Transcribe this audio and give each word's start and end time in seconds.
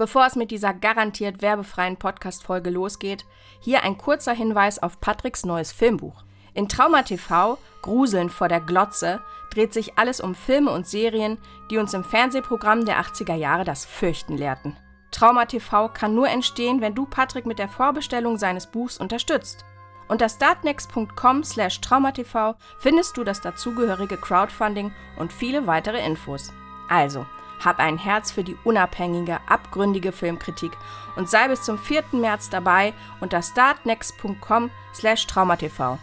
Bevor 0.00 0.24
es 0.24 0.34
mit 0.34 0.50
dieser 0.50 0.72
garantiert 0.72 1.42
werbefreien 1.42 1.98
Podcast-Folge 1.98 2.70
losgeht, 2.70 3.26
hier 3.60 3.82
ein 3.82 3.98
kurzer 3.98 4.32
Hinweis 4.32 4.82
auf 4.82 4.98
Patricks 4.98 5.44
neues 5.44 5.72
Filmbuch. 5.72 6.24
In 6.54 6.70
Trauma 6.70 7.02
TV, 7.02 7.58
Gruseln 7.82 8.30
vor 8.30 8.48
der 8.48 8.62
Glotze, 8.62 9.20
dreht 9.52 9.74
sich 9.74 9.98
alles 9.98 10.22
um 10.22 10.34
Filme 10.34 10.70
und 10.70 10.86
Serien, 10.86 11.36
die 11.70 11.76
uns 11.76 11.92
im 11.92 12.02
Fernsehprogramm 12.02 12.86
der 12.86 12.98
80er 12.98 13.34
Jahre 13.34 13.64
das 13.64 13.84
Fürchten 13.84 14.38
lehrten. 14.38 14.74
Trauma 15.10 15.44
TV 15.44 15.90
kann 15.90 16.14
nur 16.14 16.30
entstehen, 16.30 16.80
wenn 16.80 16.94
du 16.94 17.04
Patrick 17.04 17.44
mit 17.44 17.58
der 17.58 17.68
Vorbestellung 17.68 18.38
seines 18.38 18.68
Buchs 18.68 18.96
unterstützt. 18.96 19.66
Unter 20.08 20.30
startnext.com 20.30 21.44
slash 21.44 21.78
traumatv 21.82 22.54
findest 22.78 23.18
du 23.18 23.22
das 23.22 23.42
dazugehörige 23.42 24.16
Crowdfunding 24.16 24.92
und 25.18 25.30
viele 25.30 25.66
weitere 25.66 26.02
Infos. 26.02 26.54
Also, 26.88 27.26
hab 27.64 27.78
ein 27.78 27.98
Herz 27.98 28.32
für 28.32 28.44
die 28.44 28.56
unabhängige, 28.64 29.38
abgründige 29.46 30.12
Filmkritik 30.12 30.72
und 31.16 31.28
sei 31.28 31.48
bis 31.48 31.62
zum 31.62 31.78
4. 31.78 32.04
März 32.12 32.50
dabei 32.50 32.92
unter 33.20 33.42
startnext.com 33.42 34.70
slash 34.94 35.26
traumatv. 35.26 35.98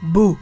Buh! 0.00 0.36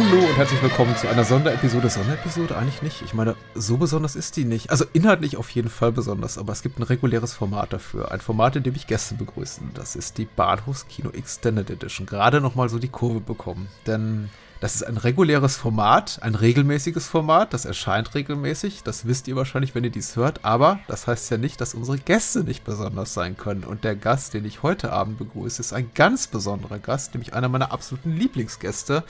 Hallo 0.00 0.24
und 0.24 0.36
herzlich 0.36 0.62
willkommen 0.62 0.94
zu 0.96 1.08
einer 1.08 1.24
Sonderepisode. 1.24 1.90
Sonderepisode 1.90 2.56
eigentlich 2.56 2.82
nicht. 2.82 3.02
Ich 3.02 3.14
meine, 3.14 3.34
so 3.56 3.78
besonders 3.78 4.14
ist 4.14 4.36
die 4.36 4.44
nicht. 4.44 4.70
Also 4.70 4.84
inhaltlich 4.92 5.36
auf 5.36 5.50
jeden 5.50 5.68
Fall 5.68 5.90
besonders, 5.90 6.38
aber 6.38 6.52
es 6.52 6.62
gibt 6.62 6.78
ein 6.78 6.84
reguläres 6.84 7.32
Format 7.32 7.72
dafür. 7.72 8.12
Ein 8.12 8.20
Format, 8.20 8.54
in 8.54 8.62
dem 8.62 8.76
ich 8.76 8.86
Gäste 8.86 9.16
begrüße. 9.16 9.60
Das 9.74 9.96
ist 9.96 10.16
die 10.18 10.26
Bahnhofskino 10.26 11.10
Extended 11.10 11.68
Edition. 11.68 12.06
Gerade 12.06 12.40
nochmal 12.40 12.68
so 12.68 12.78
die 12.78 12.86
Kurve 12.86 13.18
bekommen. 13.18 13.66
Denn 13.88 14.30
das 14.60 14.74
ist 14.74 14.82
ein 14.82 14.96
reguläres 14.96 15.56
Format, 15.56 16.18
ein 16.22 16.34
regelmäßiges 16.34 17.06
Format, 17.06 17.54
das 17.54 17.64
erscheint 17.64 18.14
regelmäßig. 18.14 18.82
Das 18.82 19.06
wisst 19.06 19.28
ihr 19.28 19.36
wahrscheinlich, 19.36 19.74
wenn 19.74 19.84
ihr 19.84 19.90
dies 19.90 20.16
hört. 20.16 20.44
Aber 20.44 20.80
das 20.88 21.06
heißt 21.06 21.30
ja 21.30 21.38
nicht, 21.38 21.60
dass 21.60 21.74
unsere 21.74 21.98
Gäste 21.98 22.42
nicht 22.42 22.64
besonders 22.64 23.14
sein 23.14 23.36
können. 23.36 23.62
Und 23.62 23.84
der 23.84 23.94
Gast, 23.94 24.34
den 24.34 24.44
ich 24.44 24.64
heute 24.64 24.92
Abend 24.92 25.18
begrüße, 25.18 25.60
ist 25.60 25.72
ein 25.72 25.90
ganz 25.94 26.26
besonderer 26.26 26.80
Gast, 26.80 27.14
nämlich 27.14 27.34
einer 27.34 27.48
meiner 27.48 27.70
absoluten 27.70 28.10
Lieblingsgäste, 28.10 29.04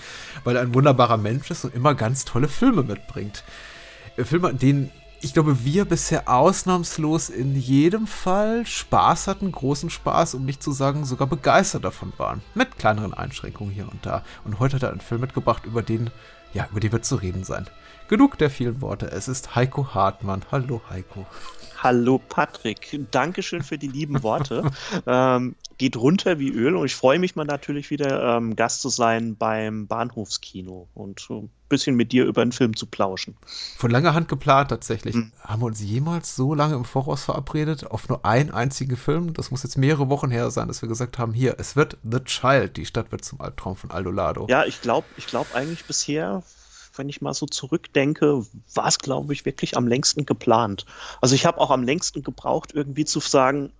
weil 0.44 0.56
er 0.56 0.62
ein 0.62 0.74
wunderbarer 0.74 1.16
Mensch 1.16 1.50
ist 1.50 1.64
und 1.64 1.74
immer 1.74 1.94
ganz 1.94 2.26
tolle 2.26 2.48
Filme 2.48 2.82
mitbringt. 2.82 3.42
Filme, 4.24 4.48
an 4.48 4.58
denen 4.58 4.90
ich 5.20 5.32
glaube, 5.32 5.64
wir 5.64 5.84
bisher 5.84 6.28
ausnahmslos 6.28 7.28
in 7.28 7.56
jedem 7.56 8.06
Fall 8.06 8.64
Spaß 8.64 9.26
hatten, 9.26 9.50
großen 9.50 9.90
Spaß, 9.90 10.34
um 10.34 10.44
nicht 10.44 10.62
zu 10.62 10.70
sagen, 10.70 11.04
sogar 11.04 11.26
begeistert 11.26 11.84
davon 11.84 12.12
waren. 12.18 12.42
Mit 12.54 12.78
kleineren 12.78 13.14
Einschränkungen 13.14 13.72
hier 13.72 13.88
und 13.90 14.06
da. 14.06 14.22
Und 14.44 14.60
heute 14.60 14.76
hat 14.76 14.84
er 14.84 14.90
einen 14.90 15.00
Film 15.00 15.20
mitgebracht, 15.20 15.64
über 15.64 15.82
den, 15.82 16.10
ja, 16.54 16.68
über 16.70 16.80
den 16.80 16.92
wird 16.92 17.04
zu 17.04 17.16
reden 17.16 17.42
sein. 17.42 17.66
Genug 18.08 18.38
der 18.38 18.48
vielen 18.48 18.80
Worte. 18.80 19.10
Es 19.10 19.26
ist 19.26 19.56
Heiko 19.56 19.92
Hartmann. 19.92 20.44
Hallo, 20.52 20.80
Heiko. 20.88 21.26
Hallo 21.80 22.18
Patrick, 22.18 22.98
Dankeschön 23.12 23.62
für 23.62 23.78
die 23.78 23.86
lieben 23.86 24.24
Worte. 24.24 24.68
ähm, 25.06 25.54
geht 25.78 25.96
runter 25.96 26.40
wie 26.40 26.48
Öl 26.48 26.74
und 26.74 26.86
ich 26.86 26.96
freue 26.96 27.20
mich 27.20 27.36
mal 27.36 27.44
natürlich 27.44 27.90
wieder 27.90 28.36
ähm, 28.36 28.56
Gast 28.56 28.82
zu 28.82 28.88
sein 28.88 29.36
beim 29.36 29.86
Bahnhofskino 29.86 30.88
und 30.94 31.20
so 31.20 31.42
ein 31.42 31.50
bisschen 31.68 31.94
mit 31.94 32.10
dir 32.10 32.24
über 32.24 32.42
einen 32.42 32.50
Film 32.50 32.74
zu 32.74 32.86
plauschen. 32.86 33.36
Von 33.76 33.92
langer 33.92 34.12
Hand 34.12 34.26
geplant 34.26 34.70
tatsächlich. 34.70 35.14
Hm. 35.14 35.30
Haben 35.40 35.62
wir 35.62 35.66
uns 35.66 35.80
jemals 35.80 36.34
so 36.34 36.52
lange 36.52 36.74
im 36.74 36.84
Voraus 36.84 37.22
verabredet 37.22 37.86
auf 37.86 38.08
nur 38.08 38.24
einen 38.24 38.50
einzigen 38.50 38.96
Film? 38.96 39.32
Das 39.34 39.52
muss 39.52 39.62
jetzt 39.62 39.78
mehrere 39.78 40.08
Wochen 40.08 40.32
her 40.32 40.50
sein, 40.50 40.66
dass 40.66 40.82
wir 40.82 40.88
gesagt 40.88 41.16
haben, 41.16 41.32
hier, 41.32 41.54
es 41.58 41.76
wird 41.76 41.96
The 42.02 42.18
Child, 42.24 42.76
die 42.76 42.86
Stadt 42.86 43.12
wird 43.12 43.24
zum 43.24 43.40
Albtraum 43.40 43.76
von 43.76 43.92
Aldo 43.92 44.10
Lado. 44.10 44.46
Ja, 44.50 44.64
ich 44.64 44.82
glaube 44.82 45.06
ich 45.16 45.28
glaub 45.28 45.54
eigentlich 45.54 45.84
bisher 45.84 46.42
wenn 46.98 47.08
ich 47.08 47.20
mal 47.20 47.34
so 47.34 47.46
zurückdenke, 47.46 48.44
war 48.74 48.86
es, 48.86 48.98
glaube 48.98 49.32
ich, 49.32 49.44
wirklich 49.44 49.76
am 49.76 49.86
längsten 49.86 50.26
geplant. 50.26 50.84
Also 51.20 51.34
ich 51.34 51.46
habe 51.46 51.58
auch 51.58 51.70
am 51.70 51.82
längsten 51.82 52.22
gebraucht, 52.22 52.72
irgendwie 52.74 53.04
zu 53.04 53.20
sagen, 53.20 53.72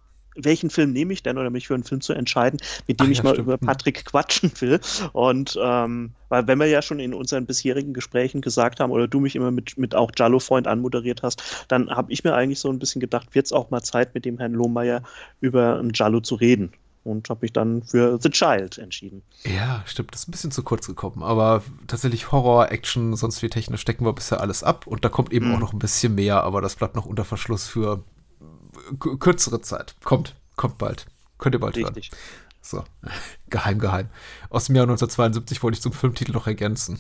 welchen 0.45 0.71
Film 0.71 0.93
nehme 0.93 1.13
ich 1.13 1.23
denn 1.23 1.37
oder 1.37 1.51
mich 1.51 1.67
für 1.67 1.75
einen 1.75 1.85
Film 1.85 2.01
zu 2.01 2.13
entscheiden, 2.13 2.61
mit 2.87 3.01
dem 3.01 3.07
Ach, 3.07 3.11
ich 3.11 3.23
mal 3.23 3.31
stimmt. 3.31 3.49
über 3.49 3.59
Patrick 3.59 4.05
quatschen 4.05 4.53
will. 4.61 4.81
Und 5.13 5.59
ähm, 5.61 6.13
weil 6.29 6.47
wenn 6.47 6.59
wir 6.59 6.67
ja 6.67 6.83
schon 6.83 7.01
in 7.01 7.15
unseren 7.15 7.47
bisherigen 7.47 7.93
Gesprächen 7.93 8.41
gesagt 8.41 8.81
haben 8.81 8.93
oder 8.93 9.09
du 9.09 9.21
mich 9.21 9.35
immer 9.35 9.51
mit, 9.51 9.77
mit 9.79 9.95
auch 9.95 10.13
Jallo-Freund 10.17 10.67
anmoderiert 10.67 11.23
hast, 11.23 11.67
dann 11.69 11.91
habe 11.91 12.13
ich 12.13 12.25
mir 12.25 12.35
eigentlich 12.35 12.61
so 12.61 12.71
ein 12.71 12.79
bisschen 12.79 13.01
gedacht, 13.01 13.35
wird 13.35 13.47
es 13.47 13.53
auch 13.53 13.71
mal 13.71 13.83
Zeit, 13.83 14.15
mit 14.15 14.25
dem 14.25 14.39
Herrn 14.39 14.53
Lohmeier 14.53 15.03
über 15.41 15.79
einen 15.79 15.93
Jallo 15.93 16.21
zu 16.21 16.37
reden 16.37 16.73
und 17.09 17.29
habe 17.31 17.41
mich 17.43 17.53
dann 17.53 17.83
für 17.83 18.19
The 18.21 18.31
Child 18.31 18.79
entschieden. 18.79 19.23
Ja, 19.45 19.83
stimmt, 19.87 20.13
das 20.13 20.23
ist 20.23 20.29
ein 20.29 20.33
bisschen 20.33 20.51
zu 20.51 20.63
kurz 20.63 20.87
gekommen, 20.87 21.23
aber 21.23 21.63
tatsächlich 21.87 22.31
Horror, 22.31 22.71
Action, 22.71 23.17
sonst 23.17 23.43
wie 23.43 23.49
technisch 23.49 23.81
stecken 23.81 24.05
wir 24.05 24.13
bisher 24.13 24.41
alles 24.41 24.63
ab 24.63 24.87
und 24.87 25.05
da 25.05 25.09
kommt 25.09 25.33
eben 25.33 25.49
mhm. 25.49 25.55
auch 25.55 25.61
noch 25.61 25.73
ein 25.73 25.79
bisschen 25.79 26.15
mehr, 26.15 26.45
aber 26.45 26.61
das 26.61 26.77
bleibt 26.77 26.95
noch 26.95 27.07
unter 27.07 27.25
Verschluss 27.25 27.67
für 27.67 28.05
kürzere 28.99 29.61
Zeit. 29.61 29.97
Kommt, 30.05 30.35
kommt 30.57 30.79
bald. 30.79 31.07
Könnt 31.39 31.55
ihr 31.55 31.61
bald 31.61 31.77
Richtig. 31.77 32.11
hören. 32.11 32.19
So, 32.61 32.85
geheim, 33.51 33.79
geheim. 33.79 34.09
Aus 34.51 34.67
dem 34.67 34.77
Jahr 34.77 34.85
1972 34.85 35.63
wollte 35.63 35.77
ich 35.77 35.83
zum 35.83 35.93
Filmtitel 35.93 36.33
noch 36.33 36.47
ergänzen. 36.47 36.99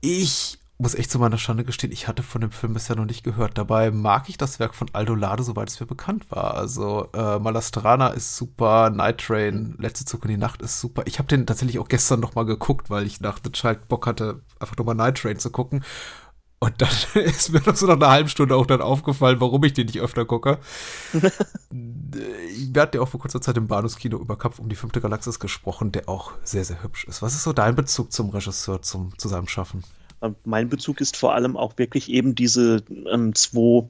Ich 0.00 0.58
muss 0.78 0.94
echt 0.94 1.10
zu 1.10 1.18
meiner 1.18 1.38
Schande 1.38 1.64
gestehen, 1.64 1.92
ich 1.92 2.06
hatte 2.06 2.22
von 2.22 2.40
dem 2.40 2.52
Film 2.52 2.72
bisher 2.72 2.94
noch 2.94 3.04
nicht 3.04 3.24
gehört. 3.24 3.58
Dabei 3.58 3.90
mag 3.90 4.28
ich 4.28 4.38
das 4.38 4.60
Werk 4.60 4.76
von 4.76 4.88
Aldo 4.92 5.16
Lado, 5.16 5.42
soweit 5.42 5.68
es 5.68 5.80
mir 5.80 5.86
bekannt 5.86 6.30
war. 6.30 6.54
Also 6.54 7.08
äh, 7.12 7.40
Malastrana 7.40 8.08
ist 8.08 8.36
super, 8.36 8.90
Night 8.90 9.18
Train, 9.18 9.74
Letzte 9.78 10.04
Zug 10.04 10.24
in 10.24 10.30
die 10.30 10.36
Nacht 10.36 10.62
ist 10.62 10.80
super. 10.80 11.02
Ich 11.06 11.18
habe 11.18 11.26
den 11.26 11.46
tatsächlich 11.46 11.80
auch 11.80 11.88
gestern 11.88 12.20
noch 12.20 12.36
mal 12.36 12.44
geguckt, 12.44 12.90
weil 12.90 13.06
ich 13.06 13.20
nach 13.20 13.40
The 13.42 13.50
Child 13.50 13.88
Bock 13.88 14.06
hatte, 14.06 14.40
einfach 14.60 14.76
nochmal 14.76 14.94
Night 14.94 15.18
Train 15.18 15.38
zu 15.38 15.50
gucken. 15.50 15.84
Und 16.60 16.80
dann 16.80 16.90
ist 17.24 17.52
mir 17.52 17.60
noch 17.60 17.74
so 17.74 17.86
nach 17.86 17.96
einer 17.96 18.10
halben 18.10 18.28
Stunde 18.28 18.54
auch 18.54 18.66
dann 18.66 18.80
aufgefallen, 18.80 19.40
warum 19.40 19.64
ich 19.64 19.72
den 19.72 19.86
nicht 19.86 20.00
öfter 20.00 20.24
gucke. 20.24 20.58
Wir 21.70 22.82
hatten 22.82 22.96
ja 22.96 23.02
auch 23.02 23.08
vor 23.08 23.20
kurzer 23.20 23.40
Zeit 23.40 23.56
im 23.56 23.66
Bahnhofskino 23.66 24.16
über 24.18 24.36
Kampf 24.36 24.58
um 24.58 24.68
die 24.68 24.76
fünfte 24.76 25.00
Galaxis 25.00 25.40
gesprochen, 25.40 25.92
der 25.92 26.08
auch 26.08 26.32
sehr, 26.42 26.64
sehr 26.64 26.82
hübsch 26.82 27.04
ist. 27.04 27.20
Was 27.20 27.34
ist 27.34 27.42
so 27.42 27.52
dein 27.52 27.74
Bezug 27.74 28.12
zum 28.12 28.30
Regisseur, 28.30 28.82
zum, 28.82 29.16
zu 29.18 29.28
seinem 29.28 29.48
Schaffen? 29.48 29.82
Ähm, 30.22 30.36
mein 30.44 30.68
Bezug 30.68 31.00
ist 31.00 31.16
vor 31.16 31.34
allem 31.34 31.56
auch 31.56 31.78
wirklich 31.78 32.10
eben 32.10 32.34
diese 32.34 32.82
ähm, 33.10 33.34
zwei 33.34 33.88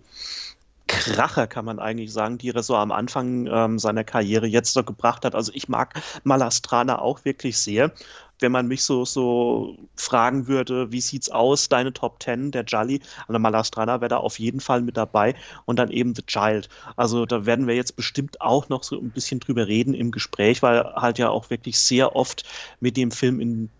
Kracher, 0.88 1.46
kann 1.46 1.66
man 1.66 1.78
eigentlich 1.78 2.12
sagen, 2.12 2.38
die 2.38 2.48
er 2.48 2.62
so 2.62 2.74
am 2.74 2.92
Anfang 2.92 3.46
ähm, 3.46 3.78
seiner 3.78 4.04
Karriere 4.04 4.46
jetzt 4.46 4.72
so 4.72 4.82
gebracht 4.82 5.24
hat. 5.24 5.34
Also 5.34 5.52
ich 5.54 5.68
mag 5.68 6.00
Malastrana 6.24 6.98
auch 6.98 7.24
wirklich 7.26 7.58
sehr. 7.58 7.92
Wenn 8.40 8.52
man 8.52 8.68
mich 8.68 8.84
so, 8.84 9.04
so 9.04 9.76
fragen 9.96 10.46
würde, 10.46 10.90
wie 10.90 11.00
sieht's 11.00 11.28
aus, 11.28 11.68
deine 11.68 11.92
Top 11.92 12.20
Ten, 12.20 12.52
der 12.52 12.64
Jolly, 12.64 13.00
also 13.26 13.38
Malastrana 13.38 14.00
wäre 14.00 14.08
da 14.08 14.16
auf 14.16 14.38
jeden 14.38 14.60
Fall 14.60 14.80
mit 14.80 14.96
dabei 14.96 15.34
und 15.66 15.78
dann 15.78 15.90
eben 15.90 16.14
The 16.14 16.22
Child. 16.22 16.68
Also 16.96 17.26
da 17.26 17.44
werden 17.44 17.66
wir 17.66 17.74
jetzt 17.74 17.96
bestimmt 17.96 18.40
auch 18.40 18.68
noch 18.68 18.82
so 18.82 18.98
ein 18.98 19.10
bisschen 19.10 19.40
drüber 19.40 19.66
reden 19.66 19.92
im 19.92 20.10
Gespräch, 20.10 20.62
weil 20.62 20.84
halt 20.94 21.18
ja 21.18 21.28
auch 21.28 21.50
wirklich 21.50 21.78
sehr 21.78 22.16
oft 22.16 22.44
mit 22.80 22.96
dem 22.96 23.10
Film 23.10 23.40
in 23.40 23.70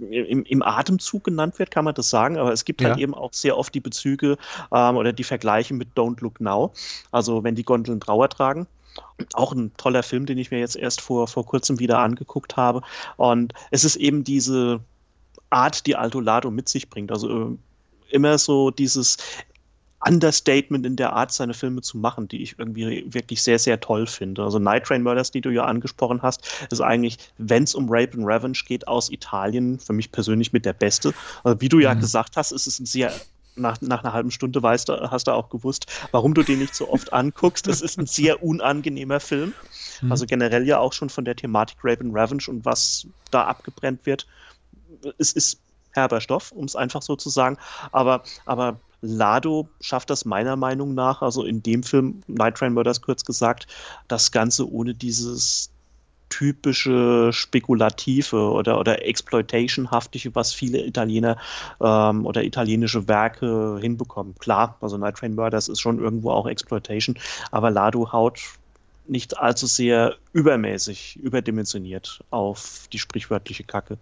im, 0.00 0.44
im 0.44 0.62
Atemzug 0.62 1.24
genannt 1.24 1.58
wird, 1.58 1.70
kann 1.70 1.84
man 1.84 1.94
das 1.94 2.10
sagen, 2.10 2.38
aber 2.38 2.52
es 2.52 2.64
gibt 2.64 2.80
halt 2.80 2.88
ja. 2.88 2.94
halt 2.94 3.02
eben 3.02 3.14
auch 3.14 3.32
sehr 3.32 3.56
oft 3.56 3.74
die 3.74 3.80
Bezüge 3.80 4.36
ähm, 4.72 4.96
oder 4.96 5.12
die 5.12 5.24
Vergleiche 5.24 5.74
mit 5.74 5.88
Don't 5.96 6.20
Look 6.20 6.40
Now, 6.40 6.72
also 7.10 7.44
wenn 7.44 7.54
die 7.54 7.64
Gondeln 7.64 8.00
Trauer 8.00 8.28
tragen. 8.28 8.66
Auch 9.34 9.52
ein 9.52 9.72
toller 9.76 10.02
Film, 10.02 10.26
den 10.26 10.38
ich 10.38 10.50
mir 10.50 10.58
jetzt 10.58 10.74
erst 10.74 11.00
vor, 11.00 11.28
vor 11.28 11.46
kurzem 11.46 11.78
wieder 11.78 12.00
angeguckt 12.00 12.56
habe. 12.56 12.82
Und 13.16 13.52
es 13.70 13.84
ist 13.84 13.94
eben 13.94 14.24
diese 14.24 14.80
Art, 15.50 15.86
die 15.86 15.94
Alto 15.94 16.18
Lado 16.20 16.50
mit 16.50 16.68
sich 16.68 16.90
bringt. 16.90 17.12
Also 17.12 17.52
äh, 17.52 17.56
immer 18.10 18.38
so 18.38 18.70
dieses, 18.70 19.18
Understatement 20.04 20.86
in 20.86 20.96
der 20.96 21.12
Art, 21.12 21.32
seine 21.32 21.54
Filme 21.54 21.82
zu 21.82 21.98
machen, 21.98 22.28
die 22.28 22.42
ich 22.42 22.58
irgendwie 22.58 23.04
wirklich 23.12 23.42
sehr, 23.42 23.58
sehr 23.58 23.80
toll 23.80 24.06
finde. 24.06 24.42
Also 24.42 24.58
Night 24.58 24.84
Train 24.84 25.02
Murders, 25.02 25.30
die 25.30 25.40
du 25.40 25.50
ja 25.50 25.64
angesprochen 25.64 26.22
hast, 26.22 26.46
ist 26.70 26.80
eigentlich, 26.80 27.18
wenn 27.38 27.64
es 27.64 27.74
um 27.74 27.86
Rape 27.88 28.16
and 28.16 28.26
Revenge 28.26 28.58
geht, 28.66 28.86
aus 28.86 29.10
Italien 29.10 29.78
für 29.80 29.92
mich 29.92 30.12
persönlich 30.12 30.52
mit 30.52 30.64
der 30.64 30.72
beste. 30.72 31.12
Also 31.42 31.60
wie 31.60 31.68
du 31.68 31.80
ja 31.80 31.94
mhm. 31.94 32.00
gesagt 32.00 32.36
hast, 32.36 32.52
ist 32.52 32.66
es 32.66 32.78
ein 32.78 32.86
sehr 32.86 33.12
nach, 33.56 33.80
nach 33.80 34.04
einer 34.04 34.12
halben 34.12 34.30
Stunde 34.30 34.62
weißt 34.62 34.88
du, 34.88 35.10
hast 35.10 35.26
du 35.26 35.32
auch 35.32 35.50
gewusst, 35.50 35.86
warum 36.12 36.32
du 36.32 36.44
den 36.44 36.60
nicht 36.60 36.76
so 36.76 36.88
oft 36.88 37.12
anguckst. 37.12 37.66
Es 37.66 37.82
ist 37.82 37.98
ein 37.98 38.06
sehr 38.06 38.42
unangenehmer 38.42 39.18
Film. 39.18 39.52
Mhm. 40.00 40.12
Also 40.12 40.26
generell 40.26 40.66
ja 40.66 40.78
auch 40.78 40.92
schon 40.92 41.10
von 41.10 41.24
der 41.24 41.34
Thematik 41.34 41.78
Raven 41.82 42.12
Revenge 42.12 42.44
und 42.48 42.64
was 42.64 43.06
da 43.32 43.44
abgebrennt 43.46 44.06
wird. 44.06 44.26
Es 45.18 45.32
ist 45.32 45.60
herber 45.92 46.20
Stoff, 46.20 46.52
um 46.52 46.64
es 46.64 46.76
einfach 46.76 47.02
so 47.02 47.16
zu 47.16 47.30
sagen. 47.30 47.58
Aber, 47.90 48.22
aber 48.46 48.78
Lado 49.00 49.68
schafft 49.80 50.10
das 50.10 50.24
meiner 50.24 50.56
Meinung 50.56 50.94
nach, 50.94 51.22
also 51.22 51.44
in 51.44 51.62
dem 51.62 51.82
Film, 51.82 52.22
Night 52.26 52.56
Train 52.56 52.72
Murders 52.72 53.00
kurz 53.02 53.24
gesagt, 53.24 53.66
das 54.08 54.32
Ganze 54.32 54.70
ohne 54.70 54.94
dieses 54.94 55.70
typische 56.28 57.32
spekulative 57.32 58.50
oder, 58.50 58.78
oder 58.78 59.04
exploitationhaftige, 59.06 60.34
was 60.34 60.52
viele 60.52 60.84
Italiener 60.84 61.38
ähm, 61.80 62.26
oder 62.26 62.44
italienische 62.44 63.08
Werke 63.08 63.78
hinbekommen. 63.80 64.34
Klar, 64.38 64.76
also 64.80 64.98
Night 64.98 65.16
Train 65.16 65.34
Murders 65.34 65.68
ist 65.68 65.80
schon 65.80 65.98
irgendwo 65.98 66.30
auch 66.30 66.46
Exploitation, 66.46 67.18
aber 67.50 67.70
Lado 67.70 68.12
haut 68.12 68.40
nicht 69.08 69.38
allzu 69.38 69.66
sehr 69.66 70.16
übermäßig, 70.32 71.18
überdimensioniert 71.22 72.24
auf 72.30 72.88
die 72.92 72.98
sprichwörtliche 72.98 73.64
Kacke. 73.64 73.98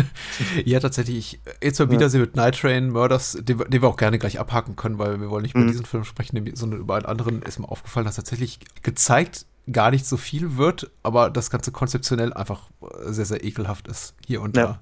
ja, 0.64 0.80
tatsächlich. 0.80 1.40
Jetzt 1.62 1.78
mal 1.78 1.90
wieder 1.90 2.08
ja. 2.08 2.18
mit 2.18 2.36
Night 2.36 2.58
Train 2.58 2.90
Murders, 2.90 3.38
den, 3.40 3.58
den, 3.58 3.82
wir 3.82 3.88
auch 3.88 3.96
gerne 3.96 4.18
gleich 4.18 4.38
abhaken 4.38 4.76
können, 4.76 4.98
weil 4.98 5.20
wir 5.20 5.30
wollen 5.30 5.42
nicht 5.42 5.54
über 5.54 5.64
mhm. 5.64 5.68
diesen 5.68 5.86
Film 5.86 6.04
sprechen, 6.04 6.50
sondern 6.54 6.80
über 6.80 6.96
einen 6.96 7.06
anderen 7.06 7.42
ist 7.42 7.58
mir 7.58 7.68
aufgefallen, 7.68 8.06
dass 8.06 8.16
tatsächlich 8.16 8.58
gezeigt 8.82 9.46
gar 9.72 9.90
nicht 9.90 10.06
so 10.06 10.16
viel 10.16 10.56
wird, 10.56 10.90
aber 11.02 11.30
das 11.30 11.50
Ganze 11.50 11.70
konzeptionell 11.70 12.32
einfach 12.32 12.70
sehr, 13.04 13.24
sehr 13.24 13.44
ekelhaft 13.44 13.88
ist. 13.88 14.14
Hier 14.26 14.40
und 14.40 14.56
ja. 14.56 14.80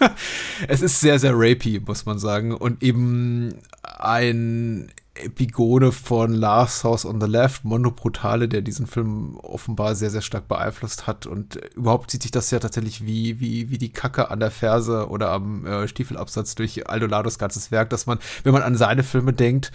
da. 0.00 0.14
es 0.68 0.82
ist 0.82 1.00
sehr, 1.00 1.18
sehr 1.18 1.32
rapey, 1.34 1.80
muss 1.80 2.06
man 2.06 2.18
sagen. 2.18 2.52
Und 2.52 2.82
eben 2.82 3.54
ein 3.82 4.90
Epigone 5.14 5.92
von 5.92 6.32
Last 6.32 6.82
House 6.84 7.06
on 7.06 7.20
the 7.20 7.26
Left, 7.26 7.64
Mondo 7.64 7.90
Brutale, 7.90 8.48
der 8.48 8.62
diesen 8.62 8.86
Film 8.86 9.36
offenbar 9.36 9.94
sehr, 9.94 10.10
sehr 10.10 10.22
stark 10.22 10.48
beeinflusst 10.48 11.06
hat. 11.06 11.26
Und 11.26 11.56
überhaupt 11.76 12.10
zieht 12.10 12.22
sich 12.22 12.30
das 12.30 12.50
ja 12.50 12.58
tatsächlich 12.58 13.06
wie, 13.06 13.38
wie, 13.38 13.70
wie 13.70 13.78
die 13.78 13.92
Kacke 13.92 14.30
an 14.30 14.40
der 14.40 14.50
Ferse 14.50 15.08
oder 15.08 15.30
am 15.30 15.66
äh, 15.66 15.86
Stiefelabsatz 15.86 16.56
durch 16.56 16.88
Aldonados 16.88 17.38
ganzes 17.38 17.70
Werk, 17.70 17.90
dass 17.90 18.06
man, 18.06 18.18
wenn 18.42 18.52
man 18.52 18.62
an 18.62 18.76
seine 18.76 19.04
Filme 19.04 19.32
denkt, 19.32 19.70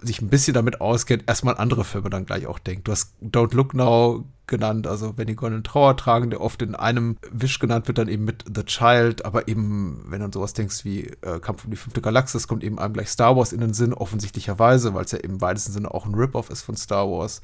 sich 0.00 0.22
ein 0.22 0.30
bisschen 0.30 0.54
damit 0.54 0.80
auskennt, 0.80 1.24
erstmal 1.26 1.56
andere 1.56 1.84
Filme 1.84 2.08
dann 2.08 2.26
gleich 2.26 2.46
auch 2.46 2.58
denkt. 2.58 2.88
Du 2.88 2.92
hast 2.92 3.12
Don't 3.22 3.54
Look 3.54 3.74
Now 3.74 4.24
genannt, 4.48 4.86
also 4.86 5.16
wenn 5.16 5.26
die 5.26 5.36
goldenen 5.36 5.62
Trauer 5.62 5.96
tragen, 5.96 6.30
der 6.30 6.40
oft 6.40 6.60
in 6.62 6.74
einem 6.74 7.16
Wisch 7.30 7.58
genannt 7.58 7.86
wird, 7.86 7.98
dann 7.98 8.08
eben 8.08 8.24
mit 8.24 8.44
The 8.52 8.64
Child, 8.64 9.24
aber 9.24 9.46
eben, 9.46 10.04
wenn 10.08 10.20
du 10.20 10.26
an 10.26 10.32
sowas 10.32 10.54
denkst 10.54 10.84
wie 10.84 11.04
äh, 11.22 11.38
Kampf 11.40 11.64
um 11.64 11.70
die 11.70 11.76
fünfte 11.76 12.00
Galaxis, 12.00 12.48
kommt 12.48 12.64
eben 12.64 12.78
einem 12.78 12.94
gleich 12.94 13.08
Star 13.08 13.36
Wars 13.36 13.52
in 13.52 13.60
den 13.60 13.74
Sinn, 13.74 13.94
offensichtlicherweise, 13.94 14.94
weil 14.94 15.04
es 15.04 15.12
ja 15.12 15.18
im 15.18 15.40
weitesten 15.40 15.72
Sinne 15.72 15.92
auch 15.92 16.06
ein 16.06 16.14
Rip-Off 16.14 16.50
ist 16.50 16.62
von 16.62 16.76
Star 16.76 17.08
Wars. 17.08 17.40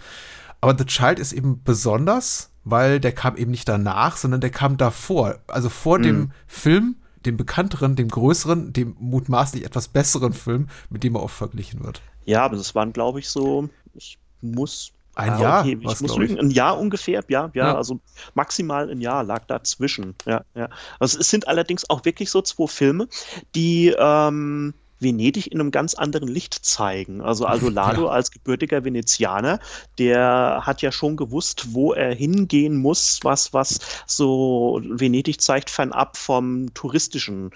Aber 0.60 0.76
The 0.76 0.86
Child 0.86 1.18
ist 1.18 1.32
eben 1.32 1.62
besonders, 1.62 2.50
weil 2.64 2.98
der 2.98 3.12
kam 3.12 3.36
eben 3.36 3.50
nicht 3.50 3.68
danach, 3.68 4.16
sondern 4.16 4.40
der 4.40 4.50
kam 4.50 4.76
davor, 4.76 5.38
also 5.46 5.68
vor 5.68 5.98
mhm. 5.98 6.02
dem 6.02 6.32
Film, 6.46 6.96
dem 7.26 7.36
bekannteren, 7.36 7.96
dem 7.96 8.08
größeren, 8.08 8.72
dem 8.72 8.96
mutmaßlich 8.98 9.64
etwas 9.64 9.88
besseren 9.88 10.32
Film, 10.32 10.68
mit 10.90 11.04
dem 11.04 11.14
er 11.16 11.22
oft 11.22 11.36
verglichen 11.36 11.84
wird. 11.84 12.02
Ja, 12.24 12.44
aber 12.44 12.56
das 12.56 12.74
waren, 12.74 12.92
glaube 12.92 13.18
ich, 13.18 13.28
so, 13.28 13.68
ich 13.94 14.18
muss 14.40 14.93
ein 15.14 15.30
ah, 15.30 15.40
Jahr? 15.40 15.60
Okay. 15.60 15.78
Ich 15.80 16.00
muss 16.00 16.16
lügen, 16.16 16.38
ein 16.38 16.50
Jahr 16.50 16.78
ungefähr, 16.78 17.24
ja, 17.28 17.50
ja, 17.54 17.66
ja, 17.66 17.76
also 17.76 18.00
maximal 18.34 18.90
ein 18.90 19.00
Jahr 19.00 19.24
lag 19.24 19.44
dazwischen. 19.46 20.14
Ja, 20.26 20.44
ja. 20.54 20.68
Also 20.98 21.18
es 21.20 21.30
sind 21.30 21.48
allerdings 21.48 21.88
auch 21.88 22.04
wirklich 22.04 22.30
so 22.30 22.42
zwei 22.42 22.66
Filme, 22.66 23.08
die 23.54 23.94
ähm, 23.96 24.74
Venedig 25.04 25.52
in 25.52 25.60
einem 25.60 25.70
ganz 25.70 25.94
anderen 25.94 26.28
Licht 26.28 26.54
zeigen. 26.64 27.20
Also 27.20 27.46
Aldolado 27.46 28.06
ja. 28.06 28.10
als 28.10 28.30
gebürtiger 28.32 28.84
Venezianer, 28.84 29.60
der 29.98 30.62
hat 30.62 30.82
ja 30.82 30.90
schon 30.90 31.16
gewusst, 31.16 31.74
wo 31.74 31.92
er 31.92 32.12
hingehen 32.14 32.76
muss, 32.76 33.20
was, 33.22 33.52
was 33.52 33.78
so 34.06 34.80
Venedig 34.82 35.40
zeigt, 35.40 35.70
fernab 35.70 36.16
vom 36.16 36.72
touristischen 36.74 37.50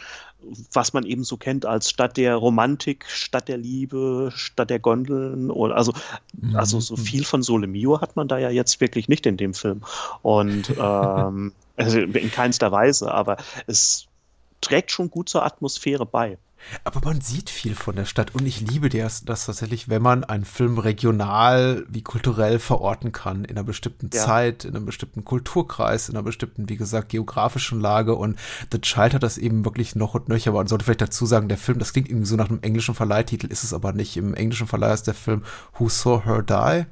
was 0.72 0.92
man 0.92 1.04
eben 1.04 1.24
so 1.24 1.36
kennt 1.36 1.66
als 1.66 1.90
Stadt 1.90 2.16
der 2.16 2.36
Romantik, 2.36 3.06
Stadt 3.08 3.48
der 3.48 3.58
Liebe, 3.58 4.30
Stadt 4.34 4.70
der 4.70 4.78
Gondeln. 4.78 5.50
Oder, 5.50 5.76
also, 5.76 5.92
mhm. 6.32 6.56
also 6.56 6.80
so 6.80 6.96
viel 6.96 7.24
von 7.24 7.42
Sole 7.42 7.66
Mio 7.66 8.00
hat 8.00 8.16
man 8.16 8.28
da 8.28 8.38
ja 8.38 8.50
jetzt 8.50 8.80
wirklich 8.80 9.08
nicht 9.08 9.26
in 9.26 9.36
dem 9.36 9.54
Film. 9.54 9.82
Und 10.22 10.70
ähm, 10.78 11.52
also 11.76 12.00
in 12.00 12.30
keinster 12.30 12.72
Weise, 12.72 13.12
aber 13.12 13.36
es 13.66 14.06
trägt 14.60 14.90
schon 14.90 15.10
gut 15.10 15.28
zur 15.28 15.44
Atmosphäre 15.44 16.06
bei. 16.06 16.38
Aber 16.84 17.00
man 17.04 17.20
sieht 17.20 17.50
viel 17.50 17.74
von 17.74 17.96
der 17.96 18.04
Stadt 18.04 18.34
und 18.34 18.46
ich 18.46 18.60
liebe 18.60 18.88
das, 18.88 19.24
das 19.24 19.46
tatsächlich, 19.46 19.88
wenn 19.88 20.02
man 20.02 20.24
einen 20.24 20.44
Film 20.44 20.78
regional 20.78 21.84
wie 21.88 22.02
kulturell 22.02 22.58
verorten 22.58 23.12
kann, 23.12 23.44
in 23.44 23.56
einer 23.56 23.64
bestimmten 23.64 24.10
ja. 24.12 24.24
Zeit, 24.24 24.64
in 24.64 24.76
einem 24.76 24.86
bestimmten 24.86 25.24
Kulturkreis, 25.24 26.08
in 26.08 26.16
einer 26.16 26.24
bestimmten, 26.24 26.68
wie 26.68 26.76
gesagt, 26.76 27.08
geografischen 27.10 27.80
Lage 27.80 28.14
und 28.14 28.38
The 28.72 28.80
Child 28.80 29.14
hat 29.14 29.22
das 29.22 29.38
eben 29.38 29.64
wirklich 29.64 29.94
noch 29.94 30.14
und 30.14 30.28
nöcher, 30.28 30.50
aber 30.50 30.58
man 30.58 30.68
sollte 30.68 30.84
vielleicht 30.84 31.00
dazu 31.00 31.26
sagen, 31.26 31.48
der 31.48 31.58
Film, 31.58 31.78
das 31.78 31.92
klingt 31.92 32.08
irgendwie 32.08 32.26
so 32.26 32.36
nach 32.36 32.50
einem 32.50 32.60
englischen 32.62 32.94
Verleihtitel, 32.94 33.46
ist 33.46 33.64
es 33.64 33.72
aber 33.72 33.92
nicht. 33.92 34.16
Im 34.16 34.34
englischen 34.34 34.66
Verleih 34.66 34.94
ist 34.94 35.06
der 35.06 35.14
Film 35.14 35.42
Who 35.78 35.88
Saw 35.88 36.24
Her 36.24 36.42
Die 36.42 36.86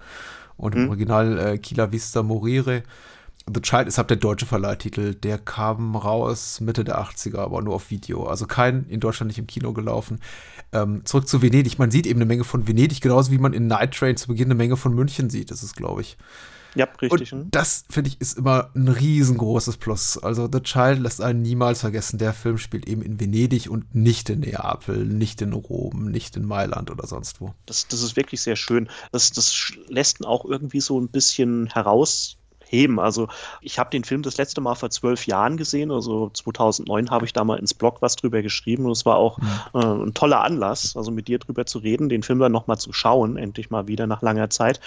und 0.57 0.75
im 0.75 0.83
hm. 0.83 0.89
Original 0.89 1.39
äh, 1.39 1.59
Kila 1.59 1.93
Vista 1.93 2.23
Morire. 2.23 2.83
The 3.53 3.61
Child 3.61 3.87
ist 3.87 3.97
halt 3.99 4.11
der 4.11 4.17
deutsche 4.17 4.45
Verleihtitel. 4.45 5.15
Der 5.15 5.39
kam 5.39 5.95
raus 5.95 6.61
Mitte 6.61 6.83
der 6.83 6.99
80er, 6.99 7.39
aber 7.39 7.63
nur 7.63 7.75
auf 7.75 7.91
Video. 7.91 8.27
Also 8.27 8.47
kein 8.47 8.87
in 8.89 8.99
Deutschland 8.99 9.29
nicht 9.29 9.39
im 9.39 9.47
Kino 9.47 9.73
gelaufen. 9.73 10.19
Ähm, 10.73 11.05
zurück 11.05 11.29
zu 11.29 11.43
Venedig. 11.43 11.79
Man 11.79 11.93
sieht 11.93 12.07
eben 12.07 12.19
eine 12.19 12.27
Menge 12.27 12.43
von 12.43 12.67
Venedig, 12.67 13.01
genauso 13.01 13.31
wie 13.31 13.39
man 13.39 13.53
in 13.53 13.69
Night 13.69 13.95
Train 13.95 14.17
zu 14.17 14.27
Beginn 14.29 14.49
eine 14.49 14.57
Menge 14.57 14.77
von 14.77 14.95
München 14.95 15.31
sieht. 15.31 15.53
Das 15.53 15.63
ist, 15.63 15.77
glaube 15.77 16.01
ich. 16.01 16.17
Ja, 16.75 16.87
richtig. 17.01 17.33
Und 17.33 17.55
das, 17.55 17.85
finde 17.89 18.11
ich, 18.11 18.21
ist 18.21 18.37
immer 18.37 18.71
ein 18.75 18.89
riesengroßes 18.89 19.79
Plus. 19.79 20.19
Also 20.19 20.49
The 20.53 20.61
Child 20.61 20.99
lässt 20.99 21.23
einen 21.23 21.41
niemals 21.41 21.81
vergessen. 21.81 22.19
Der 22.19 22.35
Film 22.35 22.59
spielt 22.59 22.87
eben 22.87 23.01
in 23.01 23.19
Venedig 23.19 23.71
und 23.71 23.95
nicht 23.95 24.29
in 24.29 24.41
Neapel, 24.41 25.07
nicht 25.07 25.41
in 25.41 25.55
Rom, 25.55 26.11
nicht 26.11 26.37
in 26.37 26.45
Mailand 26.45 26.91
oder 26.91 27.07
sonst 27.07 27.41
wo. 27.41 27.55
Das, 27.65 27.89
das 27.89 28.03
ist 28.03 28.17
wirklich 28.17 28.43
sehr 28.43 28.57
schön. 28.57 28.91
Das, 29.11 29.31
das 29.31 29.73
lässt 29.89 30.21
ihn 30.21 30.27
auch 30.27 30.45
irgendwie 30.45 30.81
so 30.81 31.01
ein 31.01 31.09
bisschen 31.09 31.69
heraus 31.69 32.36
heben. 32.69 33.01
Also 33.01 33.29
ich 33.61 33.79
habe 33.79 33.91
den 33.91 34.05
Film 34.05 34.23
das 34.23 34.37
letzte 34.37 34.61
Mal 34.61 34.75
vor 34.75 34.91
zwölf 34.91 35.27
Jahren 35.27 35.57
gesehen, 35.57 35.91
also 35.91 36.31
2009 36.31 37.11
habe 37.11 37.25
ich 37.25 37.33
da 37.33 37.45
mal 37.45 37.59
ins 37.59 37.75
Blog 37.75 38.03
was 38.03 38.17
drüber 38.17 38.43
geschrieben 38.43 38.87
und 38.87 38.93
es 38.93 39.07
war 39.07 39.17
auch 39.17 39.39
äh, 39.75 39.79
ein 39.79 40.15
toller 40.15 40.43
Anlass, 40.43 40.97
also 40.97 41.11
mit 41.11 41.29
dir 41.29 41.39
drüber 41.39 41.67
zu 41.67 41.79
reden, 41.79 42.09
den 42.09 42.23
Film 42.23 42.39
dann 42.39 42.53
nochmal 42.53 42.79
zu 42.79 42.93
schauen, 42.93 43.37
endlich 43.37 43.71
mal 43.71 43.89
wieder 43.89 44.07
nach 44.07 44.23
langer 44.23 44.51
Zeit. 44.51 44.81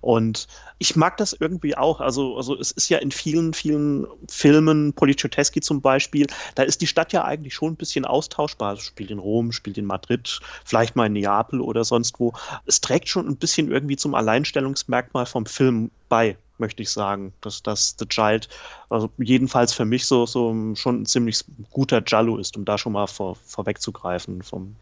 Und 0.00 0.48
ich 0.78 0.96
mag 0.96 1.16
das 1.16 1.32
irgendwie 1.32 1.76
auch. 1.76 2.00
Also, 2.00 2.36
also 2.36 2.58
es 2.58 2.70
ist 2.70 2.88
ja 2.88 2.98
in 2.98 3.10
vielen, 3.10 3.54
vielen 3.54 4.06
Filmen, 4.28 4.92
Polichoteschi 4.92 5.60
zum 5.60 5.80
Beispiel, 5.80 6.26
da 6.54 6.62
ist 6.62 6.80
die 6.80 6.86
Stadt 6.86 7.12
ja 7.12 7.24
eigentlich 7.24 7.54
schon 7.54 7.72
ein 7.72 7.76
bisschen 7.76 8.04
austauschbar. 8.04 8.70
Also 8.70 8.82
spielt 8.82 9.10
in 9.10 9.18
Rom, 9.18 9.52
spielt 9.52 9.78
in 9.78 9.86
Madrid, 9.86 10.40
vielleicht 10.64 10.96
mal 10.96 11.06
in 11.06 11.14
Neapel 11.14 11.60
oder 11.60 11.84
sonst 11.84 12.18
wo. 12.20 12.32
Es 12.66 12.80
trägt 12.80 13.08
schon 13.08 13.26
ein 13.28 13.36
bisschen 13.36 13.70
irgendwie 13.70 13.96
zum 13.96 14.14
Alleinstellungsmerkmal 14.14 15.26
vom 15.26 15.46
Film 15.46 15.90
bei 16.08 16.36
möchte 16.58 16.82
ich 16.82 16.90
sagen, 16.90 17.32
dass 17.40 17.62
das 17.62 17.96
The 17.98 18.06
Child, 18.06 18.48
also 18.88 19.10
jedenfalls 19.18 19.72
für 19.72 19.84
mich 19.84 20.06
so, 20.06 20.26
so 20.26 20.74
schon 20.74 21.02
ein 21.02 21.06
ziemlich 21.06 21.44
guter 21.70 22.02
Jallo 22.06 22.38
ist, 22.38 22.56
um 22.56 22.64
da 22.64 22.78
schon 22.78 22.92
mal 22.92 23.06
vor, 23.06 23.36
vorwegzugreifen 23.46 24.42
vom 24.42 24.76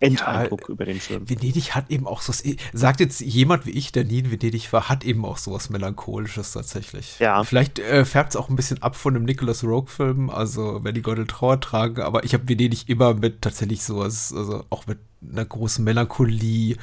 Endeindruck 0.00 0.62
ja, 0.62 0.68
über 0.68 0.86
den 0.86 0.98
Film. 0.98 1.28
Venedig 1.28 1.74
hat 1.74 1.90
eben 1.90 2.06
auch 2.06 2.22
so, 2.22 2.32
sagt 2.72 3.00
jetzt 3.00 3.20
jemand 3.20 3.66
wie 3.66 3.72
ich, 3.72 3.92
der 3.92 4.04
nie 4.04 4.20
in 4.20 4.30
Venedig 4.30 4.72
war, 4.72 4.88
hat 4.88 5.04
eben 5.04 5.26
auch 5.26 5.36
sowas 5.36 5.68
Melancholisches 5.68 6.52
tatsächlich. 6.52 7.18
Ja. 7.18 7.44
Vielleicht 7.44 7.78
äh, 7.78 8.06
färbt 8.06 8.30
es 8.30 8.36
auch 8.36 8.48
ein 8.48 8.56
bisschen 8.56 8.82
ab 8.82 8.96
von 8.96 9.12
dem 9.12 9.24
Nicholas 9.24 9.62
Rogue-Film, 9.62 10.30
also 10.30 10.82
wenn 10.82 10.94
die 10.94 11.02
Gondel 11.02 11.26
Trauer 11.26 11.60
tragen, 11.60 12.00
aber 12.00 12.24
ich 12.24 12.32
habe 12.32 12.48
Venedig 12.48 12.88
immer 12.88 13.12
mit 13.12 13.42
tatsächlich 13.42 13.82
sowas, 13.82 14.32
also 14.34 14.64
auch 14.70 14.86
mit 14.86 14.98
einer 15.22 15.44
großen 15.44 15.84
Melancholie 15.84 16.76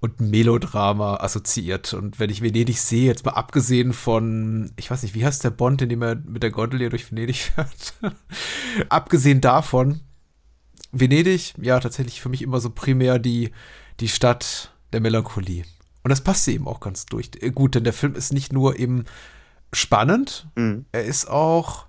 und 0.00 0.20
Melodrama 0.20 1.16
assoziiert. 1.16 1.94
Und 1.94 2.18
wenn 2.18 2.30
ich 2.30 2.42
Venedig 2.42 2.80
sehe, 2.80 3.06
jetzt 3.06 3.24
mal 3.24 3.32
abgesehen 3.32 3.92
von, 3.92 4.72
ich 4.76 4.90
weiß 4.90 5.02
nicht, 5.02 5.14
wie 5.14 5.24
heißt 5.24 5.42
der 5.42 5.50
Bond, 5.50 5.82
in 5.82 5.88
dem 5.88 6.02
er 6.02 6.16
mit 6.16 6.42
der 6.42 6.50
Gondelier 6.50 6.90
durch 6.90 7.10
Venedig 7.10 7.36
fährt? 7.54 7.94
abgesehen 8.88 9.40
davon, 9.40 10.00
Venedig, 10.92 11.54
ja, 11.60 11.80
tatsächlich 11.80 12.20
für 12.20 12.28
mich 12.28 12.42
immer 12.42 12.60
so 12.60 12.70
primär 12.70 13.18
die, 13.18 13.50
die 14.00 14.08
Stadt 14.08 14.72
der 14.92 15.00
Melancholie. 15.00 15.64
Und 16.02 16.10
das 16.10 16.20
passt 16.20 16.46
eben 16.48 16.68
auch 16.68 16.80
ganz 16.80 17.06
durch. 17.06 17.30
Äh, 17.40 17.50
gut, 17.50 17.74
denn 17.74 17.84
der 17.84 17.92
Film 17.92 18.14
ist 18.14 18.32
nicht 18.32 18.52
nur 18.52 18.78
eben 18.78 19.04
spannend, 19.72 20.46
mhm. 20.54 20.86
er 20.92 21.04
ist 21.04 21.28
auch, 21.28 21.86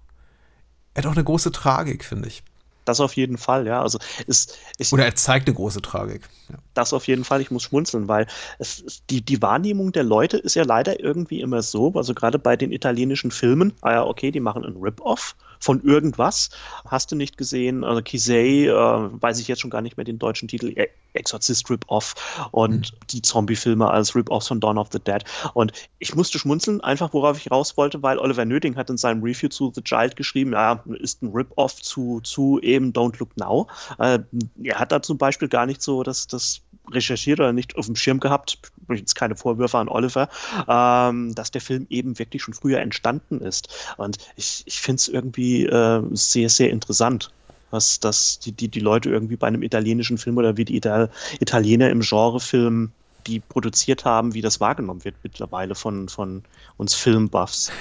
er 0.94 1.04
hat 1.04 1.08
auch 1.12 1.16
eine 1.16 1.24
große 1.24 1.52
Tragik, 1.52 2.04
finde 2.04 2.28
ich. 2.28 2.44
Das 2.88 3.02
auf 3.02 3.18
jeden 3.18 3.38
Fall, 3.38 3.68
ja. 3.68 3.82
Also 3.82 4.00
ist, 4.28 4.58
ist 4.78 4.94
Oder 4.94 5.04
er 5.04 5.16
zeigt 5.16 5.48
eine 5.48 5.56
große 5.56 5.82
Tragik. 5.82 6.22
Ja. 6.50 6.56
Das 6.74 6.94
auf 6.94 7.06
jeden 7.08 7.26
Fall, 7.26 7.42
ich 7.42 7.52
muss 7.52 7.64
schmunzeln, 7.64 8.08
weil 8.08 8.28
es, 8.60 9.02
die, 9.10 9.22
die 9.22 9.42
Wahrnehmung 9.42 9.92
der 9.92 10.06
Leute 10.06 10.38
ist 10.38 10.56
ja 10.56 10.64
leider 10.64 11.02
irgendwie 11.02 11.42
immer 11.42 11.62
so, 11.62 11.92
also 11.96 12.14
gerade 12.14 12.40
bei 12.40 12.56
den 12.56 12.72
italienischen 12.72 13.32
Filmen, 13.32 13.74
ah 13.82 13.92
ja, 13.92 14.06
okay, 14.06 14.32
die 14.32 14.40
machen 14.40 14.64
einen 14.64 14.78
Rip-Off 14.78 15.36
von 15.60 15.82
irgendwas. 15.84 16.50
Hast 16.86 17.12
du 17.12 17.16
nicht 17.16 17.38
gesehen? 17.38 17.84
Also 17.84 18.02
Kisei, 18.02 18.68
äh, 18.68 18.72
weiß 18.72 19.40
ich 19.40 19.48
jetzt 19.48 19.62
schon 19.62 19.70
gar 19.70 19.82
nicht 19.82 19.98
mehr 19.98 20.06
den 20.06 20.20
deutschen 20.20 20.48
Titel, 20.48 20.74
e 20.76 20.88
Exorcist 21.14 21.70
Rip-Off 21.70 22.14
und 22.52 22.92
mhm. 22.92 22.98
die 23.10 23.22
Zombie-Filme 23.22 23.90
als 23.90 24.16
Rip-Offs 24.16 24.48
von 24.48 24.60
Dawn 24.60 24.78
of 24.78 24.90
the 24.92 25.00
Dead. 25.00 25.24
Und 25.54 25.72
ich 26.00 26.16
musste 26.16 26.38
schmunzeln, 26.38 26.82
einfach 26.82 27.14
worauf 27.14 27.38
ich 27.38 27.50
raus 27.50 27.76
wollte, 27.76 28.04
weil 28.04 28.20
Oliver 28.20 28.46
Nöding 28.46 28.76
hat 28.76 28.90
in 28.90 28.98
seinem 28.98 29.24
Review 29.24 29.50
zu 29.50 29.72
The 29.74 29.82
Child 29.82 30.16
geschrieben, 30.16 30.54
ja, 30.54 30.84
ist 31.00 31.24
ein 31.24 31.32
Rip-Off 31.34 31.82
zu, 31.82 32.22
zu 32.22 32.60
eben 32.62 32.94
Don't 32.94 33.18
Look 33.20 33.36
Now. 33.38 33.68
Äh, 33.98 34.20
er 34.64 34.80
hat 34.80 34.92
da 34.92 35.02
zum 35.02 35.18
Beispiel 35.18 35.48
gar 35.48 35.66
nicht 35.66 35.82
so 35.82 36.04
das, 36.04 36.28
das 36.28 36.62
recherchiert 36.92 37.40
oder 37.40 37.54
nicht 37.54 37.76
auf 37.76 37.86
dem 37.86 37.96
Schirm 37.96 38.20
gehabt, 38.20 38.60
jetzt 38.90 39.16
keine 39.16 39.36
Vorwürfe 39.36 39.78
an 39.78 39.90
Oliver, 39.90 40.30
ähm, 40.68 41.36
dass 41.36 41.52
der 41.52 41.62
Film 41.62 41.88
eben 41.90 42.18
wirklich 42.20 42.44
schon 42.44 42.54
früher 42.54 42.80
entstanden 42.80 43.42
ist. 43.42 43.94
Und 43.98 44.18
ich, 44.36 44.64
ich 44.66 44.80
finde 44.80 45.00
es 45.00 45.08
irgendwie 45.08 45.66
äh, 45.66 46.02
sehr, 46.12 46.50
sehr 46.50 46.70
interessant 46.70 47.32
was 47.70 48.00
das 48.00 48.40
die, 48.40 48.54
die, 48.54 48.70
die 48.70 48.80
Leute 48.80 49.10
irgendwie 49.10 49.36
bei 49.36 49.48
einem 49.48 49.62
italienischen 49.62 50.18
Film 50.18 50.38
oder 50.38 50.56
wie 50.56 50.64
die 50.64 50.78
Ital 50.78 51.10
Italiener 51.42 51.90
im 51.90 52.00
Genrefilm 52.00 52.94
die 53.28 53.40
produziert 53.42 54.06
haben, 54.06 54.34
wie 54.34 54.42
das 54.42 54.60
wahrgenommen 54.60 55.04
wird 55.04 55.16
mittlerweile 55.22 55.76
von, 55.76 56.08
von 56.10 56.44
uns 56.78 56.96
Filmbuffs. 56.96 57.72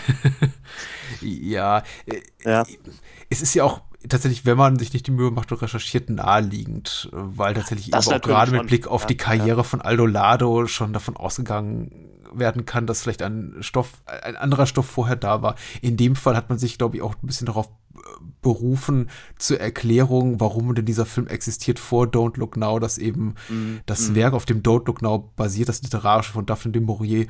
ja, 1.20 1.84
äh, 2.06 2.20
ja, 2.44 2.64
es 3.30 3.42
ist 3.42 3.54
ja 3.54 3.64
auch 3.64 3.80
tatsächlich, 4.08 4.46
wenn 4.46 4.56
man 4.56 4.78
sich 4.78 4.92
nicht 4.92 5.06
die 5.06 5.12
Mühe 5.12 5.30
macht 5.30 5.52
und 5.52 5.62
recherchiert, 5.62 6.10
naheliegend, 6.10 7.08
weil 7.12 7.54
tatsächlich 7.54 7.88
eben 7.88 7.96
auch 7.96 8.20
gerade 8.20 8.52
mit 8.52 8.66
Blick 8.66 8.86
auf 8.86 9.02
ja, 9.02 9.08
die 9.08 9.16
Karriere 9.16 9.58
ja. 9.58 9.62
von 9.62 9.80
Aldo 9.80 10.06
Lado 10.06 10.66
schon 10.66 10.92
davon 10.92 11.16
ausgegangen 11.16 12.12
werden 12.32 12.66
kann, 12.66 12.86
dass 12.86 13.02
vielleicht 13.02 13.22
ein 13.22 13.56
Stoff, 13.60 14.02
ein 14.22 14.36
anderer 14.36 14.66
Stoff 14.66 14.86
vorher 14.86 15.16
da 15.16 15.42
war. 15.42 15.54
In 15.80 15.96
dem 15.96 16.16
Fall 16.16 16.36
hat 16.36 16.48
man 16.48 16.58
sich, 16.58 16.78
glaube 16.78 16.96
ich, 16.96 17.02
auch 17.02 17.14
ein 17.14 17.26
bisschen 17.26 17.46
darauf 17.46 17.66
äh, 17.94 17.98
berufen 18.42 19.08
zur 19.38 19.60
Erklärung, 19.60 20.40
warum 20.40 20.74
denn 20.74 20.84
dieser 20.84 21.06
Film 21.06 21.26
existiert 21.28 21.78
vor 21.78 22.06
Don't 22.06 22.38
Look 22.38 22.56
Now, 22.56 22.78
dass 22.78 22.98
eben 22.98 23.34
mm, 23.48 23.78
das 23.86 24.10
mm. 24.10 24.14
Werk, 24.14 24.34
auf 24.34 24.44
dem 24.44 24.62
Don't 24.62 24.86
Look 24.86 25.02
Now 25.02 25.32
basiert, 25.36 25.68
das 25.68 25.82
literarische 25.82 26.32
von 26.32 26.46
Daphne 26.46 26.72
de 26.72 26.82
Maurier, 26.82 27.26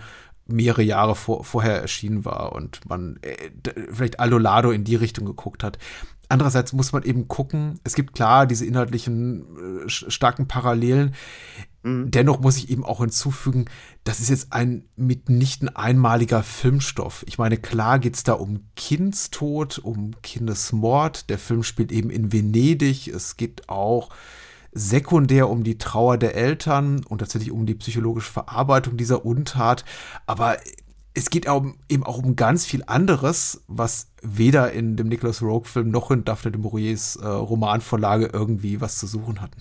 mehrere 0.46 0.82
Jahre 0.82 1.16
vor, 1.16 1.44
vorher 1.44 1.80
erschienen 1.80 2.24
war 2.24 2.52
und 2.52 2.80
man 2.88 3.18
äh, 3.22 3.50
vielleicht 3.90 4.20
Aldo 4.20 4.38
Lado 4.38 4.70
in 4.70 4.84
die 4.84 4.96
Richtung 4.96 5.24
geguckt 5.24 5.64
hat. 5.64 5.78
Andererseits 6.28 6.72
muss 6.72 6.92
man 6.92 7.02
eben 7.04 7.28
gucken, 7.28 7.78
es 7.84 7.94
gibt 7.94 8.14
klar 8.14 8.46
diese 8.46 8.66
inhaltlichen 8.66 9.84
äh, 9.84 9.88
starken 9.88 10.48
Parallelen. 10.48 11.14
Mhm. 11.82 12.10
Dennoch 12.10 12.40
muss 12.40 12.56
ich 12.56 12.68
eben 12.68 12.84
auch 12.84 13.00
hinzufügen, 13.00 13.66
das 14.04 14.20
ist 14.20 14.30
jetzt 14.30 14.52
ein 14.52 14.84
mitnichten 14.96 15.74
einmaliger 15.74 16.42
Filmstoff. 16.42 17.24
Ich 17.28 17.38
meine, 17.38 17.56
klar 17.56 17.98
geht 17.98 18.16
es 18.16 18.24
da 18.24 18.32
um 18.32 18.64
Kindstod, 18.74 19.78
um 19.78 20.20
Kindesmord. 20.22 21.30
Der 21.30 21.38
Film 21.38 21.62
spielt 21.62 21.92
eben 21.92 22.10
in 22.10 22.32
Venedig. 22.32 23.08
Es 23.08 23.36
geht 23.36 23.68
auch 23.68 24.10
sekundär 24.72 25.48
um 25.48 25.64
die 25.64 25.78
Trauer 25.78 26.18
der 26.18 26.34
Eltern 26.34 27.02
und 27.04 27.18
tatsächlich 27.18 27.50
um 27.50 27.66
die 27.66 27.74
psychologische 27.74 28.32
Verarbeitung 28.32 28.96
dieser 28.96 29.24
Untat. 29.24 29.84
Aber 30.26 30.58
es 31.16 31.30
geht 31.30 31.48
auch, 31.48 31.64
eben 31.88 32.04
auch 32.04 32.18
um 32.18 32.36
ganz 32.36 32.66
viel 32.66 32.84
anderes, 32.86 33.62
was 33.68 34.08
weder 34.20 34.72
in 34.72 34.96
dem 34.96 35.08
Nicholas 35.08 35.40
Rogue-Film 35.40 35.90
noch 35.90 36.10
in 36.10 36.24
Daphne 36.24 36.52
de 36.52 36.60
Mauriers 36.60 37.16
äh, 37.16 37.26
Romanvorlage 37.26 38.28
irgendwie 38.32 38.82
was 38.82 38.98
zu 38.98 39.06
suchen 39.06 39.40
hatten. 39.40 39.60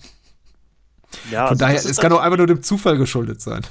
Ja, 1.30 1.46
Von 1.46 1.52
also 1.52 1.64
daher, 1.64 1.76
es 1.76 1.96
kann 1.96 2.12
auch 2.12 2.20
einfach 2.20 2.36
nur 2.36 2.46
dem 2.46 2.62
Zufall 2.62 2.98
geschuldet 2.98 3.40
sein. 3.40 3.62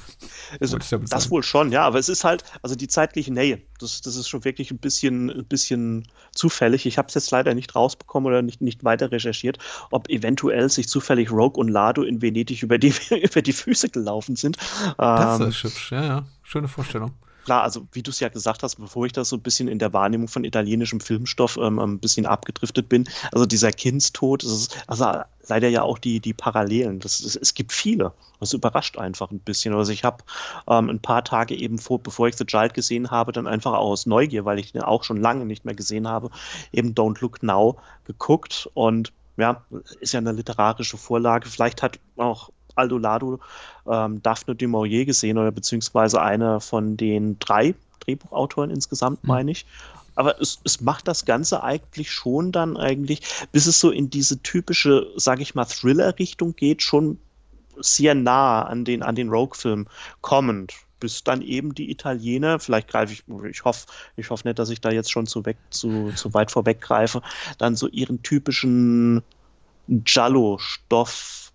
Also, 0.60 0.78
das 0.80 1.30
wohl 1.30 1.44
schon, 1.44 1.72
ja, 1.72 1.84
aber 1.84 2.00
es 2.00 2.10
ist 2.10 2.24
halt, 2.24 2.44
also 2.64 2.76
die 2.76 2.88
zeitliche 2.88 3.32
Nähe, 3.32 3.62
das, 3.80 4.02
das 4.02 4.16
ist 4.16 4.30
schon 4.30 4.46
wirklich 4.46 4.72
ein 4.72 4.78
bisschen, 4.78 5.30
ein 5.30 5.46
bisschen 5.46 6.08
zufällig. 6.34 6.88
Ich 6.88 6.98
habe 6.98 7.10
es 7.10 7.14
jetzt 7.14 7.30
leider 7.30 7.54
nicht 7.54 7.76
rausbekommen 7.76 8.28
oder 8.28 8.42
nicht, 8.42 8.62
nicht 8.62 8.84
weiter 8.84 9.12
recherchiert, 9.12 9.60
ob 9.92 10.10
eventuell 10.10 10.70
sich 10.70 10.88
zufällig 10.88 11.32
Rogue 11.32 11.60
und 11.60 11.68
Lado 11.68 12.02
in 12.02 12.22
Venedig 12.22 12.64
über 12.64 12.80
die, 12.80 12.94
über 13.22 13.44
die 13.44 13.54
Füße 13.54 13.90
gelaufen 13.90 14.36
sind. 14.38 14.58
Das 14.98 15.40
ähm, 15.40 15.50
ist 15.50 15.64
hübsch, 15.64 15.92
ja, 15.92 16.04
ja. 16.04 16.26
Schöne 16.42 16.68
Vorstellung 16.68 17.12
klar, 17.46 17.64
also 17.64 17.88
wie 17.94 18.04
du 18.04 18.12
es 18.12 18.20
ja 18.20 18.28
gesagt 18.28 18.64
hast, 18.64 18.76
bevor 18.76 19.06
ich 19.06 19.14
da 19.14 19.24
so 19.24 19.38
ein 19.38 19.42
bisschen 19.42 19.70
in 19.70 19.80
der 19.80 19.94
Wahrnehmung 19.94 20.28
von 20.28 20.44
italienischem 20.44 21.00
Filmstoff 21.00 21.58
ähm, 21.58 21.80
ein 21.80 22.00
bisschen 22.00 22.26
abgedriftet 22.26 22.90
bin, 22.90 23.08
also 23.32 23.46
dieser 23.46 23.72
Kindstod, 23.72 24.44
ist, 24.44 24.76
also 24.88 25.22
leider 25.48 25.70
ja 25.70 25.84
auch 25.84 25.98
die, 25.98 26.20
die 26.20 26.34
Parallelen. 26.34 27.00
Das, 27.00 27.22
das, 27.22 27.36
es 27.36 27.54
gibt 27.54 27.72
viele. 27.72 28.12
Das 28.40 28.54
überrascht 28.54 28.98
einfach 28.98 29.32
ein 29.32 29.40
bisschen. 29.40 29.74
Also 29.74 29.92
ich 29.92 30.04
habe 30.04 30.24
ähm, 30.68 30.90
ein 30.90 31.00
paar 31.00 31.24
Tage 31.24 31.56
eben 31.56 31.78
vor, 31.78 32.00
bevor 32.00 32.28
ich 32.28 32.36
The 32.36 32.46
Child 32.46 32.74
gesehen 32.74 33.12
habe, 33.12 33.32
dann 33.32 33.48
einfach 33.48 33.74
aus 33.74 34.06
Neugier, 34.06 34.44
weil 34.46 34.60
ich 34.60 34.74
den 34.74 34.82
auch 34.82 35.04
schon 35.04 35.22
lange 35.22 35.46
nicht 35.46 35.64
mehr 35.64 35.76
gesehen 35.76 36.08
habe, 36.08 36.32
eben 36.74 36.94
Don't 36.94 37.22
Look 37.22 37.44
Now 37.44 37.78
geguckt 38.06 38.70
und 38.74 39.14
ja, 39.38 39.64
ist 40.00 40.14
ja 40.14 40.20
eine 40.20 40.32
literarische 40.32 40.98
Vorlage. 40.98 41.50
Vielleicht 41.50 41.84
hat 41.84 42.00
auch 42.18 42.52
Aldo 42.76 42.98
Lado 42.98 43.40
ähm, 43.90 44.22
Daphne 44.22 44.56
du 44.56 44.68
Maurier 44.68 45.06
gesehen 45.06 45.38
oder 45.38 45.52
beziehungsweise 45.52 46.22
einer 46.22 46.60
von 46.60 46.98
den 46.98 47.40
drei 47.40 47.76
Drehbuchautoren 48.02 48.70
insgesamt, 48.70 49.24
mhm. 49.24 49.28
meine 49.28 49.52
ich. 49.52 49.66
Aber 50.16 50.40
es, 50.40 50.60
es 50.64 50.80
macht 50.80 51.08
das 51.08 51.26
Ganze 51.26 51.64
eigentlich 51.64 52.12
schon 52.12 52.52
dann 52.52 52.78
eigentlich, 52.78 53.22
bis 53.52 53.68
es 53.68 53.80
so 53.80 53.92
in 53.92 54.10
diese 54.10 54.42
typische, 54.42 55.08
sage 55.18 55.42
ich 55.42 55.56
mal, 55.56 55.66
Thriller-Richtung 55.66 56.56
geht, 56.56 56.82
schon 56.82 57.20
sehr 57.78 58.16
nah 58.16 58.62
an 58.62 58.86
den, 58.86 59.04
an 59.04 59.16
den 59.16 59.30
Rogue-Film 59.30 59.88
kommend 60.22 60.74
bis 61.00 61.24
dann 61.24 61.42
eben 61.42 61.76
die 61.76 61.92
Italiener, 61.92 62.60
vielleicht 62.60 62.88
greife 62.88 63.14
ich, 63.14 63.24
ich 63.50 63.64
hoffe, 63.64 63.86
ich 64.16 64.30
hoffe 64.30 64.48
nicht, 64.48 64.58
dass 64.58 64.70
ich 64.70 64.82
da 64.82 64.90
jetzt 64.90 65.12
schon 65.12 65.28
zu, 65.28 65.46
weg, 65.46 65.58
zu, 65.70 66.12
zu 66.16 66.34
weit 66.34 66.52
vorweggreife, 66.52 67.22
dann 67.58 67.76
so 67.76 67.88
ihren 67.88 68.24
typischen 68.24 69.22
Giallo-Stoff 69.88 71.52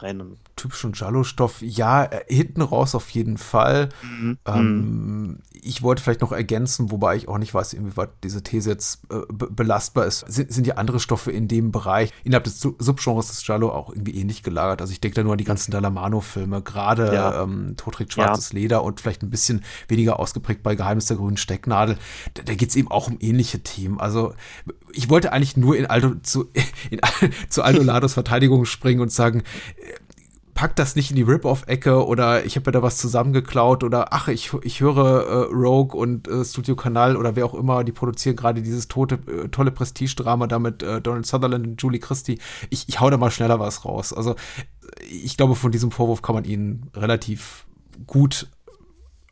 abbrennen 0.00 0.38
typischen 0.60 0.92
Jallo-Stoff, 0.92 1.62
ja, 1.62 2.04
äh, 2.04 2.22
hinten 2.28 2.60
raus 2.60 2.94
auf 2.94 3.08
jeden 3.10 3.38
Fall. 3.38 3.88
Mhm. 4.02 4.38
Ähm, 4.46 5.38
ich 5.52 5.82
wollte 5.82 6.02
vielleicht 6.02 6.20
noch 6.20 6.32
ergänzen, 6.32 6.90
wobei 6.90 7.16
ich 7.16 7.28
auch 7.28 7.38
nicht 7.38 7.54
weiß, 7.54 7.72
inwieweit 7.72 8.10
diese 8.22 8.42
These 8.42 8.70
jetzt 8.70 9.02
äh, 9.10 9.20
belastbar 9.30 10.06
ist. 10.06 10.24
Sind, 10.28 10.52
sind 10.52 10.66
ja 10.66 10.74
andere 10.74 11.00
Stoffe 11.00 11.30
in 11.30 11.48
dem 11.48 11.72
Bereich 11.72 12.12
innerhalb 12.24 12.44
des 12.44 12.60
Subgenres 12.60 13.28
des 13.28 13.46
Jallo 13.46 13.70
auch 13.70 13.90
irgendwie 13.90 14.16
ähnlich 14.16 14.42
gelagert? 14.42 14.82
Also 14.82 14.92
ich 14.92 15.00
denke 15.00 15.16
da 15.16 15.22
nur 15.22 15.32
an 15.32 15.38
die 15.38 15.44
ganzen 15.44 15.70
Dallamano-Filme, 15.70 16.62
gerade 16.62 17.14
ja. 17.14 17.42
ähm, 17.42 17.74
Tod 17.76 17.94
trägt 17.94 18.12
schwarzes 18.12 18.52
ja. 18.52 18.58
Leder 18.58 18.84
und 18.84 19.00
vielleicht 19.00 19.22
ein 19.22 19.30
bisschen 19.30 19.64
weniger 19.88 20.20
ausgeprägt 20.20 20.62
bei 20.62 20.74
Geheimnis 20.74 21.06
der 21.06 21.16
grünen 21.16 21.38
Stecknadel. 21.38 21.96
Da, 22.34 22.42
da 22.42 22.54
geht 22.54 22.68
es 22.68 22.76
eben 22.76 22.90
auch 22.90 23.08
um 23.08 23.16
ähnliche 23.20 23.62
Themen. 23.62 23.98
Also 23.98 24.34
ich 24.92 25.08
wollte 25.08 25.32
eigentlich 25.32 25.56
nur 25.56 25.76
in 25.76 25.86
Aldo 25.86 26.16
zu, 26.22 26.50
in, 26.90 27.00
zu 27.48 27.62
Aldo 27.62 27.82
Lados 27.82 28.14
Verteidigung 28.14 28.66
springen 28.66 29.00
und 29.00 29.12
sagen, 29.12 29.42
pack 30.60 30.76
das 30.76 30.94
nicht 30.94 31.08
in 31.08 31.16
die 31.16 31.22
Rip-Off-Ecke 31.22 32.06
oder 32.06 32.44
ich 32.44 32.54
habe 32.54 32.68
mir 32.68 32.72
da 32.72 32.82
was 32.82 32.98
zusammengeklaut 32.98 33.82
oder 33.82 34.12
ach, 34.12 34.28
ich, 34.28 34.52
ich 34.62 34.82
höre 34.82 35.26
äh, 35.26 35.54
Rogue 35.54 35.98
und 35.98 36.28
äh, 36.28 36.44
Studio 36.44 36.76
Kanal 36.76 37.16
oder 37.16 37.34
wer 37.34 37.46
auch 37.46 37.54
immer, 37.54 37.82
die 37.82 37.92
produzieren 37.92 38.36
gerade 38.36 38.60
dieses 38.60 38.86
tote, 38.86 39.14
äh, 39.26 39.48
tolle 39.48 39.70
Prestige-Drama 39.70 40.48
da 40.48 40.58
mit 40.58 40.82
äh, 40.82 41.00
Donald 41.00 41.24
Sutherland 41.24 41.66
und 41.66 41.80
Julie 41.80 41.98
Christie. 41.98 42.38
Ich, 42.68 42.86
ich 42.90 43.00
hau 43.00 43.08
da 43.08 43.16
mal 43.16 43.30
schneller 43.30 43.58
was 43.58 43.86
raus. 43.86 44.12
Also 44.12 44.34
ich 45.10 45.38
glaube, 45.38 45.54
von 45.54 45.72
diesem 45.72 45.92
Vorwurf 45.92 46.20
kann 46.20 46.34
man 46.34 46.44
ihnen 46.44 46.90
relativ 46.94 47.64
gut 48.06 48.46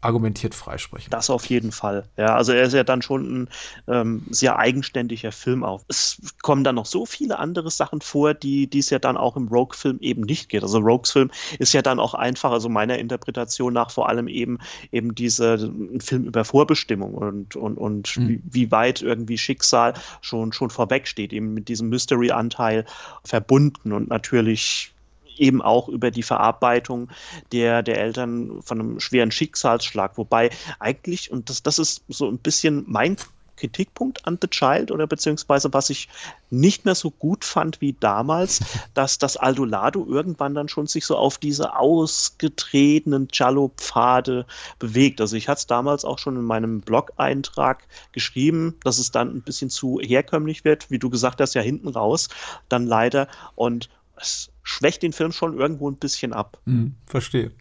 argumentiert 0.00 0.54
freisprechen. 0.54 1.10
Das 1.10 1.28
auf 1.28 1.46
jeden 1.46 1.72
Fall. 1.72 2.04
Ja, 2.16 2.36
also 2.36 2.52
er 2.52 2.62
ist 2.62 2.72
ja 2.72 2.84
dann 2.84 3.02
schon 3.02 3.42
ein 3.42 3.48
ähm, 3.88 4.22
sehr 4.30 4.58
eigenständiger 4.58 5.32
Film 5.32 5.64
auch. 5.64 5.82
Es 5.88 6.20
kommen 6.42 6.62
dann 6.62 6.76
noch 6.76 6.86
so 6.86 7.04
viele 7.04 7.38
andere 7.38 7.70
Sachen 7.70 8.00
vor, 8.00 8.34
die 8.34 8.68
es 8.78 8.90
ja 8.90 9.00
dann 9.00 9.16
auch 9.16 9.36
im 9.36 9.48
Rogue-Film 9.48 9.98
eben 10.00 10.22
nicht 10.22 10.48
geht. 10.48 10.62
Also 10.62 10.78
Rogues 10.78 11.10
Film 11.10 11.30
ist 11.58 11.72
ja 11.72 11.82
dann 11.82 11.98
auch 11.98 12.14
einfach, 12.14 12.52
also 12.52 12.68
meiner 12.68 12.98
Interpretation 12.98 13.72
nach 13.72 13.90
vor 13.90 14.08
allem 14.08 14.28
eben 14.28 14.58
eben 14.92 15.14
diese 15.14 15.54
ein 15.54 16.00
Film 16.00 16.24
über 16.24 16.44
Vorbestimmung 16.44 17.14
und 17.14 17.56
und 17.56 17.76
und 17.76 18.16
mhm. 18.16 18.28
wie, 18.28 18.42
wie, 18.44 18.70
weit 18.70 19.02
irgendwie 19.02 19.38
Schicksal 19.38 19.94
schon 20.20 20.52
schon 20.52 20.70
vorweg 20.70 21.08
steht, 21.08 21.32
eben 21.32 21.54
mit 21.54 21.68
diesem 21.68 21.88
Mystery-Anteil 21.88 22.84
verbunden 23.24 23.92
und 23.92 24.08
natürlich 24.08 24.92
eben 25.40 25.62
auch 25.62 25.88
über 25.88 26.10
die 26.10 26.22
Verarbeitung 26.22 27.08
der, 27.52 27.82
der 27.82 27.98
Eltern 27.98 28.62
von 28.62 28.80
einem 28.80 29.00
schweren 29.00 29.30
Schicksalsschlag. 29.30 30.18
Wobei 30.18 30.50
eigentlich, 30.78 31.30
und 31.30 31.50
das, 31.50 31.62
das 31.62 31.78
ist 31.78 32.02
so 32.08 32.28
ein 32.28 32.38
bisschen 32.38 32.84
mein 32.86 33.16
Kritikpunkt 33.58 34.24
an 34.26 34.38
The 34.40 34.48
Child 34.48 34.90
oder 34.90 35.06
beziehungsweise 35.06 35.72
was 35.72 35.90
ich 35.90 36.08
nicht 36.50 36.84
mehr 36.84 36.94
so 36.94 37.10
gut 37.10 37.44
fand 37.44 37.80
wie 37.80 37.94
damals, 37.98 38.60
dass 38.94 39.18
das 39.18 39.36
Aldolado 39.36 40.06
irgendwann 40.06 40.54
dann 40.54 40.68
schon 40.68 40.86
sich 40.86 41.04
so 41.04 41.16
auf 41.16 41.38
diese 41.38 41.76
ausgetretenen 41.76 43.28
Giallo-Pfade 43.28 44.46
bewegt. 44.78 45.20
Also 45.20 45.36
ich 45.36 45.48
hatte 45.48 45.58
es 45.58 45.66
damals 45.66 46.04
auch 46.04 46.18
schon 46.18 46.36
in 46.36 46.44
meinem 46.44 46.80
Blog-Eintrag 46.80 47.86
geschrieben, 48.12 48.76
dass 48.84 48.98
es 48.98 49.10
dann 49.10 49.34
ein 49.34 49.42
bisschen 49.42 49.70
zu 49.70 50.00
herkömmlich 50.00 50.64
wird, 50.64 50.90
wie 50.90 50.98
du 50.98 51.10
gesagt 51.10 51.40
hast, 51.40 51.54
ja 51.54 51.62
hinten 51.62 51.88
raus, 51.88 52.28
dann 52.68 52.86
leider 52.86 53.28
und 53.56 53.90
es 54.16 54.50
schwächt 54.68 55.02
den 55.02 55.14
Film 55.14 55.32
schon 55.32 55.58
irgendwo 55.58 55.90
ein 55.90 55.96
bisschen 55.96 56.34
ab. 56.34 56.60
Hm, 56.66 56.94
verstehe. 57.06 57.52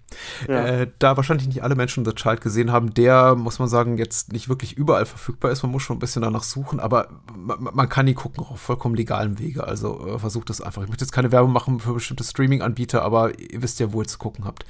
Ja. 0.48 0.66
Äh, 0.66 0.88
da 1.00 1.18
wahrscheinlich 1.18 1.48
nicht 1.48 1.64
alle 1.64 1.76
Menschen 1.76 2.06
The 2.06 2.14
Child 2.14 2.42
gesehen 2.42 2.72
haben, 2.72 2.94
der, 2.94 3.36
muss 3.36 3.60
man 3.60 3.68
sagen, 3.68 3.98
jetzt 3.98 4.32
nicht 4.32 4.48
wirklich 4.48 4.74
überall 4.74 5.06
verfügbar 5.06 5.52
ist. 5.52 5.64
Man 5.64 5.72
muss 5.72 5.84
schon 5.84 5.98
ein 5.98 6.00
bisschen 6.00 6.22
danach 6.22 6.44
suchen, 6.44 6.80
aber 6.80 7.10
man, 7.36 7.90
kann 7.90 8.08
ihn 8.08 8.16
gucken 8.16 8.44
auf 8.44 8.60
vollkommen 8.60 8.96
legalem 8.96 9.40
Wege. 9.40 9.66
Also 9.66 10.08
äh, 10.08 10.20
versucht 10.20 10.50
das 10.50 10.62
einfach. 10.62 10.84
Ich 10.84 10.90
möchte 10.90 11.04
jetzt 11.04 11.12
keine 11.12 11.32
Werbung 11.32 11.52
machen 11.52 11.80
für 11.80 11.94
bestimmte 11.94 12.24
Streaming-Anbieter, 12.24 13.02
aber 13.02 13.38
ihr 13.40 13.62
wisst 13.62 13.80
ja, 13.80 13.92
wo 13.92 14.02
ihr 14.02 14.08
zu 14.08 14.18
gucken 14.18 14.46
habt. 14.46 14.66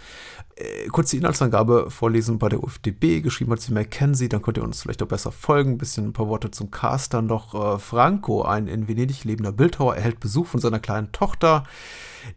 Äh, 0.56 0.88
kurz 0.88 1.12
die 1.12 1.18
Inhaltsangabe 1.18 1.92
vorlesen 1.92 2.40
bei 2.40 2.50
der 2.50 2.64
UFDB, 2.64 3.22
geschrieben 3.22 3.52
hat 3.52 3.62
sie 3.62 3.74
Mackenzie, 3.74 4.30
dann 4.30 4.42
könnt 4.42 4.58
ihr 4.58 4.64
uns 4.64 4.82
vielleicht 4.82 5.04
auch 5.04 5.08
besser 5.08 5.32
folgen. 5.32 5.74
Ein 5.74 5.78
bisschen 5.78 6.08
ein 6.08 6.14
paar 6.14 6.28
Worte 6.28 6.50
zum 6.50 6.72
Cast 6.72 7.14
dann 7.14 7.28
noch. 7.28 7.54
Äh, 7.54 7.80
Franco, 7.80 8.42
ein 8.42 8.68
in 8.68 8.88
Venedig 8.88 9.24
lebender 9.24 9.52
Bildhauer, 9.52 9.96
erhält 9.96 10.20
Besuch 10.20 10.48
von 10.48 10.60
seiner 10.60 10.80
kleinen 10.80 11.12
Tochter 11.12 11.64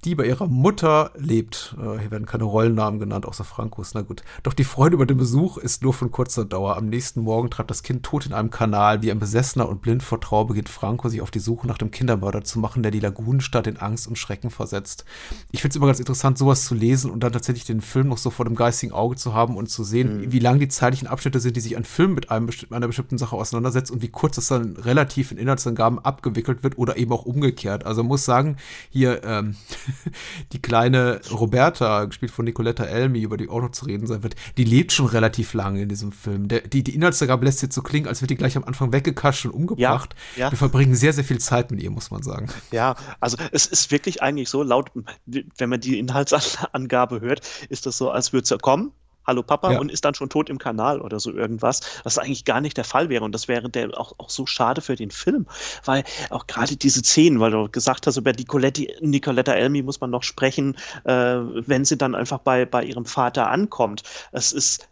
die 0.04 0.14
bei 0.14 0.26
ihrer 0.26 0.46
Mutter 0.46 1.12
lebt. 1.16 1.76
Äh, 1.78 1.98
hier 2.00 2.10
werden 2.10 2.26
keine 2.26 2.44
Rollennamen 2.44 2.89
genannt, 2.98 3.26
außer 3.26 3.44
Frankos. 3.44 3.94
Na 3.94 4.02
gut. 4.02 4.22
Doch 4.42 4.54
die 4.54 4.64
Freude 4.64 4.94
über 4.94 5.06
den 5.06 5.16
Besuch 5.16 5.58
ist 5.58 5.82
nur 5.82 5.94
von 5.94 6.10
kurzer 6.10 6.44
Dauer. 6.44 6.76
Am 6.76 6.88
nächsten 6.88 7.20
Morgen 7.22 7.50
treibt 7.50 7.70
das 7.70 7.82
Kind 7.82 8.02
tot 8.02 8.26
in 8.26 8.32
einem 8.32 8.50
Kanal. 8.50 9.02
Wie 9.02 9.10
ein 9.10 9.18
Besessener 9.18 9.68
und 9.68 9.82
blind 9.82 10.02
vor 10.02 10.20
Trauer 10.20 10.46
beginnt 10.46 10.68
Franco 10.68 11.08
sich 11.08 11.20
auf 11.20 11.30
die 11.30 11.38
Suche 11.38 11.66
nach 11.66 11.78
dem 11.78 11.90
Kindermörder 11.90 12.42
zu 12.44 12.58
machen, 12.58 12.82
der 12.82 12.92
die 12.92 13.00
Lagunenstadt 13.00 13.66
in 13.66 13.76
Angst 13.76 14.08
und 14.08 14.18
Schrecken 14.18 14.50
versetzt. 14.50 15.04
Ich 15.50 15.62
finde 15.62 15.72
es 15.72 15.76
immer 15.76 15.86
ganz 15.86 15.98
interessant, 15.98 16.38
sowas 16.38 16.64
zu 16.64 16.74
lesen 16.74 17.10
und 17.10 17.20
dann 17.22 17.32
tatsächlich 17.32 17.64
den 17.64 17.80
Film 17.80 18.08
noch 18.08 18.18
so 18.18 18.30
vor 18.30 18.44
dem 18.44 18.54
geistigen 18.54 18.92
Auge 18.92 19.16
zu 19.16 19.34
haben 19.34 19.56
und 19.56 19.68
zu 19.68 19.84
sehen, 19.84 20.18
mhm. 20.18 20.32
wie 20.32 20.38
lang 20.38 20.58
die 20.58 20.68
zeitlichen 20.68 21.08
Abschnitte 21.08 21.40
sind, 21.40 21.56
die 21.56 21.60
sich 21.60 21.76
ein 21.76 21.84
Film 21.84 22.14
mit 22.14 22.30
einem, 22.30 22.48
einer 22.70 22.86
bestimmten 22.86 23.18
Sache 23.18 23.36
auseinandersetzt 23.36 23.90
und 23.90 24.02
wie 24.02 24.08
kurz 24.08 24.36
das 24.36 24.48
dann 24.48 24.76
relativ 24.76 25.32
in 25.32 25.38
Inhaltsangaben 25.38 25.98
abgewickelt 25.98 26.62
wird 26.62 26.78
oder 26.78 26.96
eben 26.96 27.12
auch 27.12 27.24
umgekehrt. 27.24 27.86
Also 27.86 28.02
muss 28.02 28.24
sagen, 28.24 28.56
hier 28.90 29.22
ähm, 29.24 29.56
die 30.52 30.62
kleine 30.62 31.20
Roberta, 31.30 32.04
gespielt 32.04 32.32
von 32.32 32.44
Nicoletta 32.44 32.79
Elmi, 32.86 33.20
über 33.20 33.36
die 33.36 33.48
auch 33.48 33.60
noch 33.60 33.70
zu 33.70 33.84
reden 33.84 34.06
sein 34.06 34.22
wird, 34.22 34.36
die 34.56 34.64
lebt 34.64 34.92
schon 34.92 35.06
relativ 35.06 35.54
lange 35.54 35.82
in 35.82 35.88
diesem 35.88 36.12
Film. 36.12 36.48
Der, 36.48 36.60
die, 36.60 36.82
die 36.82 36.94
Inhaltsangabe 36.94 37.44
lässt 37.44 37.62
jetzt 37.62 37.74
so 37.74 37.82
klingen, 37.82 38.06
als 38.06 38.20
wird 38.20 38.30
die 38.30 38.36
gleich 38.36 38.56
am 38.56 38.64
Anfang 38.64 38.92
weggekascht 38.92 39.46
und 39.46 39.52
umgebracht. 39.52 40.14
Ja, 40.36 40.46
ja. 40.46 40.52
Wir 40.52 40.58
verbringen 40.58 40.94
sehr, 40.94 41.12
sehr 41.12 41.24
viel 41.24 41.38
Zeit 41.38 41.70
mit 41.70 41.82
ihr, 41.82 41.90
muss 41.90 42.10
man 42.10 42.22
sagen. 42.22 42.48
Ja, 42.72 42.96
also 43.20 43.36
es 43.52 43.66
ist 43.66 43.90
wirklich 43.90 44.22
eigentlich 44.22 44.48
so, 44.48 44.62
laut, 44.62 44.90
wenn 45.26 45.68
man 45.68 45.80
die 45.80 45.98
Inhaltsangabe 45.98 47.20
hört, 47.20 47.46
ist 47.68 47.86
das 47.86 47.98
so, 47.98 48.10
als 48.10 48.32
würde 48.32 48.46
sie 48.46 48.58
kommen, 48.58 48.92
Hallo 49.30 49.44
Papa 49.44 49.70
ja. 49.70 49.78
und 49.78 49.92
ist 49.92 50.04
dann 50.04 50.14
schon 50.14 50.28
tot 50.28 50.50
im 50.50 50.58
Kanal 50.58 51.00
oder 51.00 51.20
so 51.20 51.32
irgendwas, 51.32 51.82
was 52.02 52.18
eigentlich 52.18 52.44
gar 52.44 52.60
nicht 52.60 52.76
der 52.76 52.82
Fall 52.82 53.10
wäre. 53.10 53.22
Und 53.22 53.30
das 53.32 53.46
wäre 53.46 53.70
der 53.70 53.96
auch, 53.96 54.12
auch 54.18 54.28
so 54.28 54.44
schade 54.44 54.80
für 54.80 54.96
den 54.96 55.12
Film, 55.12 55.46
weil 55.84 56.02
auch 56.30 56.48
gerade 56.48 56.74
diese 56.74 56.98
Szenen, 56.98 57.38
weil 57.38 57.52
du 57.52 57.68
gesagt 57.68 58.08
hast, 58.08 58.16
über 58.16 58.32
Nicoletta, 58.32 58.82
Nicoletta 59.00 59.52
Elmi 59.52 59.82
muss 59.82 60.00
man 60.00 60.10
noch 60.10 60.24
sprechen, 60.24 60.76
äh, 61.04 61.12
wenn 61.12 61.84
sie 61.84 61.96
dann 61.96 62.16
einfach 62.16 62.38
bei, 62.40 62.66
bei 62.66 62.82
ihrem 62.82 63.04
Vater 63.04 63.48
ankommt. 63.48 64.02
Es 64.32 64.50
ist 64.50 64.88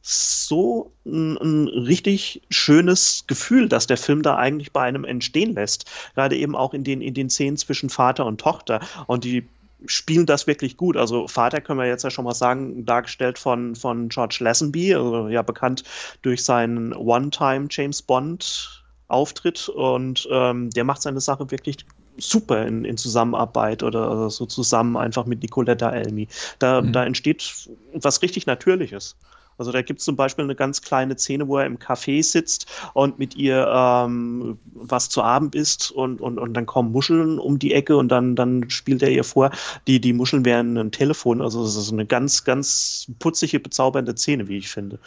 so 0.00 0.92
ein, 1.04 1.36
ein, 1.38 1.66
richtig 1.66 2.42
schönes 2.50 3.24
Gefühl, 3.26 3.68
dass 3.68 3.88
der 3.88 3.96
Film 3.96 4.22
da 4.22 4.36
eigentlich 4.36 4.70
bei 4.70 4.82
einem 4.82 5.04
entstehen 5.04 5.54
lässt. 5.54 5.90
Gerade 6.14 6.36
eben 6.36 6.54
auch 6.54 6.72
in 6.72 6.84
den, 6.84 7.00
in 7.00 7.14
den 7.14 7.30
Szenen 7.30 7.56
zwischen 7.56 7.90
Vater 7.90 8.26
und 8.26 8.40
Tochter. 8.40 8.78
Und 9.08 9.24
die 9.24 9.48
spielen 9.86 10.26
das 10.26 10.46
wirklich 10.46 10.76
gut. 10.76 10.96
Also 10.96 11.28
Vater 11.28 11.60
können 11.60 11.78
wir 11.78 11.86
jetzt 11.86 12.04
ja 12.04 12.10
schon 12.10 12.24
mal 12.24 12.34
sagen, 12.34 12.84
dargestellt 12.84 13.38
von, 13.38 13.74
von 13.74 14.08
George 14.08 14.38
Lazenby, 14.40 14.94
also 14.94 15.28
ja 15.28 15.42
bekannt 15.42 15.84
durch 16.22 16.44
seinen 16.44 16.92
One-Time 16.92 17.68
James 17.70 18.02
Bond 18.02 18.82
Auftritt 19.08 19.68
und 19.68 20.26
ähm, 20.30 20.70
der 20.70 20.84
macht 20.84 21.02
seine 21.02 21.20
Sache 21.20 21.50
wirklich 21.50 21.84
super 22.16 22.66
in, 22.66 22.84
in 22.84 22.96
Zusammenarbeit 22.96 23.82
oder 23.82 24.30
so 24.30 24.46
zusammen 24.46 24.96
einfach 24.96 25.26
mit 25.26 25.42
Nicoletta 25.42 25.90
Elmi. 25.90 26.28
Da, 26.58 26.80
mhm. 26.80 26.92
da 26.92 27.04
entsteht 27.04 27.68
was 27.92 28.22
richtig 28.22 28.46
Natürliches. 28.46 29.16
Also 29.62 29.70
da 29.70 29.80
gibt 29.80 30.00
es 30.00 30.04
zum 30.04 30.16
Beispiel 30.16 30.44
eine 30.44 30.56
ganz 30.56 30.82
kleine 30.82 31.16
Szene, 31.16 31.46
wo 31.46 31.56
er 31.56 31.66
im 31.66 31.78
Café 31.78 32.20
sitzt 32.20 32.66
und 32.94 33.20
mit 33.20 33.36
ihr 33.36 33.64
ähm, 33.72 34.58
was 34.74 35.08
zu 35.08 35.22
Abend 35.22 35.54
isst 35.54 35.92
und, 35.92 36.20
und, 36.20 36.40
und 36.40 36.54
dann 36.54 36.66
kommen 36.66 36.90
Muscheln 36.90 37.38
um 37.38 37.60
die 37.60 37.72
Ecke 37.72 37.96
und 37.96 38.08
dann, 38.08 38.34
dann 38.34 38.68
spielt 38.70 39.04
er 39.04 39.12
ihr 39.12 39.22
vor, 39.22 39.52
die, 39.86 40.00
die 40.00 40.12
Muscheln 40.12 40.44
wären 40.44 40.76
ein 40.76 40.90
Telefon. 40.90 41.40
Also 41.40 41.62
es 41.62 41.76
ist 41.76 41.92
eine 41.92 42.04
ganz, 42.04 42.42
ganz 42.42 43.06
putzige, 43.20 43.60
bezaubernde 43.60 44.16
Szene, 44.16 44.48
wie 44.48 44.58
ich 44.58 44.68
finde. 44.68 44.98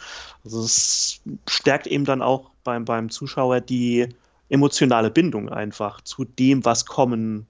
Also 0.42 0.62
es 0.62 1.20
stärkt 1.46 1.86
eben 1.86 2.06
dann 2.06 2.22
auch 2.22 2.48
beim, 2.64 2.86
beim 2.86 3.10
Zuschauer 3.10 3.60
die 3.60 4.08
emotionale 4.48 5.10
Bindung 5.10 5.50
einfach 5.50 6.00
zu 6.00 6.24
dem, 6.24 6.64
was 6.64 6.86
kommen 6.86 7.46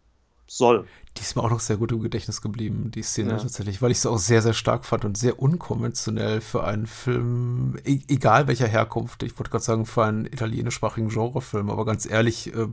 soll. 0.49 0.89
Die 1.17 1.23
ist 1.23 1.35
mir 1.35 1.43
auch 1.43 1.51
noch 1.51 1.61
sehr 1.61 1.77
gut 1.77 1.93
im 1.93 2.01
Gedächtnis 2.01 2.43
geblieben, 2.43 2.91
die 2.91 3.03
Szene 3.03 3.31
ja. 3.31 3.37
tatsächlich, 3.39 3.81
weil 3.81 3.91
ich 3.91 3.99
es 3.99 4.07
auch 4.07 4.19
sehr, 4.19 4.43
sehr 4.43 4.53
stark 4.53 4.85
fand 4.85 5.05
und 5.05 5.17
sehr 5.17 5.41
unkonventionell 5.41 6.41
für 6.41 6.65
einen 6.65 6.87
Film, 6.87 7.77
e 7.85 8.01
egal 8.09 8.49
welcher 8.49 8.67
Herkunft, 8.67 9.23
ich 9.23 9.39
wollte 9.39 9.51
gerade 9.51 9.65
sagen, 9.65 9.87
für 9.87 10.05
einen 10.05 10.27
italienischsprachigen 10.27 11.09
Genrefilm, 11.09 11.71
aber 11.71 11.85
ganz 11.85 12.05
ehrlich, 12.07 12.55
äh, 12.55 12.69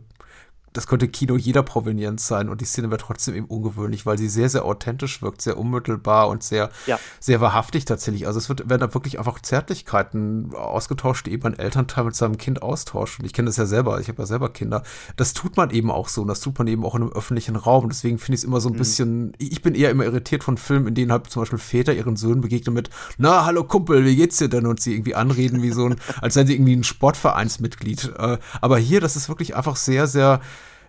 das 0.74 0.88
könnte 0.88 1.08
Kino 1.08 1.38
jeder 1.38 1.64
Provenienz 1.64 2.28
sein 2.28 2.50
und 2.50 2.62
die 2.62 2.66
Szene 2.66 2.90
wäre 2.90 3.00
trotzdem 3.00 3.36
eben 3.36 3.46
ungewöhnlich, 3.46 4.06
weil 4.06 4.18
sie 4.18 4.28
sehr, 4.28 4.50
sehr 4.50 4.66
authentisch 4.66 5.22
wirkt, 5.22 5.42
sehr 5.42 5.58
unmittelbar 5.58 6.30
und 6.30 6.44
sehr, 6.44 6.70
ja. 6.88 7.00
sehr 7.20 7.42
wahrhaftig 7.42 7.86
tatsächlich. 7.86 8.28
Also 8.28 8.40
es 8.40 8.50
wird, 8.50 8.70
werden 8.70 8.82
da 8.82 8.94
wirklich 8.94 9.20
einfach 9.20 9.40
Zärtlichkeiten 9.40 10.54
ausgetauscht, 10.56 11.28
die 11.28 11.32
eben 11.32 11.46
ein 11.46 11.58
Elternteil 11.58 12.06
mit 12.06 12.16
seinem 12.16 12.38
Kind 12.38 12.62
austauscht. 12.62 13.20
Und 13.20 13.26
ich 13.26 13.34
kenne 13.34 13.48
das 13.48 13.58
ja 13.58 13.66
selber, 13.66 14.00
ich 14.00 14.08
habe 14.08 14.22
ja 14.22 14.26
selber 14.26 14.50
Kinder. 14.50 14.84
Das 15.16 15.34
tut 15.34 15.58
man 15.58 15.70
eben 15.70 15.92
auch 15.92 16.10
so 16.10 16.22
und 16.22 16.28
das 16.28 16.42
tut 16.42 16.58
man 16.58 16.68
eben 16.68 16.84
auch 16.86 16.96
in 16.96 17.04
einem 17.04 17.12
öffentlichen 17.12 17.56
Raum. 17.56 17.86
Und 17.86 17.94
deswegen 17.94 18.18
finde 18.18 18.36
ich 18.36 18.42
es 18.42 18.44
immer 18.44 18.60
so 18.60 18.70
ein 18.70 18.74
mhm. 18.74 18.78
bisschen, 18.78 19.34
ich 19.38 19.62
bin 19.62 19.76
eher 19.76 19.92
immer 19.92 20.06
irritiert 20.06 20.44
von 20.44 20.58
Filmen, 20.58 20.88
in 20.88 20.96
denen 20.96 21.12
halt 21.12 21.30
zum 21.30 21.44
Beispiel 21.44 21.60
Väter 21.60 21.94
ihren 21.94 22.16
Söhnen 22.16 22.42
begegnen 22.42 22.74
mit, 22.74 22.90
na, 23.18 23.46
hallo 23.46 23.64
Kumpel, 23.64 24.06
wie 24.06 24.16
geht's 24.16 24.38
dir 24.38 24.50
denn? 24.50 24.66
Und 24.66 24.80
sie 24.80 24.94
irgendwie 24.94 25.16
anreden 25.16 25.62
wie 25.62 25.72
so 25.72 25.86
ein, 25.86 25.96
als 26.22 26.34
seien 26.34 26.48
sie 26.48 26.56
irgendwie 26.56 26.76
ein 26.76 26.84
Sportvereinsmitglied. 26.84 28.14
Äh, 28.18 28.38
aber 28.62 28.78
hier, 28.78 29.02
das 29.02 29.16
ist 29.16 29.30
wirklich 29.30 29.56
einfach 29.56 29.76
sehr, 29.76 30.08
sehr, 30.08 30.42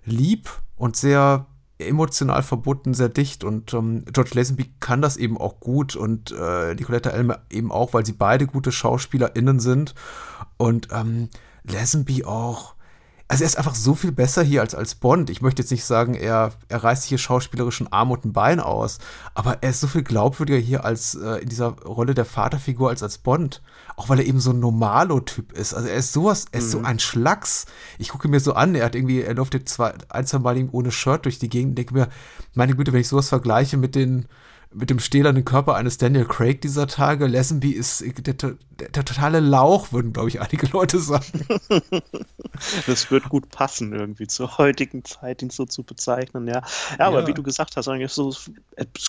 lieb 0.05 0.51
und 0.77 0.97
sehr 0.97 1.47
emotional 1.79 2.43
verbunden, 2.43 2.95
sehr 2.95 3.09
dicht. 3.09 3.45
Und 3.45 3.75
ähm, 3.75 4.05
George 4.12 4.31
Lazenby 4.35 4.71
kann 4.81 5.03
das 5.03 5.17
eben 5.17 5.38
auch 5.38 5.61
gut 5.61 5.97
und 5.97 6.33
äh, 6.33 6.75
Nicoletta 6.75 7.11
Elmer 7.11 7.40
eben 7.51 7.73
auch, 7.73 7.93
weil 7.93 8.07
sie 8.07 8.12
beide 8.12 8.47
gute 8.47 8.73
SchauspielerInnen 8.73 9.61
sind. 9.61 9.95
Und 10.57 10.88
ähm, 10.93 11.29
Lazenby 11.64 12.25
auch 12.25 12.74
also 13.27 13.43
er 13.43 13.47
ist 13.47 13.57
einfach 13.57 13.75
so 13.75 13.95
viel 13.95 14.13
besser 14.13 14.43
hier 14.43 14.61
als 14.61 14.75
als 14.75 14.95
Bond. 14.95 15.31
Ich 15.31 15.41
möchte 15.41 15.63
jetzt 15.63 15.71
nicht 15.71 15.85
sagen, 15.85 16.15
er, 16.15 16.53
er 16.69 16.85
reißt 16.85 17.05
hier 17.05 17.17
schauspielerischen 17.17 17.91
Arm 17.91 18.11
und 18.11 18.25
ein 18.25 18.33
Bein 18.33 18.61
aus, 18.61 18.99
aber 19.35 19.63
er 19.63 19.71
ist 19.71 19.81
so 19.81 19.87
viel 19.87 20.03
glaubwürdiger 20.03 20.59
hier 20.59 20.85
als 20.85 21.15
äh, 21.15 21.39
in 21.39 21.49
dieser 21.49 21.69
Rolle 21.69 22.15
der 22.15 22.27
Vaterfigur 22.27 22.91
als 22.91 23.03
als 23.03 23.19
Bond. 23.19 23.63
Auch 23.97 24.09
weil 24.09 24.19
er 24.19 24.27
eben 24.27 24.41
so 24.41 24.51
ein 24.51 24.61
Normalo-Typ 24.61 25.53
ist. 25.53 25.73
Also 25.73 25.89
er 25.89 25.97
ist 25.97 26.13
sowas, 26.13 26.47
er 26.53 26.59
ist 26.59 26.67
mhm. 26.67 26.71
so 26.71 26.81
ein 26.83 26.99
Schlacks. 26.99 27.67
Ich 27.99 28.11
gucke 28.11 28.29
mir 28.29 28.41
so 28.41 28.53
an, 28.53 28.75
er 28.75 28.85
hat 28.85 28.95
irgendwie, 28.95 29.23
er 29.23 29.35
läuft 29.35 29.55
jetzt 29.55 29.73
zwei, 29.73 29.95
ein, 30.09 30.27
zwei 30.27 30.39
Mal 30.39 30.69
ohne 30.73 30.91
Shirt 30.91 31.25
durch 31.25 31.39
die 31.39 31.49
Gegend 31.49 31.71
und 31.71 31.79
denke 31.79 31.95
mir, 31.95 32.09
meine 32.55 32.75
Güte, 32.77 32.93
wenn 32.93 33.01
ich 33.01 33.09
sowas 33.09 33.29
vergleiche 33.29 33.77
mit 33.77 33.95
den 33.95 34.27
mit 34.75 34.91
dem 34.91 34.99
stählernen 34.99 35.45
Körper 35.45 35.77
eines 35.77 35.99
Daniel 35.99 36.25
Craig 36.25 36.61
dieser 36.61 36.87
Tage. 36.87 37.27
Lazenby 37.27 37.71
ist 37.71 38.05
der, 38.27 38.35
der, 38.35 38.57
der 38.79 39.05
totale 39.05 39.41
Lauch, 39.41 39.93
würden, 39.93 40.13
glaube 40.13 40.29
ich, 40.29 40.41
einige 40.41 40.67
Leute 40.67 40.99
sagen. 40.99 41.47
das 42.87 43.11
wird 43.11 43.29
gut 43.29 43.49
passen, 43.51 43.93
irgendwie 43.93 44.27
zur 44.27 44.59
heutigen 44.59 45.05
Zeit, 45.05 45.43
ihn 45.43 45.51
so 45.51 45.65
zu 45.65 45.85
bezeichnen, 45.85 46.49
ja. 46.49 46.63
Ja, 46.99 47.07
aber 47.07 47.21
ja. 47.21 47.27
wie 47.29 47.35
du 47.35 47.43
gesagt 47.43 47.77
hast, 47.77 47.89
eigentlich 47.89 48.13
so 48.13 48.35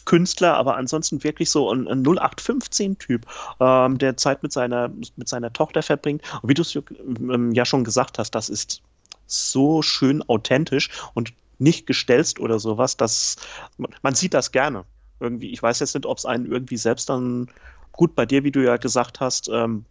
Künstler, 0.06 0.56
aber 0.56 0.78
ansonsten 0.78 1.24
wirklich 1.24 1.50
so 1.50 1.72
ein, 1.72 1.88
ein 1.88 2.04
0815-Typ, 2.06 3.26
ähm, 3.60 3.98
der 3.98 4.18
Zeit 4.18 4.44
mit 4.44 4.54
seiner, 4.54 4.90
mit 5.16 5.28
seiner 5.28 5.52
Tochter 5.52 5.82
verbringt. 5.82 6.22
Und 6.42 6.50
wie 6.50 6.54
du 6.54 6.62
es 6.62 6.76
ähm, 6.76 7.52
ja 7.54 7.66
schon 7.66 7.84
gesagt 7.84 8.20
hast, 8.20 8.32
das 8.32 8.50
ist 8.50 8.82
so 9.26 9.82
schön 9.82 10.22
authentisch 10.30 10.90
und 11.16 11.34
nicht 11.58 11.88
gestelzt 11.88 12.40
oder 12.40 12.60
sowas, 12.60 12.98
dass 12.98 13.38
man 13.78 14.14
sieht 14.14 14.34
das 14.34 14.52
gerne 14.52 14.86
irgendwie, 15.20 15.52
ich 15.52 15.62
weiß 15.62 15.80
jetzt 15.80 15.96
nicht, 15.96 16.06
ob 16.06 16.18
es 16.18 16.26
einen 16.26 16.52
irgendwie 16.52 16.78
selbst 16.78 17.10
dann, 17.10 17.48
gut 17.92 18.16
bei 18.16 18.26
dir, 18.26 18.44
wie 18.44 18.52
du 18.52 18.64
ja 18.64 18.78
gesagt 18.78 19.20
hast, 19.20 19.50
ähm, 19.50 19.86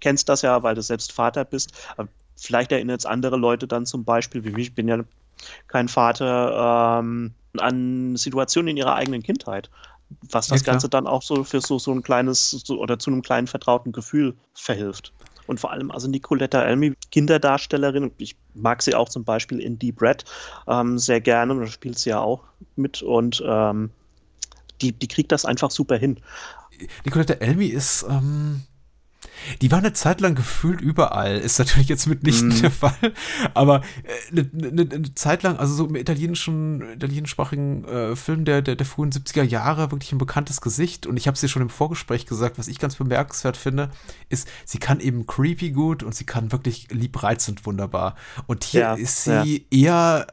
kennst 0.00 0.28
das 0.28 0.42
ja, 0.42 0.62
weil 0.62 0.74
du 0.74 0.82
selbst 0.82 1.12
Vater 1.12 1.44
bist, 1.44 1.72
aber 1.96 2.08
vielleicht 2.36 2.72
erinnert 2.72 3.00
es 3.00 3.06
andere 3.06 3.36
Leute 3.36 3.66
dann 3.66 3.86
zum 3.86 4.04
Beispiel, 4.04 4.44
wie 4.44 4.50
mich, 4.50 4.68
ich 4.68 4.74
bin 4.74 4.88
ja 4.88 5.00
kein 5.66 5.88
Vater, 5.88 7.00
ähm, 7.00 7.32
an 7.58 8.16
Situationen 8.16 8.68
in 8.68 8.76
ihrer 8.76 8.94
eigenen 8.94 9.22
Kindheit. 9.22 9.70
Was 10.30 10.48
das 10.48 10.60
ja, 10.60 10.72
Ganze 10.72 10.88
dann 10.88 11.06
auch 11.06 11.22
so 11.22 11.42
für 11.42 11.60
so, 11.60 11.78
so 11.78 11.90
ein 11.90 12.02
kleines 12.02 12.50
so, 12.50 12.78
oder 12.78 12.98
zu 12.98 13.10
einem 13.10 13.22
kleinen 13.22 13.46
vertrauten 13.46 13.92
Gefühl 13.92 14.34
verhilft. 14.54 15.12
Und 15.46 15.58
vor 15.58 15.72
allem 15.72 15.90
also 15.90 16.08
Nicoletta 16.08 16.62
Elmi, 16.62 16.94
Kinderdarstellerin, 17.10 18.12
ich 18.18 18.36
mag 18.54 18.82
sie 18.82 18.94
auch 18.94 19.08
zum 19.08 19.24
Beispiel 19.24 19.58
in 19.58 19.78
Deep 19.78 20.00
Red 20.00 20.24
ähm, 20.68 20.98
sehr 20.98 21.20
gerne, 21.20 21.58
da 21.58 21.66
spielt 21.66 21.98
sie 21.98 22.10
ja 22.10 22.20
auch 22.20 22.44
mit 22.76 23.02
und 23.02 23.42
ähm, 23.44 23.90
die, 24.80 24.92
die 24.92 25.08
kriegt 25.08 25.32
das 25.32 25.44
einfach 25.44 25.70
super 25.70 25.96
hin. 25.96 26.20
Nicolette 27.04 27.40
Elmi 27.40 27.66
ist, 27.66 28.04
ähm, 28.08 28.62
Die 29.60 29.70
war 29.70 29.78
eine 29.78 29.92
Zeit 29.92 30.20
lang 30.20 30.34
gefühlt 30.34 30.80
überall. 30.80 31.38
Ist 31.38 31.58
natürlich 31.58 31.88
jetzt 31.88 32.06
mitnichten 32.06 32.48
mm. 32.48 32.60
der 32.60 32.70
Fall. 32.70 33.12
Aber 33.54 33.82
eine, 34.30 34.40
äh, 34.40 34.68
eine, 34.68 34.82
eine, 34.82 35.14
Zeit 35.14 35.42
lang, 35.42 35.58
also 35.58 35.74
so 35.74 35.86
im 35.86 35.96
italienischen, 35.96 36.92
italienischsprachigen 36.92 37.84
äh, 37.84 38.16
Film 38.16 38.44
der, 38.44 38.62
der, 38.62 38.76
der 38.76 38.86
frühen 38.86 39.10
70er 39.10 39.42
Jahre 39.42 39.90
wirklich 39.90 40.12
ein 40.12 40.18
bekanntes 40.18 40.60
Gesicht. 40.60 41.06
Und 41.06 41.16
ich 41.16 41.26
habe 41.26 41.34
es 41.34 41.40
dir 41.40 41.48
schon 41.48 41.62
im 41.62 41.70
Vorgespräch 41.70 42.26
gesagt, 42.26 42.58
was 42.58 42.68
ich 42.68 42.78
ganz 42.78 42.96
bemerkenswert 42.96 43.56
finde, 43.56 43.90
ist, 44.28 44.48
sie 44.64 44.78
kann 44.78 45.00
eben 45.00 45.26
creepy 45.26 45.70
gut 45.70 46.02
und 46.02 46.14
sie 46.14 46.24
kann 46.24 46.52
wirklich 46.52 46.88
liebreizend 46.90 47.64
wunderbar. 47.66 48.16
Und 48.46 48.64
hier 48.64 48.80
ja, 48.80 48.94
ist 48.94 49.24
sie 49.24 49.66
ja. 49.70 50.22
eher, 50.22 50.26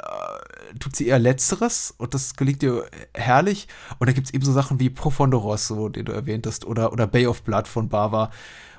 tut 0.80 0.96
sie 0.96 1.08
eher 1.08 1.20
Letzteres 1.20 1.94
und 1.98 2.14
das 2.14 2.36
gelingt 2.36 2.64
ihr 2.64 2.86
herrlich. 3.14 3.68
Und 4.00 4.10
da 4.10 4.14
gibt 4.14 4.28
es 4.28 4.34
eben 4.34 4.46
so 4.46 4.52
Sachen 4.52 4.80
wie 4.80 4.90
Profondo 4.90 5.38
Rosso, 5.38 5.90
den 5.90 6.06
du 6.06 6.12
erwähnt 6.12 6.46
hast, 6.48 6.66
oder, 6.66 6.92
oder 6.92 7.08
Bay 7.08 7.28
of 7.28 7.44
Blood 7.44 7.68
von 7.68 7.90
Bava 7.90 8.32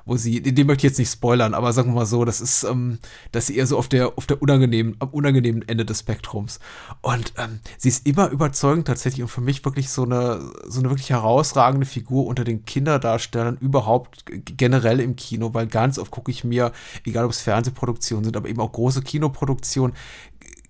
wo 0.05 0.17
sie, 0.17 0.41
den 0.41 0.67
möchte 0.67 0.85
ich 0.85 0.91
jetzt 0.91 0.99
nicht 0.99 1.11
spoilern, 1.11 1.53
aber 1.53 1.73
sagen 1.73 1.91
wir 1.91 1.95
mal 1.95 2.05
so, 2.05 2.25
das 2.25 2.41
ist, 2.41 2.63
ähm, 2.63 2.99
dass 3.31 3.47
sie 3.47 3.57
eher 3.57 3.67
so 3.67 3.77
auf 3.77 3.87
der, 3.87 4.17
auf 4.17 4.25
der 4.25 4.41
unangenehmen, 4.41 4.95
am 4.99 5.09
unangenehmen 5.09 5.67
Ende 5.67 5.85
des 5.85 5.99
Spektrums. 5.99 6.59
Und 7.01 7.33
ähm, 7.37 7.59
sie 7.77 7.89
ist 7.89 8.05
immer 8.07 8.29
überzeugend 8.29 8.87
tatsächlich 8.87 9.23
und 9.23 9.29
für 9.29 9.41
mich 9.41 9.63
wirklich 9.63 9.89
so 9.89 10.03
eine, 10.03 10.51
so 10.67 10.79
eine 10.79 10.89
wirklich 10.89 11.09
herausragende 11.09 11.85
Figur 11.85 12.25
unter 12.25 12.43
den 12.43 12.65
Kinderdarstellern 12.65 13.57
überhaupt 13.57 14.25
generell 14.57 14.99
im 14.99 15.15
Kino, 15.15 15.53
weil 15.53 15.67
ganz 15.67 15.99
oft 15.99 16.11
gucke 16.11 16.31
ich 16.31 16.43
mir, 16.43 16.71
egal 17.05 17.25
ob 17.25 17.31
es 17.31 17.41
Fernsehproduktionen 17.41 18.25
sind, 18.25 18.37
aber 18.37 18.49
eben 18.49 18.61
auch 18.61 18.71
große 18.71 19.01
Kinoproduktionen, 19.01 19.95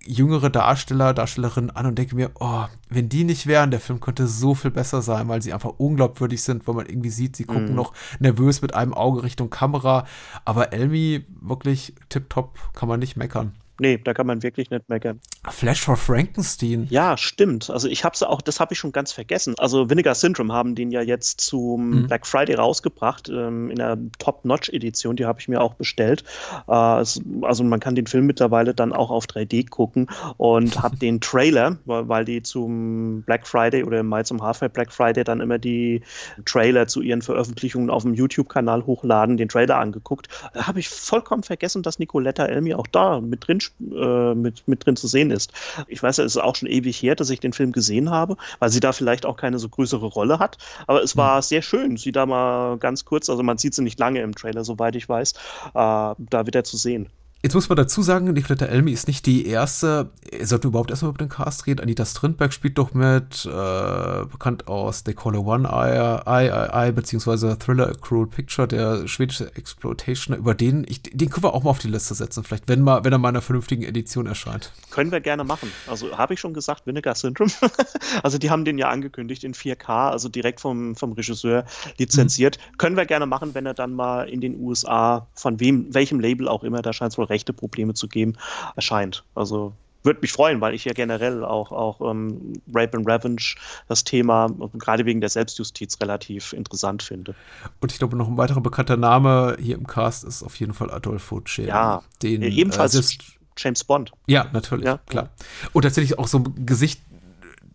jüngere 0.06 0.50
Darsteller, 0.50 1.14
Darstellerinnen 1.14 1.70
an 1.70 1.86
und 1.86 1.98
denke 1.98 2.14
mir, 2.14 2.30
oh, 2.40 2.64
wenn 2.88 3.08
die 3.08 3.24
nicht 3.24 3.46
wären, 3.46 3.70
der 3.70 3.80
Film 3.80 4.00
könnte 4.00 4.26
so 4.26 4.54
viel 4.54 4.70
besser 4.70 5.02
sein, 5.02 5.28
weil 5.28 5.42
sie 5.42 5.52
einfach 5.52 5.74
unglaubwürdig 5.78 6.42
sind, 6.42 6.66
weil 6.66 6.74
man 6.74 6.86
irgendwie 6.86 7.10
sieht, 7.10 7.36
sie 7.36 7.44
gucken 7.44 7.72
mm. 7.72 7.76
noch 7.76 7.92
nervös 8.18 8.62
mit 8.62 8.74
einem 8.74 8.94
Auge 8.94 9.22
Richtung 9.22 9.50
Kamera. 9.50 10.06
Aber 10.44 10.72
Elmi, 10.72 11.24
wirklich 11.40 11.94
tipptopp, 12.08 12.58
kann 12.74 12.88
man 12.88 13.00
nicht 13.00 13.16
meckern. 13.16 13.52
Nee, 13.80 13.98
da 13.98 14.12
kann 14.12 14.26
man 14.26 14.42
wirklich 14.42 14.70
nicht 14.70 14.88
meckern. 14.88 15.20
Flash 15.50 15.80
for 15.80 15.96
Frankenstein. 15.96 16.86
Ja, 16.90 17.16
stimmt. 17.16 17.70
Also 17.70 17.88
ich 17.88 18.04
habe 18.04 18.14
es 18.14 18.22
auch, 18.22 18.42
das 18.42 18.60
habe 18.60 18.74
ich 18.74 18.78
schon 18.78 18.92
ganz 18.92 19.12
vergessen. 19.12 19.54
Also 19.58 19.88
Vinegar 19.88 20.14
Syndrome 20.14 20.52
haben 20.52 20.74
den 20.74 20.90
ja 20.90 21.00
jetzt 21.00 21.40
zum 21.40 22.02
mhm. 22.02 22.06
Black 22.06 22.26
Friday 22.26 22.54
rausgebracht 22.54 23.30
ähm, 23.30 23.70
in 23.70 23.76
der 23.76 23.98
Top-Notch-Edition. 24.18 25.16
Die 25.16 25.24
habe 25.24 25.40
ich 25.40 25.48
mir 25.48 25.60
auch 25.60 25.74
bestellt. 25.74 26.22
Äh, 26.68 27.00
es, 27.00 27.20
also 27.40 27.64
man 27.64 27.80
kann 27.80 27.94
den 27.94 28.06
Film 28.06 28.26
mittlerweile 28.26 28.74
dann 28.74 28.92
auch 28.92 29.10
auf 29.10 29.24
3D 29.24 29.68
gucken 29.70 30.08
und 30.36 30.82
habe 30.82 30.96
den 31.00 31.20
Trailer, 31.20 31.78
weil, 31.86 32.08
weil, 32.08 32.24
die 32.24 32.42
zum 32.42 33.22
Black 33.22 33.48
Friday 33.48 33.84
oder 33.84 34.00
im 34.00 34.06
Mai 34.06 34.22
zum 34.22 34.42
Halfway 34.42 34.68
Black 34.68 34.92
Friday 34.92 35.24
dann 35.24 35.40
immer 35.40 35.58
die 35.58 36.02
Trailer 36.44 36.86
zu 36.86 37.00
ihren 37.00 37.22
Veröffentlichungen 37.22 37.88
auf 37.88 38.02
dem 38.02 38.14
YouTube-Kanal 38.14 38.84
hochladen, 38.84 39.38
den 39.38 39.48
Trailer 39.48 39.78
angeguckt. 39.78 40.28
Da 40.52 40.66
habe 40.66 40.78
ich 40.78 40.90
vollkommen 40.90 41.42
vergessen, 41.42 41.82
dass 41.82 41.98
Nicoletta 41.98 42.44
Elmi 42.44 42.74
auch 42.74 42.86
da 42.86 43.20
mit 43.20 43.48
drin 43.48 43.60
äh, 43.80 44.34
mit, 44.34 44.66
mit 44.66 44.84
drin 44.84 44.96
zu 44.96 45.06
sehen 45.06 45.30
ist. 45.30 45.52
Ich 45.88 46.02
weiß 46.02 46.18
ja, 46.18 46.24
es 46.24 46.36
ist 46.36 46.42
auch 46.42 46.56
schon 46.56 46.68
ewig 46.68 47.02
her, 47.02 47.14
dass 47.14 47.30
ich 47.30 47.40
den 47.40 47.52
Film 47.52 47.72
gesehen 47.72 48.10
habe, 48.10 48.36
weil 48.58 48.70
sie 48.70 48.80
da 48.80 48.92
vielleicht 48.92 49.26
auch 49.26 49.36
keine 49.36 49.58
so 49.58 49.68
größere 49.68 50.06
Rolle 50.06 50.38
hat. 50.38 50.58
Aber 50.86 51.02
es 51.02 51.16
war 51.16 51.36
mhm. 51.36 51.42
sehr 51.42 51.62
schön, 51.62 51.96
sie 51.96 52.12
da 52.12 52.26
mal 52.26 52.78
ganz 52.78 53.04
kurz, 53.04 53.28
also 53.28 53.42
man 53.42 53.58
sieht 53.58 53.74
sie 53.74 53.82
nicht 53.82 53.98
lange 53.98 54.20
im 54.20 54.34
Trailer, 54.34 54.64
soweit 54.64 54.96
ich 54.96 55.08
weiß, 55.08 55.32
äh, 55.32 55.34
da 55.74 56.46
wieder 56.46 56.64
zu 56.64 56.76
sehen. 56.76 57.08
Jetzt 57.44 57.54
muss 57.54 57.68
man 57.68 57.74
dazu 57.74 58.02
sagen, 58.02 58.32
Nicoletta 58.32 58.66
Elmi 58.66 58.92
ist 58.92 59.08
nicht 59.08 59.26
die 59.26 59.46
erste, 59.46 60.12
sollte 60.42 60.68
überhaupt 60.68 60.90
erstmal 60.90 61.10
über 61.10 61.18
den 61.18 61.28
Cast 61.28 61.66
reden. 61.66 61.80
Anita 61.80 62.04
Strindberg 62.04 62.52
spielt 62.52 62.78
doch 62.78 62.94
mit, 62.94 63.44
äh, 63.46 64.24
bekannt 64.26 64.68
aus 64.68 65.02
They 65.02 65.12
Call 65.12 65.34
a 65.34 65.40
One 65.40 65.68
Eye, 65.68 66.22
Eye, 66.24 66.48
Eye, 66.50 66.70
Eye 66.72 66.92
beziehungsweise 66.92 67.58
Thriller 67.58 67.88
A 67.88 67.94
Cruel 67.94 68.28
Picture, 68.28 68.68
der 68.68 69.08
schwedische 69.08 69.56
Exploitationer, 69.56 70.38
über 70.38 70.54
den, 70.54 70.86
ich, 70.88 71.02
den 71.02 71.30
können 71.30 71.42
wir 71.42 71.52
auch 71.52 71.64
mal 71.64 71.70
auf 71.70 71.80
die 71.80 71.88
Liste 71.88 72.14
setzen, 72.14 72.44
vielleicht, 72.44 72.68
wenn, 72.68 72.80
mal, 72.80 73.02
wenn 73.02 73.12
er 73.12 73.18
mal 73.18 73.30
in 73.30 73.34
einer 73.34 73.42
vernünftigen 73.42 73.82
Edition 73.82 74.26
erscheint. 74.26 74.70
Können 74.90 75.10
wir 75.10 75.20
gerne 75.20 75.42
machen. 75.42 75.68
Also 75.88 76.16
habe 76.16 76.34
ich 76.34 76.40
schon 76.40 76.54
gesagt, 76.54 76.86
Vinegar 76.86 77.16
Syndrome. 77.16 77.50
also 78.22 78.38
die 78.38 78.50
haben 78.50 78.64
den 78.64 78.78
ja 78.78 78.88
angekündigt 78.88 79.42
in 79.42 79.52
4K, 79.52 80.10
also 80.10 80.28
direkt 80.28 80.60
vom, 80.60 80.94
vom 80.94 81.10
Regisseur 81.10 81.64
lizenziert. 81.98 82.58
Mhm. 82.58 82.76
Können 82.78 82.96
wir 82.96 83.04
gerne 83.04 83.26
machen, 83.26 83.52
wenn 83.54 83.66
er 83.66 83.74
dann 83.74 83.94
mal 83.94 84.28
in 84.28 84.40
den 84.40 84.60
USA, 84.60 85.26
von 85.34 85.58
wem, 85.58 85.92
welchem 85.92 86.20
Label 86.20 86.46
auch 86.46 86.62
immer, 86.62 86.82
da 86.82 86.92
scheint 86.92 87.10
es 87.10 87.18
wohl 87.18 87.31
rechte 87.32 87.52
Probleme 87.52 87.94
zu 87.94 88.08
geben, 88.08 88.34
erscheint. 88.76 89.24
Also 89.34 89.74
würde 90.04 90.20
mich 90.20 90.32
freuen, 90.32 90.60
weil 90.60 90.74
ich 90.74 90.84
ja 90.84 90.92
generell 90.92 91.44
auch, 91.44 91.70
auch 91.70 92.00
ähm, 92.10 92.54
Rape 92.74 92.96
and 92.96 93.06
Revenge, 93.06 93.54
das 93.88 94.04
Thema, 94.04 94.48
gerade 94.74 95.04
wegen 95.04 95.20
der 95.20 95.30
Selbstjustiz, 95.30 95.98
relativ 96.00 96.52
interessant 96.52 97.02
finde. 97.02 97.34
Und 97.80 97.92
ich 97.92 97.98
glaube, 97.98 98.16
noch 98.16 98.28
ein 98.28 98.36
weiterer 98.36 98.60
bekannter 98.60 98.96
Name 98.96 99.56
hier 99.60 99.76
im 99.76 99.86
Cast 99.86 100.24
ist 100.24 100.42
auf 100.42 100.56
jeden 100.56 100.74
Fall 100.74 100.90
Adolfo 100.90 101.40
Cem. 101.46 101.66
Ja, 101.66 102.02
den, 102.22 102.42
ebenfalls 102.42 102.94
äh, 102.94 103.18
James 103.56 103.84
Bond. 103.84 104.12
Ja, 104.26 104.46
natürlich, 104.52 104.86
ja. 104.86 104.98
klar. 105.06 105.30
Und 105.72 105.82
tatsächlich 105.82 106.18
auch 106.18 106.26
so 106.26 106.38
ein 106.38 106.66
Gesicht, 106.66 107.00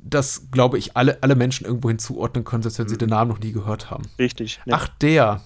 das, 0.10 0.50
glaube 0.52 0.78
ich, 0.78 0.96
alle, 0.96 1.22
alle 1.22 1.36
Menschen 1.36 1.66
irgendwo 1.66 1.90
hinzuordnen 1.90 2.44
können, 2.44 2.64
selbst 2.64 2.80
wenn 2.80 2.86
mhm. 2.86 2.90
sie 2.90 2.98
den 2.98 3.10
Namen 3.10 3.32
noch 3.32 3.40
nie 3.40 3.52
gehört 3.52 3.92
haben. 3.92 4.04
Richtig. 4.18 4.60
Ne? 4.66 4.74
Ach, 4.74 4.88
der. 4.88 5.42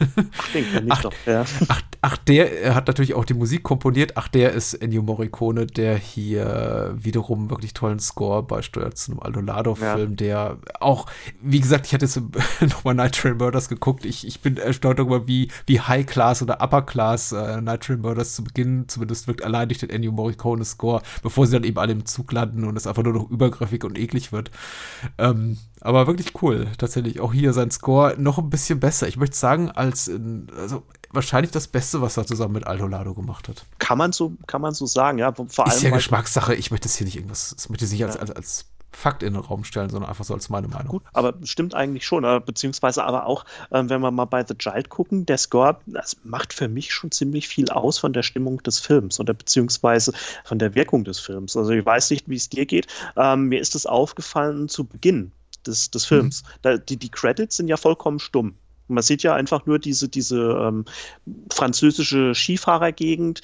Ach, 0.00 0.52
den 0.52 0.70
kenn 0.70 0.86
ich 0.86 0.92
ach, 0.92 1.02
doch, 1.02 1.12
ja. 1.26 1.44
Ach, 1.68 1.82
ach, 2.02 2.16
der 2.18 2.74
hat 2.74 2.86
natürlich 2.86 3.14
auch 3.14 3.24
die 3.24 3.34
Musik 3.34 3.62
komponiert. 3.62 4.12
Ach, 4.16 4.28
der 4.28 4.52
ist 4.52 4.74
Ennio 4.74 5.02
Morricone, 5.02 5.66
der 5.66 5.96
hier 5.96 6.94
wiederum 6.96 7.50
wirklich 7.50 7.74
tollen 7.74 7.98
Score 7.98 8.42
beisteuert 8.42 8.96
zu 8.96 9.12
einem 9.12 9.20
Aldolado-Film, 9.20 10.10
ja. 10.10 10.16
der 10.16 10.58
auch, 10.80 11.06
wie 11.42 11.60
gesagt, 11.60 11.86
ich 11.86 11.94
hatte 11.94 12.06
jetzt 12.06 12.20
nochmal 12.60 12.94
Night 12.94 13.16
Train 13.16 13.36
Murders 13.36 13.68
geguckt. 13.68 14.04
Ich, 14.04 14.26
ich 14.26 14.40
bin 14.40 14.56
erstaunt 14.56 14.98
darüber, 14.98 15.26
wie, 15.26 15.50
wie 15.66 15.80
High-Class 15.80 16.42
oder 16.42 16.62
Upper-Class 16.62 17.32
äh, 17.32 17.60
Night 17.60 17.82
Train 17.82 18.00
Murders 18.00 18.34
zu 18.34 18.44
Beginn 18.44 18.88
zumindest 18.88 19.26
wirkt, 19.26 19.44
allein 19.44 19.68
durch 19.68 19.78
den 19.78 19.90
Ennio 19.90 20.12
Morricone-Score, 20.12 21.02
bevor 21.22 21.46
sie 21.46 21.52
dann 21.52 21.64
eben 21.64 21.78
alle 21.78 21.92
im 21.92 22.06
Zug 22.06 22.32
landen 22.32 22.64
und 22.64 22.76
es 22.76 22.86
einfach 22.86 23.02
nur 23.02 23.12
noch 23.12 23.30
übergriffig 23.30 23.84
und 23.84 23.97
eklig 23.98 24.32
wird. 24.32 24.50
Ähm, 25.18 25.58
aber 25.80 26.06
wirklich 26.06 26.42
cool, 26.42 26.66
tatsächlich. 26.78 27.20
Auch 27.20 27.32
hier 27.32 27.52
sein 27.52 27.70
Score 27.70 28.14
noch 28.18 28.38
ein 28.38 28.50
bisschen 28.50 28.80
besser. 28.80 29.06
Ich 29.08 29.16
möchte 29.16 29.36
sagen, 29.36 29.70
als 29.70 30.08
in, 30.08 30.48
also 30.56 30.82
wahrscheinlich 31.10 31.52
das 31.52 31.68
Beste, 31.68 32.00
was 32.02 32.16
er 32.16 32.26
zusammen 32.26 32.54
mit 32.54 32.66
Aldo 32.66 32.86
Lado 32.86 33.14
gemacht 33.14 33.48
hat. 33.48 33.64
Kann 33.78 33.98
man 33.98 34.12
so, 34.12 34.32
kann 34.46 34.60
man 34.60 34.74
so 34.74 34.86
sagen, 34.86 35.18
ja. 35.18 35.32
Vor 35.32 35.66
allem 35.66 35.76
Ist 35.76 35.82
ja 35.82 35.90
Geschmackssache. 35.90 36.54
Ich 36.54 36.70
möchte 36.70 36.88
das 36.88 36.96
hier 36.96 37.04
nicht 37.04 37.16
irgendwas, 37.16 37.54
das 37.54 37.68
möchte 37.68 37.84
ich 37.84 37.92
nicht 37.92 38.00
ja. 38.00 38.06
als, 38.06 38.16
als, 38.16 38.30
als 38.30 38.66
Fakt 38.90 39.22
in 39.22 39.34
den 39.34 39.42
Raum 39.42 39.64
stellen, 39.64 39.90
sondern 39.90 40.08
einfach 40.08 40.24
so 40.24 40.34
als 40.34 40.48
meine 40.48 40.66
Meinung. 40.66 40.88
Gut, 40.88 41.02
aber 41.12 41.34
stimmt 41.44 41.74
eigentlich 41.74 42.06
schon, 42.06 42.22
beziehungsweise 42.44 43.04
aber 43.04 43.26
auch, 43.26 43.44
äh, 43.70 43.82
wenn 43.86 44.00
wir 44.00 44.10
mal 44.10 44.24
bei 44.24 44.44
The 44.46 44.54
Child 44.54 44.88
gucken, 44.88 45.26
der 45.26 45.38
Score, 45.38 45.78
das 45.86 46.16
macht 46.24 46.52
für 46.52 46.68
mich 46.68 46.92
schon 46.92 47.10
ziemlich 47.10 47.48
viel 47.48 47.68
aus 47.70 47.98
von 47.98 48.12
der 48.12 48.22
Stimmung 48.22 48.62
des 48.62 48.78
Films 48.78 49.20
oder 49.20 49.34
beziehungsweise 49.34 50.12
von 50.44 50.58
der 50.58 50.74
Wirkung 50.74 51.04
des 51.04 51.20
Films. 51.20 51.56
Also 51.56 51.72
ich 51.72 51.84
weiß 51.84 52.10
nicht, 52.10 52.28
wie 52.28 52.36
es 52.36 52.48
dir 52.48 52.66
geht. 52.66 52.86
Ähm, 53.16 53.44
mir 53.48 53.60
ist 53.60 53.74
es 53.74 53.86
aufgefallen 53.86 54.68
zu 54.68 54.84
Beginn 54.84 55.32
des, 55.66 55.90
des 55.90 56.06
Films. 56.06 56.42
Mhm. 56.42 56.48
Da, 56.62 56.76
die, 56.78 56.96
die 56.96 57.10
Credits 57.10 57.56
sind 57.56 57.68
ja 57.68 57.76
vollkommen 57.76 58.18
stumm. 58.18 58.54
Man 58.88 59.02
sieht 59.02 59.22
ja 59.22 59.34
einfach 59.34 59.66
nur 59.66 59.78
diese, 59.78 60.08
diese 60.08 60.38
ähm, 60.38 60.86
französische 61.52 62.34
Skifahrergegend, 62.34 63.42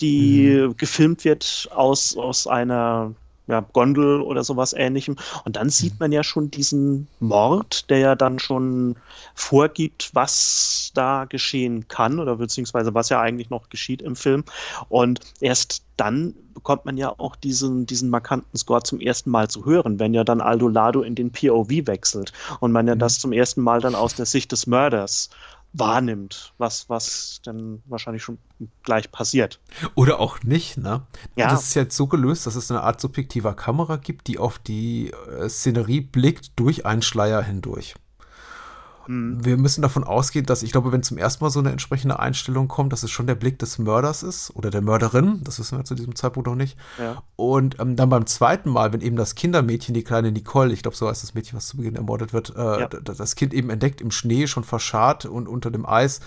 die 0.00 0.50
mhm. 0.50 0.76
gefilmt 0.76 1.24
wird 1.24 1.68
aus, 1.74 2.16
aus 2.16 2.46
einer 2.46 3.12
ja, 3.46 3.60
Gondel 3.60 4.20
oder 4.20 4.44
sowas 4.44 4.72
ähnlichem. 4.72 5.16
Und 5.44 5.56
dann 5.56 5.70
sieht 5.70 6.00
man 6.00 6.12
ja 6.12 6.22
schon 6.24 6.50
diesen 6.50 7.08
Mord, 7.20 7.90
der 7.90 7.98
ja 7.98 8.14
dann 8.14 8.38
schon 8.38 8.96
vorgibt, 9.34 10.10
was 10.14 10.90
da 10.94 11.24
geschehen 11.26 11.88
kann 11.88 12.18
oder 12.18 12.36
beziehungsweise 12.36 12.94
was 12.94 13.08
ja 13.08 13.20
eigentlich 13.20 13.50
noch 13.50 13.68
geschieht 13.68 14.02
im 14.02 14.16
Film. 14.16 14.44
Und 14.88 15.20
erst 15.40 15.84
dann 15.96 16.34
bekommt 16.54 16.86
man 16.86 16.96
ja 16.96 17.14
auch 17.18 17.36
diesen, 17.36 17.86
diesen 17.86 18.10
markanten 18.10 18.56
Score 18.56 18.82
zum 18.82 19.00
ersten 19.00 19.30
Mal 19.30 19.48
zu 19.48 19.64
hören, 19.64 19.98
wenn 19.98 20.14
ja 20.14 20.24
dann 20.24 20.40
Aldo 20.40 20.68
Lado 20.68 21.02
in 21.02 21.14
den 21.14 21.30
POV 21.30 21.68
wechselt 21.86 22.32
und 22.60 22.72
man 22.72 22.86
ja 22.86 22.94
mhm. 22.94 23.00
das 23.00 23.18
zum 23.18 23.32
ersten 23.32 23.60
Mal 23.60 23.80
dann 23.80 23.94
aus 23.94 24.14
der 24.14 24.26
Sicht 24.26 24.52
des 24.52 24.66
Mörders 24.66 25.30
wahrnimmt, 25.74 26.54
was, 26.56 26.88
was 26.88 27.40
dann 27.42 27.82
wahrscheinlich 27.86 28.22
schon 28.22 28.38
gleich 28.82 29.10
passiert. 29.10 29.60
Oder 29.94 30.20
auch 30.20 30.42
nicht, 30.42 30.78
ne? 30.78 31.02
Ja. 31.36 31.50
Das 31.50 31.64
ist 31.64 31.74
jetzt 31.74 31.96
so 31.96 32.06
gelöst, 32.06 32.46
dass 32.46 32.54
es 32.54 32.70
eine 32.70 32.82
Art 32.82 33.00
subjektiver 33.00 33.54
Kamera 33.54 33.96
gibt, 33.96 34.28
die 34.28 34.38
auf 34.38 34.58
die 34.58 35.10
äh, 35.10 35.48
Szenerie 35.48 36.00
blickt 36.00 36.52
durch 36.56 36.86
einen 36.86 37.02
Schleier 37.02 37.42
hindurch. 37.42 37.94
Mhm. 39.06 39.44
Wir 39.44 39.56
müssen 39.56 39.82
davon 39.82 40.04
ausgehen, 40.04 40.46
dass 40.46 40.62
ich 40.62 40.72
glaube, 40.72 40.92
wenn 40.92 41.02
zum 41.02 41.18
ersten 41.18 41.44
Mal 41.44 41.50
so 41.50 41.60
eine 41.60 41.70
entsprechende 41.70 42.18
Einstellung 42.18 42.68
kommt, 42.68 42.92
dass 42.92 43.02
es 43.02 43.10
schon 43.10 43.26
der 43.26 43.34
Blick 43.34 43.58
des 43.58 43.78
Mörders 43.78 44.22
ist 44.22 44.54
oder 44.54 44.70
der 44.70 44.82
Mörderin, 44.82 45.40
das 45.44 45.58
wissen 45.58 45.78
wir 45.78 45.84
zu 45.84 45.94
diesem 45.94 46.14
Zeitpunkt 46.14 46.48
noch 46.48 46.54
nicht. 46.54 46.78
Ja. 46.98 47.22
Und 47.36 47.80
ähm, 47.80 47.96
dann 47.96 48.08
beim 48.08 48.26
zweiten 48.26 48.70
Mal, 48.70 48.92
wenn 48.92 49.00
eben 49.00 49.16
das 49.16 49.34
Kindermädchen, 49.34 49.94
die 49.94 50.04
kleine 50.04 50.32
Nicole, 50.32 50.72
ich 50.72 50.82
glaube, 50.82 50.96
so 50.96 51.08
heißt 51.08 51.22
das 51.22 51.34
Mädchen, 51.34 51.56
was 51.56 51.66
zu 51.66 51.76
Beginn 51.76 51.96
ermordet 51.96 52.32
wird, 52.32 52.54
äh, 52.56 52.80
ja. 52.80 52.88
das 52.88 53.36
Kind 53.36 53.54
eben 53.54 53.70
entdeckt 53.70 54.00
im 54.00 54.10
Schnee, 54.10 54.46
schon 54.46 54.64
verscharrt 54.64 55.26
und 55.26 55.48
unter 55.48 55.70
dem 55.70 55.86
Eis, 55.86 56.20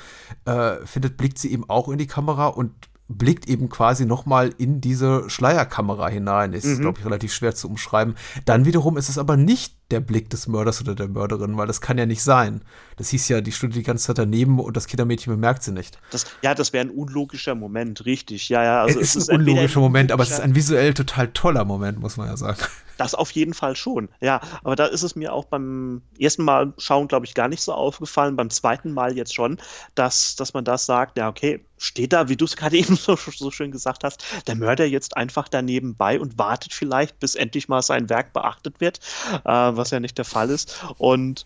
äh, 0.46 0.78
findet, 0.86 1.18
blickt 1.18 1.40
sie 1.40 1.52
eben 1.52 1.70
auch 1.70 1.90
in 1.90 1.98
die 1.98 2.08
Kamera 2.08 2.48
und 2.48 2.72
blickt 3.10 3.48
eben 3.48 3.70
quasi 3.70 4.06
nochmal 4.06 4.54
in 4.58 4.82
diese 4.82 5.30
Schleierkamera 5.30 6.10
hinein. 6.10 6.54
Ist, 6.54 6.66
mhm. 6.66 6.82
glaube 6.82 7.00
ich, 7.00 7.06
relativ 7.06 7.34
schwer 7.34 7.56
zu 7.56 7.70
umschreiben. 7.70 8.16
Dann 8.46 8.66
wiederum 8.66 8.98
ist 8.98 9.10
es 9.10 9.18
aber 9.18 9.38
nicht 9.38 9.77
der 9.92 10.00
Blick 10.02 10.30
des 10.30 10.48
Mörders 10.48 10.82
oder 10.82 10.96
der 10.96 11.08
Mörderin, 11.08 11.58
weil 11.58 11.68
das 11.68 11.82
kann 11.82 11.98
ja 11.98 12.06
nicht 12.06 12.24
sein. 12.24 12.62
Das 12.98 13.10
hieß 13.10 13.30
ja, 13.30 13.42
die 13.42 13.52
studiert 13.52 13.78
die 13.78 13.84
ganze 13.84 14.08
Zeit 14.08 14.18
daneben 14.18 14.60
und 14.60 14.76
das 14.76 14.88
Kindermädchen 14.88 15.34
bemerkt 15.34 15.64
sie 15.64 15.72
nicht. 15.72 16.00
Das, 16.12 16.26
ja, 16.42 16.54
das 16.54 16.74
wäre 16.74 16.86
ein 16.86 16.90
unlogischer 16.90 17.56
Moment, 17.56 18.06
richtig. 18.06 18.50
Ja, 18.50 18.64
ja. 18.64 18.82
Also 18.82 19.00
es, 19.00 19.10
ist 19.10 19.16
es 19.16 19.24
ist 19.24 19.30
ein 19.30 19.40
unlogischer 19.40 19.80
Moment, 19.80 20.12
aber 20.12 20.24
es 20.24 20.32
ist 20.32 20.40
ein 20.40 20.56
visuell 20.56 20.94
total 20.94 21.30
toller 21.30 21.64
Moment, 21.64 22.00
muss 22.00 22.18
man 22.18 22.28
ja 22.28 22.38
sagen. 22.38 22.60
Das 22.98 23.14
auf 23.14 23.32
jeden 23.32 23.54
Fall 23.54 23.76
schon. 23.76 24.10
Ja, 24.20 24.42
aber 24.64 24.76
da 24.76 24.88
ist 24.88 25.04
es 25.04 25.16
mir 25.16 25.32
auch 25.32 25.46
beim 25.46 26.02
ersten 26.20 26.44
Mal 26.44 26.74
schauen, 26.78 27.08
glaube 27.08 27.26
ich, 27.26 27.36
gar 27.36 27.48
nicht 27.48 27.62
so 27.62 27.74
aufgefallen. 27.74 28.36
Beim 28.36 28.50
zweiten 28.50 28.92
Mal 28.92 29.16
jetzt 29.16 29.36
schon, 29.36 29.58
dass, 29.96 30.36
dass 30.36 30.54
man 30.54 30.66
das 30.66 30.86
sagt, 30.86 31.18
ja, 31.18 31.30
okay, 31.30 31.64
steht 31.78 32.14
da, 32.14 32.28
wie 32.28 32.36
du 32.36 32.46
es 32.46 32.56
gerade 32.56 32.78
eben 32.78 32.96
so, 32.96 33.16
so, 33.16 33.52
schön 33.52 33.72
gesagt 33.72 34.04
hast, 34.04 34.24
der 34.48 34.56
Mörder 34.56 34.86
jetzt 34.86 35.16
einfach 35.16 35.48
daneben 35.48 35.96
bei 35.96 36.20
und 36.20 36.38
wartet 36.38 36.74
vielleicht, 36.74 37.20
bis 37.20 37.36
endlich 37.36 37.68
mal 37.68 37.82
sein 37.82 38.10
Werk 38.10 38.34
beachtet 38.34 38.82
wird, 38.82 39.00
äh, 39.46 39.76
was 39.78 39.92
ja 39.92 40.00
nicht 40.00 40.18
der 40.18 40.26
Fall 40.26 40.50
ist. 40.50 40.84
Und 40.98 41.46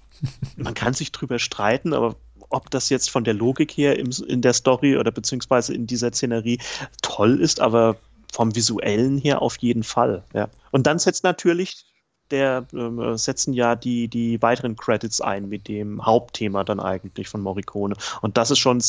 man 0.56 0.74
kann 0.74 0.94
sich 0.94 1.12
drüber 1.12 1.40
streiten, 1.40 1.94
aber 1.94 2.16
ob 2.50 2.70
das 2.70 2.90
jetzt 2.90 3.10
von 3.10 3.24
der 3.24 3.34
Logik 3.34 3.72
her 3.72 3.98
im, 3.98 4.12
in 4.28 4.42
der 4.42 4.54
Story 4.54 4.98
oder 4.98 5.12
beziehungsweise 5.12 5.74
in 5.74 5.88
dieser 5.88 6.12
Szenerie 6.12 6.60
toll 7.02 7.40
ist, 7.40 7.60
aber 7.60 7.98
vom 8.32 8.56
visuellen 8.56 9.18
her 9.18 9.42
auf 9.42 9.58
jeden 9.58 9.84
Fall. 9.84 10.24
Ja. 10.34 10.50
Und 10.72 10.88
dann 10.88 11.00
setzt 11.00 11.24
natürlich 11.24 11.86
der 12.32 12.66
äh, 12.74 13.18
setzen 13.18 13.54
ja 13.54 13.76
die, 13.76 14.08
die 14.08 14.42
weiteren 14.42 14.76
Credits 14.76 15.22
ein 15.22 15.50
mit 15.50 15.68
dem 15.68 16.06
Hauptthema 16.06 16.64
dann 16.64 16.80
eigentlich 16.80 17.28
von 17.28 17.42
Morricone. 17.42 17.96
Und 18.22 18.38
das 18.38 18.52
ist 18.52 18.60
schon 18.60 18.82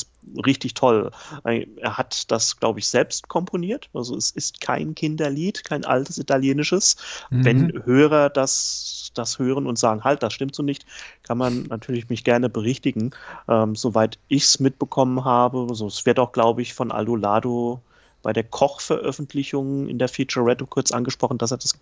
richtig 0.44 0.74
toll. 0.74 1.10
Er 1.44 1.98
hat 1.98 2.30
das, 2.30 2.58
glaube 2.58 2.78
ich, 2.78 2.88
selbst 2.88 3.28
komponiert. 3.28 3.88
Also 3.92 4.16
es 4.16 4.30
ist 4.30 4.60
kein 4.60 4.94
Kinderlied, 4.94 5.64
kein 5.64 5.84
altes 5.84 6.18
italienisches. 6.18 6.96
Mhm. 7.30 7.44
Wenn 7.44 7.82
Hörer 7.84 8.30
das, 8.30 9.10
das 9.14 9.38
hören 9.38 9.66
und 9.66 9.78
sagen, 9.78 10.04
halt, 10.04 10.22
das 10.22 10.32
stimmt 10.32 10.54
so 10.54 10.62
nicht, 10.62 10.86
kann 11.22 11.38
man 11.38 11.64
natürlich 11.64 12.08
mich 12.08 12.24
gerne 12.24 12.48
berichtigen. 12.48 13.10
Ähm, 13.48 13.74
soweit 13.74 14.18
ich 14.28 14.44
es 14.44 14.60
mitbekommen 14.60 15.24
habe, 15.24 15.66
also 15.68 15.86
es 15.86 16.06
wird 16.06 16.18
auch, 16.18 16.32
glaube 16.32 16.62
ich, 16.62 16.74
von 16.74 16.92
Aldo 16.92 17.16
Lado 17.16 17.82
bei 18.22 18.32
der 18.32 18.44
Koch-Veröffentlichung 18.44 19.88
in 19.88 19.98
der 19.98 20.08
Featurette 20.08 20.66
kurz 20.66 20.92
angesprochen, 20.92 21.38
dass 21.38 21.50
er 21.50 21.58
das 21.58 21.78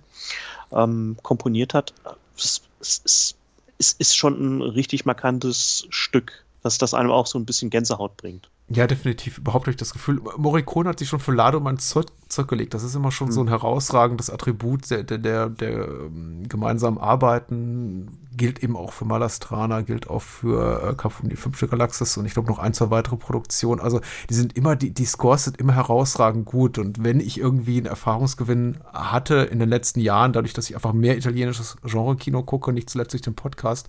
ähm, 0.73 1.17
komponiert 1.23 1.75
hat. 1.75 1.93
Es, 2.37 2.63
es, 2.81 3.37
es, 3.79 3.93
ist 3.93 4.17
schon 4.17 4.59
ein 4.59 4.63
richtig 4.63 5.05
markantes 5.05 5.87
Stück, 5.91 6.45
dass 6.63 6.79
das 6.79 6.95
einem 6.95 7.11
auch 7.11 7.27
so 7.27 7.39
ein 7.39 7.47
bisschen 7.47 7.71
Gänsehaut 7.71 8.17
bringt. 8.17 8.49
Ja, 8.73 8.87
definitiv. 8.87 9.39
Überhaupt 9.39 9.67
durch 9.67 9.77
das 9.77 9.93
Gefühl. 9.93 10.21
Morricone 10.37 10.89
hat 10.89 11.01
sich 11.01 11.09
schon 11.09 11.19
für 11.19 11.33
Lado 11.33 11.59
mal 11.59 11.77
Zeug, 11.79 12.07
Zeug 12.29 12.47
gelegt. 12.47 12.73
Das 12.73 12.85
ist 12.85 12.95
immer 12.95 13.11
schon 13.11 13.27
mhm. 13.27 13.33
so 13.33 13.41
ein 13.41 13.49
herausragendes 13.49 14.31
Attribut 14.31 14.89
der, 14.93 15.03
der, 15.03 15.19
der, 15.19 15.49
der 15.49 15.89
ähm, 15.89 16.49
gemeinsamen 16.49 16.97
Arbeiten. 16.97 18.17
Gilt 18.37 18.63
eben 18.63 18.77
auch 18.77 18.93
für 18.93 19.05
Malastrana, 19.05 19.81
gilt 19.81 20.09
auch 20.09 20.23
für 20.23 20.91
äh, 20.91 20.95
Kampf 20.95 21.21
um 21.21 21.29
die 21.29 21.35
fünfte 21.35 21.67
Galaxis 21.67 22.17
und 22.17 22.27
ich 22.27 22.33
glaube 22.33 22.49
noch 22.49 22.61
ein, 22.61 22.73
zwei 22.73 22.91
weitere 22.91 23.17
Produktionen. 23.17 23.81
Also 23.81 24.01
die 24.31 24.35
sind 24.35 24.57
immer, 24.57 24.77
die, 24.77 24.95
die 24.95 25.05
Scores 25.05 25.45
sind 25.45 25.57
immer 25.57 25.75
herausragend 25.75 26.45
gut. 26.45 26.79
Und 26.79 27.03
wenn 27.03 27.19
ich 27.19 27.41
irgendwie 27.41 27.79
einen 27.79 27.87
Erfahrungsgewinn 27.87 28.79
hatte 28.93 29.35
in 29.35 29.59
den 29.59 29.69
letzten 29.69 29.99
Jahren, 29.99 30.33
dadurch, 30.33 30.53
dass 30.53 30.71
ich 30.71 30.77
einfach 30.77 30.93
mehr 30.93 31.19
italienisches 31.19 31.77
Genre-Kino 31.83 32.45
gucke, 32.45 32.73
nicht 32.73 32.89
zuletzt 32.89 33.15
durch 33.15 33.23
den 33.23 33.35
Podcast, 33.35 33.89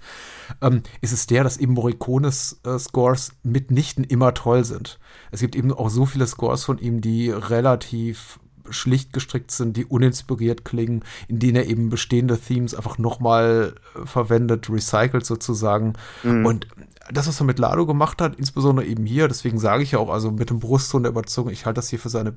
ähm, 0.60 0.82
ist 1.02 1.13
es 1.13 1.28
der, 1.28 1.44
dass 1.44 1.58
eben 1.58 1.74
Morricones 1.74 2.60
äh, 2.65 2.80
Scores 2.80 3.34
mitnichten 3.44 4.04
immer 4.04 4.34
toll 4.34 4.65
sind 4.65 4.70
sind. 4.71 4.99
Es 5.31 5.41
gibt 5.41 5.55
eben 5.55 5.71
auch 5.71 5.89
so 5.89 6.05
viele 6.05 6.25
Scores 6.25 6.63
von 6.63 6.77
ihm, 6.77 7.01
die 7.01 7.29
relativ 7.29 8.39
schlicht 8.69 9.13
gestrickt 9.13 9.51
sind, 9.51 9.75
die 9.77 9.86
uninspiriert 9.86 10.65
klingen, 10.65 11.03
in 11.27 11.39
denen 11.39 11.57
er 11.57 11.67
eben 11.67 11.89
bestehende 11.89 12.38
Themes 12.38 12.75
einfach 12.75 12.97
nochmal 12.97 13.75
äh, 13.95 14.05
verwendet, 14.05 14.69
recycelt 14.69 15.25
sozusagen. 15.25 15.93
Mhm. 16.23 16.45
Und 16.45 16.67
das, 17.12 17.27
was 17.27 17.41
er 17.41 17.45
mit 17.45 17.60
Lado 17.60 17.86
gemacht 17.86 18.21
hat, 18.21 18.36
insbesondere 18.36 18.86
eben 18.86 19.05
hier, 19.05 19.27
deswegen 19.27 19.60
sage 19.60 19.84
ich 19.84 19.91
ja 19.91 19.99
auch, 19.99 20.10
also 20.10 20.31
mit 20.31 20.49
dem 20.49 20.60
Brustton 20.60 21.03
der 21.03 21.12
Überzeugung, 21.12 21.51
ich 21.51 21.65
halte 21.65 21.79
das 21.79 21.89
hier 21.89 21.99
für 21.99 22.10
seine, 22.10 22.36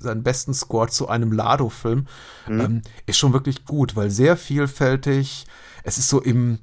seinen 0.00 0.22
besten 0.22 0.54
Score 0.54 0.88
zu 0.88 1.08
einem 1.08 1.32
Lado-Film, 1.32 2.06
mhm. 2.48 2.60
ähm, 2.60 2.82
ist 3.06 3.18
schon 3.18 3.32
wirklich 3.32 3.64
gut, 3.64 3.96
weil 3.96 4.10
sehr 4.10 4.36
vielfältig, 4.36 5.46
es 5.82 5.98
ist 5.98 6.08
so 6.08 6.20
im, 6.20 6.58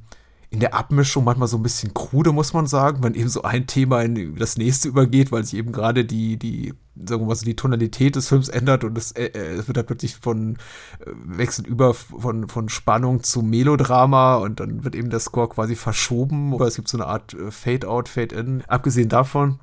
in 0.51 0.59
der 0.59 0.73
Abmischung 0.73 1.23
manchmal 1.23 1.47
so 1.47 1.55
ein 1.55 1.63
bisschen 1.63 1.93
krude, 1.93 2.33
muss 2.33 2.51
man 2.51 2.67
sagen, 2.67 3.01
wenn 3.01 3.13
eben 3.13 3.29
so 3.29 3.43
ein 3.43 3.67
Thema 3.67 4.01
in 4.01 4.35
das 4.35 4.57
nächste 4.57 4.89
übergeht, 4.89 5.31
weil 5.31 5.45
sich 5.45 5.57
eben 5.57 5.71
gerade 5.71 6.03
die, 6.03 6.35
die, 6.35 6.73
sagen 6.93 7.21
wir 7.21 7.27
mal 7.27 7.35
so, 7.35 7.45
die 7.45 7.55
Tonalität 7.55 8.17
des 8.17 8.27
Films 8.27 8.49
ändert 8.49 8.83
und 8.83 8.97
es, 8.97 9.13
äh, 9.13 9.27
äh 9.27 9.53
es 9.53 9.67
wird 9.67 9.77
dann 9.77 9.85
plötzlich 9.85 10.17
von, 10.17 10.57
äh, 10.99 11.11
wechselt 11.23 11.67
über 11.67 11.93
von, 11.93 12.49
von 12.49 12.67
Spannung 12.67 13.23
zu 13.23 13.41
Melodrama 13.41 14.35
und 14.35 14.59
dann 14.59 14.83
wird 14.83 14.93
eben 14.93 15.09
der 15.09 15.21
Score 15.21 15.47
quasi 15.47 15.77
verschoben 15.77 16.51
oder 16.51 16.67
es 16.67 16.75
gibt 16.75 16.89
so 16.89 16.97
eine 16.97 17.07
Art 17.07 17.33
äh, 17.33 17.49
Fade-out, 17.49 18.09
Fade-in. 18.09 18.61
Abgesehen 18.67 19.07
davon, 19.07 19.61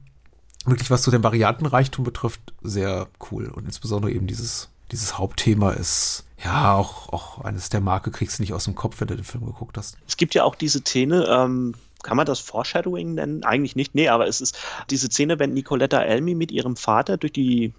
wirklich 0.64 0.90
was 0.90 1.02
so 1.02 1.10
den 1.10 1.22
Variantenreichtum 1.22 2.02
betrifft, 2.02 2.54
sehr 2.62 3.08
cool 3.30 3.48
und 3.48 3.66
insbesondere 3.66 4.10
eben 4.10 4.26
dieses, 4.26 4.70
dieses 4.90 5.18
Hauptthema 5.18 5.72
ist 5.72 6.24
ja, 6.42 6.74
auch, 6.74 7.08
auch 7.12 7.40
eines 7.40 7.68
der 7.68 7.80
Marke 7.80 8.10
kriegst 8.10 8.38
du 8.38 8.42
nicht 8.42 8.52
aus 8.52 8.64
dem 8.64 8.74
Kopf, 8.74 9.00
wenn 9.00 9.08
du 9.08 9.16
den 9.16 9.24
Film 9.24 9.44
geguckt 9.44 9.76
hast. 9.76 9.96
Es 10.06 10.16
gibt 10.16 10.34
ja 10.34 10.44
auch 10.44 10.54
diese 10.54 10.80
Szene, 10.80 11.26
ähm, 11.28 11.74
kann 12.02 12.16
man 12.16 12.26
das 12.26 12.38
Foreshadowing 12.38 13.14
nennen? 13.14 13.42
Eigentlich 13.42 13.74
nicht, 13.74 13.94
nee, 13.94 14.08
aber 14.08 14.28
es 14.28 14.40
ist 14.40 14.56
diese 14.88 15.08
Szene, 15.08 15.38
wenn 15.40 15.52
Nicoletta 15.52 16.00
Elmi 16.00 16.34
mit 16.34 16.52
ihrem 16.52 16.76
Vater 16.76 17.16
durch 17.16 17.32
die 17.32 17.74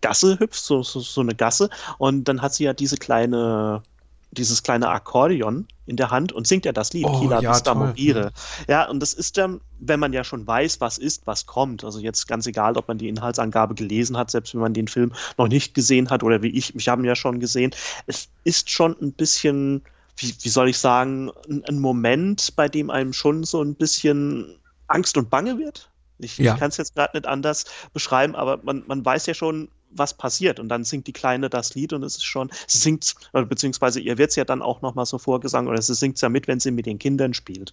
Gasse 0.00 0.38
hüpft, 0.38 0.60
so, 0.60 0.82
so, 0.82 1.00
so 1.00 1.20
eine 1.20 1.34
Gasse, 1.34 1.68
und 1.98 2.24
dann 2.24 2.40
hat 2.40 2.54
sie 2.54 2.64
ja 2.64 2.72
diese 2.72 2.96
kleine 2.96 3.82
dieses 4.30 4.62
kleine 4.62 4.88
Akkordeon 4.88 5.66
in 5.86 5.96
der 5.96 6.10
Hand 6.10 6.32
und 6.32 6.46
singt 6.46 6.64
ja 6.64 6.72
das 6.72 6.92
Lied, 6.92 7.06
oh, 7.06 7.20
Kila 7.20 7.40
ja, 7.40 7.50
Vista 7.50 7.74
Mobile. 7.74 8.30
Ja, 8.68 8.88
und 8.88 9.00
das 9.00 9.14
ist 9.14 9.38
dann, 9.38 9.60
wenn 9.80 9.98
man 9.98 10.12
ja 10.12 10.22
schon 10.22 10.46
weiß, 10.46 10.80
was 10.80 10.98
ist, 10.98 11.26
was 11.26 11.46
kommt. 11.46 11.82
Also 11.82 11.98
jetzt 11.98 12.28
ganz 12.28 12.46
egal, 12.46 12.76
ob 12.76 12.88
man 12.88 12.98
die 12.98 13.08
Inhaltsangabe 13.08 13.74
gelesen 13.74 14.16
hat, 14.16 14.30
selbst 14.30 14.54
wenn 14.54 14.60
man 14.60 14.74
den 14.74 14.88
Film 14.88 15.12
noch 15.38 15.48
nicht 15.48 15.74
gesehen 15.74 16.10
hat 16.10 16.22
oder 16.22 16.42
wie 16.42 16.50
ich, 16.50 16.74
mich 16.74 16.88
haben 16.88 17.04
ja 17.04 17.16
schon 17.16 17.40
gesehen. 17.40 17.70
Es 18.06 18.28
ist 18.44 18.70
schon 18.70 18.96
ein 19.00 19.12
bisschen, 19.12 19.82
wie, 20.16 20.34
wie 20.42 20.48
soll 20.50 20.68
ich 20.68 20.78
sagen, 20.78 21.30
ein, 21.48 21.64
ein 21.64 21.78
Moment, 21.78 22.54
bei 22.54 22.68
dem 22.68 22.90
einem 22.90 23.14
schon 23.14 23.44
so 23.44 23.62
ein 23.62 23.74
bisschen 23.74 24.56
Angst 24.88 25.16
und 25.16 25.30
Bange 25.30 25.58
wird. 25.58 25.90
Ich, 26.18 26.36
ja. 26.36 26.52
ich 26.52 26.60
kann 26.60 26.68
es 26.68 26.76
jetzt 26.76 26.94
gerade 26.96 27.16
nicht 27.16 27.26
anders 27.26 27.64
beschreiben, 27.92 28.34
aber 28.34 28.58
man, 28.62 28.84
man 28.86 29.04
weiß 29.04 29.26
ja 29.26 29.34
schon, 29.34 29.68
was 29.90 30.14
passiert. 30.14 30.60
Und 30.60 30.68
dann 30.68 30.84
singt 30.84 31.06
die 31.06 31.12
Kleine 31.12 31.50
das 31.50 31.74
Lied 31.74 31.92
und 31.92 32.02
es 32.02 32.16
ist 32.16 32.24
schon, 32.24 32.50
sie 32.66 32.78
singt, 32.78 33.14
beziehungsweise 33.32 34.00
ihr 34.00 34.18
wird 34.18 34.30
es 34.30 34.36
ja 34.36 34.44
dann 34.44 34.62
auch 34.62 34.82
nochmal 34.82 35.06
so 35.06 35.18
vorgesungen, 35.18 35.68
oder 35.68 35.80
sie 35.80 35.94
singt 35.94 36.16
es 36.16 36.20
ja 36.20 36.28
mit, 36.28 36.48
wenn 36.48 36.60
sie 36.60 36.70
mit 36.70 36.86
den 36.86 36.98
Kindern 36.98 37.34
spielt, 37.34 37.72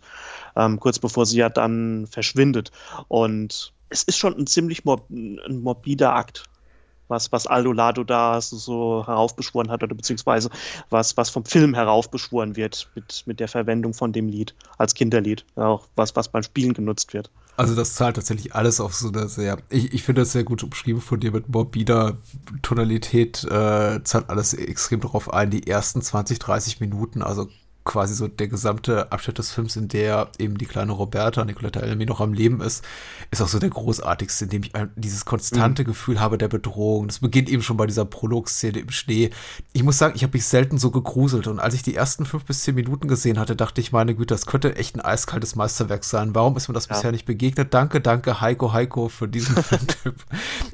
ähm, 0.56 0.80
kurz 0.80 1.00
bevor 1.00 1.26
sie 1.26 1.38
ja 1.38 1.50
dann 1.50 2.08
verschwindet. 2.08 2.72
Und 3.08 3.74
es 3.90 4.04
ist 4.04 4.18
schon 4.18 4.38
ein 4.38 4.48
ziemlich 4.48 4.86
mob 4.86 5.10
ein 5.10 5.62
morbider 5.62 6.16
Akt, 6.16 6.44
was, 7.08 7.32
was 7.32 7.46
Aldo 7.46 7.72
Lado 7.72 8.04
da 8.04 8.42
so, 8.42 8.58
so 8.58 9.06
heraufbeschworen 9.06 9.70
hat, 9.70 9.84
oder 9.84 9.96
beziehungsweise 9.96 10.50
was, 10.90 11.18
was 11.18 11.30
vom 11.30 11.46
Film 11.46 11.76
heraufbeschworen 11.76 12.56
wird 12.56 12.90
mit, 12.96 13.24
mit 13.26 13.40
der 13.40 13.48
Verwendung 13.48 13.94
von 13.94 14.12
dem 14.12 14.28
Lied 14.28 14.56
als 14.78 14.96
Kinderlied, 14.96 15.46
auch 15.56 15.88
was, 15.96 16.16
was 16.16 16.30
beim 16.30 16.44
Spielen 16.44 16.74
genutzt 16.74 17.14
wird. 17.14 17.30
Also 17.58 17.76
das 17.76 17.94
zahlt 17.96 18.18
tatsächlich 18.18 18.54
alles 18.54 18.82
auf 18.82 18.94
so 18.94 19.08
eine 19.10 19.30
sehr, 19.30 19.58
ich, 19.70 19.94
ich 19.94 20.04
finde 20.04 20.22
das 20.22 20.34
sehr 20.34 20.44
gut 20.44 20.64
umschrieben 20.64 21.02
von 21.02 21.20
dir 21.20 21.32
mit 21.32 21.48
morbider 21.48 22.18
Tonalität, 22.62 23.44
äh, 23.46 24.04
zahlt 24.04 24.30
alles 24.30 24.54
extrem 24.54 25.00
darauf 25.00 25.34
ein. 25.34 25.52
Die 25.52 25.68
ersten 25.68 26.02
20, 26.02 26.40
30 26.40 26.82
Minuten, 26.82 27.22
also 27.22 27.48
quasi 27.86 28.16
so 28.16 28.28
der 28.28 28.48
gesamte 28.48 29.12
Abschnitt 29.12 29.38
des 29.38 29.52
Films, 29.52 29.76
in 29.76 29.88
der 29.88 30.30
eben 30.40 30.58
die 30.58 30.66
kleine 30.66 30.92
Roberta, 30.92 31.46
Nicoletta 31.46 31.80
Elmi 31.80 32.08
noch 32.08 32.20
am 32.20 32.34
Leben 32.34 32.60
ist, 32.60 32.84
ist 33.30 33.42
auch 33.42 33.48
so 33.48 33.60
der 33.60 33.70
großartigste, 33.70 34.46
in 34.46 34.50
dem 34.50 34.64
ich 34.64 34.72
dieses 34.96 35.24
konstante 35.24 35.84
mhm. 35.84 35.88
Gefühl 35.88 36.20
habe 36.20 36.40
der 36.40 36.48
Bedrohung. 36.48 37.08
Das 37.08 37.20
beginnt 37.20 37.48
eben 37.48 37.62
schon 37.62 37.78
bei 37.78 37.86
dieser 37.86 38.04
Prologszene 38.04 38.80
im 38.80 38.90
Schnee. 38.90 39.30
Ich 39.72 39.84
muss 39.84 40.00
sagen, 40.00 40.16
ich 40.16 40.24
habe 40.24 40.34
mich 40.34 40.46
selten 40.46 40.80
so 40.80 40.90
gegruselt 40.90 41.46
und 41.46 41.60
als 41.60 41.76
ich 41.76 41.84
die 41.84 41.96
ersten 41.96 42.26
fünf 42.26 42.46
bis 42.46 42.62
zehn 42.62 42.74
Minuten 42.74 43.08
gesehen 43.08 43.38
hatte, 43.38 43.56
dachte 43.56 43.82
ich, 43.82 43.92
meine 43.92 44.16
Güte, 44.16 44.34
das 44.34 44.48
könnte 44.48 44.76
echt 44.76 44.96
ein 44.96 45.02
eiskaltes 45.02 45.56
Meisterwerk 45.56 46.04
sein. 46.04 46.34
Warum 46.34 46.58
ist 46.58 46.68
mir 46.68 46.74
das 46.74 46.88
ja. 46.88 46.96
bisher 46.96 47.12
nicht 47.12 47.26
begegnet? 47.26 47.72
Danke, 47.74 48.02
danke, 48.02 48.42
Heiko, 48.42 48.74
Heiko 48.74 49.10
für 49.10 49.28
diesen 49.28 49.56
Filmtipp. 49.64 50.16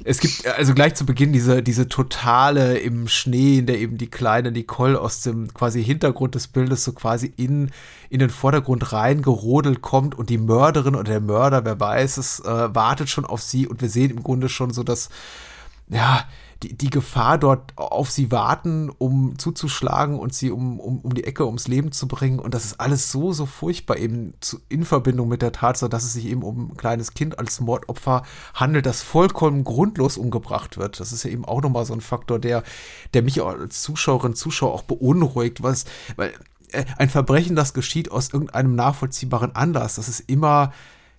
es 0.04 0.18
gibt 0.18 0.46
also 0.46 0.72
gleich 0.72 0.94
zu 0.94 1.04
Beginn 1.04 1.34
diese, 1.34 1.62
diese 1.62 1.88
totale 1.88 2.78
im 2.78 3.06
Schnee, 3.06 3.58
in 3.58 3.66
der 3.66 3.78
eben 3.78 3.98
die 3.98 4.08
kleine 4.08 4.50
Nicole 4.50 4.98
aus 4.98 5.20
dem 5.20 5.52
quasi 5.52 5.84
Hintergrund 5.84 6.34
des 6.34 6.48
Bildes 6.48 6.84
so 6.84 6.92
quasi 7.02 7.32
in, 7.36 7.72
in 8.10 8.20
den 8.20 8.30
Vordergrund 8.30 8.92
reingerodelt 8.92 9.82
kommt 9.82 10.14
und 10.14 10.30
die 10.30 10.38
Mörderin 10.38 10.94
oder 10.94 11.10
der 11.10 11.20
Mörder, 11.20 11.64
wer 11.64 11.80
weiß 11.80 12.16
es, 12.16 12.38
äh, 12.40 12.74
wartet 12.74 13.08
schon 13.08 13.24
auf 13.24 13.42
sie 13.42 13.66
und 13.66 13.82
wir 13.82 13.88
sehen 13.88 14.12
im 14.12 14.22
Grunde 14.22 14.48
schon 14.48 14.70
so, 14.70 14.84
dass, 14.84 15.08
ja, 15.88 16.24
die, 16.62 16.76
die 16.76 16.90
Gefahr 16.90 17.38
dort 17.38 17.76
auf 17.76 18.10
sie 18.10 18.30
warten, 18.30 18.90
um 18.90 19.38
zuzuschlagen 19.38 20.18
und 20.18 20.32
sie 20.32 20.50
um, 20.50 20.78
um, 20.78 21.00
um 21.00 21.14
die 21.14 21.24
Ecke 21.24 21.46
ums 21.46 21.68
Leben 21.68 21.92
zu 21.92 22.06
bringen. 22.06 22.38
Und 22.38 22.54
das 22.54 22.64
ist 22.64 22.80
alles 22.80 23.10
so, 23.10 23.32
so 23.32 23.46
furchtbar 23.46 23.96
eben 23.96 24.34
zu, 24.40 24.60
in 24.68 24.84
Verbindung 24.84 25.28
mit 25.28 25.42
der 25.42 25.52
Tatsache, 25.52 25.90
dass 25.90 26.04
es 26.04 26.12
sich 26.12 26.26
eben 26.26 26.42
um 26.42 26.70
ein 26.70 26.76
kleines 26.76 27.14
Kind 27.14 27.38
als 27.38 27.60
Mordopfer 27.60 28.22
handelt, 28.54 28.86
das 28.86 29.02
vollkommen 29.02 29.64
grundlos 29.64 30.16
umgebracht 30.16 30.78
wird. 30.78 31.00
Das 31.00 31.12
ist 31.12 31.24
ja 31.24 31.30
eben 31.30 31.44
auch 31.44 31.62
nochmal 31.62 31.84
so 31.84 31.94
ein 31.94 32.00
Faktor, 32.00 32.38
der, 32.38 32.62
der 33.14 33.22
mich 33.22 33.42
als 33.42 33.82
Zuschauerin, 33.82 34.34
Zuschauer 34.34 34.72
auch 34.72 34.82
beunruhigt, 34.82 35.62
was, 35.62 35.84
weil 36.16 36.32
ein 36.98 37.08
Verbrechen, 37.08 37.56
das 37.56 37.74
geschieht 37.74 38.10
aus 38.10 38.32
irgendeinem 38.32 38.74
nachvollziehbaren 38.74 39.54
Anlass. 39.54 39.96
Das 39.96 40.08
ist 40.08 40.20
immer 40.28 40.72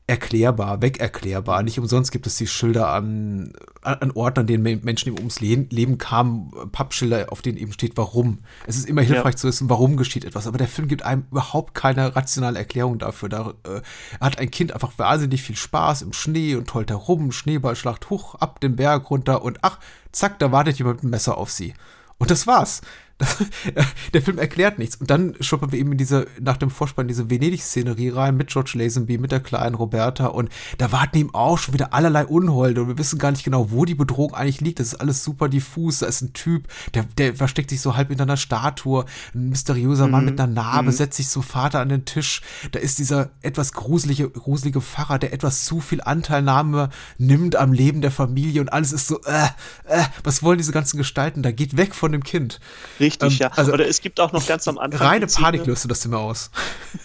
erklärbar, 0.06 0.82
wegerklärbar. 0.82 1.64
Nicht 1.64 1.80
umsonst 1.80 2.12
gibt 2.12 2.28
es 2.28 2.36
die 2.36 2.48
Schilder 2.48 2.90
an, 2.90 3.54
an 3.82 4.12
Orten, 4.12 4.42
an 4.42 4.48
denen 4.48 4.84
Menschen 4.84 5.10
eben 5.10 5.18
ums 5.18 5.40
Leben 5.40 5.98
kamen, 5.98 6.52
Pappschilder, 6.74 7.32
auf 7.32 7.42
denen 7.42 7.58
eben 7.58 7.72
steht, 7.72 7.96
warum. 7.96 8.40
Es 8.68 8.76
ist 8.76 8.90
immer 8.90 9.02
hilfreich 9.02 9.36
ja. 9.36 9.38
zu 9.38 9.48
wissen, 9.48 9.70
warum 9.70 9.96
geschieht 9.96 10.26
etwas. 10.26 10.46
Aber 10.46 10.58
der 10.58 10.68
Film 10.68 10.90
gibt 10.90 11.04
einem 11.04 11.26
überhaupt 11.32 11.74
keine 11.74 12.16
rationale 12.18 12.60
Erklärung 12.60 13.00
dafür. 13.00 13.30
Da 13.30 13.54
äh, 13.64 13.82
hat 14.20 14.40
ein 14.40 14.52
Kind 14.52 14.74
einfach 14.74 14.92
wahnsinnig 14.98 15.42
viel 15.42 15.56
Spaß 15.56 16.02
im 16.02 16.12
Schnee 16.12 16.56
und 16.56 16.68
tollt 16.68 16.90
herum, 16.90 17.32
Schneeballschlacht, 17.32 18.10
hoch, 18.10 18.36
ab 18.36 18.60
den 18.60 18.76
Berg 18.76 19.10
runter 19.10 19.42
und 19.42 19.60
ach, 19.62 19.80
zack, 20.12 20.38
da 20.40 20.52
wartet 20.52 20.78
jemand 20.80 20.98
mit 20.98 21.04
einem 21.04 21.12
Messer 21.12 21.38
auf 21.38 21.50
sie. 21.50 21.74
Und 22.18 22.30
das 22.30 22.46
war's. 22.46 22.82
der 24.14 24.22
Film 24.22 24.38
erklärt 24.38 24.80
nichts. 24.80 24.96
Und 24.96 25.10
dann 25.10 25.36
schuppern 25.40 25.72
wir 25.72 25.80
eben 25.80 25.92
in 25.92 25.98
diese, 25.98 26.28
nach 26.40 26.58
dem 26.58 26.70
Vorspann, 26.70 27.08
diese 27.08 27.30
Venedig-Szenerie 27.30 28.10
rein 28.10 28.38
mit 28.38 28.50
George 28.50 28.74
Lazenby, 28.76 29.18
mit 29.18 29.32
der 29.32 29.40
kleinen 29.40 29.76
Roberta. 29.76 30.28
Und 30.28 30.50
da 30.78 30.92
warten 30.92 31.18
ihm 31.18 31.34
auch 31.34 31.58
schon 31.58 31.74
wieder 31.74 31.94
allerlei 31.94 32.26
Unholde. 32.26 32.82
Und 32.82 32.88
wir 32.88 32.98
wissen 32.98 33.20
gar 33.20 33.32
nicht 33.32 33.44
genau, 33.44 33.72
wo 33.72 33.86
die 33.86 33.96
Bedrohung 33.96 34.34
eigentlich 34.34 34.62
liegt. 34.62 34.80
Das 34.80 34.88
ist 34.88 34.96
alles 34.96 35.24
super 35.24 35.50
diffus. 35.50 36.00
Da 36.00 36.08
ist 36.08 36.22
ein 36.22 36.34
Typ, 36.34 36.68
der, 36.94 37.04
der 37.18 37.36
versteckt 37.36 37.70
sich 37.70 37.82
so 37.82 37.96
halb 37.96 38.12
in 38.12 38.22
einer 38.22 38.38
Statue. 38.38 39.06
Ein 39.34 39.50
mysteriöser 39.50 40.06
mhm. 40.06 40.12
Mann 40.12 40.26
mit 40.26 40.40
einer 40.40 40.52
Narbe 40.52 40.92
mhm. 40.92 40.96
setzt 40.96 41.18
sich 41.18 41.30
so 41.30 41.42
Vater 41.42 41.80
an 41.80 41.90
den 41.90 42.06
Tisch. 42.06 42.42
Da 42.72 42.80
ist 42.80 43.00
dieser 43.00 43.32
etwas 43.42 43.74
gruselige, 43.74 44.30
gruselige 44.30 44.82
Pfarrer, 44.82 45.20
der 45.20 45.34
etwas 45.34 45.66
zu 45.66 45.80
viel 45.80 46.02
Anteilnahme 46.02 46.90
nimmt 47.18 47.56
am 47.56 47.74
Leben 47.74 48.02
der 48.02 48.12
Familie. 48.12 48.62
Und 48.62 48.72
alles 48.72 48.92
ist 48.92 49.08
so, 49.08 49.22
äh, 49.24 49.46
äh, 49.86 50.04
was 50.24 50.44
wollen 50.44 50.58
diese 50.58 50.72
ganzen 50.72 50.98
Gestalten? 50.98 51.44
Da 51.44 51.52
geht 51.52 51.78
weg 51.78 51.96
von 51.96 52.12
dem 52.12 52.24
Kind. 52.24 52.60
Richtig, 53.00 53.13
ähm, 53.22 53.30
ja. 53.40 53.52
Also, 53.56 53.74
Oder 53.74 53.88
es 53.88 54.02
gibt 54.02 54.20
auch 54.20 54.32
noch 54.32 54.46
ganz 54.48 54.68
am 54.68 54.78
Anfang. 54.78 55.08
Reine 55.08 55.28
Panik 55.28 55.66
löste 55.66 55.88
das 55.88 56.06
immer 56.06 56.20
aus. 56.20 56.52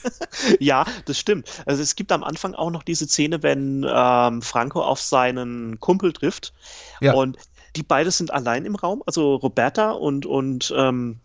ja, 0.60 0.84
das 1.04 1.18
stimmt. 1.18 1.48
Also 1.66 1.82
es 1.82 1.96
gibt 1.96 2.12
am 2.12 2.24
Anfang 2.24 2.54
auch 2.54 2.70
noch 2.70 2.82
diese 2.82 3.06
Szene, 3.06 3.42
wenn 3.42 3.86
ähm, 3.88 4.42
Franco 4.42 4.82
auf 4.82 5.00
seinen 5.00 5.80
Kumpel 5.80 6.12
trifft. 6.12 6.52
Ja. 7.00 7.14
Und 7.14 7.36
die 7.76 7.82
beide 7.82 8.10
sind 8.10 8.32
allein 8.32 8.64
im 8.64 8.74
Raum, 8.74 9.02
also 9.06 9.34
Roberta 9.36 9.90
und, 9.90 10.26
und 10.26 10.72
ähm, 10.76 11.20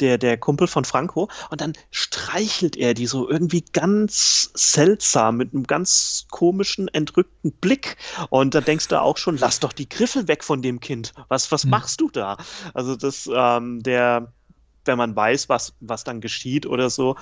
der, 0.00 0.18
der 0.18 0.36
Kumpel 0.36 0.66
von 0.66 0.84
Franco, 0.84 1.28
und 1.50 1.60
dann 1.60 1.72
streichelt 1.90 2.76
er 2.76 2.94
die 2.94 3.06
so 3.06 3.28
irgendwie 3.28 3.64
ganz 3.72 4.50
seltsam 4.54 5.36
mit 5.36 5.54
einem 5.54 5.66
ganz 5.66 6.26
komischen, 6.30 6.88
entrückten 6.88 7.52
Blick. 7.52 7.96
Und 8.30 8.54
da 8.54 8.60
denkst 8.60 8.88
du 8.88 9.00
auch 9.00 9.16
schon, 9.16 9.38
lass 9.38 9.60
doch 9.60 9.72
die 9.72 9.88
Griffel 9.88 10.28
weg 10.28 10.44
von 10.44 10.62
dem 10.62 10.80
Kind. 10.80 11.12
Was, 11.28 11.50
was 11.52 11.64
hm. 11.64 11.70
machst 11.70 12.00
du 12.00 12.10
da? 12.10 12.36
Also 12.74 12.96
das, 12.96 13.28
ähm, 13.32 13.82
der, 13.82 14.32
wenn 14.86 14.98
man 14.98 15.14
weiß, 15.14 15.48
was, 15.48 15.74
was 15.80 16.04
dann 16.04 16.20
geschieht 16.20 16.66
oder 16.66 16.90
so, 16.90 17.16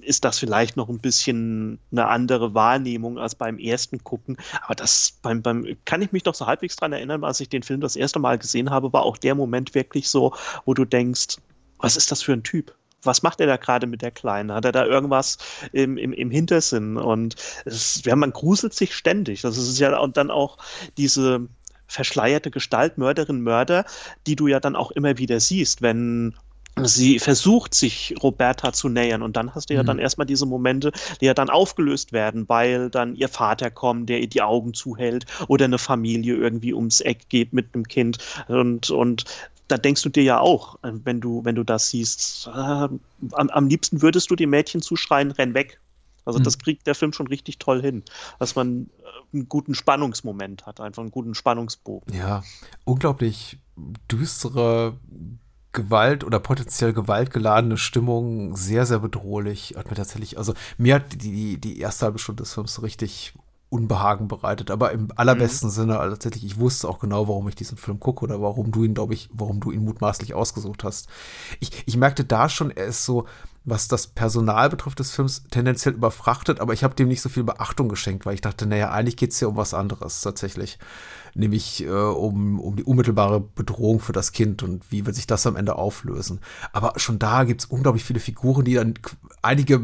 ist 0.00 0.24
das 0.24 0.38
vielleicht 0.38 0.76
noch 0.76 0.88
ein 0.88 0.98
bisschen 0.98 1.78
eine 1.92 2.08
andere 2.08 2.54
Wahrnehmung 2.54 3.18
als 3.18 3.34
beim 3.34 3.58
ersten 3.58 4.02
Gucken. 4.02 4.36
Aber 4.62 4.74
das 4.74 5.18
beim, 5.22 5.42
beim, 5.42 5.76
kann 5.84 6.02
ich 6.02 6.12
mich 6.12 6.22
doch 6.22 6.34
so 6.34 6.46
halbwegs 6.46 6.76
dran 6.76 6.92
erinnern, 6.92 7.24
als 7.24 7.40
ich 7.40 7.48
den 7.48 7.62
Film 7.62 7.80
das 7.80 7.96
erste 7.96 8.18
Mal 8.18 8.38
gesehen 8.38 8.70
habe, 8.70 8.92
war 8.92 9.02
auch 9.02 9.16
der 9.16 9.34
Moment 9.34 9.74
wirklich 9.74 10.08
so, 10.08 10.34
wo 10.64 10.74
du 10.74 10.84
denkst, 10.84 11.38
was 11.84 11.96
ist 11.96 12.10
das 12.10 12.22
für 12.22 12.32
ein 12.32 12.42
Typ? 12.42 12.74
Was 13.02 13.22
macht 13.22 13.40
er 13.40 13.46
da 13.46 13.56
gerade 13.56 13.86
mit 13.86 14.02
der 14.02 14.10
Kleinen? 14.10 14.52
Hat 14.52 14.64
er 14.64 14.72
da 14.72 14.86
irgendwas 14.86 15.38
im, 15.72 15.98
im, 15.98 16.12
im 16.12 16.30
Hintersinn? 16.30 16.96
Und 16.96 17.36
es, 17.66 18.02
ja, 18.04 18.16
man 18.16 18.32
gruselt 18.32 18.72
sich 18.72 18.94
ständig. 18.94 19.42
Das 19.42 19.58
ist 19.58 19.78
ja 19.78 19.98
und 19.98 20.16
dann 20.16 20.30
auch 20.30 20.58
diese 20.96 21.46
verschleierte 21.86 22.50
Gestalt, 22.50 22.96
Mörderin, 22.96 23.42
Mörder, 23.42 23.84
die 24.26 24.36
du 24.36 24.46
ja 24.46 24.58
dann 24.58 24.74
auch 24.74 24.90
immer 24.90 25.18
wieder 25.18 25.38
siehst, 25.38 25.82
wenn 25.82 26.34
sie 26.82 27.18
versucht, 27.18 27.74
sich 27.74 28.14
Roberta 28.22 28.72
zu 28.72 28.88
nähern. 28.88 29.22
Und 29.22 29.36
dann 29.36 29.54
hast 29.54 29.70
du 29.70 29.74
ja 29.74 29.82
mhm. 29.82 29.86
dann 29.86 29.98
erstmal 29.98 30.26
diese 30.26 30.46
Momente, 30.46 30.92
die 31.20 31.26
ja 31.26 31.34
dann 31.34 31.50
aufgelöst 31.50 32.12
werden, 32.12 32.48
weil 32.48 32.90
dann 32.90 33.14
ihr 33.14 33.28
Vater 33.28 33.70
kommt, 33.70 34.08
der 34.08 34.20
ihr 34.20 34.28
die 34.28 34.42
Augen 34.42 34.74
zuhält 34.74 35.26
oder 35.46 35.66
eine 35.66 35.78
Familie 35.78 36.34
irgendwie 36.34 36.74
ums 36.74 37.00
Eck 37.00 37.28
geht 37.28 37.52
mit 37.52 37.74
einem 37.74 37.86
Kind. 37.86 38.18
Und, 38.48 38.90
und 38.90 39.24
da 39.68 39.78
denkst 39.78 40.02
du 40.02 40.08
dir 40.08 40.22
ja 40.22 40.40
auch, 40.40 40.76
äh, 40.82 40.92
wenn 41.04 41.20
du, 41.20 41.44
wenn 41.44 41.54
du 41.54 41.64
das 41.64 41.90
siehst, 41.90 42.48
äh, 42.48 42.50
am, 42.50 43.00
am, 43.32 43.68
liebsten 43.68 44.02
würdest 44.02 44.30
du 44.30 44.36
dem 44.36 44.50
Mädchen 44.50 44.82
zuschreien, 44.82 45.30
renn 45.30 45.54
weg. 45.54 45.80
Also 46.24 46.38
mhm. 46.38 46.44
das 46.44 46.58
kriegt 46.58 46.86
der 46.86 46.94
Film 46.94 47.12
schon 47.12 47.26
richtig 47.26 47.58
toll 47.58 47.80
hin, 47.82 48.02
dass 48.38 48.54
man 48.54 48.90
äh, 49.02 49.36
einen 49.36 49.48
guten 49.48 49.74
Spannungsmoment 49.74 50.66
hat, 50.66 50.80
einfach 50.80 51.02
einen 51.02 51.10
guten 51.10 51.34
Spannungsbogen. 51.34 52.14
Ja, 52.14 52.42
unglaublich 52.84 53.58
düstere 54.10 54.98
Gewalt 55.72 56.24
oder 56.24 56.38
potenziell 56.38 56.92
gewaltgeladene 56.92 57.76
Stimmung 57.76 58.56
sehr, 58.56 58.86
sehr 58.86 59.00
bedrohlich. 59.00 59.74
Hat 59.76 59.90
mir 59.90 59.96
tatsächlich, 59.96 60.38
also 60.38 60.54
mir 60.78 60.94
hat 60.94 61.22
die, 61.22 61.58
die 61.58 61.80
erste 61.80 62.06
halbe 62.06 62.18
Stunde 62.18 62.44
des 62.44 62.54
Films 62.54 62.74
so 62.74 62.82
richtig 62.82 63.34
Unbehagen 63.74 64.28
bereitet, 64.28 64.70
aber 64.70 64.92
im 64.92 65.08
allerbesten 65.16 65.68
mhm. 65.68 65.72
Sinne, 65.72 65.98
also 65.98 66.14
tatsächlich, 66.14 66.44
ich 66.44 66.60
wusste 66.60 66.88
auch 66.88 67.00
genau, 67.00 67.26
warum 67.26 67.48
ich 67.48 67.56
diesen 67.56 67.76
Film 67.76 67.98
gucke 67.98 68.22
oder 68.22 68.40
warum 68.40 68.70
du 68.70 68.84
ihn, 68.84 68.94
glaube 68.94 69.14
ich, 69.14 69.28
warum 69.32 69.58
du 69.58 69.72
ihn 69.72 69.84
mutmaßlich 69.84 70.32
ausgesucht 70.32 70.84
hast. 70.84 71.08
Ich, 71.58 71.82
ich 71.84 71.96
merkte 71.96 72.24
da 72.24 72.48
schon, 72.48 72.70
er 72.70 72.86
ist 72.86 73.04
so, 73.04 73.26
was 73.64 73.88
das 73.88 74.06
Personal 74.06 74.68
betrifft 74.68 75.00
des 75.00 75.10
Films, 75.10 75.42
tendenziell 75.50 75.94
überfrachtet, 75.94 76.60
aber 76.60 76.72
ich 76.72 76.84
habe 76.84 76.94
dem 76.94 77.08
nicht 77.08 77.20
so 77.20 77.28
viel 77.28 77.42
Beachtung 77.42 77.88
geschenkt, 77.88 78.26
weil 78.26 78.34
ich 78.34 78.42
dachte, 78.42 78.66
naja, 78.66 78.92
eigentlich 78.92 79.16
geht 79.16 79.32
es 79.32 79.40
hier 79.40 79.48
um 79.48 79.56
was 79.56 79.74
anderes 79.74 80.20
tatsächlich. 80.20 80.78
Nämlich 81.34 81.82
äh, 81.82 81.88
um, 81.88 82.60
um 82.60 82.76
die 82.76 82.84
unmittelbare 82.84 83.40
Bedrohung 83.40 83.98
für 83.98 84.12
das 84.12 84.30
Kind 84.30 84.62
und 84.62 84.92
wie 84.92 85.04
wird 85.04 85.16
sich 85.16 85.26
das 85.26 85.48
am 85.48 85.56
Ende 85.56 85.74
auflösen. 85.74 86.38
Aber 86.72 86.92
schon 86.96 87.18
da 87.18 87.42
gibt 87.42 87.62
es 87.62 87.66
unglaublich 87.66 88.04
viele 88.04 88.20
Figuren, 88.20 88.64
die 88.64 88.74
dann 88.74 88.94
einige 89.42 89.80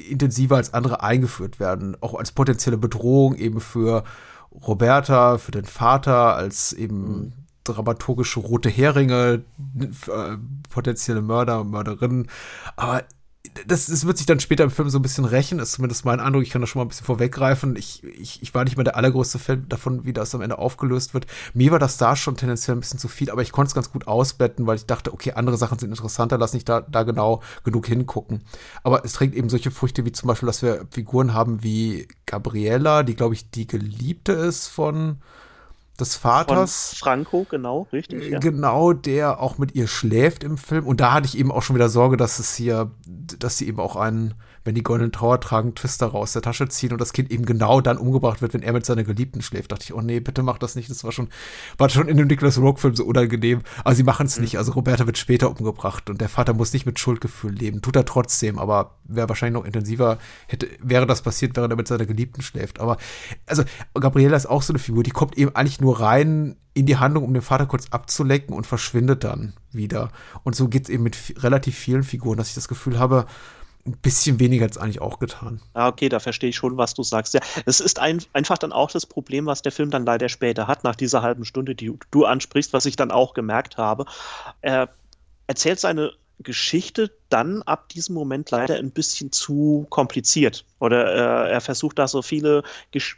intensiver 0.00 0.56
als 0.56 0.74
andere 0.74 1.02
eingeführt 1.02 1.60
werden, 1.60 1.96
auch 2.00 2.14
als 2.14 2.32
potenzielle 2.32 2.78
Bedrohung 2.78 3.34
eben 3.34 3.60
für 3.60 4.04
Roberta, 4.52 5.38
für 5.38 5.50
den 5.50 5.64
Vater, 5.64 6.36
als 6.36 6.72
eben 6.72 6.98
mhm. 6.98 7.32
dramaturgische 7.64 8.40
rote 8.40 8.68
Heringe, 8.68 9.42
äh, 9.80 10.36
potenzielle 10.70 11.22
Mörder, 11.22 11.64
Mörderinnen. 11.64 12.28
Aber 12.76 13.02
das, 13.66 13.86
das 13.86 14.06
wird 14.06 14.18
sich 14.18 14.26
dann 14.26 14.40
später 14.40 14.64
im 14.64 14.70
Film 14.70 14.90
so 14.90 14.98
ein 14.98 15.02
bisschen 15.02 15.24
rächen, 15.24 15.58
ist 15.58 15.72
zumindest 15.72 16.04
mein 16.04 16.20
Eindruck. 16.20 16.42
Ich 16.42 16.50
kann 16.50 16.60
da 16.60 16.66
schon 16.66 16.80
mal 16.80 16.84
ein 16.84 16.88
bisschen 16.88 17.06
vorweggreifen. 17.06 17.76
Ich, 17.76 18.02
ich, 18.04 18.42
ich 18.42 18.54
war 18.54 18.64
nicht 18.64 18.76
mehr 18.76 18.84
der 18.84 18.96
allergrößte 18.96 19.38
Fan 19.38 19.66
davon, 19.68 20.04
wie 20.04 20.12
das 20.12 20.34
am 20.34 20.40
Ende 20.40 20.58
aufgelöst 20.58 21.14
wird. 21.14 21.26
Mir 21.52 21.70
war 21.70 21.78
das 21.78 21.96
da 21.96 22.16
schon 22.16 22.36
tendenziell 22.36 22.76
ein 22.76 22.80
bisschen 22.80 22.98
zu 22.98 23.08
viel, 23.08 23.30
aber 23.30 23.42
ich 23.42 23.52
konnte 23.52 23.68
es 23.68 23.74
ganz 23.74 23.92
gut 23.92 24.06
ausbetten, 24.06 24.66
weil 24.66 24.76
ich 24.76 24.86
dachte, 24.86 25.12
okay, 25.12 25.32
andere 25.32 25.56
Sachen 25.56 25.78
sind 25.78 25.90
interessanter, 25.90 26.38
lass 26.38 26.52
nicht 26.52 26.68
da, 26.68 26.80
da 26.80 27.04
genau 27.04 27.42
genug 27.62 27.86
hingucken. 27.86 28.42
Aber 28.82 29.04
es 29.04 29.12
trägt 29.12 29.34
eben 29.34 29.48
solche 29.48 29.70
Früchte 29.70 30.04
wie 30.04 30.12
zum 30.12 30.26
Beispiel, 30.26 30.46
dass 30.46 30.62
wir 30.62 30.86
Figuren 30.90 31.34
haben 31.34 31.62
wie 31.62 32.08
Gabriella, 32.26 33.02
die, 33.02 33.14
glaube 33.14 33.34
ich, 33.34 33.50
die 33.50 33.66
Geliebte 33.66 34.32
ist 34.32 34.68
von 34.68 35.18
des 35.98 36.16
Vaters. 36.16 36.90
Von 36.90 36.98
Franco, 36.98 37.46
genau, 37.48 37.86
richtig. 37.92 38.30
Ja. 38.30 38.38
Genau, 38.38 38.92
der 38.92 39.40
auch 39.40 39.58
mit 39.58 39.74
ihr 39.74 39.86
schläft 39.86 40.42
im 40.44 40.58
Film. 40.58 40.86
Und 40.86 41.00
da 41.00 41.12
hatte 41.12 41.26
ich 41.26 41.38
eben 41.38 41.52
auch 41.52 41.62
schon 41.62 41.76
wieder 41.76 41.88
Sorge, 41.88 42.16
dass 42.16 42.38
es 42.38 42.54
hier, 42.54 42.90
dass 43.06 43.58
sie 43.58 43.68
eben 43.68 43.80
auch 43.80 43.96
einen 43.96 44.34
wenn 44.64 44.74
die 44.74 44.82
goldenen 44.82 45.12
Trauer 45.12 45.40
tragen, 45.40 45.74
Twister 45.74 46.06
raus 46.06 46.32
der 46.32 46.42
Tasche 46.42 46.68
ziehen 46.68 46.92
und 46.92 47.00
das 47.00 47.12
Kind 47.12 47.30
eben 47.30 47.44
genau 47.44 47.80
dann 47.80 47.98
umgebracht 47.98 48.40
wird, 48.40 48.54
wenn 48.54 48.62
er 48.62 48.72
mit 48.72 48.86
seiner 48.86 49.04
Geliebten 49.04 49.42
schläft. 49.42 49.70
Dachte 49.70 49.84
ich, 49.84 49.94
oh 49.94 50.00
nee, 50.00 50.20
bitte 50.20 50.42
mach 50.42 50.58
das 50.58 50.74
nicht. 50.74 50.88
Das 50.88 51.04
war 51.04 51.12
schon, 51.12 51.28
war 51.76 51.90
schon 51.90 52.08
in 52.08 52.16
dem 52.16 52.26
Nicholas 52.26 52.58
Rogue-Film 52.58 52.96
so 52.96 53.04
unangenehm. 53.04 53.62
Aber 53.84 53.94
sie 53.94 54.02
machen 54.02 54.26
es 54.26 54.36
mhm. 54.36 54.42
nicht. 54.44 54.58
Also 54.58 54.72
Roberta 54.72 55.06
wird 55.06 55.18
später 55.18 55.50
umgebracht 55.50 56.08
und 56.08 56.20
der 56.20 56.30
Vater 56.30 56.54
muss 56.54 56.72
nicht 56.72 56.86
mit 56.86 56.98
Schuldgefühl 56.98 57.52
leben. 57.52 57.82
Tut 57.82 57.96
er 57.96 58.06
trotzdem, 58.06 58.58
aber 58.58 58.96
wäre 59.04 59.28
wahrscheinlich 59.28 59.60
noch 59.60 59.66
intensiver, 59.66 60.18
hätte, 60.46 60.68
wäre 60.82 61.06
das 61.06 61.20
passiert, 61.20 61.56
während 61.56 61.72
er 61.72 61.76
mit 61.76 61.88
seiner 61.88 62.06
Geliebten 62.06 62.42
schläft. 62.42 62.80
Aber, 62.80 62.96
also, 63.46 63.64
Gabriela 63.92 64.36
ist 64.36 64.46
auch 64.46 64.62
so 64.62 64.72
eine 64.72 64.78
Figur, 64.78 65.02
die 65.02 65.10
kommt 65.10 65.36
eben 65.36 65.54
eigentlich 65.54 65.80
nur 65.80 66.00
rein 66.00 66.56
in 66.72 66.86
die 66.86 66.96
Handlung, 66.96 67.24
um 67.24 67.32
den 67.32 67.42
Vater 67.42 67.66
kurz 67.66 67.86
abzulenken 67.90 68.54
und 68.54 68.66
verschwindet 68.66 69.24
dann 69.24 69.52
wieder. 69.70 70.10
Und 70.42 70.56
so 70.56 70.68
geht 70.68 70.84
es 70.84 70.88
eben 70.88 71.04
mit 71.04 71.16
relativ 71.38 71.76
vielen 71.76 72.02
Figuren, 72.02 72.36
dass 72.36 72.48
ich 72.48 72.54
das 72.54 72.66
Gefühl 72.66 72.98
habe, 72.98 73.26
ein 73.86 73.96
bisschen 73.98 74.38
weniger 74.38 74.64
als 74.64 74.78
eigentlich 74.78 75.00
auch 75.00 75.18
getan. 75.18 75.60
Ah, 75.74 75.88
okay, 75.88 76.08
da 76.08 76.18
verstehe 76.18 76.50
ich 76.50 76.56
schon, 76.56 76.76
was 76.76 76.94
du 76.94 77.02
sagst. 77.02 77.34
Ja, 77.34 77.40
es 77.66 77.80
ist 77.80 77.98
ein, 77.98 78.22
einfach 78.32 78.56
dann 78.56 78.72
auch 78.72 78.90
das 78.90 79.04
Problem, 79.04 79.46
was 79.46 79.62
der 79.62 79.72
Film 79.72 79.90
dann 79.90 80.06
leider 80.06 80.28
später 80.28 80.66
hat, 80.66 80.84
nach 80.84 80.96
dieser 80.96 81.22
halben 81.22 81.44
Stunde, 81.44 81.74
die 81.74 81.92
du 82.10 82.24
ansprichst, 82.24 82.72
was 82.72 82.86
ich 82.86 82.96
dann 82.96 83.10
auch 83.10 83.34
gemerkt 83.34 83.76
habe. 83.76 84.06
Er 84.62 84.88
erzählt 85.46 85.80
seine 85.80 86.12
Geschichte 86.40 87.12
dann 87.28 87.62
ab 87.62 87.88
diesem 87.90 88.14
Moment 88.14 88.50
leider 88.50 88.76
ein 88.76 88.90
bisschen 88.90 89.32
zu 89.32 89.86
kompliziert. 89.90 90.64
Oder 90.78 91.46
äh, 91.46 91.52
er 91.52 91.60
versucht 91.60 91.98
da 91.98 92.08
so 92.08 92.22
viele 92.22 92.62
Ges 92.90 93.16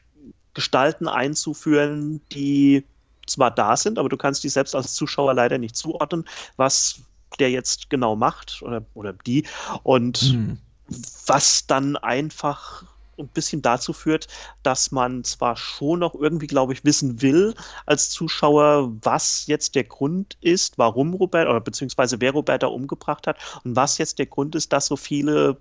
Gestalten 0.55 1.07
einzuführen, 1.07 2.23
die 2.33 2.83
zwar 3.27 3.51
da 3.51 3.77
sind, 3.77 3.99
aber 3.99 4.09
du 4.09 4.17
kannst 4.17 4.43
die 4.43 4.49
selbst 4.49 4.75
als 4.75 4.95
Zuschauer 4.95 5.35
leider 5.35 5.59
nicht 5.59 5.77
zuordnen, 5.77 6.25
was 6.57 7.03
der 7.37 7.51
jetzt 7.51 7.91
genau 7.91 8.17
macht 8.17 8.63
oder, 8.63 8.85
oder 8.95 9.13
die 9.13 9.47
und 9.83 10.33
mhm. 10.33 10.59
was 11.27 11.67
dann 11.67 11.97
einfach 11.97 12.85
ein 13.19 13.29
bisschen 13.29 13.63
dazu 13.63 13.93
führt, 13.93 14.29
dass 14.63 14.91
man 14.91 15.25
zwar 15.25 15.57
schon 15.57 16.01
noch 16.01 16.15
irgendwie, 16.15 16.47
glaube 16.47 16.73
ich, 16.73 16.85
wissen 16.85 17.23
will 17.23 17.55
als 17.87 18.11
Zuschauer, 18.11 18.93
was 19.03 19.47
jetzt 19.47 19.75
der 19.75 19.85
Grund 19.85 20.37
ist, 20.41 20.79
warum 20.79 21.15
Robert 21.15 21.49
oder 21.49 21.61
beziehungsweise 21.61 22.21
wer 22.21 22.33
Roberta 22.33 22.67
umgebracht 22.67 23.27
hat 23.27 23.39
und 23.65 23.77
was 23.77 23.99
jetzt 23.99 24.19
der 24.19 24.27
Grund 24.27 24.55
ist, 24.55 24.73
dass 24.73 24.87
so 24.87 24.97
viele 24.97 25.59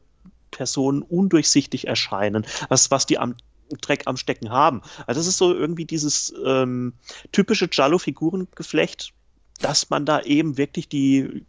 Personen 0.52 1.02
undurchsichtig 1.02 1.88
erscheinen, 1.88 2.45
was, 2.70 2.91
was 2.91 3.06
die 3.06 3.18
am 3.18 3.36
Dreck 3.82 4.04
am 4.06 4.16
Stecken 4.16 4.52
haben. 4.52 4.82
Also 5.08 5.20
das 5.20 5.28
ist 5.28 5.38
so 5.38 5.54
irgendwie 5.54 5.86
dieses 5.86 6.34
ähm, 6.45 6.93
typische 7.32 7.68
Giallo-Figurengeflecht, 7.68 9.14
dass 9.60 9.89
man 9.89 10.06
da 10.06 10.22
eben 10.22 10.58
wirklich 10.58 10.88
die 10.88 11.45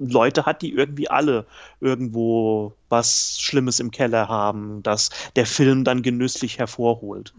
Leute 0.00 0.46
hat, 0.46 0.62
die 0.62 0.72
irgendwie 0.72 1.08
alle 1.08 1.46
irgendwo 1.80 2.74
was 2.88 3.38
Schlimmes 3.38 3.78
im 3.78 3.90
Keller 3.90 4.28
haben, 4.28 4.82
dass 4.82 5.10
der 5.36 5.46
Film 5.46 5.84
dann 5.84 6.02
genüsslich 6.02 6.58
hervorholt. 6.58 7.32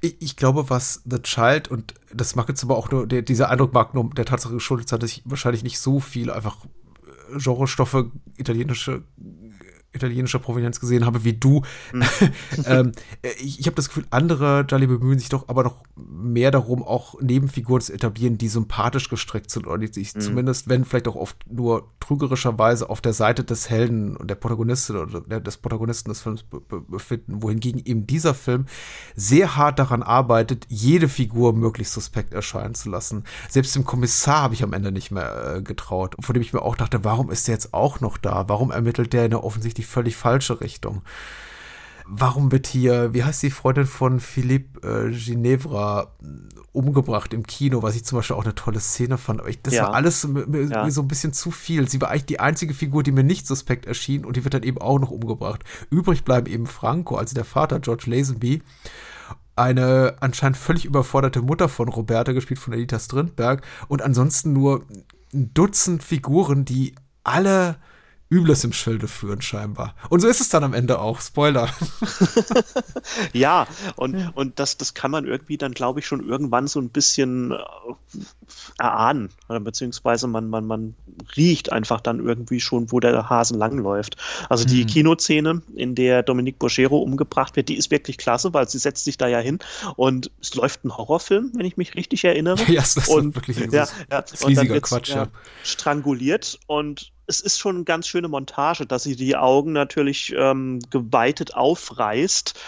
Ich, 0.00 0.16
ich 0.20 0.36
glaube, 0.36 0.68
was 0.68 1.02
The 1.06 1.20
Child, 1.20 1.68
und 1.68 1.94
das 2.12 2.36
mag 2.36 2.48
jetzt 2.48 2.62
aber 2.62 2.76
auch 2.76 2.90
nur, 2.90 3.06
der, 3.06 3.22
dieser 3.22 3.48
Eindruck 3.48 3.72
mag 3.72 3.94
nur 3.94 4.10
der 4.10 4.26
Tatsache 4.26 4.52
geschuldet 4.52 4.88
sein, 4.88 5.00
dass 5.00 5.10
ich 5.10 5.22
wahrscheinlich 5.24 5.62
nicht 5.62 5.80
so 5.80 6.00
viel 6.00 6.30
einfach 6.30 6.58
Genrestoffe, 7.36 8.10
italienische 8.36 9.04
italienischer 9.92 10.38
Provenienz 10.38 10.80
gesehen 10.80 11.04
habe 11.06 11.24
wie 11.24 11.34
du. 11.34 11.62
Mhm. 11.92 12.04
ähm, 12.66 12.92
ich 13.40 13.60
ich 13.60 13.66
habe 13.66 13.76
das 13.76 13.88
Gefühl, 13.88 14.06
andere 14.10 14.64
Jolly 14.68 14.86
bemühen 14.86 15.18
sich 15.18 15.28
doch 15.28 15.48
aber 15.48 15.62
noch 15.62 15.76
mehr 15.96 16.50
darum, 16.50 16.82
auch 16.82 17.20
Nebenfiguren 17.20 17.82
zu 17.82 17.92
etablieren, 17.92 18.38
die 18.38 18.48
sympathisch 18.48 19.08
gestrickt 19.08 19.50
sind 19.50 19.66
oder 19.66 19.78
die 19.78 19.92
sich 19.92 20.14
mhm. 20.14 20.20
zumindest, 20.20 20.68
wenn 20.68 20.84
vielleicht 20.84 21.08
auch 21.08 21.16
oft 21.16 21.36
nur 21.50 21.90
trügerischerweise 22.00 22.88
auf 22.88 23.00
der 23.00 23.12
Seite 23.12 23.44
des 23.44 23.68
Helden 23.68 24.16
und 24.16 24.28
der 24.28 24.34
Protagonistin 24.34 24.96
oder 24.96 25.40
des 25.40 25.56
Protagonisten 25.58 26.10
des 26.10 26.22
Films 26.22 26.42
befinden, 26.42 27.42
wohingegen 27.42 27.82
eben 27.84 28.06
dieser 28.06 28.34
Film 28.34 28.66
sehr 29.14 29.56
hart 29.56 29.78
daran 29.78 30.02
arbeitet, 30.02 30.66
jede 30.68 31.08
Figur 31.08 31.52
möglichst 31.52 31.92
suspekt 31.92 32.32
erscheinen 32.32 32.74
zu 32.74 32.88
lassen. 32.88 33.24
Selbst 33.48 33.74
dem 33.74 33.84
Kommissar 33.84 34.42
habe 34.42 34.54
ich 34.54 34.62
am 34.62 34.72
Ende 34.72 34.90
nicht 34.90 35.10
mehr 35.10 35.56
äh, 35.56 35.62
getraut, 35.62 36.16
von 36.20 36.32
dem 36.32 36.42
ich 36.42 36.52
mir 36.52 36.62
auch 36.62 36.76
dachte, 36.76 37.04
warum 37.04 37.30
ist 37.30 37.46
der 37.46 37.54
jetzt 37.54 37.74
auch 37.74 38.00
noch 38.00 38.16
da? 38.16 38.48
Warum 38.48 38.70
ermittelt 38.70 39.12
der 39.12 39.24
in 39.24 39.30
der 39.30 39.44
offensichtlich 39.44 39.79
die 39.80 39.86
völlig 39.86 40.16
falsche 40.16 40.60
Richtung. 40.60 41.02
Warum 42.06 42.50
wird 42.50 42.66
hier, 42.66 43.14
wie 43.14 43.22
heißt 43.22 43.42
die 43.42 43.50
Freundin 43.50 43.86
von 43.86 44.18
Philippe 44.18 44.80
äh, 44.86 45.12
Ginevra 45.12 46.12
umgebracht 46.72 47.34
im 47.34 47.46
Kino, 47.46 47.82
was 47.82 47.96
ich 47.96 48.04
zum 48.04 48.18
Beispiel 48.18 48.36
auch 48.36 48.44
eine 48.44 48.54
tolle 48.54 48.80
Szene 48.80 49.18
fand. 49.18 49.40
Aber 49.40 49.48
ich, 49.48 49.60
das 49.62 49.74
ja. 49.74 49.84
war 49.84 49.94
alles 49.94 50.26
mir, 50.26 50.64
ja. 50.64 50.90
so 50.90 51.02
ein 51.02 51.08
bisschen 51.08 51.32
zu 51.32 51.50
viel. 51.50 51.88
Sie 51.88 52.00
war 52.00 52.10
eigentlich 52.10 52.26
die 52.26 52.40
einzige 52.40 52.74
Figur, 52.74 53.02
die 53.02 53.12
mir 53.12 53.24
nicht 53.24 53.46
suspekt 53.46 53.86
erschien 53.86 54.24
und 54.24 54.36
die 54.36 54.44
wird 54.44 54.54
dann 54.54 54.62
eben 54.62 54.78
auch 54.78 54.98
noch 54.98 55.10
umgebracht. 55.10 55.64
Übrig 55.90 56.24
bleiben 56.24 56.46
eben 56.46 56.66
Franco, 56.66 57.16
also 57.16 57.34
der 57.34 57.44
Vater 57.44 57.80
George 57.80 58.04
Lazenby 58.06 58.62
eine 59.56 60.16
anscheinend 60.20 60.56
völlig 60.56 60.84
überforderte 60.86 61.42
Mutter 61.42 61.68
von 61.68 61.88
Roberta, 61.88 62.32
gespielt 62.32 62.60
von 62.60 62.72
Edita 62.72 62.98
Strindberg, 62.98 63.62
und 63.88 64.00
ansonsten 64.00 64.52
nur 64.52 64.86
ein 65.34 65.52
Dutzend 65.52 66.02
Figuren, 66.02 66.64
die 66.64 66.94
alle 67.24 67.76
Übles 68.30 68.62
im 68.62 68.72
Schilde 68.72 69.08
führen, 69.08 69.42
scheinbar. 69.42 69.96
Und 70.08 70.20
so 70.20 70.28
ist 70.28 70.40
es 70.40 70.48
dann 70.48 70.62
am 70.62 70.72
Ende 70.72 71.00
auch. 71.00 71.20
Spoiler. 71.20 71.68
ja, 73.32 73.66
und, 73.96 74.30
und 74.36 74.60
das, 74.60 74.76
das 74.76 74.94
kann 74.94 75.10
man 75.10 75.26
irgendwie 75.26 75.58
dann, 75.58 75.72
glaube 75.72 75.98
ich, 75.98 76.06
schon 76.06 76.24
irgendwann 76.26 76.68
so 76.68 76.80
ein 76.80 76.90
bisschen 76.90 77.50
äh, 77.50 77.56
erahnen. 78.78 79.30
Oder 79.48 79.58
beziehungsweise 79.58 80.28
man, 80.28 80.48
man, 80.48 80.64
man 80.64 80.94
riecht 81.36 81.72
einfach 81.72 82.00
dann 82.00 82.24
irgendwie 82.24 82.60
schon, 82.60 82.92
wo 82.92 83.00
der 83.00 83.28
Hasen 83.28 83.58
langläuft. 83.58 84.16
Also 84.48 84.64
die 84.64 84.84
mhm. 84.84 84.88
Kinozene, 84.88 85.62
in 85.74 85.96
der 85.96 86.22
Dominique 86.22 86.60
Boschero 86.60 86.98
umgebracht 86.98 87.56
wird, 87.56 87.68
die 87.68 87.76
ist 87.76 87.90
wirklich 87.90 88.16
klasse, 88.16 88.54
weil 88.54 88.68
sie 88.68 88.78
setzt 88.78 89.04
sich 89.04 89.18
da 89.18 89.26
ja 89.26 89.40
hin 89.40 89.58
und 89.96 90.30
es 90.40 90.54
läuft 90.54 90.84
ein 90.84 90.96
Horrorfilm, 90.96 91.50
wenn 91.54 91.66
ich 91.66 91.76
mich 91.76 91.96
richtig 91.96 92.24
erinnere. 92.24 92.62
ja, 92.68 92.80
das 92.80 92.96
ist 92.96 93.08
und, 93.08 93.34
wirklich 93.34 93.58
ja, 93.58 93.88
ja, 94.10 94.24
und 94.42 94.56
dann 94.56 94.68
wird 94.68 94.84
Quatsch, 94.84 95.10
ja. 95.10 95.26
stranguliert 95.64 96.60
und 96.68 97.12
es 97.30 97.40
ist 97.40 97.58
schon 97.58 97.76
eine 97.76 97.84
ganz 97.84 98.08
schöne 98.08 98.28
Montage, 98.28 98.86
dass 98.86 99.04
sie 99.04 99.14
die 99.14 99.36
Augen 99.36 99.72
natürlich 99.72 100.34
ähm, 100.36 100.80
geweitet 100.90 101.54
aufreißt. 101.54 102.58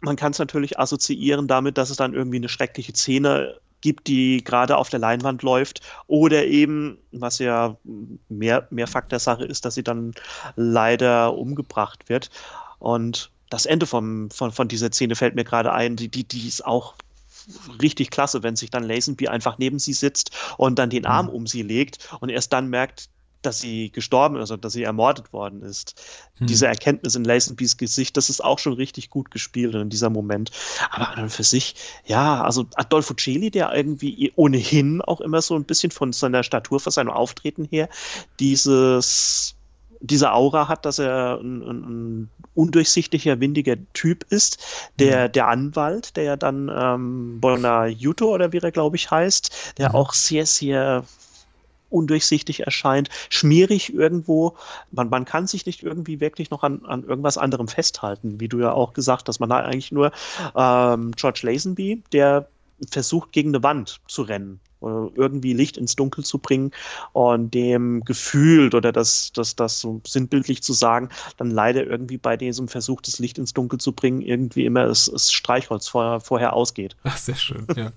Man 0.00 0.16
kann 0.16 0.32
es 0.32 0.38
natürlich 0.38 0.78
assoziieren 0.78 1.46
damit, 1.46 1.78
dass 1.78 1.90
es 1.90 1.96
dann 1.96 2.12
irgendwie 2.12 2.38
eine 2.38 2.48
schreckliche 2.48 2.92
Szene 2.92 3.58
gibt, 3.80 4.08
die 4.08 4.42
gerade 4.44 4.76
auf 4.76 4.90
der 4.90 4.98
Leinwand 4.98 5.42
läuft, 5.42 5.80
oder 6.06 6.44
eben, 6.44 6.98
was 7.12 7.38
ja 7.38 7.76
mehr, 8.28 8.66
mehr 8.70 8.86
Fakt 8.88 9.12
der 9.12 9.20
Sache 9.20 9.44
ist, 9.44 9.64
dass 9.64 9.74
sie 9.74 9.84
dann 9.84 10.12
leider 10.56 11.34
umgebracht 11.38 12.08
wird. 12.08 12.30
Und 12.78 13.30
das 13.48 13.64
Ende 13.64 13.86
vom, 13.86 14.30
von, 14.30 14.50
von 14.50 14.68
dieser 14.68 14.90
Szene 14.90 15.14
fällt 15.14 15.34
mir 15.34 15.44
gerade 15.44 15.72
ein, 15.72 15.96
die, 15.96 16.08
die, 16.08 16.24
die 16.24 16.48
ist 16.48 16.66
auch 16.66 16.94
richtig 17.80 18.10
klasse, 18.10 18.42
wenn 18.42 18.56
sich 18.56 18.70
dann 18.70 18.84
Lazenby 18.84 19.28
einfach 19.28 19.56
neben 19.56 19.78
sie 19.78 19.94
sitzt 19.94 20.30
und 20.56 20.78
dann 20.78 20.90
den 20.90 21.06
Arm 21.06 21.26
mhm. 21.26 21.32
um 21.32 21.46
sie 21.46 21.62
legt 21.62 22.10
und 22.20 22.28
erst 22.28 22.52
dann 22.52 22.68
merkt, 22.68 23.08
dass 23.42 23.60
sie 23.60 23.90
gestorben 23.90 24.36
ist, 24.36 24.42
also 24.42 24.56
dass 24.56 24.72
sie 24.72 24.82
ermordet 24.82 25.32
worden 25.32 25.62
ist. 25.62 26.00
Hm. 26.38 26.46
Diese 26.46 26.66
Erkenntnis 26.66 27.14
in 27.14 27.24
Lazenbys 27.24 27.76
Gesicht, 27.76 28.16
das 28.16 28.30
ist 28.30 28.42
auch 28.42 28.58
schon 28.58 28.74
richtig 28.74 29.10
gut 29.10 29.30
gespielt 29.30 29.74
in 29.74 29.88
dieser 29.88 30.10
Moment. 30.10 30.50
Aber 30.90 31.08
an 31.08 31.24
und 31.24 31.30
für 31.30 31.44
sich, 31.44 31.74
ja, 32.04 32.42
also 32.42 32.66
Adolfo 32.74 33.14
Celi, 33.14 33.50
der 33.50 33.72
irgendwie 33.74 34.32
ohnehin 34.36 35.00
auch 35.02 35.20
immer 35.20 35.42
so 35.42 35.56
ein 35.56 35.64
bisschen 35.64 35.90
von 35.90 36.12
seiner 36.12 36.42
Statur, 36.42 36.80
von 36.80 36.92
seinem 36.92 37.10
Auftreten 37.10 37.64
her, 37.64 37.88
dieses 38.38 39.56
diese 40.00 40.32
Aura 40.32 40.68
hat, 40.68 40.86
dass 40.86 40.98
er 40.98 41.38
ein, 41.40 41.62
ein, 41.62 41.84
ein 41.84 42.30
undurchsichtiger, 42.54 43.38
windiger 43.40 43.76
Typ 43.92 44.24
ist. 44.30 44.58
Der, 44.98 45.28
mhm. 45.28 45.32
der 45.32 45.48
Anwalt, 45.48 46.16
der 46.16 46.24
ja 46.24 46.36
dann 46.36 46.70
ähm, 46.74 47.40
Bonajuto 47.40 48.34
oder 48.34 48.52
wie 48.52 48.58
er, 48.58 48.72
glaube 48.72 48.96
ich, 48.96 49.10
heißt, 49.10 49.74
der 49.78 49.90
mhm. 49.90 49.94
auch 49.94 50.14
sehr, 50.14 50.46
sehr 50.46 51.04
undurchsichtig 51.90 52.60
erscheint, 52.60 53.08
schmierig 53.28 53.92
irgendwo. 53.92 54.56
Man, 54.90 55.10
man 55.10 55.24
kann 55.24 55.46
sich 55.46 55.66
nicht 55.66 55.82
irgendwie 55.82 56.20
wirklich 56.20 56.50
noch 56.50 56.62
an, 56.62 56.84
an 56.84 57.04
irgendwas 57.04 57.38
anderem 57.38 57.68
festhalten, 57.68 58.40
wie 58.40 58.48
du 58.48 58.60
ja 58.60 58.72
auch 58.72 58.92
gesagt 58.92 59.28
hast. 59.28 59.40
Man 59.40 59.52
hat 59.52 59.64
eigentlich 59.64 59.92
nur 59.92 60.12
ähm, 60.54 61.12
George 61.16 61.40
Lazenby, 61.42 62.02
der 62.12 62.48
versucht, 62.90 63.32
gegen 63.32 63.50
eine 63.50 63.62
Wand 63.62 64.00
zu 64.06 64.22
rennen 64.22 64.60
oder 64.80 65.10
irgendwie 65.14 65.52
Licht 65.52 65.76
ins 65.76 65.96
Dunkel 65.96 66.24
zu 66.24 66.38
bringen 66.38 66.72
und 67.12 67.52
dem 67.52 68.02
gefühlt 68.04 68.74
oder 68.74 68.92
das, 68.92 69.32
das, 69.32 69.56
das 69.56 69.80
so 69.80 70.00
sinnbildlich 70.06 70.62
zu 70.62 70.72
sagen, 70.72 71.10
dann 71.36 71.50
leider 71.50 71.84
irgendwie 71.84 72.18
bei 72.18 72.36
diesem 72.36 72.68
Versuch, 72.68 73.00
das 73.02 73.18
Licht 73.18 73.38
ins 73.38 73.52
Dunkel 73.52 73.78
zu 73.78 73.92
bringen, 73.92 74.22
irgendwie 74.22 74.64
immer 74.64 74.86
das, 74.86 75.10
das 75.12 75.32
Streichholz 75.32 75.88
vorher, 75.88 76.20
vorher 76.20 76.54
ausgeht. 76.54 76.96
Ach, 77.04 77.16
sehr 77.16 77.36
schön, 77.36 77.66
ja. 77.76 77.92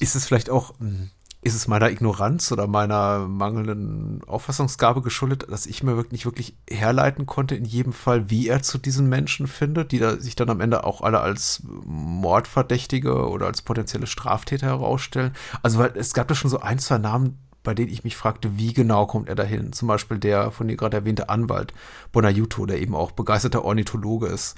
Ist 0.00 0.14
es 0.14 0.26
vielleicht 0.26 0.50
auch, 0.50 0.78
hm, 0.78 1.10
ist 1.46 1.54
es 1.54 1.68
meiner 1.68 1.90
Ignoranz 1.90 2.50
oder 2.50 2.66
meiner 2.66 3.20
mangelnden 3.28 4.20
Auffassungsgabe 4.26 5.00
geschuldet, 5.00 5.46
dass 5.48 5.66
ich 5.66 5.84
mir 5.84 5.94
wirklich 5.94 6.12
nicht 6.12 6.26
wirklich 6.26 6.56
herleiten 6.68 7.24
konnte 7.24 7.54
in 7.54 7.64
jedem 7.64 7.92
Fall, 7.92 8.30
wie 8.30 8.48
er 8.48 8.62
zu 8.62 8.78
diesen 8.78 9.08
Menschen 9.08 9.46
findet, 9.46 9.92
die 9.92 10.00
da 10.00 10.16
sich 10.16 10.34
dann 10.34 10.50
am 10.50 10.60
Ende 10.60 10.82
auch 10.82 11.02
alle 11.02 11.20
als 11.20 11.62
Mordverdächtige 11.84 13.28
oder 13.28 13.46
als 13.46 13.62
potenzielle 13.62 14.08
Straftäter 14.08 14.66
herausstellen. 14.66 15.34
Also 15.62 15.78
weil 15.78 15.92
es 15.94 16.14
gab 16.14 16.26
da 16.26 16.34
schon 16.34 16.50
so 16.50 16.58
ein, 16.58 16.80
zwei 16.80 16.98
Namen, 16.98 17.38
bei 17.62 17.74
denen 17.74 17.92
ich 17.92 18.02
mich 18.02 18.16
fragte, 18.16 18.58
wie 18.58 18.72
genau 18.72 19.06
kommt 19.06 19.28
er 19.28 19.36
dahin? 19.36 19.72
Zum 19.72 19.86
Beispiel 19.86 20.18
der 20.18 20.50
von 20.50 20.66
dir 20.66 20.76
gerade 20.76 20.96
erwähnte 20.96 21.28
Anwalt 21.28 21.72
Bonajuto, 22.10 22.66
der 22.66 22.80
eben 22.80 22.96
auch 22.96 23.12
begeisterter 23.12 23.64
Ornithologe 23.64 24.26
ist. 24.26 24.56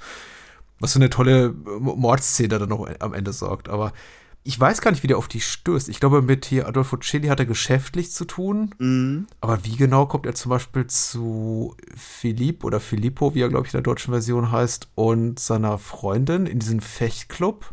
Was 0.79 0.93
für 0.93 0.99
eine 0.99 1.11
tolle 1.11 1.53
Mordszene 1.53 2.57
dann 2.57 2.69
noch 2.69 2.89
am 2.99 3.13
Ende 3.13 3.31
sorgt. 3.31 3.69
Aber 3.69 3.93
ich 4.43 4.59
weiß 4.59 4.81
gar 4.81 4.91
nicht, 4.91 5.03
wie 5.03 5.07
der 5.07 5.17
auf 5.17 5.27
die 5.27 5.41
stößt. 5.41 5.89
Ich 5.89 5.99
glaube, 5.99 6.21
mit 6.21 6.45
hier 6.45 6.67
Adolfo 6.67 6.97
Celli 6.97 7.27
hat 7.27 7.39
er 7.39 7.45
geschäftlich 7.45 8.11
zu 8.11 8.25
tun. 8.25 8.73
Mhm. 8.77 9.27
Aber 9.41 9.63
wie 9.65 9.75
genau 9.75 10.05
kommt 10.05 10.25
er 10.25 10.35
zum 10.35 10.49
Beispiel 10.49 10.87
zu 10.87 11.75
Philipp 11.95 12.63
oder 12.63 12.79
Filippo, 12.79 13.35
wie 13.35 13.41
er, 13.41 13.49
glaube 13.49 13.67
ich, 13.67 13.73
in 13.73 13.77
der 13.77 13.83
deutschen 13.83 14.13
Version 14.13 14.51
heißt, 14.51 14.89
und 14.95 15.39
seiner 15.39 15.77
Freundin 15.77 16.45
in 16.45 16.59
diesen 16.59 16.81
Fechtclub? 16.81 17.71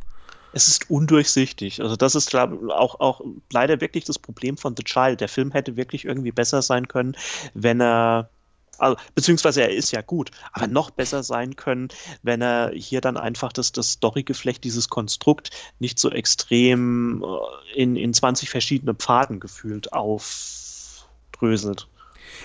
Es 0.52 0.68
ist 0.68 0.90
undurchsichtig. 0.90 1.82
Also 1.82 1.96
das 1.96 2.14
ist 2.14 2.30
glaub, 2.30 2.70
auch, 2.70 2.98
auch 2.98 3.20
leider 3.52 3.80
wirklich 3.80 4.04
das 4.04 4.18
Problem 4.18 4.56
von 4.56 4.74
The 4.76 4.84
Child. 4.84 5.20
Der 5.20 5.28
Film 5.28 5.52
hätte 5.52 5.76
wirklich 5.76 6.04
irgendwie 6.04 6.32
besser 6.32 6.62
sein 6.62 6.88
können, 6.88 7.16
wenn 7.54 7.80
er 7.80 8.30
also, 8.79 8.97
beziehungsweise 9.14 9.62
er 9.62 9.70
ist 9.70 9.93
ja 9.93 10.03
gut, 10.03 10.31
aber 10.53 10.66
noch 10.66 10.91
besser 10.91 11.22
sein 11.22 11.57
können, 11.57 11.89
wenn 12.22 12.43
er 12.43 12.72
hier 12.74 13.01
dann 13.01 13.16
einfach 13.16 13.53
das, 13.53 13.72
das 13.72 13.95
Storygeflecht, 13.95 14.64
dieses 14.64 14.89
Konstrukt 14.89 15.51
nicht 15.79 15.99
so 15.99 16.11
extrem 16.11 17.24
äh, 17.24 17.81
in, 17.81 17.97
in 17.97 18.14
20 18.14 18.51
verschiedene 18.51 18.95
Pfaden 18.95 19.41
gefühlt 19.41 19.93
aufdröselt. 19.93 21.89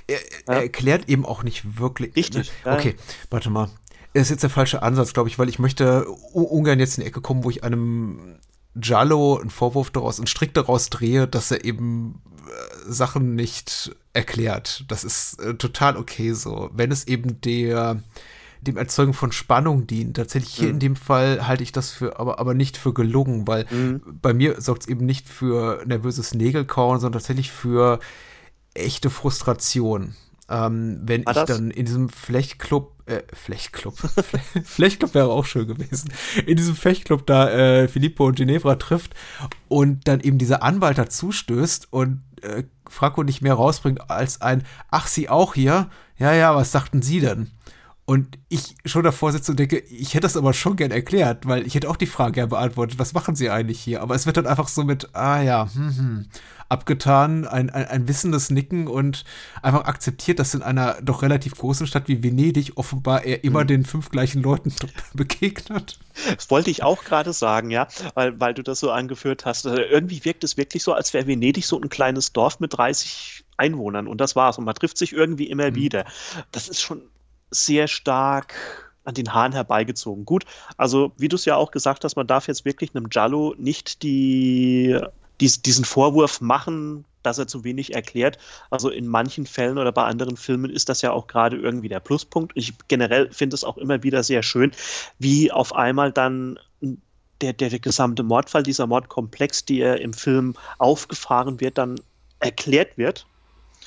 Er, 0.08 0.20
er 0.48 0.56
ja. 0.56 0.62
erklärt 0.62 1.10
eben 1.10 1.26
auch 1.26 1.44
nicht 1.44 1.80
wirklich. 1.80 2.16
Richtig. 2.16 2.52
Ja. 2.66 2.76
Okay, 2.76 2.96
warte 3.30 3.50
mal. 3.50 3.70
Das 4.14 4.24
ist 4.24 4.30
jetzt 4.30 4.44
der 4.44 4.50
falsche 4.50 4.84
Ansatz, 4.84 5.14
glaube 5.14 5.30
ich, 5.30 5.40
weil 5.40 5.48
ich 5.48 5.60
möchte 5.60 6.06
ungern 6.34 6.80
jetzt 6.80 6.98
in 6.98 7.04
die 7.04 7.08
Ecke 7.08 7.22
kommen, 7.22 7.44
wo 7.44 7.50
ich 7.50 7.64
einem 7.64 8.40
Jallo 8.76 9.38
einen 9.38 9.50
Vorwurf 9.50 9.90
daraus, 9.90 10.18
einen 10.18 10.28
Strick 10.28 10.54
daraus 10.54 10.90
drehe, 10.90 11.28
dass 11.28 11.52
er 11.52 11.64
eben 11.64 12.22
äh, 12.48 12.92
Sachen 12.92 13.36
nicht 13.36 13.96
erklärt. 14.14 14.86
Das 14.88 15.04
ist 15.04 15.40
äh, 15.40 15.56
total 15.56 15.98
okay 15.98 16.34
so. 16.34 16.70
Wenn 16.74 16.92
es 16.92 17.08
eben 17.08 17.42
der 17.42 18.02
dem 18.62 18.78
Erzeugen 18.78 19.14
von 19.14 19.32
Spannung 19.32 19.88
dient. 19.88 20.16
Tatsächlich 20.16 20.54
hier 20.54 20.68
mhm. 20.68 20.74
in 20.74 20.80
dem 20.80 20.96
Fall 20.96 21.48
halte 21.48 21.64
ich 21.64 21.72
das 21.72 21.90
für, 21.90 22.20
aber, 22.20 22.40
aber 22.40 22.54
nicht 22.54 22.78
für 22.78 22.94
gelungen, 22.94 23.48
weil 23.48 23.66
mhm. 23.72 24.02
bei 24.22 24.34
mir 24.34 24.62
sorgt 24.62 24.84
es 24.84 24.88
eben 24.88 25.06
nicht 25.06 25.28
für 25.28 25.84
nervöses 25.86 26.34
Nägelkauen, 26.34 27.00
sondern 27.00 27.20
tatsächlich 27.20 27.52
für 27.52 28.00
echte 28.74 29.10
Frustration. 29.10 30.16
Ähm, 30.52 31.00
wenn 31.04 31.26
War 31.26 31.32
ich 31.32 31.44
das? 31.46 31.58
dann 31.58 31.72
in 31.72 31.86
diesem 31.86 32.10
Flechtclub, 32.10 32.92
äh, 33.06 33.22
Flechtclub, 33.34 33.98
Flechtclub 34.66 35.14
wäre 35.14 35.30
auch 35.30 35.46
schön 35.46 35.66
gewesen, 35.66 36.12
in 36.46 36.58
diesem 36.58 36.76
Fechtclub 36.76 37.26
da 37.26 37.50
äh, 37.50 37.88
Filippo 37.88 38.26
und 38.26 38.36
Ginevra 38.36 38.76
trifft 38.76 39.14
und 39.70 40.08
dann 40.10 40.20
eben 40.20 40.38
dieser 40.38 40.62
Anwalt 40.62 40.98
dazu 40.98 41.32
stößt 41.32 41.94
und 41.94 42.22
äh, 42.42 42.64
Franco 42.90 43.24
nicht 43.24 43.42
mehr 43.42 43.54
rausbringt 43.54 44.10
als 44.10 44.42
ein, 44.42 44.64
ach, 44.90 45.08
sie 45.08 45.30
auch 45.30 45.54
hier? 45.54 45.90
Ja, 46.18 46.34
ja, 46.34 46.54
was 46.56 46.72
sagten 46.74 47.02
Sie 47.02 47.22
denn? 47.22 47.50
Und 48.04 48.38
ich 48.50 48.76
schon 48.84 49.04
davor 49.04 49.32
sitze 49.32 49.52
und 49.52 49.60
denke, 49.60 49.78
ich 49.78 50.10
hätte 50.16 50.24
das 50.24 50.36
aber 50.36 50.52
schon 50.54 50.76
gern 50.76 50.92
erklärt, 50.92 51.48
weil 51.48 51.66
ich 51.66 51.76
hätte 51.76 51.90
auch 51.90 51.96
die 51.96 52.08
Frage 52.08 52.34
gern 52.34 52.50
beantwortet, 52.50 53.00
was 53.00 53.14
machen 53.14 53.36
Sie 53.36 53.50
eigentlich 53.50 53.80
hier? 53.80 54.02
Aber 54.02 54.16
es 54.16 54.26
wird 54.26 54.36
dann 54.36 54.48
einfach 54.48 54.68
so 54.68 54.84
mit, 54.84 55.16
ah 55.16 55.42
ja, 55.42 55.70
hm, 55.74 55.98
hm, 55.98 56.26
abgetan, 56.72 57.46
ein, 57.46 57.70
ein, 57.70 57.86
ein 57.86 58.08
wissendes 58.08 58.50
Nicken 58.50 58.88
und 58.88 59.26
einfach 59.62 59.86
akzeptiert, 59.86 60.40
dass 60.40 60.54
in 60.54 60.64
einer 60.64 61.02
doch 61.02 61.22
relativ 61.22 61.56
großen 61.56 61.86
Stadt 61.86 62.08
wie 62.08 62.24
Venedig 62.24 62.74
offenbar 62.76 63.24
er 63.26 63.44
immer 63.44 63.64
mhm. 63.64 63.68
den 63.68 63.86
fünf 63.86 64.10
gleichen 64.10 64.42
Leuten 64.42 64.74
begegnet. 65.14 66.00
Das 66.36 66.50
wollte 66.50 66.72
ich 66.72 66.84
auch 66.84 67.04
gerade 67.04 67.34
sagen, 67.34 67.72
ja, 67.72 67.88
weil, 68.14 68.40
weil 68.40 68.54
du 68.54 68.64
das 68.64 68.80
so 68.80 68.90
angeführt 68.90 69.46
hast. 69.46 69.68
Also 69.68 69.82
irgendwie 69.82 70.24
wirkt 70.24 70.44
es 70.44 70.56
wirklich 70.56 70.84
so, 70.84 70.94
als 70.94 71.14
wäre 71.14 71.28
Venedig 71.28 71.66
so 71.66 71.80
ein 71.80 71.90
kleines 71.90 72.32
Dorf 72.32 72.60
mit 72.60 72.78
30 72.78 73.44
Einwohnern 73.58 74.08
und 74.08 74.20
das 74.22 74.36
war's. 74.36 74.58
Und 74.58 74.66
man 74.66 74.76
trifft 74.76 74.98
sich 74.98 75.12
irgendwie 75.12 75.50
immer 75.50 75.72
mhm. 75.72 75.76
wieder. 75.76 76.06
Das 76.52 76.70
ist 76.70 76.82
schon 76.82 77.02
sehr 77.50 77.90
stark 77.90 78.56
an 79.04 79.14
den 79.14 79.34
Haaren 79.34 79.52
herbeigezogen. 79.52 80.26
Gut, 80.26 80.46
also 80.78 81.12
wie 81.18 81.28
du 81.28 81.36
es 81.36 81.46
ja 81.46 81.56
auch 81.56 81.72
gesagt 81.72 82.04
hast, 82.04 82.16
man 82.16 82.28
darf 82.28 82.48
jetzt 82.48 82.66
wirklich 82.66 82.96
einem 82.96 83.08
Jallo 83.12 83.56
nicht 83.58 84.04
die, 84.04 84.98
dies, 85.42 85.62
diesen 85.62 85.86
Vorwurf 85.86 86.40
machen, 86.42 87.06
dass 87.24 87.38
er 87.38 87.48
zu 87.48 87.64
wenig 87.64 87.94
erklärt. 87.94 88.38
Also 88.70 88.90
in 88.90 89.08
manchen 89.08 89.46
Fällen 89.46 89.78
oder 89.78 89.92
bei 89.92 90.04
anderen 90.04 90.38
Filmen 90.38 90.72
ist 90.72 90.90
das 90.90 91.02
ja 91.02 91.12
auch 91.12 91.28
gerade 91.28 91.58
irgendwie 91.58 91.90
der 91.90 92.00
Pluspunkt. 92.00 92.54
Ich 92.56 92.74
generell 92.88 93.32
finde 93.32 93.56
es 93.56 93.64
auch 93.64 93.78
immer 93.78 94.04
wieder 94.04 94.24
sehr 94.24 94.44
schön, 94.44 94.72
wie 95.20 95.52
auf 95.52 95.76
einmal 95.76 96.12
dann 96.12 96.58
der, 97.42 97.54
der, 97.54 97.80
gesamte 97.80 98.24
Mordfall, 98.24 98.64
dieser 98.64 98.88
Mordkomplex, 98.88 99.66
der 99.66 100.00
im 100.00 100.14
Film 100.14 100.56
aufgefahren 100.78 101.60
wird, 101.60 101.78
dann 101.78 101.96
erklärt 102.40 102.98
wird 102.98 103.26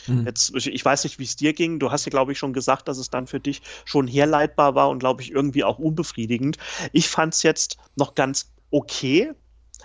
Mhm. 0.06 0.26
Jetzt, 0.26 0.54
ich 0.54 0.84
weiß 0.84 1.04
nicht, 1.04 1.18
wie 1.18 1.24
es 1.24 1.36
dir 1.36 1.52
ging. 1.52 1.78
Du 1.78 1.90
hast 1.90 2.04
ja, 2.04 2.10
glaube 2.10 2.32
ich, 2.32 2.38
schon 2.38 2.52
gesagt, 2.52 2.88
dass 2.88 2.98
es 2.98 3.10
dann 3.10 3.26
für 3.26 3.40
dich 3.40 3.62
schon 3.84 4.06
herleitbar 4.06 4.74
war 4.74 4.88
und, 4.90 4.98
glaube 4.98 5.22
ich, 5.22 5.30
irgendwie 5.30 5.64
auch 5.64 5.78
unbefriedigend. 5.78 6.58
Ich 6.92 7.08
fand 7.08 7.34
es 7.34 7.42
jetzt 7.42 7.78
noch 7.96 8.14
ganz 8.14 8.52
okay, 8.70 9.32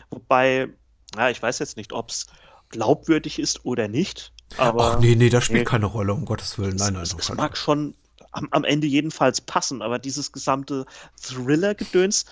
wobei, 0.10 0.70
ja, 1.16 1.30
ich 1.30 1.42
weiß 1.42 1.60
jetzt 1.60 1.78
nicht, 1.78 1.94
ob 1.94 2.10
es 2.10 2.28
glaubwürdig 2.70 3.40
ist 3.40 3.66
oder 3.66 3.88
nicht. 3.88 4.32
Aber, 4.58 4.94
Ach 4.94 5.00
nee, 5.00 5.16
nee, 5.16 5.30
das 5.30 5.46
spielt 5.46 5.60
nee, 5.60 5.66
keine 5.66 5.86
Rolle, 5.86 6.14
um 6.14 6.26
Gottes 6.26 6.58
Willen. 6.58 6.76
Nein, 6.76 6.94
nein. 6.94 7.04
Es, 7.04 7.14
es 7.14 7.34
mag 7.34 7.58
schon 7.58 7.96
am, 8.32 8.48
am, 8.52 8.64
Ende 8.64 8.88
jedenfalls 8.88 9.42
passen, 9.42 9.82
aber 9.82 10.00
dieses 10.00 10.32
gesamte 10.32 10.86
Thriller-Gedöns 11.22 12.26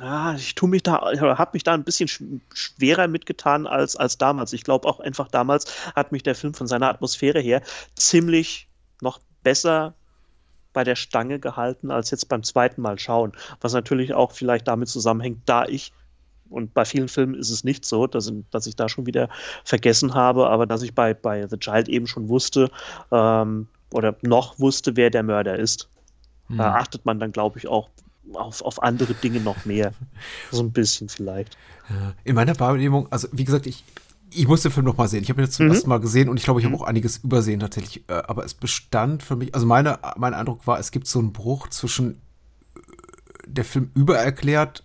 ja, 0.00 0.34
ich 0.34 0.54
tue 0.54 0.68
mich 0.68 0.82
da, 0.82 1.12
habe 1.20 1.50
mich 1.52 1.62
da 1.62 1.74
ein 1.74 1.84
bisschen 1.84 2.40
schwerer 2.54 3.06
mitgetan 3.06 3.66
als, 3.66 3.96
als 3.96 4.18
damals. 4.18 4.52
Ich 4.52 4.64
glaube 4.64 4.88
auch 4.88 5.00
einfach 5.00 5.28
damals 5.28 5.66
hat 5.94 6.10
mich 6.10 6.22
der 6.22 6.34
Film 6.34 6.54
von 6.54 6.66
seiner 6.66 6.88
Atmosphäre 6.88 7.40
her 7.40 7.62
ziemlich 7.94 8.68
noch 9.00 9.20
besser 9.42 9.94
bei 10.72 10.84
der 10.84 10.96
Stange 10.96 11.38
gehalten 11.38 11.90
als 11.90 12.10
jetzt 12.10 12.28
beim 12.28 12.42
zweiten 12.42 12.80
Mal 12.80 12.98
schauen. 12.98 13.32
Was 13.60 13.72
natürlich 13.72 14.14
auch 14.14 14.32
vielleicht 14.32 14.68
damit 14.68 14.88
zusammenhängt, 14.88 15.42
da 15.46 15.64
ich 15.64 15.92
und 16.50 16.74
bei 16.74 16.84
vielen 16.84 17.08
Filmen 17.08 17.34
ist 17.34 17.50
es 17.50 17.64
nicht 17.64 17.84
so, 17.84 18.06
dass, 18.06 18.32
dass 18.50 18.66
ich 18.66 18.76
da 18.76 18.88
schon 18.88 19.06
wieder 19.06 19.28
vergessen 19.64 20.14
habe, 20.14 20.48
aber 20.48 20.66
dass 20.66 20.82
ich 20.82 20.94
bei, 20.94 21.14
bei 21.14 21.46
The 21.46 21.58
Child 21.58 21.88
eben 21.88 22.06
schon 22.06 22.28
wusste 22.28 22.70
ähm, 23.10 23.68
oder 23.92 24.16
noch 24.22 24.58
wusste, 24.58 24.96
wer 24.96 25.10
der 25.10 25.22
Mörder 25.22 25.58
ist. 25.58 25.88
Hm. 26.48 26.58
Da 26.58 26.74
achtet 26.74 27.04
man 27.04 27.18
dann, 27.18 27.32
glaube 27.32 27.58
ich, 27.58 27.68
auch 27.68 27.88
auf, 28.34 28.62
auf 28.62 28.82
andere 28.82 29.14
Dinge 29.14 29.40
noch 29.40 29.64
mehr. 29.64 29.92
so 30.50 30.62
ein 30.62 30.72
bisschen 30.72 31.08
vielleicht. 31.08 31.56
In 32.24 32.34
meiner 32.34 32.58
Wahrnehmung, 32.60 33.10
also 33.10 33.28
wie 33.32 33.44
gesagt, 33.44 33.66
ich, 33.66 33.84
ich 34.30 34.46
muss 34.46 34.62
den 34.62 34.72
Film 34.72 34.84
noch 34.84 34.96
mal 34.96 35.08
sehen. 35.08 35.22
Ich 35.22 35.30
habe 35.30 35.40
ihn 35.40 35.44
jetzt 35.44 35.54
zum 35.54 35.66
mhm. 35.66 35.72
ersten 35.72 35.88
Mal 35.88 36.00
gesehen 36.00 36.28
und 36.28 36.36
ich 36.36 36.44
glaube, 36.44 36.60
ich 36.60 36.66
habe 36.66 36.76
mhm. 36.76 36.82
auch 36.82 36.86
einiges 36.86 37.18
übersehen 37.18 37.60
tatsächlich. 37.60 38.04
Äh, 38.08 38.22
aber 38.26 38.44
es 38.44 38.54
bestand 38.54 39.22
für 39.22 39.36
mich, 39.36 39.54
also 39.54 39.66
meine, 39.66 39.98
mein 40.16 40.34
Eindruck 40.34 40.66
war, 40.66 40.78
es 40.78 40.90
gibt 40.90 41.06
so 41.06 41.18
einen 41.18 41.32
Bruch 41.32 41.68
zwischen 41.68 42.20
äh, 42.74 42.80
der 43.46 43.64
Film 43.64 43.90
übererklärt 43.94 44.84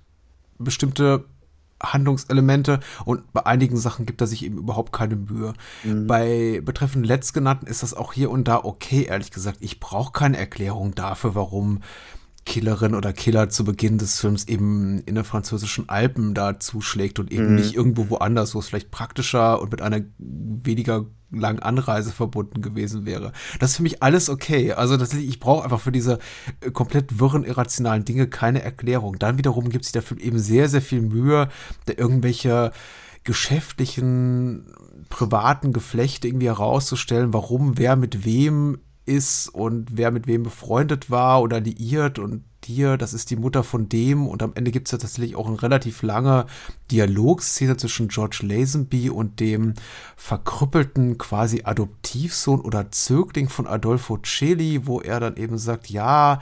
bestimmte 0.59 1.25
Handlungselemente 1.83 2.79
und 3.05 3.31
bei 3.33 3.45
einigen 3.45 3.77
Sachen 3.77 4.05
gibt 4.05 4.21
er 4.21 4.27
sich 4.27 4.45
eben 4.45 4.57
überhaupt 4.57 4.93
keine 4.93 5.15
Mühe. 5.15 5.53
Mhm. 5.83 6.07
Bei 6.07 6.61
betreffend 6.63 7.05
letztgenannten 7.05 7.67
ist 7.67 7.83
das 7.83 7.93
auch 7.93 8.13
hier 8.13 8.31
und 8.31 8.47
da 8.47 8.57
okay, 8.57 9.03
ehrlich 9.03 9.31
gesagt. 9.31 9.57
Ich 9.61 9.79
brauche 9.79 10.11
keine 10.13 10.37
Erklärung 10.37 10.95
dafür, 10.95 11.35
warum 11.35 11.79
Killerin 12.45 12.93
oder 12.93 13.13
Killer 13.13 13.49
zu 13.49 13.63
Beginn 13.63 13.97
des 13.97 14.19
Films 14.19 14.47
eben 14.47 14.99
in 15.05 15.15
den 15.15 15.23
französischen 15.23 15.87
Alpen 15.87 16.33
da 16.33 16.59
zuschlägt 16.59 17.19
und 17.19 17.31
eben 17.31 17.49
mhm. 17.49 17.55
nicht 17.55 17.73
irgendwo 17.73 18.09
woanders, 18.09 18.53
wo 18.53 18.59
es 18.59 18.67
vielleicht 18.67 18.91
praktischer 18.91 19.61
und 19.61 19.71
mit 19.71 19.81
einer 19.81 20.01
weniger 20.17 21.05
langen 21.39 21.59
Anreise 21.59 22.11
verbunden 22.11 22.61
gewesen 22.61 23.05
wäre. 23.05 23.31
Das 23.59 23.71
ist 23.71 23.77
für 23.77 23.83
mich 23.83 24.03
alles 24.03 24.29
okay. 24.29 24.73
Also 24.73 24.97
tatsächlich, 24.97 25.29
ich 25.29 25.39
brauche 25.39 25.63
einfach 25.63 25.81
für 25.81 25.91
diese 25.91 26.19
äh, 26.61 26.71
komplett 26.71 27.19
wirren, 27.19 27.43
irrationalen 27.43 28.05
Dinge 28.05 28.27
keine 28.27 28.61
Erklärung. 28.61 29.19
Dann 29.19 29.37
wiederum 29.37 29.69
gibt 29.69 29.85
sich 29.85 30.03
Film 30.03 30.19
eben 30.19 30.39
sehr, 30.39 30.69
sehr 30.69 30.81
viel 30.81 31.01
Mühe, 31.01 31.49
da 31.85 31.93
irgendwelche 31.95 32.71
geschäftlichen, 33.23 34.65
privaten 35.09 35.71
Geflechte 35.71 36.27
irgendwie 36.27 36.47
herauszustellen, 36.47 37.33
warum 37.33 37.77
wer 37.77 37.95
mit 37.95 38.25
wem 38.25 38.79
ist 39.05 39.49
und 39.49 39.97
wer 39.97 40.11
mit 40.11 40.27
wem 40.27 40.43
befreundet 40.43 41.09
war 41.09 41.41
oder 41.41 41.59
liiert 41.59 42.19
und 42.19 42.43
dir, 42.67 42.97
das 42.97 43.13
ist 43.13 43.29
die 43.29 43.35
Mutter 43.35 43.63
von 43.63 43.89
dem 43.89 44.27
und 44.27 44.43
am 44.43 44.53
Ende 44.55 44.71
gibt 44.71 44.87
es 44.87 44.91
ja 44.91 44.97
tatsächlich 44.97 45.35
auch 45.35 45.47
eine 45.47 45.61
relativ 45.61 46.01
lange 46.01 46.45
Dialogszene 46.91 47.77
zwischen 47.77 48.07
George 48.07 48.39
Lazenby 48.41 49.09
und 49.09 49.39
dem 49.39 49.73
verkrüppelten 50.15 51.17
quasi 51.17 51.61
Adoptivsohn 51.63 52.61
oder 52.61 52.91
Zögling 52.91 53.49
von 53.49 53.67
Adolfo 53.67 54.17
Celi, 54.23 54.87
wo 54.87 55.01
er 55.01 55.19
dann 55.19 55.37
eben 55.37 55.57
sagt, 55.57 55.89
ja, 55.89 56.41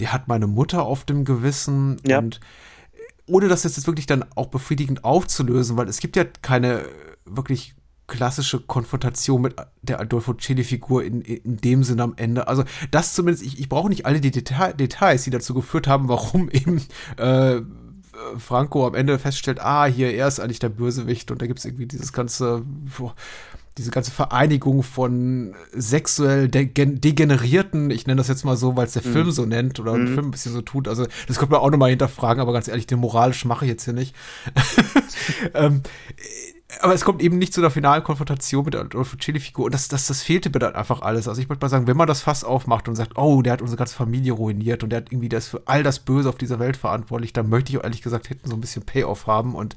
der 0.00 0.12
hat 0.12 0.28
meine 0.28 0.46
Mutter 0.46 0.82
auf 0.82 1.04
dem 1.04 1.24
Gewissen 1.24 1.98
ja. 2.06 2.18
und 2.18 2.40
ohne 3.26 3.48
das 3.48 3.64
jetzt 3.64 3.86
wirklich 3.86 4.06
dann 4.06 4.24
auch 4.34 4.48
befriedigend 4.48 5.04
aufzulösen, 5.04 5.76
weil 5.76 5.88
es 5.88 5.98
gibt 5.98 6.16
ja 6.16 6.24
keine 6.42 6.84
wirklich 7.24 7.74
klassische 8.06 8.60
Konfrontation 8.60 9.42
mit 9.42 9.56
der 9.82 10.00
Adolfo 10.00 10.34
Celi-Figur 10.34 11.04
in, 11.04 11.22
in 11.22 11.56
dem 11.56 11.84
Sinne 11.84 12.02
am 12.02 12.14
Ende. 12.16 12.48
Also 12.48 12.64
das 12.90 13.14
zumindest, 13.14 13.44
ich, 13.44 13.58
ich 13.58 13.68
brauche 13.68 13.88
nicht 13.88 14.06
alle 14.06 14.20
die 14.20 14.30
Deta 14.30 14.72
Details, 14.72 15.24
die 15.24 15.30
dazu 15.30 15.54
geführt 15.54 15.86
haben, 15.86 16.08
warum 16.08 16.48
eben 16.52 16.82
äh, 17.16 17.60
Franco 18.38 18.86
am 18.86 18.94
Ende 18.94 19.18
feststellt, 19.18 19.60
ah, 19.60 19.86
hier, 19.86 20.14
er 20.14 20.28
ist 20.28 20.40
eigentlich 20.40 20.58
der 20.58 20.68
Bösewicht 20.68 21.30
und 21.30 21.42
da 21.42 21.46
gibt 21.46 21.58
es 21.58 21.64
irgendwie 21.64 21.86
dieses 21.86 22.12
ganze, 22.12 22.62
boah, 22.96 23.14
diese 23.76 23.90
ganze 23.90 24.12
Vereinigung 24.12 24.84
von 24.84 25.54
sexuell 25.72 26.48
de 26.48 26.66
degenerierten, 26.66 27.90
ich 27.90 28.06
nenne 28.06 28.18
das 28.18 28.28
jetzt 28.28 28.44
mal 28.44 28.56
so, 28.56 28.76
weil 28.76 28.86
es 28.86 28.92
der 28.92 29.04
mhm. 29.04 29.12
Film 29.12 29.30
so 29.32 29.46
nennt 29.46 29.80
oder 29.80 29.94
mhm. 29.94 30.06
der 30.06 30.14
Film 30.14 30.26
ein 30.26 30.30
bisschen 30.30 30.52
so 30.52 30.62
tut. 30.62 30.86
Also 30.86 31.06
das 31.26 31.38
könnte 31.38 31.52
man 31.52 31.60
auch 31.60 31.70
nochmal 31.70 31.90
hinterfragen, 31.90 32.40
aber 32.40 32.52
ganz 32.52 32.68
ehrlich, 32.68 32.86
den 32.86 33.00
moralisch 33.00 33.44
mache 33.44 33.64
ich 33.64 33.70
jetzt 33.70 33.84
hier 33.84 33.94
nicht. 33.94 34.14
ähm, 35.54 35.82
aber 36.80 36.94
es 36.94 37.04
kommt 37.04 37.22
eben 37.22 37.38
nicht 37.38 37.52
zu 37.52 37.60
einer 37.60 37.70
finalen 37.70 38.02
Konfrontation 38.02 38.64
mit 38.64 38.74
der 38.74 38.82
Adolfo 38.82 39.16
Chili-Figur. 39.16 39.66
Und 39.66 39.74
das, 39.74 39.88
das, 39.88 40.06
das 40.06 40.22
fehlte 40.22 40.50
mir 40.50 40.58
dann 40.58 40.74
einfach 40.74 41.02
alles. 41.02 41.28
Also 41.28 41.40
ich 41.40 41.48
würde 41.48 41.60
mal 41.64 41.68
sagen, 41.68 41.86
wenn 41.86 41.96
man 41.96 42.06
das 42.06 42.20
Fass 42.20 42.44
aufmacht 42.44 42.88
und 42.88 42.96
sagt, 42.96 43.16
oh, 43.16 43.42
der 43.42 43.54
hat 43.54 43.62
unsere 43.62 43.78
ganze 43.78 43.96
Familie 43.96 44.32
ruiniert 44.32 44.82
und 44.82 44.90
der 44.90 44.98
hat 44.98 45.12
irgendwie 45.12 45.28
das 45.28 45.48
für 45.48 45.62
all 45.66 45.82
das 45.82 45.98
Böse 45.98 46.28
auf 46.28 46.36
dieser 46.36 46.58
Welt 46.58 46.76
verantwortlich, 46.76 47.32
dann 47.32 47.48
möchte 47.48 47.72
ich 47.72 47.82
ehrlich 47.82 48.02
gesagt 48.02 48.30
hätten 48.30 48.48
so 48.48 48.56
ein 48.56 48.60
bisschen 48.60 48.84
Payoff 48.84 49.26
haben 49.26 49.54
und 49.54 49.76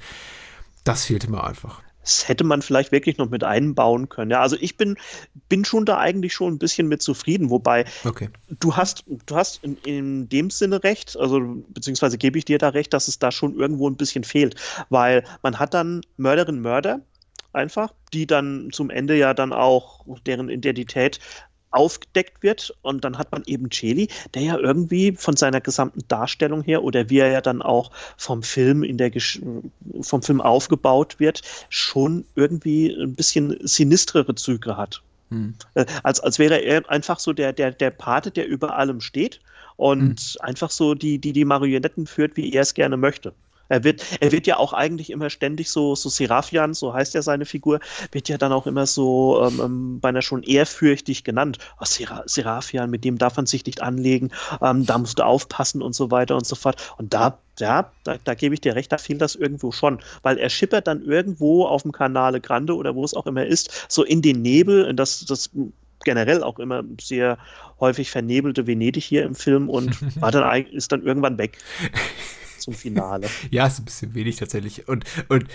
das 0.84 1.06
fehlte 1.06 1.30
mir 1.30 1.44
einfach 1.44 1.82
das 2.08 2.30
hätte 2.30 2.46
man 2.46 2.62
vielleicht 2.62 2.94
wirklich 2.94 3.18
noch 3.18 3.30
mit 3.30 3.44
einbauen 3.44 4.08
können. 4.08 4.32
Ja, 4.32 4.40
also 4.40 4.56
ich 4.60 4.78
bin, 4.78 4.98
bin 5.50 5.66
schon 5.66 5.86
da 5.86 5.98
eigentlich 5.98 6.34
schon 6.34 6.54
ein 6.54 6.58
bisschen 6.58 6.88
mit 6.88 7.02
zufrieden, 7.02 7.50
wobei 7.50 7.84
okay. 8.06 8.30
du 8.60 8.78
hast, 8.78 9.04
du 9.26 9.36
hast 9.36 9.62
in, 9.62 9.78
in 9.84 10.30
dem 10.30 10.50
Sinne 10.50 10.84
recht, 10.86 11.18
also 11.18 11.42
beziehungsweise 11.68 12.18
gebe 12.18 12.38
ich 12.38 12.46
dir 12.46 12.60
da 12.60 12.70
recht, 12.70 12.94
dass 12.94 13.10
es 13.10 13.20
da 13.20 13.32
schon 13.32 13.60
irgendwo 13.60 13.90
ein 13.90 13.98
bisschen 13.98 14.24
fehlt, 14.24 14.56
weil 14.90 15.26
man 15.44 15.60
hat 15.60 15.74
dann 15.74 16.02
Mörderin, 16.16 16.62
Mörder, 16.62 17.02
einfach, 17.52 17.94
die 18.14 18.26
dann 18.26 18.70
zum 18.72 18.90
Ende 18.90 19.18
ja 19.18 19.34
dann 19.34 19.52
auch 19.52 20.06
deren 20.26 20.48
Identität 20.50 21.20
aufgedeckt 21.72 22.44
wird 22.44 22.74
und 22.82 23.04
dann 23.04 23.18
hat 23.18 23.32
man 23.32 23.44
eben 23.46 23.70
Cheli, 23.70 24.08
der 24.34 24.42
ja 24.42 24.58
irgendwie 24.58 25.14
von 25.14 25.36
seiner 25.36 25.62
gesamten 25.62 26.02
Darstellung 26.08 26.64
her 26.64 26.84
oder 26.84 27.10
wie 27.10 27.20
er 27.20 27.32
ja 27.32 27.42
dann 27.42 27.62
auch 27.62 27.92
vom 28.18 28.44
Film 28.44 28.84
in 28.84 28.98
der 28.98 29.10
Gesch 29.10 29.42
vom 30.02 30.22
Film 30.22 30.42
aufgebaut 30.42 31.20
wird, 31.20 31.42
schon 31.70 32.26
irgendwie 32.36 32.90
ein 32.92 33.16
bisschen 33.16 33.58
sinistrere 33.62 34.36
Züge 34.36 34.78
hat. 34.78 35.02
Hm. 35.30 35.56
Äh, 35.74 35.86
als, 36.04 36.20
als 36.20 36.40
wäre 36.40 36.58
er 36.58 36.90
einfach 36.90 37.20
so 37.20 37.34
der, 37.34 37.54
der, 37.54 37.72
der 37.72 37.92
Pate, 37.92 38.32
der 38.32 38.48
über 38.48 38.76
allem 38.78 39.02
steht 39.02 39.42
und 39.76 40.36
mhm. 40.36 40.42
einfach 40.42 40.72
so 40.72 40.96
die, 40.96 41.20
die, 41.20 41.34
die 41.34 41.46
Marionetten 41.46 42.08
führt, 42.08 42.36
wie 42.36 42.52
er 42.52 42.64
es 42.64 42.74
gerne 42.74 42.98
möchte. 42.98 43.34
Er 43.70 43.84
wird, 43.84 44.04
er 44.20 44.32
wird 44.32 44.48
ja 44.48 44.58
auch 44.58 44.74
eigentlich 44.74 45.10
immer 45.10 45.30
ständig 45.30 45.70
so, 45.70 45.96
so 45.96 46.10
Serafian, 46.10 46.74
so 46.74 46.94
heißt 46.94 47.14
ja 47.14 47.22
seine 47.22 47.46
Figur, 47.46 47.80
wird 48.12 48.30
ja 48.30 48.38
dann 48.38 48.52
auch 48.52 48.68
immer 48.68 48.86
so 48.86 49.44
ähm, 49.46 49.62
ähm 49.64 50.00
beinahe 50.00 50.22
schon 50.22 50.44
ehrfürchtig 50.44 51.24
genannt. 51.24 51.58
Oh, 51.80 51.86
Sera 51.86 52.24
Serafian, 52.26 52.90
mit 52.90 53.04
dem 53.04 53.18
darf 53.18 53.38
man 53.38 53.46
sich 53.46 53.66
nicht 53.66 53.82
anlegen, 53.82 54.32
ähm, 54.62 54.86
da 54.86 54.98
musst 54.98 55.20
du 55.20 55.26
aufpassen 55.26 55.82
und 55.82 55.94
so 55.94 56.12
weiter 56.12 56.36
und 56.36 56.46
so 56.46 56.56
fort. 56.56 56.94
Und 56.98 57.14
da, 57.14 57.40
ja, 57.60 57.92
da, 58.04 58.18
da 58.24 58.36
gebe 58.36 58.54
ich 58.54 58.62
dir 58.62 58.76
recht, 58.76 58.92
da 58.92 58.98
fehlt 58.98 59.22
das 59.22 59.36
irgendwo 59.36 59.72
schon, 59.72 60.00
weil 60.22 60.38
er 60.38 60.50
schippert 60.50 60.88
dann 60.88 61.02
irgendwo 61.02 61.66
auf 61.66 61.84
dem 61.84 61.92
Kanale 61.92 62.42
Grande 62.42 62.76
oder 62.76 62.96
wo 62.96 63.04
es 63.04 63.14
auch 63.14 63.26
immer 63.26 63.46
ist, 63.46 63.86
so 63.90 64.04
in 64.04 64.22
den 64.22 64.42
Nebel, 64.42 64.86
in 64.86 64.96
das, 64.96 65.26
das 65.26 65.50
generell 66.04 66.44
auch 66.44 66.60
immer 66.60 66.84
sehr 67.02 67.38
häufig 67.80 68.12
vernebelte 68.12 68.68
Venedig 68.68 69.04
hier 69.04 69.24
im 69.24 69.36
Film 69.36 69.70
und 69.70 69.98
war 70.22 70.32
dann 70.32 70.66
ist 70.68 70.92
dann 70.92 71.04
irgendwann 71.04 71.38
weg 71.38 71.58
zum 72.68 72.74
Finale. 72.74 73.30
ja, 73.50 73.66
ist 73.66 73.80
ein 73.80 73.86
bisschen 73.86 74.14
wenig 74.14 74.36
tatsächlich. 74.36 74.88
Und, 74.90 75.06
und 75.30 75.46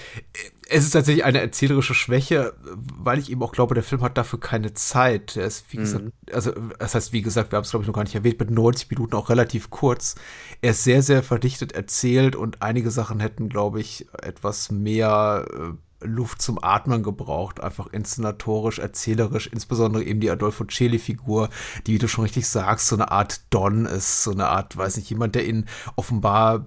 es 0.68 0.84
ist 0.84 0.92
tatsächlich 0.92 1.24
eine 1.24 1.40
erzählerische 1.40 1.92
Schwäche, 1.94 2.54
weil 2.62 3.18
ich 3.18 3.30
eben 3.30 3.42
auch 3.42 3.52
glaube, 3.52 3.74
der 3.74 3.84
Film 3.84 4.00
hat 4.00 4.16
dafür 4.16 4.40
keine 4.40 4.72
Zeit. 4.72 5.36
Er 5.36 5.46
ist, 5.46 5.66
wie 5.70 5.78
mhm. 5.78 5.82
gesagt, 5.82 6.04
also, 6.32 6.52
das 6.78 6.94
heißt, 6.94 7.12
wie 7.12 7.20
gesagt, 7.20 7.52
wir 7.52 7.58
haben 7.58 7.64
es, 7.64 7.70
glaube 7.70 7.82
ich, 7.82 7.86
noch 7.88 7.94
gar 7.94 8.04
nicht 8.04 8.14
erwähnt, 8.14 8.40
mit 8.40 8.50
90 8.50 8.90
Minuten 8.90 9.14
auch 9.14 9.28
relativ 9.28 9.68
kurz. 9.68 10.14
Er 10.62 10.70
ist 10.70 10.84
sehr, 10.84 11.02
sehr 11.02 11.22
verdichtet 11.22 11.72
erzählt 11.72 12.34
und 12.34 12.62
einige 12.62 12.90
Sachen 12.90 13.20
hätten, 13.20 13.50
glaube 13.50 13.80
ich, 13.80 14.06
etwas 14.22 14.70
mehr 14.70 15.46
äh, 15.52 15.72
Luft 16.05 16.42
zum 16.42 16.62
Atmen 16.62 17.03
gebraucht, 17.03 17.61
einfach 17.61 17.86
inszenatorisch, 17.88 18.78
erzählerisch, 18.78 19.46
insbesondere 19.46 20.05
eben 20.05 20.20
die 20.20 20.30
Adolfo 20.30 20.64
Celi-Figur, 20.64 21.48
die, 21.86 21.94
wie 21.94 21.98
du 21.98 22.09
schon 22.09 22.24
richtig 22.24 22.48
sagst, 22.48 22.88
so 22.88 22.96
eine 22.96 23.11
Art 23.11 23.42
Don 23.50 23.86
ist, 23.86 24.22
so 24.24 24.32
eine 24.32 24.48
Art, 24.48 24.76
weiß 24.76 24.96
nicht, 24.96 25.11
jemand, 25.11 25.34
der 25.34 25.44
in 25.44 25.66
offenbar 25.96 26.64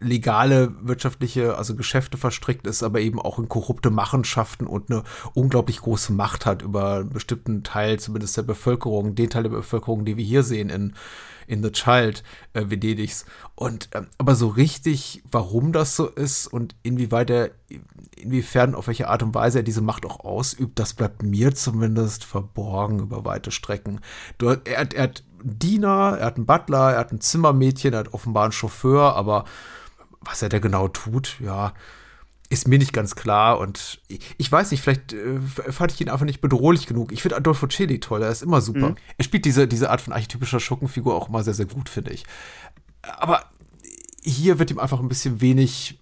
legale 0.00 0.74
wirtschaftliche, 0.80 1.56
also 1.56 1.74
Geschäfte 1.74 2.18
verstrickt 2.18 2.66
ist, 2.66 2.82
aber 2.82 3.00
eben 3.00 3.20
auch 3.20 3.38
in 3.38 3.48
korrupte 3.48 3.90
Machenschaften 3.90 4.66
und 4.66 4.90
eine 4.90 5.02
unglaublich 5.34 5.80
große 5.80 6.12
Macht 6.12 6.46
hat 6.46 6.62
über 6.62 6.98
einen 6.98 7.10
bestimmten 7.10 7.64
Teil, 7.64 7.98
zumindest 7.98 8.36
der 8.36 8.42
Bevölkerung, 8.42 9.14
den 9.14 9.30
Teil 9.30 9.44
der 9.44 9.50
Bevölkerung, 9.50 10.04
die 10.04 10.16
wir 10.16 10.24
hier 10.24 10.42
sehen 10.42 10.70
in 10.70 10.94
in 11.48 11.62
The 11.62 11.72
Child 11.72 12.22
äh, 12.52 12.64
Venedigs. 12.68 13.24
Und 13.54 13.88
ähm, 13.94 14.06
aber 14.18 14.34
so 14.34 14.48
richtig, 14.48 15.22
warum 15.30 15.72
das 15.72 15.96
so 15.96 16.06
ist 16.06 16.46
und 16.46 16.76
inwieweit 16.82 17.30
er, 17.30 17.50
inwiefern, 18.16 18.74
auf 18.74 18.86
welche 18.86 19.08
Art 19.08 19.22
und 19.22 19.34
Weise 19.34 19.60
er 19.60 19.64
diese 19.64 19.80
Macht 19.80 20.06
auch 20.06 20.20
ausübt, 20.20 20.78
das 20.78 20.94
bleibt 20.94 21.22
mir 21.22 21.54
zumindest 21.54 22.24
verborgen 22.24 23.00
über 23.00 23.24
weite 23.24 23.50
Strecken. 23.50 24.00
Du, 24.36 24.48
er, 24.48 24.60
er 24.64 25.02
hat 25.02 25.24
Diener, 25.42 26.16
er 26.18 26.26
hat 26.26 26.36
einen 26.36 26.46
Butler, 26.46 26.92
er 26.92 26.98
hat 26.98 27.12
ein 27.12 27.20
Zimmermädchen, 27.20 27.92
er 27.92 28.00
hat 28.00 28.12
offenbar 28.12 28.44
einen 28.44 28.52
Chauffeur, 28.52 29.14
aber 29.14 29.44
was 30.20 30.42
er 30.42 30.48
da 30.48 30.58
genau 30.58 30.88
tut, 30.88 31.36
ja, 31.40 31.72
ist 32.50 32.66
mir 32.66 32.78
nicht 32.78 32.92
ganz 32.92 33.14
klar 33.14 33.58
und 33.58 34.00
ich 34.08 34.50
weiß 34.50 34.70
nicht, 34.70 34.82
vielleicht 34.82 35.12
äh, 35.12 35.38
fand 35.70 35.92
ich 35.92 36.00
ihn 36.00 36.08
einfach 36.08 36.24
nicht 36.24 36.40
bedrohlich 36.40 36.86
genug. 36.86 37.12
Ich 37.12 37.22
finde 37.22 37.36
Adolfo 37.36 37.66
Celi 37.66 38.00
toll, 38.00 38.22
er 38.22 38.30
ist 38.30 38.42
immer 38.42 38.60
super. 38.60 38.90
Mhm. 38.90 38.96
Er 39.18 39.24
spielt 39.24 39.44
diese, 39.44 39.68
diese 39.68 39.90
Art 39.90 40.00
von 40.00 40.14
archetypischer 40.14 40.60
Schurkenfigur 40.60 41.14
auch 41.14 41.28
immer 41.28 41.42
sehr, 41.42 41.54
sehr 41.54 41.66
gut, 41.66 41.88
finde 41.88 42.12
ich. 42.12 42.24
Aber 43.02 43.44
hier 44.22 44.58
wird 44.58 44.70
ihm 44.70 44.78
einfach 44.78 45.00
ein 45.00 45.08
bisschen 45.08 45.40
wenig 45.40 45.98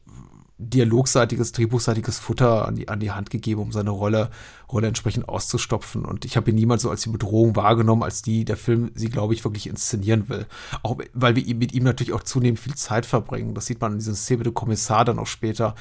dialogseitiges, 0.58 1.52
drehbuchseitiges 1.52 2.18
Futter 2.18 2.66
an 2.66 2.76
die, 2.76 2.88
an 2.88 2.98
die 2.98 3.10
Hand 3.10 3.30
gegeben, 3.30 3.60
um 3.60 3.72
seine 3.72 3.90
Rolle, 3.90 4.30
Rolle 4.70 4.88
entsprechend 4.88 5.28
auszustopfen. 5.28 6.04
Und 6.04 6.24
ich 6.24 6.36
habe 6.36 6.50
ihn 6.50 6.56
niemals 6.56 6.82
so 6.82 6.90
als 6.90 7.02
die 7.02 7.10
Bedrohung 7.10 7.56
wahrgenommen, 7.56 8.02
als 8.02 8.22
die 8.22 8.44
der 8.44 8.56
Film 8.56 8.90
sie, 8.94 9.10
glaube 9.10 9.34
ich, 9.34 9.44
wirklich 9.44 9.66
inszenieren 9.66 10.28
will. 10.28 10.46
Auch 10.82 10.98
weil 11.12 11.36
wir 11.36 11.54
mit 11.54 11.74
ihm 11.74 11.84
natürlich 11.84 12.14
auch 12.14 12.22
zunehmend 12.22 12.58
viel 12.58 12.74
Zeit 12.74 13.04
verbringen. 13.04 13.54
Das 13.54 13.66
sieht 13.66 13.80
man 13.80 13.92
in 13.92 13.98
dieser 13.98 14.14
Szene 14.14 14.38
mit 14.38 14.46
dem 14.46 14.54
Kommissar 14.54 15.04
dann 15.04 15.18
auch 15.18 15.26
später 15.26 15.74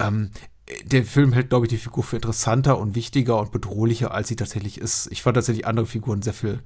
ähm, 0.00 0.30
der 0.84 1.04
Film 1.04 1.32
hält, 1.32 1.48
glaube 1.48 1.66
ich, 1.66 1.70
die 1.70 1.78
Figur 1.78 2.02
für 2.02 2.16
interessanter 2.16 2.78
und 2.78 2.94
wichtiger 2.94 3.38
und 3.38 3.52
bedrohlicher, 3.52 4.12
als 4.12 4.28
sie 4.28 4.36
tatsächlich 4.36 4.78
ist. 4.78 5.08
Ich 5.10 5.22
fand 5.22 5.34
tatsächlich 5.34 5.66
andere 5.66 5.86
Figuren 5.86 6.22
sehr 6.22 6.34
viel 6.34 6.60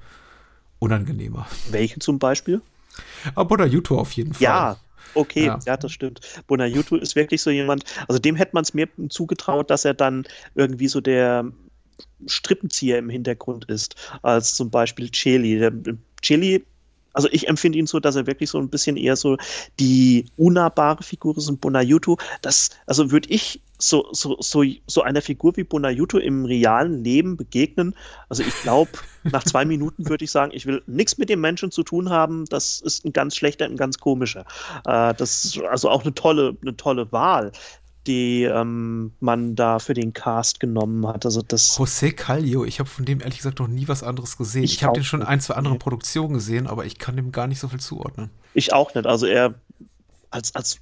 unangenehmer. 0.79 1.47
Welche 1.71 2.01
zum 2.01 2.19
Beispiel? 2.19 2.61
Aber 3.35 3.65
Yuto 3.67 3.99
auf 3.99 4.13
jeden 4.13 4.35
Fall. 4.35 4.43
Ja, 4.43 4.77
okay, 5.15 5.47
ja. 5.47 5.59
ja, 5.67 5.77
das 5.77 5.93
stimmt. 5.93 6.21
Bonayuto 6.47 6.97
ist 6.97 7.17
wirklich 7.17 7.43
so 7.43 7.51
jemand, 7.51 7.85
also 8.09 8.19
dem 8.19 8.37
hätte 8.37 8.53
man 8.55 8.63
es 8.63 8.75
mir 8.75 8.89
zugetraut, 9.09 9.71
dass 9.71 9.85
er 9.85 9.95
dann 9.95 10.25
irgendwie 10.55 10.89
so 10.89 11.01
der 11.01 11.51
Strippenzieher 12.27 12.99
im 12.99 13.11
Hintergrund 13.11 13.65
ist, 13.67 13.97
als 14.23 14.55
zum 14.55 14.71
Beispiel 14.71 15.11
Cheli. 15.11 15.59
Der 15.59 15.73
Cheli 16.23 16.65
also 17.13 17.29
ich 17.31 17.49
empfinde 17.49 17.79
ihn 17.79 17.87
so, 17.87 18.01
dass 18.01 18.17
er 18.17 18.27
wirklich 18.27 18.51
so 18.51 18.59
ein 18.59 18.69
bisschen 18.69 18.97
eher 18.97 19.17
so 19.17 19.37
die 19.79 20.27
unnahbare 20.37 21.03
Figur 21.03 21.37
ist 21.37 21.49
und 21.49 21.61
Bonayuto, 21.61 22.19
das, 22.41 22.71
also 22.87 23.11
würde 23.11 23.29
ich 23.31 23.61
so, 23.79 24.09
so, 24.13 24.37
so, 24.41 24.63
so 24.87 25.03
einer 25.03 25.23
Figur 25.23 25.57
wie 25.57 25.65
Bonayuto 25.65 26.19
im 26.19 26.45
realen 26.45 27.03
Leben 27.03 27.37
begegnen, 27.37 27.95
also 28.29 28.43
ich 28.43 28.55
glaube, 28.63 28.91
nach 29.25 29.45
zwei 29.45 29.65
Minuten 29.65 30.09
würde 30.09 30.25
ich 30.25 30.31
sagen, 30.31 30.53
ich 30.55 30.67
will 30.67 30.83
nichts 30.87 31.19
mit 31.19 31.29
dem 31.29 31.41
Menschen 31.41 31.71
zu 31.71 31.83
tun 31.83 32.11
haben, 32.11 32.45
das 32.47 32.81
ist 32.81 33.05
ein 33.05 33.13
ganz 33.13 33.37
schlechter, 33.37 33.65
ein 33.65 33.77
ganz 33.77 33.99
komischer. 33.99 34.45
Äh, 34.87 35.15
das 35.15 35.45
ist 35.45 35.61
also 35.63 35.91
auch 35.91 36.03
eine 36.03 36.15
tolle, 36.15 36.57
eine 36.63 36.77
tolle 36.77 37.11
Wahl 37.13 37.53
die 38.07 38.45
ähm, 38.45 39.13
man 39.21 39.55
da 39.55 39.79
für 39.79 39.95
den 39.95 40.13
Cast 40.13 40.61
genommen 40.61 41.07
hat. 41.07 41.25
Also 41.25 41.43
das 41.43 41.79
José 41.79 42.13
Callio, 42.13 42.65
ich 42.65 42.81
habe 42.81 42.89
von 42.89 43.05
dem 43.05 43.21
ehrlich 43.21 43.39
gesagt 43.39 43.61
noch 43.61 43.69
nie 43.69 43.89
was 43.89 44.03
anderes 44.03 44.37
gesehen. 44.37 44.65
Ich, 44.65 44.75
ich 44.75 44.85
habe 44.85 44.95
den 44.95 45.05
schon 45.05 45.23
ein, 45.23 45.41
zwei 45.41 45.55
andere 45.55 45.77
Produktionen 45.77 46.35
gesehen, 46.35 46.67
aber 46.67 46.85
ich 46.85 46.99
kann 46.99 47.17
dem 47.17 47.33
gar 47.33 47.47
nicht 47.47 47.61
so 47.61 47.69
viel 47.69 47.81
zuordnen. 47.81 48.31
Ich 48.55 48.73
auch 48.73 48.95
nicht. 48.95 49.07
Also 49.07 49.27
er 49.27 49.55
als, 50.31 50.55
als 50.55 50.81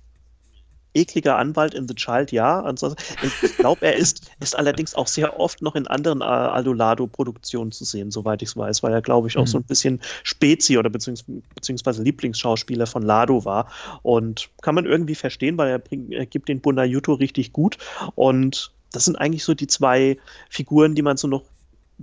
ekliger 0.95 1.39
Anwalt 1.39 1.75
in 1.75 1.87
The 1.89 1.95
Child, 1.95 2.33
ja. 2.33 2.61
Ansonsten, 2.61 3.03
ich 3.23 3.57
glaube, 3.57 3.87
er 3.87 3.97
ist, 3.97 4.31
ist 4.41 4.57
allerdings 4.57 4.95
auch 4.95 5.07
sehr 5.07 5.39
oft 5.39 5.63
noch 5.63 5.77
in 5.77 5.87
anderen 5.87 6.21
äh, 6.21 6.25
Aldolado-Produktionen 6.25 7.73
zu 7.73 7.85
sehen, 7.85 8.11
soweit 8.11 8.43
ich 8.43 8.51
es 8.51 8.57
weiß, 8.57 8.83
weil 8.83 8.93
er, 8.93 9.03
glaube 9.03 9.29
ich, 9.29 9.37
auch 9.37 9.43
mhm. 9.43 9.49
so 9.49 9.59
ein 9.59 9.65
bisschen 9.65 10.01
Spezi 10.23 10.79
oder 10.79 10.91
beziehungs 10.91 11.25
beziehungsweise 11.55 12.03
Lieblingsschauspieler 12.03 12.87
von 12.87 13.03
Lado 13.03 13.45
war. 13.45 13.71
Und 14.03 14.49
kann 14.63 14.75
man 14.75 14.87
irgendwie 14.87 15.15
verstehen, 15.15 15.59
weil 15.59 15.71
er, 15.71 15.79
bringt, 15.79 16.13
er 16.13 16.27
gibt 16.27 16.49
den 16.49 16.61
Bunayuto 16.61 17.15
richtig 17.15 17.53
gut. 17.53 17.79
Und 18.15 18.73
das 18.93 19.05
sind 19.05 19.17
eigentlich 19.17 19.45
so 19.45 19.55
die 19.55 19.67
zwei 19.67 20.19
Figuren, 20.49 20.95
die 20.95 21.03
man 21.03 21.17
so 21.17 21.29
noch 21.29 21.45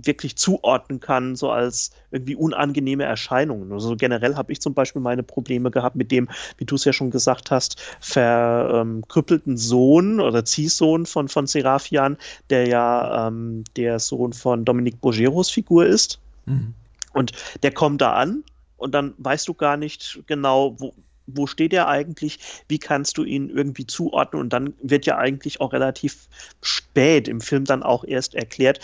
wirklich 0.04 0.36
zuordnen 0.36 1.00
kann, 1.00 1.36
so 1.36 1.50
als 1.50 1.90
irgendwie 2.10 2.36
unangenehme 2.36 3.04
Erscheinungen. 3.04 3.72
Also 3.72 3.96
generell 3.96 4.36
habe 4.36 4.52
ich 4.52 4.60
zum 4.60 4.74
Beispiel 4.74 5.02
meine 5.02 5.22
Probleme 5.22 5.70
gehabt 5.70 5.96
mit 5.96 6.10
dem, 6.10 6.28
wie 6.56 6.64
du 6.64 6.76
es 6.76 6.84
ja 6.84 6.92
schon 6.92 7.10
gesagt 7.10 7.50
hast, 7.50 7.80
verkrüppelten 8.00 9.56
Sohn 9.56 10.20
oder 10.20 10.44
Ziehsohn 10.44 11.06
von, 11.06 11.28
von 11.28 11.46
Serafian, 11.46 12.16
der 12.50 12.68
ja 12.68 13.28
ähm, 13.28 13.64
der 13.76 13.98
Sohn 13.98 14.32
von 14.32 14.64
Dominique 14.64 15.00
Bogeros 15.00 15.50
Figur 15.50 15.86
ist. 15.86 16.20
Mhm. 16.46 16.74
Und 17.12 17.32
der 17.62 17.72
kommt 17.72 18.00
da 18.00 18.12
an 18.12 18.44
und 18.76 18.94
dann 18.94 19.14
weißt 19.18 19.48
du 19.48 19.54
gar 19.54 19.76
nicht 19.76 20.22
genau, 20.26 20.76
wo, 20.78 20.94
wo 21.26 21.46
steht 21.46 21.72
er 21.72 21.88
eigentlich, 21.88 22.38
wie 22.68 22.78
kannst 22.78 23.18
du 23.18 23.24
ihn 23.24 23.50
irgendwie 23.50 23.86
zuordnen 23.86 24.40
und 24.40 24.52
dann 24.52 24.74
wird 24.82 25.06
ja 25.06 25.18
eigentlich 25.18 25.60
auch 25.60 25.72
relativ 25.72 26.28
spät 26.62 27.28
im 27.28 27.40
Film 27.40 27.64
dann 27.64 27.82
auch 27.82 28.04
erst 28.04 28.34
erklärt, 28.34 28.80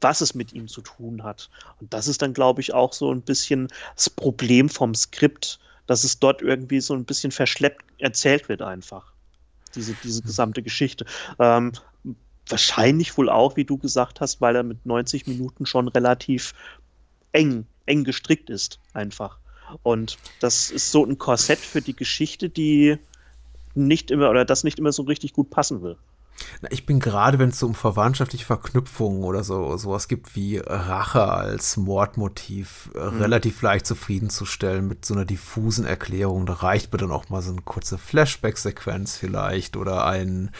was 0.00 0.20
es 0.20 0.34
mit 0.34 0.52
ihm 0.52 0.68
zu 0.68 0.80
tun 0.80 1.22
hat. 1.22 1.50
Und 1.80 1.92
das 1.92 2.08
ist 2.08 2.22
dann, 2.22 2.34
glaube 2.34 2.60
ich, 2.60 2.72
auch 2.72 2.92
so 2.92 3.12
ein 3.12 3.22
bisschen 3.22 3.68
das 3.94 4.10
Problem 4.10 4.68
vom 4.68 4.94
Skript, 4.94 5.60
dass 5.86 6.04
es 6.04 6.18
dort 6.18 6.42
irgendwie 6.42 6.80
so 6.80 6.94
ein 6.94 7.04
bisschen 7.04 7.32
verschleppt 7.32 7.84
erzählt 7.98 8.48
wird 8.48 8.62
einfach. 8.62 9.12
Diese, 9.74 9.94
diese 10.02 10.22
gesamte 10.22 10.62
Geschichte. 10.62 11.04
Ähm, 11.38 11.72
wahrscheinlich 12.48 13.16
wohl 13.16 13.28
auch, 13.28 13.56
wie 13.56 13.64
du 13.64 13.78
gesagt 13.78 14.20
hast, 14.20 14.40
weil 14.40 14.56
er 14.56 14.62
mit 14.62 14.84
90 14.84 15.26
Minuten 15.26 15.66
schon 15.66 15.88
relativ 15.88 16.54
eng, 17.32 17.66
eng 17.86 18.04
gestrickt 18.04 18.50
ist, 18.50 18.80
einfach. 18.92 19.38
Und 19.82 20.18
das 20.40 20.70
ist 20.70 20.90
so 20.90 21.04
ein 21.04 21.18
Korsett 21.18 21.60
für 21.60 21.80
die 21.80 21.94
Geschichte, 21.94 22.48
die 22.50 22.98
nicht 23.74 24.10
immer 24.10 24.30
oder 24.30 24.44
das 24.44 24.64
nicht 24.64 24.78
immer 24.78 24.92
so 24.92 25.02
richtig 25.02 25.32
gut 25.32 25.50
passen 25.50 25.82
will. 25.82 25.96
Na, 26.60 26.68
ich 26.70 26.86
bin 26.86 27.00
gerade, 27.00 27.38
wenn 27.38 27.50
es 27.50 27.58
so 27.58 27.66
um 27.66 27.74
verwandtschaftliche 27.74 28.44
Verknüpfungen 28.44 29.24
oder 29.24 29.44
so 29.44 29.76
sowas 29.76 30.08
gibt 30.08 30.36
wie 30.36 30.58
Rache 30.58 31.24
als 31.24 31.76
Mordmotiv, 31.76 32.90
äh, 32.94 33.10
mhm. 33.10 33.22
relativ 33.22 33.62
leicht 33.62 33.86
zufriedenzustellen 33.86 34.86
mit 34.86 35.04
so 35.04 35.14
einer 35.14 35.24
diffusen 35.24 35.86
Erklärung. 35.86 36.46
Da 36.46 36.54
reicht 36.54 36.92
mir 36.92 36.98
dann 36.98 37.12
auch 37.12 37.28
mal 37.28 37.42
so 37.42 37.52
eine 37.52 37.62
kurze 37.62 37.98
Flashback-Sequenz 37.98 39.16
vielleicht 39.16 39.76
oder 39.76 40.04
ein 40.06 40.50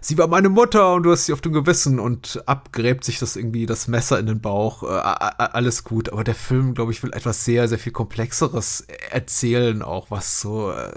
Sie 0.00 0.16
war 0.16 0.28
meine 0.28 0.48
Mutter 0.48 0.94
und 0.94 1.02
du 1.02 1.10
hast 1.10 1.26
sie 1.26 1.32
auf 1.32 1.40
dem 1.40 1.52
Gewissen 1.52 1.98
und 1.98 2.42
abgräbt 2.46 3.04
sich 3.04 3.18
das 3.18 3.36
irgendwie 3.36 3.66
das 3.66 3.88
Messer 3.88 4.18
in 4.18 4.26
den 4.26 4.40
Bauch. 4.40 4.82
Äh, 4.84 4.86
alles 4.86 5.84
gut, 5.84 6.12
aber 6.12 6.24
der 6.24 6.34
Film, 6.34 6.74
glaube 6.74 6.92
ich, 6.92 7.02
will 7.02 7.12
etwas 7.12 7.44
sehr, 7.44 7.68
sehr 7.68 7.78
viel 7.78 7.92
komplexeres 7.92 8.86
erzählen, 9.10 9.82
auch 9.82 10.10
was 10.10 10.40
so 10.40 10.70
äh, 10.70 10.92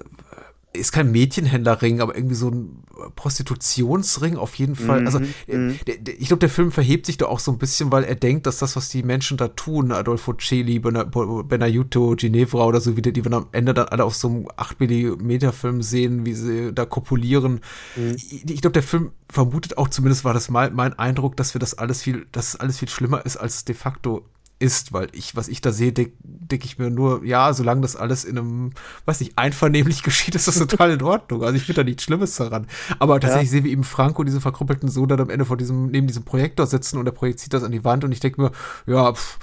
ist 0.73 0.91
kein 0.91 1.11
Mädchenhändlerring, 1.11 1.99
aber 1.99 2.15
irgendwie 2.15 2.35
so 2.35 2.49
ein 2.49 2.83
Prostitutionsring 3.15 4.37
auf 4.37 4.55
jeden 4.55 4.75
Fall. 4.75 5.05
Also, 5.05 5.19
mhm. 5.19 5.33
Also 5.47 5.59
mhm. 5.59 5.79
der, 5.85 5.97
der, 5.97 6.21
ich 6.21 6.27
glaube, 6.27 6.39
der 6.39 6.49
Film 6.49 6.71
verhebt 6.71 7.05
sich 7.05 7.17
da 7.17 7.25
auch 7.25 7.39
so 7.39 7.51
ein 7.51 7.57
bisschen, 7.57 7.91
weil 7.91 8.03
er 8.03 8.15
denkt, 8.15 8.45
dass 8.45 8.59
das, 8.59 8.75
was 8.75 8.89
die 8.89 9.03
Menschen 9.03 9.37
da 9.37 9.49
tun, 9.49 9.91
Adolfo 9.91 10.33
Celi, 10.33 10.79
Benajuto, 10.79 12.15
Ginevra 12.15 12.65
oder 12.65 12.79
so, 12.79 12.95
wie 12.95 13.01
die, 13.01 13.11
die 13.11 13.25
wir 13.25 13.33
am 13.33 13.47
Ende 13.51 13.73
dann 13.73 13.89
alle 13.89 14.05
auf 14.05 14.15
so 14.15 14.29
einem 14.29 14.47
8 14.55 14.79
mm 14.79 15.49
Film 15.51 15.81
sehen, 15.81 16.25
wie 16.25 16.33
sie 16.33 16.73
da 16.73 16.85
kopulieren. 16.85 17.59
Mhm. 17.95 18.15
Ich, 18.15 18.49
ich 18.49 18.61
glaube, 18.61 18.73
der 18.73 18.83
Film 18.83 19.11
vermutet 19.29 19.77
auch, 19.77 19.89
zumindest 19.89 20.23
war 20.23 20.33
das 20.33 20.49
mal 20.49 20.71
mein 20.71 20.97
Eindruck, 20.97 21.35
dass 21.35 21.53
wir 21.53 21.59
das 21.59 21.77
alles 21.77 22.01
viel, 22.01 22.27
dass 22.31 22.55
alles 22.55 22.79
viel 22.79 22.89
schlimmer 22.89 23.25
ist, 23.25 23.37
als 23.37 23.55
es 23.55 23.65
de 23.65 23.75
facto 23.75 24.25
ist, 24.61 24.93
weil 24.93 25.07
ich, 25.13 25.35
was 25.35 25.47
ich 25.47 25.61
da 25.61 25.71
sehe, 25.71 25.91
denke 25.91 26.13
denk 26.23 26.65
ich 26.65 26.77
mir 26.77 26.89
nur, 26.89 27.25
ja, 27.25 27.53
solange 27.53 27.81
das 27.81 27.95
alles 27.95 28.25
in 28.25 28.37
einem, 28.37 28.71
weiß 29.05 29.21
nicht, 29.21 29.37
einvernehmlich 29.37 30.03
geschieht, 30.03 30.35
ist 30.35 30.47
das 30.47 30.59
total 30.59 30.91
in 30.91 31.01
Ordnung. 31.01 31.43
Also 31.43 31.55
ich 31.55 31.63
finde 31.63 31.81
da 31.81 31.83
nichts 31.83 32.03
Schlimmes 32.03 32.35
daran. 32.35 32.67
Aber 32.99 33.19
tatsächlich 33.19 33.49
ja. 33.49 33.51
sehe 33.51 33.63
wie 33.63 33.71
eben 33.71 33.83
Franco, 33.83 34.23
diese 34.23 34.41
verkrüppelten 34.41 34.89
Sohn, 34.89 35.07
dann 35.07 35.19
am 35.19 35.29
Ende 35.29 35.45
vor 35.45 35.57
diesem, 35.57 35.87
neben 35.87 36.07
diesem 36.07 36.23
Projektor 36.23 36.67
sitzen 36.67 36.97
und 36.97 37.05
der 37.05 37.11
projiziert 37.11 37.53
das 37.53 37.63
an 37.63 37.71
die 37.71 37.83
Wand 37.83 38.03
und 38.03 38.11
ich 38.11 38.19
denke 38.19 38.41
mir, 38.41 38.51
ja, 38.85 39.13
pff, 39.13 39.39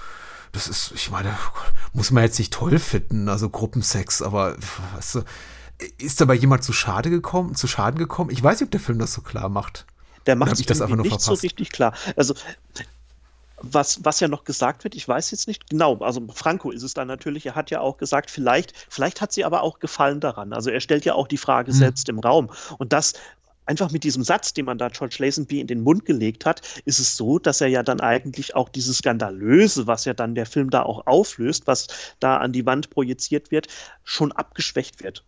das 0.52 0.68
ist, 0.68 0.92
ich 0.94 1.10
meine, 1.10 1.36
muss 1.92 2.10
man 2.10 2.22
jetzt 2.22 2.38
nicht 2.38 2.52
toll 2.52 2.78
finden, 2.78 3.28
also 3.28 3.50
Gruppensex, 3.50 4.22
aber 4.22 4.56
weißt 4.94 5.16
du, 5.16 5.22
ist 5.98 6.20
dabei 6.20 6.34
jemand 6.34 6.64
zu 6.64 6.72
Schade 6.72 7.10
gekommen, 7.10 7.54
zu 7.54 7.66
Schaden 7.66 7.98
gekommen? 7.98 8.30
Ich 8.30 8.42
weiß 8.42 8.60
nicht, 8.60 8.68
ob 8.68 8.70
der 8.70 8.80
Film 8.80 8.98
das 8.98 9.12
so 9.12 9.22
klar 9.22 9.48
macht. 9.48 9.86
Der 10.26 10.36
macht 10.36 10.52
es 10.52 10.58
nicht 10.58 10.74
verpasst? 10.74 11.24
so 11.24 11.34
richtig 11.34 11.70
klar. 11.70 11.94
Also 12.16 12.34
was, 13.60 14.04
was 14.04 14.20
ja 14.20 14.28
noch 14.28 14.44
gesagt 14.44 14.84
wird, 14.84 14.94
ich 14.94 15.06
weiß 15.06 15.30
jetzt 15.30 15.48
nicht 15.48 15.68
genau, 15.68 15.96
also 15.98 16.22
Franco 16.32 16.70
ist 16.70 16.82
es 16.82 16.94
dann 16.94 17.08
natürlich, 17.08 17.46
er 17.46 17.54
hat 17.54 17.70
ja 17.70 17.80
auch 17.80 17.96
gesagt, 17.96 18.30
vielleicht, 18.30 18.72
vielleicht 18.88 19.20
hat 19.20 19.32
sie 19.32 19.44
aber 19.44 19.62
auch 19.62 19.78
Gefallen 19.78 20.20
daran. 20.20 20.52
Also 20.52 20.70
er 20.70 20.80
stellt 20.80 21.04
ja 21.04 21.14
auch 21.14 21.28
die 21.28 21.38
Frage 21.38 21.72
mhm. 21.72 21.76
selbst 21.76 22.08
im 22.08 22.18
Raum. 22.18 22.50
Und 22.78 22.92
das 22.92 23.14
einfach 23.68 23.90
mit 23.90 24.02
diesem 24.02 24.22
Satz, 24.22 24.54
den 24.54 24.64
man 24.64 24.78
da 24.78 24.88
George 24.88 25.16
Lazenby 25.18 25.60
in 25.60 25.66
den 25.66 25.82
Mund 25.82 26.06
gelegt 26.06 26.46
hat, 26.46 26.62
ist 26.84 26.98
es 26.98 27.16
so, 27.16 27.38
dass 27.38 27.60
er 27.60 27.68
ja 27.68 27.82
dann 27.82 28.00
eigentlich 28.00 28.56
auch 28.56 28.68
dieses 28.68 28.98
Skandalöse, 28.98 29.86
was 29.86 30.06
ja 30.06 30.14
dann 30.14 30.34
der 30.34 30.46
Film 30.46 30.70
da 30.70 30.82
auch 30.82 31.06
auflöst, 31.06 31.66
was 31.66 31.88
da 32.18 32.38
an 32.38 32.52
die 32.52 32.64
Wand 32.64 32.90
projiziert 32.90 33.50
wird, 33.50 33.68
schon 34.04 34.32
abgeschwächt 34.32 35.02
wird. 35.02 35.24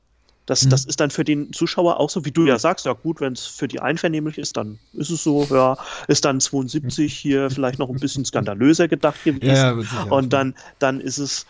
Das, 0.51 0.64
mhm. 0.64 0.70
das 0.70 0.84
ist 0.84 0.98
dann 0.98 1.11
für 1.11 1.22
den 1.22 1.53
Zuschauer 1.53 2.01
auch 2.01 2.11
so, 2.11 2.24
wie 2.24 2.32
du 2.32 2.44
ja 2.44 2.59
sagst, 2.59 2.84
ja 2.84 2.92
gut, 2.92 3.20
wenn 3.20 3.34
es 3.34 3.46
für 3.46 3.68
die 3.68 3.78
einvernehmlich 3.78 4.36
ist, 4.36 4.57
dann 4.57 4.80
ist 4.94 5.11
es 5.11 5.22
so, 5.22 5.46
ja, 5.48 5.78
ist 6.09 6.24
dann 6.24 6.40
72 6.40 7.16
hier 7.16 7.51
vielleicht 7.51 7.78
noch 7.78 7.88
ein 7.88 8.01
bisschen 8.01 8.24
skandalöser 8.24 8.88
gedacht 8.88 9.22
gewesen. 9.22 9.46
Ja, 9.55 9.78
und 10.11 10.32
dann, 10.32 10.57
dann 10.80 11.01
ist 11.01 11.18
es 11.18 11.46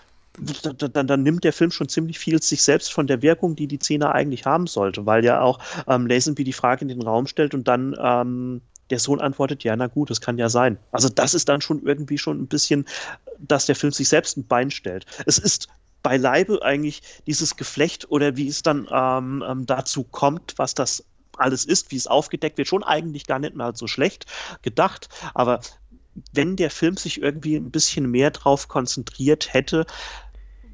dann, 0.93 1.07
dann, 1.07 1.23
nimmt 1.23 1.45
der 1.45 1.55
Film 1.55 1.71
schon 1.71 1.89
ziemlich 1.89 2.19
viel 2.19 2.43
sich 2.43 2.63
selbst 2.63 2.93
von 2.93 3.07
der 3.07 3.23
Wirkung, 3.23 3.57
die 3.57 3.67
die 3.67 3.79
Szene 3.79 4.13
eigentlich 4.13 4.45
haben 4.45 4.67
sollte, 4.67 5.07
weil 5.07 5.25
ja 5.25 5.41
auch 5.41 5.61
ähm, 5.89 6.07
Lazenby 6.07 6.45
die 6.45 6.53
Frage 6.53 6.83
in 6.83 6.89
den 6.89 7.01
Raum 7.01 7.27
stellt 7.27 7.55
und 7.55 7.69
dann 7.69 7.97
ähm, 7.99 8.61
der 8.91 8.99
Sohn 8.99 9.21
antwortet, 9.21 9.65
ja, 9.65 9.75
na 9.77 9.87
gut, 9.87 10.11
das 10.11 10.21
kann 10.21 10.37
ja 10.37 10.51
sein. 10.51 10.77
Also 10.93 11.09
das 11.09 11.33
ist 11.33 11.49
dann 11.49 11.63
schon 11.63 11.83
irgendwie 11.83 12.19
schon 12.19 12.39
ein 12.39 12.49
bisschen, 12.49 12.85
dass 13.39 13.65
der 13.65 13.77
Film 13.77 13.95
sich 13.95 14.11
selbst 14.11 14.37
ein 14.37 14.47
Bein 14.47 14.71
stellt. 14.71 15.07
Es 15.25 15.39
ist 15.39 15.69
beileibe 16.03 16.63
eigentlich 16.63 17.03
dieses 17.27 17.57
Geflecht 17.57 18.11
oder 18.11 18.37
wie 18.37 18.49
es 18.49 18.63
dann 18.63 18.89
ähm, 18.91 19.45
ähm, 19.47 19.67
dazu 19.67 20.05
kommt, 20.05 20.55
was 20.57 20.75
das 20.75 21.05
alles 21.37 21.65
ist, 21.65 21.91
wie 21.91 21.97
es 21.97 22.07
aufgedeckt 22.07 22.59
wird, 22.59 22.69
schon 22.69 22.85
eigentlich 22.85 23.27
gar 23.27 23.39
nicht 23.39 23.55
mal 23.55 23.75
so 23.75 23.87
schlecht 23.87 24.27
gedacht. 24.63 25.09
Aber 25.35 25.61
wenn 26.33 26.57
der 26.57 26.71
Film 26.71 26.97
sich 26.97 27.21
irgendwie 27.21 27.57
ein 27.57 27.71
bisschen 27.71 28.11
mehr 28.11 28.31
drauf 28.31 28.69
konzentriert 28.69 29.53
hätte, 29.53 29.87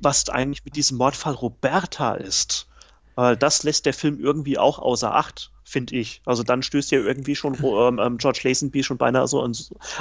was 0.00 0.28
eigentlich 0.28 0.64
mit 0.64 0.76
diesem 0.76 0.98
Mordfall 0.98 1.34
Roberta 1.34 2.14
ist, 2.14 2.68
äh, 3.16 3.36
das 3.36 3.62
lässt 3.62 3.86
der 3.86 3.94
Film 3.94 4.18
irgendwie 4.20 4.58
auch 4.58 4.78
außer 4.78 5.14
Acht 5.14 5.52
finde 5.66 5.96
ich. 5.96 6.22
Also 6.24 6.44
dann 6.44 6.62
stößt 6.62 6.92
ja 6.92 7.00
irgendwie 7.00 7.34
schon 7.34 7.54
ähm, 7.62 7.98
ähm, 7.98 8.18
George 8.18 8.40
Lazenby 8.44 8.84
schon 8.84 8.98
beinahe 8.98 9.26
so 9.26 9.42
ein, 9.42 9.54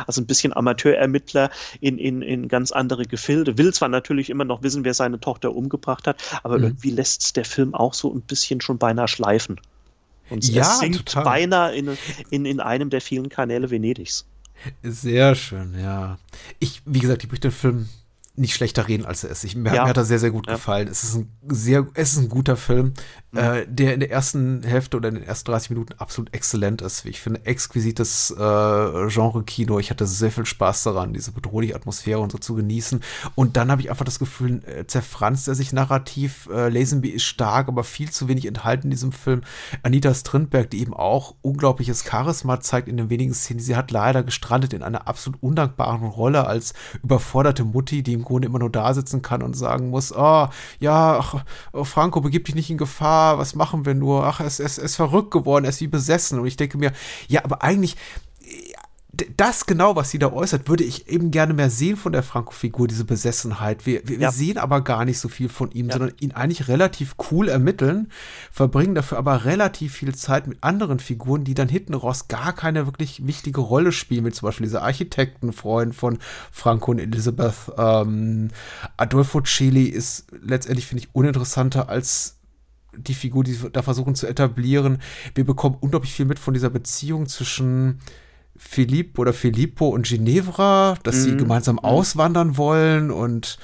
also 0.06 0.22
ein 0.22 0.28
bisschen 0.28 0.56
Amateurermittler 0.56 1.50
in, 1.82 1.98
in, 1.98 2.22
in 2.22 2.48
ganz 2.48 2.72
andere 2.72 3.06
Gefilde. 3.06 3.58
Will 3.58 3.74
zwar 3.74 3.90
natürlich 3.90 4.30
immer 4.30 4.46
noch 4.46 4.62
wissen, 4.62 4.86
wer 4.86 4.94
seine 4.94 5.20
Tochter 5.20 5.56
umgebracht 5.56 6.08
hat, 6.08 6.22
aber 6.44 6.60
mhm. 6.60 6.66
irgendwie 6.66 6.92
lässt 6.92 7.36
der 7.36 7.46
Film 7.46 7.74
auch 7.74 7.96
so 7.96 8.14
ein 8.14 8.22
bisschen 8.22 8.62
schon 8.62 8.78
beinahe 8.78 9.08
schleifen. 9.08 9.60
Und 10.30 10.48
ja, 10.48 10.62
es 10.62 10.80
sinkt 10.80 11.10
total. 11.10 11.24
beinahe 11.24 11.76
in, 11.76 11.98
in, 12.30 12.46
in 12.46 12.60
einem 12.60 12.92
der 12.92 13.02
vielen 13.02 13.30
Kanäle 13.30 13.72
Venedigs. 13.72 14.26
Sehr 14.84 15.36
schön, 15.36 15.76
ja. 15.80 16.20
Ich, 16.60 16.82
wie 16.86 17.00
gesagt, 17.00 17.24
ich 17.24 17.30
möchte 17.30 17.50
den 17.50 17.56
Film 17.56 17.90
nicht 18.38 18.54
schlechter 18.54 18.88
reden, 18.88 19.06
als 19.06 19.24
er 19.24 19.30
ist. 19.30 19.44
Ich, 19.44 19.56
mir, 19.56 19.74
ja. 19.74 19.84
mir 19.84 19.90
hat 19.90 19.98
er 19.98 20.06
sehr, 20.06 20.20
sehr 20.20 20.32
gut 20.32 20.48
ja. 20.48 20.54
gefallen. 20.54 20.88
Es 20.88 21.04
ist 21.04 21.16
ein 21.16 21.32
sehr, 21.48 21.88
es 21.94 22.14
ist 22.14 22.20
ein 22.20 22.30
guter 22.30 22.58
Film, 22.58 22.94
mhm. 23.36 23.42
äh, 23.42 23.66
der 23.68 23.94
in 23.94 24.00
der 24.00 24.12
ersten 24.12 24.64
Hälfte 24.64 24.98
oder 24.98 25.10
in 25.10 25.16
den 25.16 25.24
ersten 25.24 25.52
30 25.52 25.70
Minuten 25.72 25.94
absolut 25.98 26.34
exzellent 26.34 26.82
ist. 26.82 27.06
Ich 27.06 27.22
finde 27.22 27.46
exquisites 27.46 28.32
äh, 28.32 28.36
Genre-Kino. 28.36 29.80
Ich 29.80 29.92
hatte 29.92 30.06
sehr 30.08 30.32
viel 30.32 30.46
Spaß 30.46 30.84
daran, 30.84 31.14
diese 31.14 31.32
bedrohliche 31.32 31.76
Atmosphäre 31.76 32.20
und 32.20 32.32
so 32.32 32.38
zu 32.38 32.56
genießen. 32.56 33.02
Und 33.36 33.58
dann 33.58 33.72
habe 33.72 33.82
ich 33.82 33.90
einfach 33.90 34.06
das 34.06 34.20
Gefühl, 34.20 34.62
äh, 34.66 34.86
zerfranst 34.86 35.48
er 35.48 35.56
sich 35.56 35.74
narrativ. 35.74 36.50
Äh, 36.52 36.70
Lazenby 36.70 37.10
ist 37.10 37.24
stark, 37.24 37.68
aber 37.68 37.84
viel 37.84 38.10
zu 38.10 38.28
wenig 38.28 38.46
enthalten 38.46 38.88
in 38.88 38.92
diesem 38.92 39.12
Film. 39.12 39.42
Anita 39.84 40.14
Strindberg, 40.14 40.70
die 40.70 40.82
eben 40.82 40.94
auch 40.94 41.36
unglaubliches 41.42 42.04
Charisma 42.04 42.60
zeigt 42.60 42.88
in 42.88 42.98
den 42.98 43.10
wenigen 43.10 43.34
Szenen, 43.34 43.60
sie 43.60 43.76
hat 43.76 43.92
leider 43.92 44.24
gestrandet 44.24 44.74
in 44.74 44.84
einer 44.84 45.08
absolut 45.08 45.42
undankbaren 45.42 46.08
Rolle 46.08 46.48
als 46.48 46.74
überforderte 47.04 47.64
Mutti, 47.64 48.04
die 48.04 48.14
im 48.14 48.24
Grunde 48.24 48.48
immer 48.48 48.60
nur 48.60 48.72
da 48.72 48.94
sitzen 48.94 49.22
kann 49.22 49.42
und 49.42 49.56
sagen 49.56 49.90
muss, 49.90 50.14
oh, 50.16 50.48
ja, 50.80 51.24
Franco, 51.84 52.22
begib 52.22 52.46
dich 52.46 52.56
nicht 52.56 52.70
in 52.70 52.78
Gefahr, 52.78 53.25
was 53.38 53.56
machen 53.56 53.86
wir 53.86 53.94
nur? 53.94 54.26
Ach, 54.26 54.40
es, 54.40 54.60
es, 54.60 54.78
es 54.78 54.84
ist 54.84 54.96
verrückt 54.96 55.32
geworden, 55.32 55.66
er 55.66 55.70
ist 55.70 55.82
wie 55.82 55.88
besessen. 55.88 56.40
Und 56.40 56.48
ich 56.48 56.58
denke 56.58 56.78
mir, 56.78 56.92
ja, 57.28 57.44
aber 57.44 57.64
eigentlich 57.64 57.96
das 59.38 59.66
genau, 59.66 59.96
was 59.96 60.10
sie 60.10 60.20
da 60.20 60.32
äußert, 60.32 60.68
würde 60.68 60.84
ich 60.84 61.08
eben 61.08 61.32
gerne 61.32 61.54
mehr 61.54 61.70
sehen 61.70 61.96
von 61.96 62.12
der 62.12 62.24
Franco-Figur, 62.24 62.88
diese 62.88 63.06
Besessenheit. 63.06 63.86
Wir, 63.86 64.08
wir, 64.08 64.16
ja. 64.16 64.22
wir, 64.22 64.32
sehen 64.32 64.58
aber 64.58 64.82
gar 64.82 65.06
nicht 65.06 65.20
so 65.20 65.30
viel 65.30 65.50
von 65.50 65.72
ihm, 65.72 65.88
ja. 65.88 65.94
sondern 65.94 66.14
ihn 66.20 66.32
eigentlich 66.32 66.68
relativ 66.68 67.16
cool 67.32 67.48
ermitteln, 67.48 68.12
verbringen 68.52 68.96
dafür 68.96 69.18
aber 69.18 69.46
relativ 69.46 69.94
viel 69.94 70.14
Zeit 70.16 70.48
mit 70.48 70.58
anderen 70.62 71.00
Figuren, 71.00 71.44
die 71.44 71.54
dann 71.54 71.70
hinten 71.70 71.94
raus 71.94 72.28
gar 72.28 72.54
keine 72.54 72.86
wirklich 72.86 73.26
wichtige 73.26 73.62
Rolle 73.62 73.92
spielen, 73.92 74.26
wie 74.26 74.32
zum 74.32 74.48
Beispiel 74.48 74.66
dieser 74.66 74.84
Architektenfreund 74.84 75.96
von 75.96 76.20
Franco 76.52 76.92
und 76.92 77.00
Elisabeth. 77.00 77.72
Ähm, 77.78 78.50
Adolfo 78.98 79.42
Celi 79.42 79.86
ist 79.86 80.26
letztendlich, 80.42 80.88
finde 80.88 81.04
ich, 81.04 81.10
uninteressanter 81.14 81.90
als 81.90 82.35
die 82.98 83.14
Figur, 83.14 83.44
die 83.44 83.58
da 83.72 83.82
versuchen 83.82 84.16
zu 84.16 84.28
etablieren. 84.28 85.00
Wir 85.34 85.46
bekommen 85.46 85.78
unglaublich 85.80 86.14
viel 86.14 86.26
mit 86.26 86.40
von 86.40 86.54
dieser 86.54 86.70
Beziehung 86.70 87.28
zwischen 87.28 88.00
Philippe 88.58 89.20
oder 89.22 89.34
Filippo 89.34 89.90
und 89.90 90.06
Ginevra, 90.06 90.98
dass 91.04 91.16
mhm. 91.18 91.22
sie 91.22 91.38
gemeinsam 91.38 91.76
mhm. 91.76 91.86
auswandern 91.86 92.58
wollen 92.58 93.12
und 93.12 93.58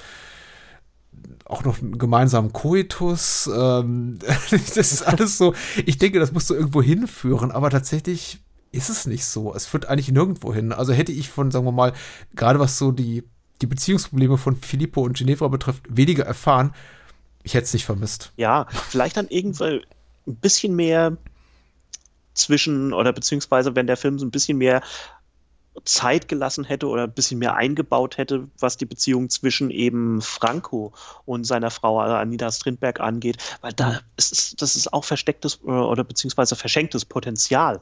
auch 1.46 1.64
noch 1.64 1.82
einen 1.82 1.98
gemeinsamen 1.98 2.54
Koitus. 2.54 3.50
Ähm, 3.54 4.20
das 4.52 4.78
ist 4.78 5.04
alles 5.04 5.38
so. 5.38 5.54
Ich 5.86 5.98
denke, 5.98 6.20
das 6.20 6.32
musst 6.32 6.50
du 6.50 6.54
irgendwo 6.54 6.82
hinführen, 6.82 7.52
aber 7.52 7.70
tatsächlich 7.70 8.40
ist 8.72 8.90
es 8.90 9.06
nicht 9.06 9.26
so. 9.26 9.54
Es 9.54 9.66
führt 9.66 9.88
eigentlich 9.88 10.12
nirgendwo 10.12 10.54
hin. 10.54 10.72
Also 10.72 10.94
hätte 10.94 11.12
ich 11.12 11.30
von, 11.30 11.52
sagen 11.52 11.66
wir 11.66 11.72
mal, 11.72 11.94
gerade 12.36 12.60
was 12.60 12.78
so 12.78 12.92
die, 12.92 13.24
die 13.62 13.68
Beziehungsprobleme 13.68 14.38
von 14.38 14.56
Filippo 14.56 15.02
und 15.02 15.18
Ginevra 15.18 15.50
betrifft, 15.50 15.84
weniger 15.90 16.26
erfahren, 16.26 16.74
ich 17.44 17.54
hätte 17.54 17.66
es 17.66 17.74
nicht 17.74 17.86
vermisst. 17.86 18.32
Ja, 18.38 18.68
vielleicht 18.90 19.18
dann 19.18 19.28
irgendwann 19.28 19.82
ein 20.28 20.36
bisschen 20.36 20.76
mehr 20.76 21.18
zwischen 22.34 22.94
oder 22.94 23.14
beziehungsweise 23.14 23.76
wenn 23.76 23.88
der 23.88 23.98
Film 23.98 24.20
so 24.20 24.26
ein 24.26 24.32
bisschen 24.32 24.58
mehr 24.58 24.82
Zeit 25.86 26.28
gelassen 26.28 26.66
hätte 26.66 26.88
oder 26.88 27.04
ein 27.04 27.14
bisschen 27.14 27.40
mehr 27.40 27.56
eingebaut 27.56 28.18
hätte, 28.18 28.48
was 28.60 28.76
die 28.76 28.86
Beziehung 28.86 29.30
zwischen 29.30 29.72
eben 29.72 30.22
Franco 30.22 30.94
und 31.26 31.46
seiner 31.46 31.72
Frau 31.72 32.00
also 32.00 32.16
Anita 32.16 32.52
Strindberg 32.52 33.00
angeht, 33.00 33.38
weil 33.62 33.72
da 33.72 34.02
ist 34.18 34.62
das 34.62 34.76
ist 34.76 34.92
auch 34.92 35.06
verstecktes 35.06 35.62
oder 35.64 36.04
beziehungsweise 36.04 36.56
verschenktes 36.56 37.06
Potenzial. 37.06 37.80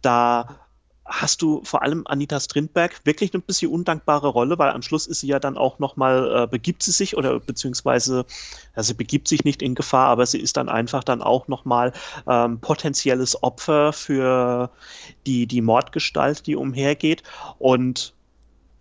Da 0.00 0.63
hast 1.06 1.42
du 1.42 1.62
vor 1.64 1.82
allem 1.82 2.04
Anita 2.06 2.40
Strindberg 2.40 3.00
wirklich 3.04 3.34
eine 3.34 3.42
bisschen 3.42 3.70
undankbare 3.70 4.28
Rolle, 4.28 4.58
weil 4.58 4.70
am 4.70 4.80
Schluss 4.80 5.06
ist 5.06 5.20
sie 5.20 5.26
ja 5.26 5.38
dann 5.38 5.58
auch 5.58 5.78
nochmal, 5.78 6.44
äh, 6.44 6.46
begibt 6.46 6.82
sie 6.82 6.92
sich 6.92 7.16
oder 7.16 7.40
beziehungsweise, 7.40 8.24
ja, 8.74 8.82
sie 8.82 8.94
begibt 8.94 9.28
sich 9.28 9.44
nicht 9.44 9.60
in 9.60 9.74
Gefahr, 9.74 10.08
aber 10.08 10.24
sie 10.24 10.40
ist 10.40 10.56
dann 10.56 10.68
einfach 10.68 11.04
dann 11.04 11.20
auch 11.20 11.46
nochmal 11.46 11.92
ähm, 12.26 12.58
potenzielles 12.58 13.42
Opfer 13.42 13.92
für 13.92 14.70
die, 15.26 15.46
die 15.46 15.60
Mordgestalt, 15.60 16.46
die 16.46 16.56
umhergeht 16.56 17.22
und 17.58 18.14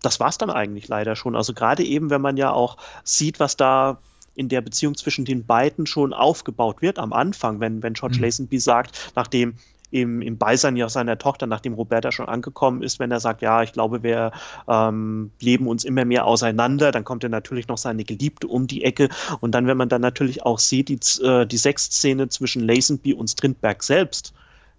das 0.02 0.20
war's 0.20 0.38
dann 0.38 0.50
eigentlich 0.50 0.88
leider 0.88 1.16
schon. 1.16 1.36
Also 1.36 1.54
gerade 1.54 1.84
eben, 1.84 2.10
wenn 2.10 2.22
man 2.22 2.38
ja 2.38 2.52
auch 2.52 2.78
sieht, 3.04 3.40
was 3.40 3.58
da 3.58 4.00
in 4.36 4.50
der 4.50 4.62
Beziehung 4.62 4.96
zwischen 4.96 5.26
den 5.26 5.46
beiden 5.46 5.86
schon 5.86 6.14
aufgebaut 6.14 6.82
wird 6.82 7.00
am 7.00 7.14
Anfang, 7.14 7.60
wenn, 7.60 7.84
wenn 7.84 7.94
George 7.94 8.18
mhm. 8.18 8.24
Lazenby 8.24 8.60
sagt, 8.60 9.12
nachdem 9.16 9.56
im, 9.94 10.22
im 10.22 10.38
Beisein 10.38 10.76
ja 10.76 10.90
seiner 10.90 11.18
Tochter, 11.20 11.46
nachdem 11.46 11.74
Roberta 11.74 12.12
schon 12.12 12.28
angekommen 12.28 12.82
ist, 12.82 13.00
wenn 13.00 13.12
er 13.12 13.20
sagt, 13.20 13.44
ja, 13.44 13.62
ich 13.62 13.74
glaube, 13.74 14.02
wir 14.02 14.32
ähm, 14.68 15.32
leben 15.40 15.68
uns 15.68 15.86
immer 15.86 16.04
mehr 16.04 16.26
auseinander, 16.26 16.92
dann 16.92 17.04
kommt 17.04 17.24
er 17.24 17.30
natürlich 17.30 17.68
noch 17.68 17.78
seine 17.78 18.04
Geliebte 18.04 18.48
um 18.48 18.66
die 18.66 18.84
Ecke. 18.84 19.10
Und 19.40 19.54
dann, 19.54 19.68
wenn 19.68 19.78
man 19.78 19.90
dann 19.90 20.02
natürlich 20.02 20.44
auch 20.44 20.58
sieht, 20.58 20.90
die, 20.90 21.24
äh, 21.24 21.46
die 21.46 21.58
Sexszene 21.58 22.28
zwischen 22.30 22.64
Lazenby 22.64 23.14
und 23.14 23.30
Strindberg 23.30 23.84
selbst, 23.84 24.34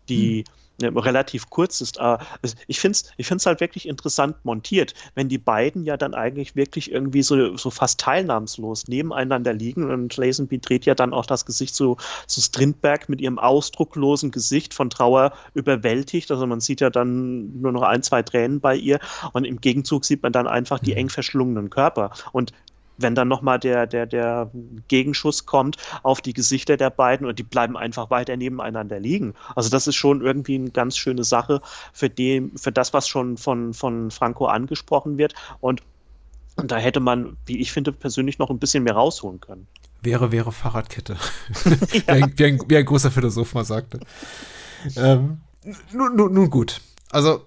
die 0.08 0.40
hm 0.40 0.54
relativ 0.82 1.50
kurz 1.50 1.80
ist. 1.80 2.00
Aber 2.00 2.24
ich 2.66 2.80
finde 2.80 2.96
es 2.96 3.10
ich 3.16 3.26
find's 3.26 3.46
halt 3.46 3.60
wirklich 3.60 3.86
interessant 3.88 4.36
montiert, 4.44 4.94
wenn 5.14 5.28
die 5.28 5.38
beiden 5.38 5.84
ja 5.84 5.96
dann 5.96 6.14
eigentlich 6.14 6.56
wirklich 6.56 6.90
irgendwie 6.90 7.22
so, 7.22 7.56
so 7.56 7.70
fast 7.70 8.00
teilnahmslos 8.00 8.88
nebeneinander 8.88 9.52
liegen 9.52 9.90
und 9.90 10.16
Lazenby 10.16 10.58
dreht 10.58 10.86
ja 10.86 10.94
dann 10.94 11.12
auch 11.12 11.26
das 11.26 11.46
Gesicht 11.46 11.74
zu, 11.74 11.96
zu 12.26 12.40
Strindberg 12.40 13.08
mit 13.08 13.20
ihrem 13.20 13.38
ausdrucklosen 13.38 14.30
Gesicht 14.30 14.74
von 14.74 14.90
Trauer 14.90 15.32
überwältigt. 15.54 16.30
Also 16.30 16.46
man 16.46 16.60
sieht 16.60 16.80
ja 16.80 16.90
dann 16.90 17.60
nur 17.60 17.72
noch 17.72 17.82
ein, 17.82 18.02
zwei 18.02 18.22
Tränen 18.22 18.60
bei 18.60 18.76
ihr 18.76 18.98
und 19.32 19.44
im 19.44 19.60
Gegenzug 19.60 20.04
sieht 20.04 20.22
man 20.22 20.32
dann 20.32 20.46
einfach 20.46 20.78
die 20.78 20.92
mhm. 20.92 20.98
eng 20.98 21.08
verschlungenen 21.08 21.70
Körper. 21.70 22.10
Und 22.32 22.52
wenn 22.98 23.14
dann 23.14 23.28
nochmal 23.28 23.58
der, 23.58 23.86
der, 23.86 24.06
der 24.06 24.50
Gegenschuss 24.88 25.46
kommt 25.46 25.76
auf 26.02 26.20
die 26.20 26.32
Gesichter 26.32 26.76
der 26.76 26.90
beiden 26.90 27.26
und 27.26 27.38
die 27.38 27.42
bleiben 27.42 27.76
einfach 27.76 28.10
weiter 28.10 28.36
nebeneinander 28.36 29.00
liegen. 29.00 29.34
Also 29.54 29.70
das 29.70 29.86
ist 29.86 29.96
schon 29.96 30.20
irgendwie 30.20 30.56
eine 30.56 30.70
ganz 30.70 30.96
schöne 30.96 31.24
Sache 31.24 31.60
für, 31.92 32.10
die, 32.10 32.50
für 32.56 32.72
das, 32.72 32.92
was 32.92 33.08
schon 33.08 33.36
von, 33.36 33.74
von 33.74 34.10
Franco 34.10 34.46
angesprochen 34.46 35.18
wird. 35.18 35.34
Und, 35.60 35.82
und 36.56 36.70
da 36.70 36.76
hätte 36.76 37.00
man, 37.00 37.36
wie 37.46 37.60
ich 37.60 37.72
finde, 37.72 37.92
persönlich 37.92 38.38
noch 38.38 38.50
ein 38.50 38.58
bisschen 38.58 38.84
mehr 38.84 38.94
rausholen 38.94 39.40
können. 39.40 39.66
Wäre, 40.02 40.32
wäre 40.32 40.52
Fahrradkette. 40.52 41.16
ja. 41.64 41.70
wie, 41.90 42.08
ein, 42.08 42.32
wie, 42.36 42.44
ein, 42.44 42.60
wie, 42.68 42.76
ein, 42.76 42.84
großer 42.84 43.10
Philosoph 43.10 43.54
mal 43.54 43.64
sagte. 43.64 44.00
ähm, 44.96 45.38
nun, 45.92 46.14
nun, 46.14 46.32
nun 46.32 46.50
gut. 46.50 46.80
Also 47.10 47.46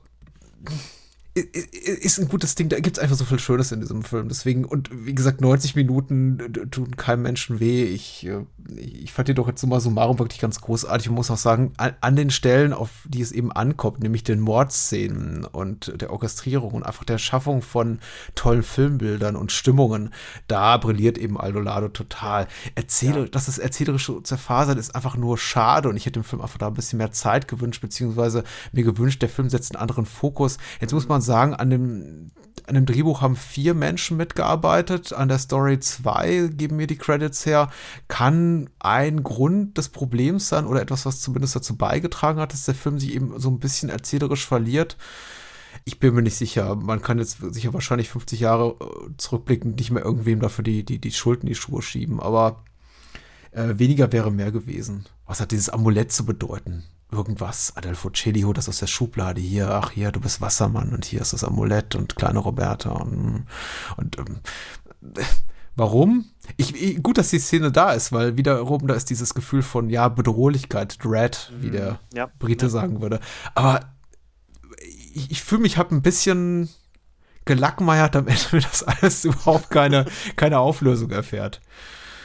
ist 1.38 2.20
ein 2.20 2.28
gutes 2.28 2.56
Ding. 2.56 2.70
Da 2.70 2.80
gibt 2.80 2.98
es 2.98 3.04
einfach 3.04 3.16
so 3.16 3.26
viel 3.26 3.40
Schönes 3.40 3.72
in 3.72 3.82
diesem 3.82 4.04
Film. 4.04 4.28
Deswegen, 4.30 4.66
und 4.66 4.90
wie 5.06 5.16
gesagt, 5.16 5.42
90 5.42 5.76
Minuten 5.76 6.70
tun 6.72 6.96
keinem 6.96 7.24
Menschen 7.24 7.60
weh. 7.60 7.84
Ich, 7.84 8.26
äh, 8.26 8.46
ich 8.76 9.14
fand 9.14 9.28
die 9.28 9.34
doch 9.34 9.48
jetzt 9.48 9.62
summa 9.62 9.80
summarum 9.80 10.20
wirklich 10.20 10.40
ganz 10.40 10.62
großartig 10.62 11.10
und 11.10 11.16
muss 11.16 11.32
auch 11.32 11.38
sagen, 11.38 11.74
an, 11.78 11.94
an, 12.02 12.16
den 12.16 12.30
Stellen, 12.30 12.74
auf 12.74 12.90
die 13.06 13.22
es 13.22 13.32
eben 13.32 13.52
ankommt, 13.52 14.02
nämlich 14.02 14.24
den 14.24 14.40
Mordszenen 14.40 15.46
und 15.46 15.94
der 16.02 16.12
Orchestrierung 16.12 16.74
und 16.74 16.84
einfach 16.84 17.04
der 17.04 17.18
Schaffung 17.18 17.62
von 17.62 18.00
tollen 18.36 18.64
Filmbildern 18.64 19.36
und 19.36 19.52
Stimmungen, 19.52 20.12
da 20.48 20.78
brilliert 20.78 21.18
eben 21.18 21.40
Aldolado 21.40 21.90
total. 21.90 22.48
Erzähle, 22.76 23.22
ja. 23.22 23.28
dass 23.28 23.48
es 23.48 23.58
erzählerisch 23.58 24.12
zerfasert 24.24 24.78
ist, 24.80 24.96
einfach 24.96 25.18
nur 25.18 25.38
schade 25.38 25.90
und 25.90 25.98
ich 25.98 26.06
hätte 26.06 26.20
dem 26.20 26.24
Film 26.24 26.42
einfach 26.42 26.58
da 26.58 26.68
ein 26.68 26.74
bisschen 26.74 26.98
mehr 26.98 27.12
Zeit 27.12 27.48
gewünscht, 27.48 27.82
beziehungsweise 27.82 28.44
mir 28.72 28.84
gewünscht, 28.84 29.22
der 29.22 29.30
Film 29.30 29.50
setzt 29.50 29.76
einen 29.76 29.82
anderen 29.82 30.06
Fokus. 30.06 30.58
Jetzt 30.82 30.94
muss 30.94 31.08
man 31.08 31.22
sagen, 31.28 31.54
an 31.54 31.70
dem, 31.70 32.32
an 32.66 32.76
dem 32.76 32.86
Drehbuch 32.86 33.22
haben 33.22 33.36
vier 33.36 33.74
Menschen 33.74 34.18
mitgearbeitet, 34.18 35.14
an 35.14 35.30
der 35.30 35.38
Story 35.38 35.80
zwei 35.80 36.50
geben 36.52 36.78
mir 36.78 36.88
die 36.88 36.98
Credits 36.98 37.46
her. 37.46 37.70
Kann 38.08 38.70
ein 38.80 39.24
Grund 39.24 39.78
des 39.78 39.90
Problems 39.90 40.50
sein 40.50 40.66
oder 40.66 40.82
etwas, 40.82 41.06
was 41.06 41.22
zumindest 41.22 41.56
dazu 41.56 41.78
beigetragen 41.78 42.40
hat, 42.40 42.54
dass 42.54 42.66
der 42.66 42.76
Film 42.76 43.00
sich 43.00 43.14
eben 43.14 43.40
so 43.40 43.50
ein 43.50 43.60
bisschen 43.60 43.90
erzählerisch 43.90 44.48
verliert? 44.48 44.98
Ich 45.86 46.00
bin 46.00 46.16
mir 46.16 46.24
nicht 46.24 46.36
sicher. 46.36 46.76
Man 46.76 47.02
kann 47.02 47.20
jetzt 47.20 47.38
sicher 47.54 47.74
wahrscheinlich 47.74 48.10
50 48.10 48.40
Jahre 48.40 48.76
äh, 48.82 49.10
zurückblickend 49.18 49.78
nicht 49.78 49.92
mehr 49.92 50.04
irgendwem 50.04 50.40
dafür 50.40 50.64
die, 50.64 50.84
die, 50.84 51.00
die 51.00 51.12
Schuld 51.12 51.42
in 51.44 51.48
die 51.48 51.56
Schuhe 51.56 51.82
schieben, 51.82 52.20
aber 52.20 52.64
äh, 53.52 53.78
weniger 53.78 54.12
wäre 54.12 54.32
mehr 54.32 54.52
gewesen. 54.52 55.06
Was 55.26 55.40
hat 55.40 55.52
dieses 55.52 55.70
Amulett 55.70 56.12
zu 56.12 56.26
bedeuten? 56.26 56.84
Irgendwas. 57.12 57.76
Adelfo 57.76 58.10
Celli 58.10 58.42
holt 58.42 58.58
das 58.58 58.70
aus 58.70 58.80
der 58.80 58.88
Schublade. 58.88 59.42
Hier, 59.42 59.70
ach, 59.70 59.92
hier, 59.92 60.12
du 60.12 60.20
bist 60.20 60.42
Wassermann 60.42 60.94
und 60.94 61.06
hier 61.06 61.22
ist 61.22 61.34
das 61.34 61.44
Amulett 61.44 61.96
und 61.96 62.16
kleine 62.16 62.40
Roberta 62.40 62.92
und, 62.92 63.46
und 63.96 64.18
ähm, 64.18 64.40
warum? 65.76 66.26
Ich, 66.58 67.02
gut, 67.02 67.18
dass 67.18 67.30
die 67.30 67.40
Szene 67.40 67.72
da 67.72 67.94
ist, 67.94 68.12
weil 68.12 68.38
wiederum 68.38 68.88
da 68.88 68.94
ist 68.94 69.10
dieses 69.10 69.34
Gefühl 69.34 69.62
von, 69.62 69.90
ja, 69.90 70.10
Bedrohlichkeit, 70.10 71.04
Dread, 71.04 71.52
wie 71.60 71.72
der 71.72 71.94
mhm. 71.94 71.98
ja, 72.14 72.30
Brite 72.40 72.66
ja. 72.66 72.70
sagen 72.70 73.02
würde. 73.02 73.20
Aber 73.56 73.94
ich, 75.14 75.32
ich 75.32 75.44
fühle 75.44 75.62
mich, 75.62 75.78
hab 75.78 75.92
ein 75.92 76.02
bisschen 76.02 76.70
gelackmeiert 77.46 78.16
am 78.18 78.28
Ende, 78.28 78.60
dass 78.62 78.84
alles 78.84 79.24
überhaupt 79.24 79.70
keine, 79.70 80.06
keine 80.36 80.60
Auflösung 80.60 81.12
erfährt 81.12 81.62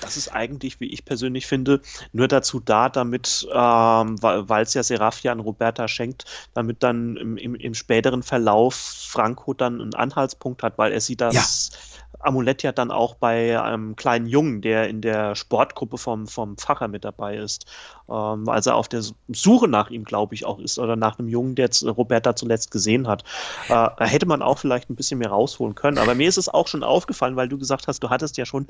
das 0.03 0.17
ist 0.17 0.29
eigentlich, 0.29 0.81
wie 0.81 0.93
ich 0.93 1.05
persönlich 1.05 1.47
finde, 1.47 1.81
nur 2.13 2.29
dazu 2.29 2.61
da, 2.61 2.89
damit, 2.89 3.47
ähm, 3.51 4.23
weil 4.23 4.63
es 4.63 4.75
ja 4.75 4.83
Serafia 4.83 5.33
an 5.33 5.41
Roberta 5.41 5.89
schenkt, 5.89 6.25
damit 6.55 6.83
dann 6.83 7.17
im, 7.17 7.37
im, 7.37 7.55
im, 7.55 7.75
späteren 7.75 8.23
Verlauf 8.23 8.75
Franco 8.75 9.55
dann 9.55 9.81
einen 9.81 9.95
Anhaltspunkt 9.95 10.63
hat, 10.63 10.79
weil 10.79 10.93
er 10.93 11.01
sieht 11.01 11.21
das. 11.21 11.35
Ja 11.35 11.93
Amulett 12.23 12.63
ja 12.63 12.73
dann 12.73 12.91
auch 12.91 13.17
bei 13.17 13.61
einem 13.61 13.97
kleinen 13.97 14.27
Jungen, 14.27 14.63
der 14.63 14.89
in 14.89 15.01
der 15.01 15.35
Sportgruppe 15.35 15.99
vom, 15.99 16.27
vom 16.29 16.57
Pfarrer 16.57 16.89
mit 16.89 17.05
dabei 17.05 17.37
ist. 17.37 17.67
Ähm, 18.09 18.49
als 18.49 18.67
er 18.67 18.77
auf 18.77 18.89
der 18.89 19.03
Suche 19.29 19.69
nach 19.69 19.91
ihm, 19.91 20.05
glaube 20.05 20.35
ich, 20.35 20.45
auch 20.45 20.59
ist, 20.59 20.79
oder 20.79 20.97
nach 20.97 21.19
einem 21.19 21.29
Jungen, 21.29 21.55
der 21.55 21.71
Roberta 21.87 22.37
zuletzt 22.37 22.71
gesehen 22.71 23.09
hat. 23.09 23.23
Äh, 23.69 23.89
da 23.97 24.05
hätte 24.05 24.27
man 24.27 24.43
auch 24.43 24.59
vielleicht 24.59 24.91
ein 24.91 24.97
bisschen 24.97 25.19
mehr 25.19 25.31
rausholen 25.31 25.75
können. 25.75 25.99
Aber 25.99 26.15
mir 26.15 26.29
ist 26.29 26.39
es 26.39 26.49
auch 26.49 26.69
schon 26.69 26.83
aufgefallen, 26.83 27.37
weil 27.37 27.49
du 27.49 27.59
gesagt 27.59 27.89
hast, 27.89 28.03
du 28.03 28.11
hattest 28.11 28.37
ja 28.37 28.47
schon 28.47 28.67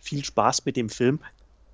viel 0.00 0.24
Spaß 0.24 0.64
mit 0.64 0.76
dem 0.76 0.88
Film 0.88 1.20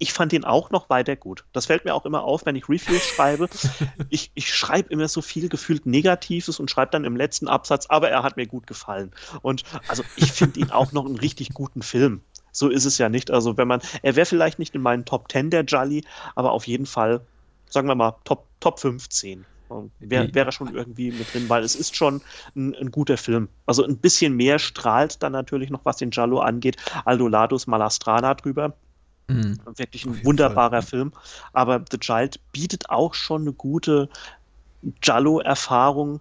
ich 0.03 0.13
fand 0.13 0.33
ihn 0.33 0.45
auch 0.45 0.71
noch 0.71 0.91
weiter 0.91 1.15
gut. 1.15 1.45
Das 1.53 1.67
fällt 1.67 1.85
mir 1.85 1.95
auch 1.95 2.05
immer 2.05 2.25
auf, 2.25 2.45
wenn 2.45 2.57
ich 2.57 2.69
Reviews 2.69 3.05
schreibe. 3.05 3.49
Ich, 4.11 4.31
ich 4.35 4.53
schreibe 4.53 4.91
immer 4.91 5.07
so 5.09 5.23
viel 5.23 5.49
gefühlt 5.49 5.87
Negatives 5.87 6.59
und 6.59 6.71
schreibe 6.71 6.91
dann 6.91 7.05
im 7.05 7.17
letzten 7.17 7.47
Absatz, 7.47 7.87
aber 7.87 8.11
er 8.11 8.23
hat 8.23 8.37
mir 8.37 8.47
gut 8.47 8.67
gefallen. 8.67 9.13
Und 9.43 9.63
also 9.89 10.03
ich 10.17 10.33
finde 10.33 10.61
ihn 10.61 10.71
auch 10.71 10.93
noch 10.93 11.07
einen 11.07 11.17
richtig 11.17 11.55
guten 11.55 11.83
Film. 11.83 12.21
So 12.53 12.69
ist 12.69 12.85
es 12.85 12.99
ja 12.99 13.09
nicht. 13.09 13.31
Also 13.31 13.57
wenn 13.57 13.67
man, 13.67 13.81
er 14.03 14.15
wäre 14.15 14.27
vielleicht 14.27 14.59
nicht 14.59 14.75
in 14.75 14.83
meinen 14.83 15.05
Top 15.05 15.33
10 15.33 15.51
der 15.51 15.65
Jolly, 15.65 16.05
aber 16.35 16.53
auf 16.53 16.67
jeden 16.67 16.87
Fall, 16.87 17.23
sagen 17.69 17.89
wir 17.89 17.95
mal, 17.95 18.15
Top, 18.25 18.47
Top 18.61 18.79
15. 18.79 19.45
Wäre 20.01 20.35
wär 20.35 20.53
schon 20.53 20.75
irgendwie 20.75 21.11
mit 21.13 21.33
drin, 21.33 21.49
weil 21.49 21.65
es 21.65 21.75
ist 21.75 21.97
schon 21.97 22.21
ein, 22.55 22.75
ein, 22.75 22.91
guter 22.91 23.17
Film. 23.17 23.49
Also 23.65 23.83
ein 23.85 23.97
bisschen 23.97 24.37
mehr 24.37 24.59
strahlt 24.59 25.23
dann 25.23 25.33
natürlich 25.33 25.71
noch, 25.71 25.87
was 25.87 25.97
den 25.97 26.11
Jallo 26.11 26.41
angeht, 26.41 26.77
Aldo 27.07 27.27
Lados 27.27 27.67
Malastrana 27.67 28.35
drüber. 28.35 28.75
Mhm. 29.29 29.59
Wirklich 29.77 30.05
ein 30.05 30.23
wunderbarer 30.25 30.83
Fall. 30.83 30.91
Film. 30.91 31.13
Aber 31.55 31.83
The 31.91 31.99
Child 31.99 32.39
bietet 32.53 32.91
auch 32.91 33.15
schon 33.15 33.43
eine 33.43 33.53
gute 33.53 34.11
Jallo-Erfahrung, 35.03 36.21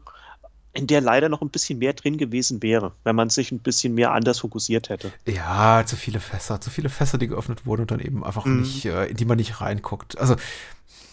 in 0.73 0.87
der 0.87 1.01
leider 1.01 1.29
noch 1.29 1.41
ein 1.41 1.49
bisschen 1.49 1.79
mehr 1.79 1.93
drin 1.93 2.17
gewesen 2.17 2.63
wäre, 2.63 2.93
wenn 3.03 3.15
man 3.15 3.29
sich 3.29 3.51
ein 3.51 3.59
bisschen 3.59 3.93
mehr 3.93 4.13
anders 4.13 4.39
fokussiert 4.39 4.89
hätte. 4.89 5.11
Ja, 5.25 5.83
zu 5.85 5.95
viele 5.95 6.19
Fässer, 6.19 6.61
zu 6.61 6.69
viele 6.69 6.89
Fässer, 6.89 7.17
die 7.17 7.27
geöffnet 7.27 7.65
wurden 7.65 7.81
und 7.81 7.91
dann 7.91 7.99
eben 7.99 8.23
einfach 8.23 8.45
mhm. 8.45 8.61
nicht, 8.61 8.85
äh, 8.85 9.05
in 9.07 9.17
die 9.17 9.25
man 9.25 9.37
nicht 9.37 9.59
reinguckt. 9.59 10.17
Also 10.17 10.35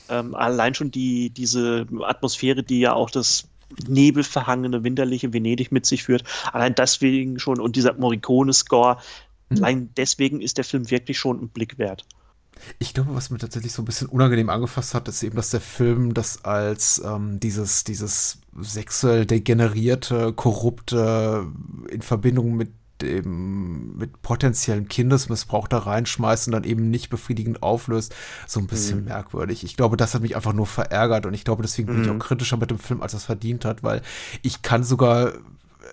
ähm, 0.09 0.35
allein 0.35 0.75
schon 0.75 0.91
die, 0.91 1.31
diese 1.31 1.87
Atmosphäre, 2.03 2.63
die 2.63 2.81
ja 2.81 2.95
auch 2.95 3.11
das 3.11 3.49
nebelverhangene, 3.87 4.85
winterliche 4.85 5.33
Venedig 5.33 5.73
mit 5.73 5.87
sich 5.87 6.05
führt. 6.05 6.25
Allein 6.53 6.75
deswegen 6.75 7.39
schon 7.39 7.61
und 7.61 7.77
dieser 7.77 7.95
Morricone-Score, 7.95 8.99
hm. 9.51 9.57
Allein 9.59 9.91
deswegen 9.97 10.41
ist 10.41 10.59
der 10.59 10.65
Film 10.65 10.91
wirklich 10.91 11.19
schon 11.19 11.43
ein 11.43 11.49
Blick 11.49 11.79
wert. 11.79 12.05
Ich 12.79 12.95
glaube, 12.95 13.15
was 13.15 13.31
mir 13.31 13.39
tatsächlich 13.39 13.73
so 13.73 13.83
ein 13.83 13.85
bisschen 13.85 14.09
unangenehm 14.09 14.51
angefasst 14.51 14.95
hat, 14.95 15.09
ist 15.09 15.23
eben, 15.23 15.37
dass 15.37 15.51
der 15.51 15.61
Film 15.61 16.15
das 16.15 16.45
als 16.45 17.03
ähm, 17.05 17.41
dieses, 17.41 17.85
dieses 17.85 18.39
sexuell 18.61 19.27
degenerierte, 19.27 20.33
korrupte 20.33 21.47
in 21.91 22.03
Verbindung 22.03 22.57
mit 22.57 22.71
dem, 23.03 23.97
mit 23.97 24.23
potenziellem 24.23 24.89
Kindesmissbrauch 24.89 25.69
da 25.69 25.79
reinschmeißt 25.79 26.49
und 26.49 26.53
dann 26.53 26.65
eben 26.65 26.91
nicht 26.91 27.11
befriedigend 27.11 27.63
auflöst, 27.63 28.15
so 28.47 28.61
ein 28.61 28.67
bisschen 28.67 29.01
mhm. 29.01 29.05
merkwürdig. 29.07 29.65
Ich 29.65 29.77
glaube, 29.77 29.97
das 29.97 30.15
hat 30.15 30.23
mich 30.23 30.37
einfach 30.37 30.53
nur 30.53 30.67
verärgert 30.67 31.27
und 31.27 31.35
ich 31.35 31.45
glaube, 31.45 31.63
deswegen 31.63 31.89
bin 31.89 32.03
ich 32.03 32.09
mhm. 32.09 32.21
auch 32.21 32.25
kritischer 32.25 32.57
mit 32.57 32.71
dem 32.71 32.79
Film, 32.79 33.03
als 33.03 33.15
es 33.15 33.25
verdient 33.25 33.65
hat, 33.65 33.83
weil 33.83 34.03
ich 34.43 34.63
kann 34.63 34.83
sogar 34.83 35.33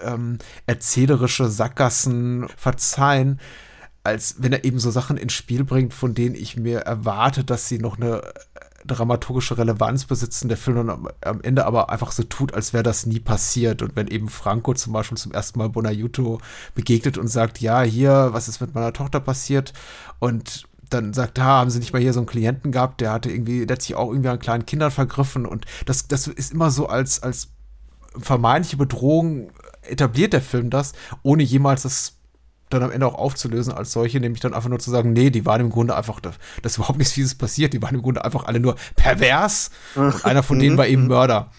ähm, 0.03 0.39
erzählerische 0.65 1.47
Sackgassen 1.47 2.47
verzeihen, 2.57 3.39
als 4.05 4.35
wenn 4.37 4.53
er 4.53 4.63
eben 4.63 4.79
so 4.79 4.91
Sachen 4.91 5.17
ins 5.17 5.33
Spiel 5.33 5.63
bringt, 5.63 5.93
von 5.93 6.13
denen 6.13 6.35
ich 6.35 6.57
mir 6.57 6.79
erwarte, 6.81 7.43
dass 7.43 7.67
sie 7.67 7.79
noch 7.79 7.97
eine 7.97 8.21
dramaturgische 8.85 9.57
Relevanz 9.57 10.05
besitzen, 10.05 10.47
der 10.47 10.57
Film 10.57 10.87
dann 10.87 11.07
am, 11.21 11.41
Ende 11.41 11.65
aber 11.65 11.89
einfach 11.89 12.11
so 12.11 12.21
tut, 12.21 12.53
als 12.53 12.71
wäre 12.71 12.83
das 12.83 13.07
nie 13.07 13.19
passiert. 13.19 13.81
Und 13.81 13.95
wenn 13.95 14.07
eben 14.07 14.29
Franco 14.29 14.75
zum 14.75 14.93
Beispiel 14.93 15.17
zum 15.17 15.31
ersten 15.31 15.57
Mal 15.57 15.69
Bonajuto 15.69 16.39
begegnet 16.75 17.17
und 17.17 17.27
sagt, 17.27 17.59
ja, 17.61 17.81
hier, 17.81 18.29
was 18.31 18.47
ist 18.47 18.61
mit 18.61 18.75
meiner 18.75 18.93
Tochter 18.93 19.19
passiert? 19.19 19.73
Und 20.19 20.67
dann 20.91 21.13
sagt, 21.13 21.39
ha, 21.39 21.59
haben 21.59 21.71
sie 21.71 21.79
nicht 21.79 21.93
mal 21.93 22.01
hier 22.01 22.13
so 22.13 22.19
einen 22.19 22.27
Klienten 22.27 22.71
gehabt, 22.71 23.01
der 23.01 23.11
hatte 23.11 23.31
irgendwie 23.31 23.65
letztlich 23.65 23.95
auch 23.97 24.11
irgendwie 24.11 24.29
an 24.29 24.37
kleinen 24.37 24.67
Kindern 24.67 24.91
vergriffen 24.91 25.47
und 25.47 25.65
das, 25.87 26.07
das 26.07 26.27
ist 26.27 26.53
immer 26.53 26.69
so 26.69 26.85
als, 26.85 27.23
als 27.23 27.49
vermeintliche 28.19 28.77
Bedrohung 28.77 29.49
etabliert 29.81 30.33
der 30.33 30.43
Film 30.43 30.69
das, 30.69 30.93
ohne 31.23 31.41
jemals 31.41 31.81
das 31.81 32.13
dann 32.69 32.83
am 32.83 32.91
Ende 32.91 33.05
auch 33.05 33.15
aufzulösen 33.15 33.73
als 33.73 33.91
solche, 33.91 34.19
nämlich 34.19 34.41
dann 34.41 34.53
einfach 34.53 34.69
nur 34.69 34.79
zu 34.79 34.89
sagen, 34.89 35.13
nee, 35.13 35.29
die 35.29 35.45
waren 35.45 35.61
im 35.61 35.69
Grunde 35.69 35.95
einfach, 35.95 36.19
das 36.19 36.35
ist 36.63 36.77
überhaupt 36.77 36.97
nichts 36.97 37.13
Fieses 37.13 37.35
passiert, 37.35 37.73
die 37.73 37.81
waren 37.81 37.95
im 37.95 38.01
Grunde 38.01 38.25
einfach 38.25 38.45
alle 38.45 38.59
nur 38.59 38.75
pervers 38.95 39.71
und 39.95 40.25
einer 40.25 40.43
von 40.43 40.59
denen 40.59 40.77
war 40.77 40.87
eben 40.87 41.07
Mörder. 41.07 41.51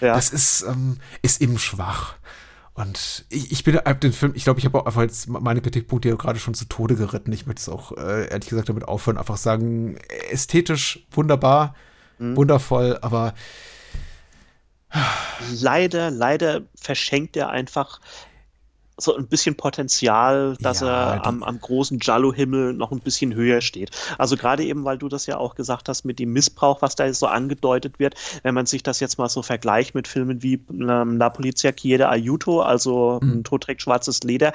Ja. 0.00 0.14
Das 0.14 0.30
ist, 0.30 0.62
ähm, 0.68 0.98
ist 1.22 1.40
eben 1.40 1.58
schwach. 1.58 2.16
Und 2.74 3.24
ich, 3.30 3.52
ich 3.52 3.64
bin 3.64 3.76
hab 3.76 4.00
den 4.00 4.12
Film, 4.12 4.32
ich 4.34 4.44
glaube, 4.44 4.58
ich 4.58 4.66
habe 4.66 4.78
auch 4.78 4.84
einfach 4.84 5.00
jetzt 5.00 5.28
meine 5.28 5.62
Kritikpunkte 5.62 6.10
ja 6.10 6.16
gerade 6.16 6.38
schon 6.38 6.52
zu 6.52 6.66
Tode 6.66 6.94
geritten. 6.94 7.32
Ich 7.32 7.46
möchte 7.46 7.60
es 7.60 7.68
auch 7.70 7.92
äh, 7.96 8.28
ehrlich 8.28 8.50
gesagt 8.50 8.68
damit 8.68 8.86
aufhören, 8.86 9.16
einfach 9.16 9.38
sagen, 9.38 9.96
ästhetisch 10.30 11.06
wunderbar, 11.10 11.74
mhm. 12.18 12.36
wundervoll, 12.36 12.98
aber 13.00 13.32
leider, 15.60 16.10
leider 16.10 16.62
verschenkt 16.74 17.36
er 17.36 17.48
einfach 17.48 18.00
so 18.98 19.14
ein 19.14 19.26
bisschen 19.26 19.56
Potenzial, 19.56 20.56
dass 20.60 20.80
ja, 20.80 21.14
er 21.14 21.26
am, 21.26 21.42
am 21.42 21.60
großen 21.60 21.98
Jallo-Himmel 22.00 22.72
noch 22.72 22.92
ein 22.92 23.00
bisschen 23.00 23.34
höher 23.34 23.60
steht. 23.60 23.90
Also 24.16 24.36
gerade 24.36 24.64
eben, 24.64 24.84
weil 24.84 24.96
du 24.96 25.08
das 25.08 25.26
ja 25.26 25.36
auch 25.36 25.54
gesagt 25.54 25.88
hast 25.88 26.04
mit 26.04 26.18
dem 26.18 26.32
Missbrauch, 26.32 26.80
was 26.80 26.94
da 26.94 27.12
so 27.12 27.26
angedeutet 27.26 27.98
wird, 27.98 28.14
wenn 28.42 28.54
man 28.54 28.64
sich 28.64 28.82
das 28.82 29.00
jetzt 29.00 29.18
mal 29.18 29.28
so 29.28 29.42
vergleicht 29.42 29.94
mit 29.94 30.08
Filmen 30.08 30.42
wie 30.42 30.64
ähm, 30.70 31.18
La 31.18 31.28
Polizia 31.28 31.72
Chiede 31.72 32.08
Aiuto, 32.08 32.62
also 32.62 33.20
mhm. 33.22 33.44
Tod 33.44 33.64
trägt 33.64 33.82
schwarzes 33.82 34.22
Leder, 34.22 34.52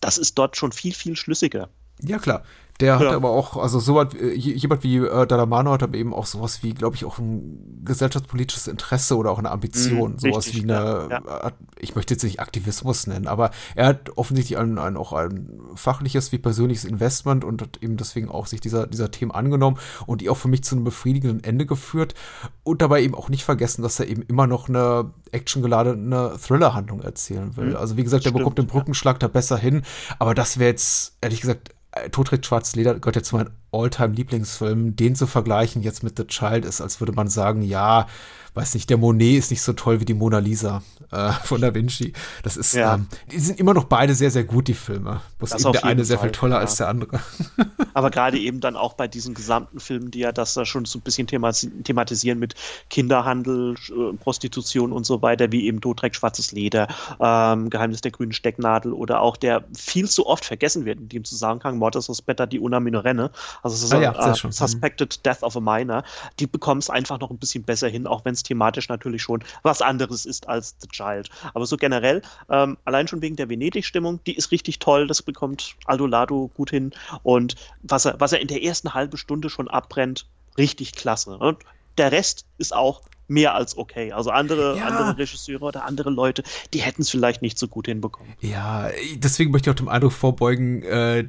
das 0.00 0.18
ist 0.18 0.38
dort 0.38 0.56
schon 0.56 0.72
viel, 0.72 0.92
viel 0.92 1.16
schlüssiger. 1.16 1.68
Ja, 2.00 2.18
klar. 2.18 2.42
Der 2.80 2.94
ja. 2.94 2.98
hat 3.00 3.12
aber 3.12 3.30
auch, 3.30 3.56
also 3.56 3.80
so 3.80 3.96
was, 3.96 4.14
äh, 4.14 4.34
jemand 4.34 4.84
wie 4.84 4.98
äh, 4.98 5.26
Dalamano 5.26 5.72
hat 5.72 5.82
aber 5.82 5.96
eben 5.96 6.14
auch 6.14 6.26
sowas 6.26 6.62
wie, 6.62 6.74
glaube 6.74 6.94
ich, 6.94 7.04
auch 7.04 7.18
ein 7.18 7.82
gesellschaftspolitisches 7.84 8.68
Interesse 8.68 9.16
oder 9.16 9.32
auch 9.32 9.40
eine 9.40 9.50
Ambition. 9.50 10.14
Mm, 10.14 10.18
sowas 10.18 10.46
richtig, 10.46 10.62
wie 10.62 10.72
eine, 10.72 11.08
ja, 11.10 11.22
ja. 11.26 11.52
ich 11.80 11.96
möchte 11.96 12.14
jetzt 12.14 12.22
nicht 12.22 12.38
Aktivismus 12.38 13.08
nennen, 13.08 13.26
aber 13.26 13.50
er 13.74 13.86
hat 13.86 14.16
offensichtlich 14.16 14.58
ein, 14.58 14.78
ein, 14.78 14.96
auch 14.96 15.12
ein 15.12 15.50
fachliches 15.74 16.30
wie 16.30 16.38
persönliches 16.38 16.84
Investment 16.84 17.44
und 17.44 17.62
hat 17.62 17.78
eben 17.82 17.96
deswegen 17.96 18.28
auch 18.28 18.46
sich 18.46 18.60
dieser, 18.60 18.86
dieser 18.86 19.10
Themen 19.10 19.32
angenommen 19.32 19.78
und 20.06 20.20
die 20.20 20.30
auch 20.30 20.36
für 20.36 20.48
mich 20.48 20.62
zu 20.62 20.76
einem 20.76 20.84
befriedigenden 20.84 21.42
Ende 21.42 21.66
geführt 21.66 22.14
und 22.62 22.80
dabei 22.80 23.02
eben 23.02 23.16
auch 23.16 23.28
nicht 23.28 23.44
vergessen, 23.44 23.82
dass 23.82 23.98
er 23.98 24.06
eben 24.06 24.22
immer 24.22 24.46
noch 24.46 24.68
eine 24.68 25.10
actiongeladene 25.32 26.36
Thriller-Handlung 26.40 27.02
erzählen 27.02 27.56
will. 27.56 27.72
Mm, 27.72 27.76
also 27.76 27.96
wie 27.96 28.04
gesagt, 28.04 28.24
er 28.24 28.32
bekommt 28.32 28.58
den 28.58 28.68
Brückenschlag 28.68 29.18
da 29.18 29.26
besser 29.26 29.58
hin, 29.58 29.82
aber 30.20 30.34
das 30.34 30.60
wäre 30.60 30.70
jetzt, 30.70 31.16
ehrlich 31.20 31.40
gesagt, 31.40 31.72
äh, 32.04 32.10
Tod 32.10 32.44
schwarzes 32.44 32.76
Leder 32.76 32.98
gehört 32.98 33.16
jetzt 33.16 33.28
zu 33.28 33.36
meinen 33.36 33.50
All-Time-Lieblingsfilmen. 33.72 34.96
Den 34.96 35.14
zu 35.14 35.26
vergleichen 35.26 35.82
jetzt 35.82 36.02
mit 36.02 36.16
The 36.16 36.26
Child 36.26 36.64
ist, 36.64 36.80
als 36.80 37.00
würde 37.00 37.12
man 37.12 37.28
sagen, 37.28 37.62
ja, 37.62 38.06
weiß 38.54 38.74
nicht, 38.74 38.90
der 38.90 38.96
Monet 38.96 39.38
ist 39.38 39.50
nicht 39.50 39.62
so 39.62 39.72
toll 39.72 40.00
wie 40.00 40.04
die 40.04 40.14
Mona 40.14 40.38
Lisa 40.38 40.82
äh, 41.10 41.32
von 41.44 41.60
Da 41.60 41.74
Vinci. 41.74 42.12
Das 42.42 42.56
ist, 42.56 42.74
ja. 42.74 42.94
ähm, 42.94 43.06
die 43.30 43.38
sind 43.38 43.58
immer 43.58 43.74
noch 43.74 43.84
beide 43.84 44.14
sehr, 44.14 44.30
sehr 44.30 44.44
gut, 44.44 44.68
die 44.68 44.74
Filme. 44.74 45.20
Bloß 45.38 45.52
eben 45.52 45.72
der 45.72 45.84
eine 45.84 46.04
sehr 46.04 46.18
Fall, 46.18 46.28
viel 46.28 46.32
toller 46.32 46.56
ja. 46.56 46.60
als 46.60 46.76
der 46.76 46.88
andere. 46.88 47.20
Aber 47.94 48.10
gerade 48.10 48.38
eben 48.38 48.60
dann 48.60 48.76
auch 48.76 48.94
bei 48.94 49.08
diesen 49.08 49.34
gesamten 49.34 49.80
Filmen, 49.80 50.10
die 50.10 50.20
ja 50.20 50.32
das 50.32 50.54
da 50.54 50.64
schon 50.64 50.84
so 50.84 50.98
ein 50.98 51.02
bisschen 51.02 51.26
thematisieren 51.26 52.38
mit 52.38 52.54
Kinderhandel, 52.90 53.74
äh, 53.88 54.16
Prostitution 54.16 54.92
und 54.92 55.04
so 55.04 55.22
weiter, 55.22 55.50
wie 55.52 55.66
eben 55.66 55.80
Todreck, 55.80 56.14
Schwarzes 56.14 56.52
Leder, 56.52 56.88
ähm, 57.20 57.70
Geheimnis 57.70 58.00
der 58.00 58.10
grünen 58.10 58.32
Stecknadel 58.32 58.92
oder 58.92 59.20
auch 59.20 59.36
der 59.36 59.64
viel 59.74 60.08
zu 60.08 60.26
oft 60.26 60.44
vergessen 60.44 60.84
wird 60.84 61.00
in 61.00 61.08
dem 61.08 61.24
Zusammenhang, 61.24 61.78
Mortis 61.78 62.06
Suspetta 62.06 62.46
di 62.46 62.58
una 62.58 62.80
minorenne, 62.80 63.30
also 63.62 63.76
so 63.86 63.96
ah, 63.96 64.00
ja, 64.00 64.30
uh, 64.30 64.34
Suspected 64.34 65.24
Death 65.24 65.42
of 65.42 65.56
a 65.56 65.60
Minor, 65.60 66.02
die 66.38 66.46
bekommen 66.46 66.78
es 66.78 66.90
einfach 66.90 67.18
noch 67.20 67.30
ein 67.30 67.38
bisschen 67.38 67.64
besser 67.64 67.88
hin, 67.88 68.06
auch 68.06 68.24
wenn 68.24 68.34
es 68.38 68.42
thematisch 68.42 68.88
natürlich 68.88 69.22
schon 69.22 69.44
was 69.62 69.82
anderes 69.82 70.26
ist 70.26 70.48
als 70.48 70.76
The 70.80 70.88
Child. 70.88 71.30
Aber 71.54 71.66
so 71.66 71.76
generell, 71.76 72.22
ähm, 72.48 72.78
allein 72.84 73.08
schon 73.08 73.22
wegen 73.22 73.36
der 73.36 73.48
Venedig-Stimmung, 73.48 74.20
die 74.26 74.36
ist 74.36 74.50
richtig 74.50 74.78
toll, 74.78 75.06
das 75.06 75.22
bekommt 75.22 75.76
Aldo 75.84 76.06
Lado 76.06 76.50
gut 76.54 76.70
hin. 76.70 76.92
Und 77.22 77.56
was 77.82 78.04
er, 78.04 78.20
was 78.20 78.32
er 78.32 78.40
in 78.40 78.48
der 78.48 78.62
ersten 78.62 78.94
halben 78.94 79.16
Stunde 79.16 79.50
schon 79.50 79.68
abbrennt, 79.68 80.26
richtig 80.56 80.92
klasse. 80.92 81.36
Und 81.36 81.58
der 81.96 82.12
Rest 82.12 82.46
ist 82.58 82.74
auch 82.74 83.02
mehr 83.28 83.54
als 83.54 83.76
okay. 83.76 84.12
Also 84.12 84.30
andere, 84.30 84.78
ja. 84.78 84.86
andere 84.86 85.18
Regisseure 85.18 85.64
oder 85.64 85.84
andere 85.84 86.10
Leute, 86.10 86.42
die 86.72 86.80
hätten 86.80 87.02
es 87.02 87.10
vielleicht 87.10 87.42
nicht 87.42 87.58
so 87.58 87.68
gut 87.68 87.86
hinbekommen. 87.86 88.32
Ja, 88.40 88.90
deswegen 89.16 89.50
möchte 89.50 89.68
ich 89.68 89.74
auch 89.74 89.78
dem 89.78 89.88
Eindruck 89.88 90.12
vorbeugen, 90.12 90.82
äh, 90.82 91.28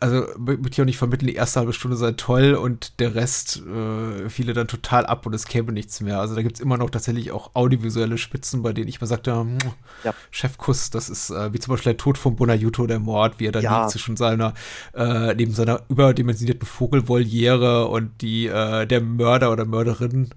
also 0.00 0.26
würde 0.36 0.68
ich 0.70 0.80
auch 0.80 0.84
nicht 0.84 0.98
vermitteln, 0.98 1.26
die 1.26 1.34
erste 1.34 1.60
halbe 1.60 1.72
Stunde 1.72 1.96
sei 1.96 2.12
toll 2.12 2.54
und 2.54 3.00
der 3.00 3.14
Rest 3.14 3.62
äh, 3.66 4.28
fiele 4.28 4.52
dann 4.52 4.68
total 4.68 5.06
ab 5.06 5.26
und 5.26 5.34
es 5.34 5.46
käme 5.46 5.72
nichts 5.72 6.00
mehr. 6.00 6.20
Also 6.20 6.34
da 6.34 6.42
gibt 6.42 6.56
es 6.56 6.60
immer 6.60 6.76
noch 6.76 6.90
tatsächlich 6.90 7.32
auch 7.32 7.54
audiovisuelle 7.54 8.18
Spitzen, 8.18 8.62
bei 8.62 8.72
denen 8.72 8.88
ich 8.88 9.00
mal 9.00 9.06
sagte, 9.06 9.46
ja. 10.04 10.14
Chefkuss, 10.30 10.90
das 10.90 11.08
ist 11.08 11.30
äh, 11.30 11.52
wie 11.52 11.58
zum 11.58 11.72
Beispiel 11.72 11.92
der 11.92 11.98
Tod 11.98 12.18
von 12.18 12.36
Bonajuto, 12.36 12.86
der 12.86 13.00
Mord, 13.00 13.38
wie 13.38 13.46
er 13.46 13.52
da 13.52 13.60
ja. 13.60 13.80
liegt 13.80 13.90
zwischen 13.90 14.16
seiner, 14.16 14.54
äh, 14.94 15.34
neben 15.34 15.52
seiner 15.52 15.82
überdimensionierten 15.88 16.66
Vogelvoliere 16.66 17.88
und 17.88 18.22
die, 18.22 18.46
äh, 18.46 18.86
der 18.86 19.00
Mörder 19.00 19.50
oder 19.52 19.64
Mörderin 19.64 20.30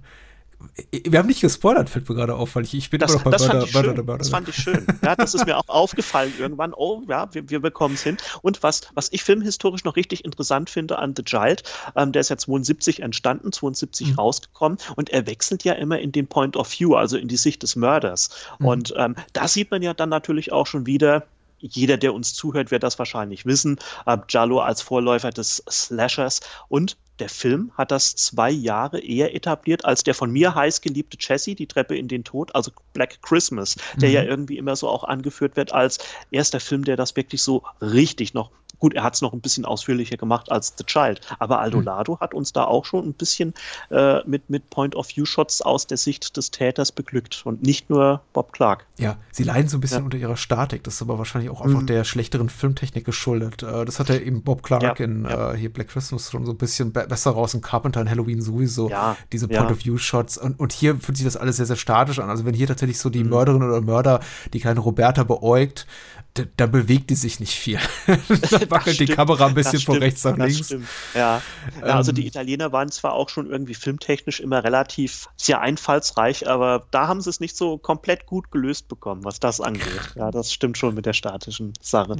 wir 0.91 1.20
haben 1.20 1.28
nicht 1.28 1.41
gespoilert, 1.41 1.89
fällt 1.89 2.07
mir 2.07 2.16
gerade 2.16 2.36
auf, 2.36 2.55
weil 2.55 2.64
ich, 2.64 2.74
ich 2.74 2.89
bin 2.89 2.99
das, 2.99 3.11
immer 3.11 3.20
noch 3.20 3.24
bei 3.26 3.32
das 3.32 3.41
Mörder, 3.47 3.68
fand 3.68 3.74
Mörder, 3.74 4.03
Mörder, 4.03 4.18
Das 4.18 4.30
fand 4.30 4.49
ich 4.49 4.55
schön. 4.55 4.86
Ja, 5.03 5.16
das 5.16 5.34
ist 5.34 5.45
mir 5.45 5.57
auch 5.59 5.68
aufgefallen 5.68 6.34
irgendwann. 6.39 6.74
Oh, 6.74 7.01
ja, 7.07 7.34
wir, 7.34 7.49
wir 7.49 7.59
bekommen 7.59 7.95
es 7.95 8.03
hin. 8.03 8.18
Und 8.41 8.64
was, 8.64 8.82
was 8.93 9.11
ich 9.11 9.24
filmhistorisch 9.24 9.84
noch 9.84 9.95
richtig 9.95 10.26
interessant 10.26 10.70
finde 10.70 10.99
an 10.99 11.14
The 11.16 11.24
Child, 11.24 11.64
ähm, 11.95 12.11
der 12.11 12.22
ist 12.22 12.30
ja 12.30 12.38
72 12.38 13.01
entstanden, 13.01 13.51
72 13.51 14.09
mhm. 14.09 14.16
rausgekommen 14.16 14.78
und 14.95 15.09
er 15.09 15.28
wechselt 15.28 15.64
ja 15.64 15.74
immer 15.74 15.99
in 15.99 16.11
den 16.11 16.28
Point 16.28 16.55
of 16.57 16.72
View, 16.80 16.95
also 16.95 17.18
in 17.18 17.28
die 17.28 17.38
Sicht 17.38 17.64
des 17.64 17.76
Mörders. 17.76 18.30
Mhm. 18.59 18.66
Und 18.66 18.93
ähm, 18.97 19.16
da 19.34 19.47
sieht 19.47 19.72
man 19.72 19.82
ja 19.82 19.93
dann 19.93 20.09
natürlich 20.09 20.51
auch 20.51 20.68
schon 20.68 20.86
wieder, 20.86 21.26
jeder, 21.59 21.97
der 21.97 22.14
uns 22.14 22.34
zuhört, 22.34 22.72
wird 22.72 22.84
das 22.84 22.99
wahrscheinlich 22.99 23.45
wissen. 23.45 23.80
Äh, 24.05 24.18
Jallo 24.30 24.59
als 24.59 24.82
Vorläufer 24.82 25.32
des 25.32 25.64
Slashers 25.70 26.41
und 26.68 26.97
der 27.24 27.30
Film 27.30 27.71
hat 27.78 27.91
das 27.91 28.15
zwei 28.15 28.51
Jahre 28.51 28.99
eher 28.99 29.34
etabliert 29.34 29.86
als 29.86 30.03
der 30.03 30.13
von 30.13 30.30
mir 30.30 30.55
heiß 30.55 30.82
geliebte 30.82 31.17
Jesse, 31.17 31.55
die 31.55 31.67
Treppe 31.67 31.95
in 31.95 32.09
den 32.09 32.26
Tod, 32.26 32.53
also 32.53 32.71
Black 32.91 33.21
Christmas, 33.21 33.78
der 33.95 34.09
mhm. 34.09 34.15
ja 34.15 34.24
irgendwie 34.24 34.57
immer 34.57 34.76
so 34.76 34.89
auch 34.89 35.05
angeführt 35.05 35.55
wird 35.55 35.71
als 35.71 35.99
erster 36.32 36.59
Film, 36.59 36.84
der 36.84 36.97
das 36.97 37.15
wirklich 37.15 37.41
so 37.41 37.63
richtig 37.80 38.34
noch 38.34 38.51
Gut, 38.84 38.95
er 38.95 39.03
hat 39.03 39.15
es 39.15 39.21
noch 39.21 39.31
ein 39.31 39.39
bisschen 39.39 39.63
ausführlicher 39.63 40.17
gemacht 40.17 40.51
als 40.51 40.73
The 40.77 40.84
Child, 40.84 41.21
aber 41.39 41.61
Aldolado 41.61 42.15
mhm. 42.15 42.19
hat 42.19 42.34
uns 42.34 42.51
da 42.51 42.65
auch 42.65 42.84
schon 42.84 43.07
ein 43.07 43.13
bisschen 43.13 43.53
äh, 43.89 44.19
mit, 44.25 44.49
mit 44.49 44.69
Point-of-View-Shots 44.69 45.61
aus 45.61 45.88
der 45.88 45.95
Sicht 45.95 46.36
des 46.36 46.51
Täters 46.51 46.91
beglückt 46.91 47.43
und 47.45 47.63
nicht 47.63 47.89
nur 47.89 48.19
Bob 48.34 48.51
Clark. 48.51 48.86
Ja, 48.99 49.15
sie 49.31 49.43
leiden 49.43 49.69
so 49.69 49.77
ein 49.77 49.79
bisschen 49.79 49.99
ja. 49.99 50.03
unter 50.03 50.17
ihrer 50.17 50.36
Statik, 50.36 50.84
das 50.84 50.95
ist 50.95 51.01
aber 51.01 51.17
wahrscheinlich 51.17 51.49
auch 51.49 51.61
einfach 51.61 51.79
mhm. 51.79 51.88
der 51.88 52.03
schlechteren 52.03 52.49
Filmtechnik 52.49 53.05
geschuldet. 53.05 53.63
Äh, 53.63 53.86
das 53.86 54.01
hat 54.01 54.09
ja 54.09 54.15
eben 54.15 54.43
Bob 54.43 54.63
Clark 54.63 54.99
ja, 54.99 55.05
in 55.05 55.23
ja. 55.23 55.53
Äh, 55.53 55.57
hier 55.57 55.71
Black 55.71 55.88
Christmas 55.88 56.29
schon 56.29 56.45
so 56.45 56.51
ein 56.51 56.57
bisschen 56.57 56.91
be 56.91 57.05
besser 57.07 57.31
raus, 57.31 57.53
in 57.53 57.61
Carpenter 57.61 58.01
in 58.01 58.09
Halloween 58.09 58.41
sowieso, 58.41 58.91
diese 59.31 59.47
Point-of-View-Shots 59.47 60.39
und, 60.39 60.59
und 60.59 60.73
hier 60.73 60.97
fühlt 60.97 61.15
sich 61.15 61.25
das 61.25 61.38
alles 61.38 61.55
sehr, 61.55 61.67
sehr 61.67 61.77
statisch 61.77 62.19
an. 62.19 62.29
Also 62.29 62.43
wenn 62.43 62.53
hier 62.53 62.67
tatsächlich 62.67 62.99
so 62.99 63.09
die 63.09 63.23
mhm. 63.23 63.29
Mörderin 63.29 63.63
oder 63.63 63.79
Mörder 63.79 64.19
die 64.51 64.59
kleine 64.59 64.81
Roberta 64.81 65.23
beäugt, 65.23 65.88
da, 66.36 66.43
da, 66.57 66.65
bewegt 66.65 67.09
die 67.09 67.15
sich 67.15 67.39
nicht 67.39 67.53
viel. 67.53 67.79
da 68.07 68.71
wackelt 68.71 68.99
die 68.99 69.05
Kamera 69.05 69.47
ein 69.47 69.53
bisschen 69.53 69.79
von 69.79 69.97
rechts 69.97 70.23
nach 70.23 70.38
links. 70.38 70.71
Ja. 70.71 70.79
ja. 71.13 71.41
also 71.81 72.11
die 72.11 72.21
ähm. 72.21 72.27
Italiener 72.27 72.71
waren 72.71 72.89
zwar 72.89 73.13
auch 73.13 73.29
schon 73.29 73.49
irgendwie 73.49 73.75
filmtechnisch 73.75 74.39
immer 74.39 74.63
relativ 74.63 75.29
sehr 75.38 75.61
einfallsreich, 75.61 76.47
aber 76.47 76.88
da 76.91 77.07
haben 77.07 77.21
sie 77.21 77.29
es 77.29 77.39
nicht 77.39 77.55
so 77.55 77.77
komplett 77.77 78.25
gut 78.25 78.51
gelöst 78.51 78.88
bekommen, 78.88 79.23
was 79.23 79.39
das 79.39 79.61
angeht. 79.61 80.13
Ja, 80.15 80.31
das 80.31 80.51
stimmt 80.51 80.77
schon 80.77 80.95
mit 80.95 81.05
der 81.05 81.13
statischen 81.13 81.73
Sache. 81.81 82.15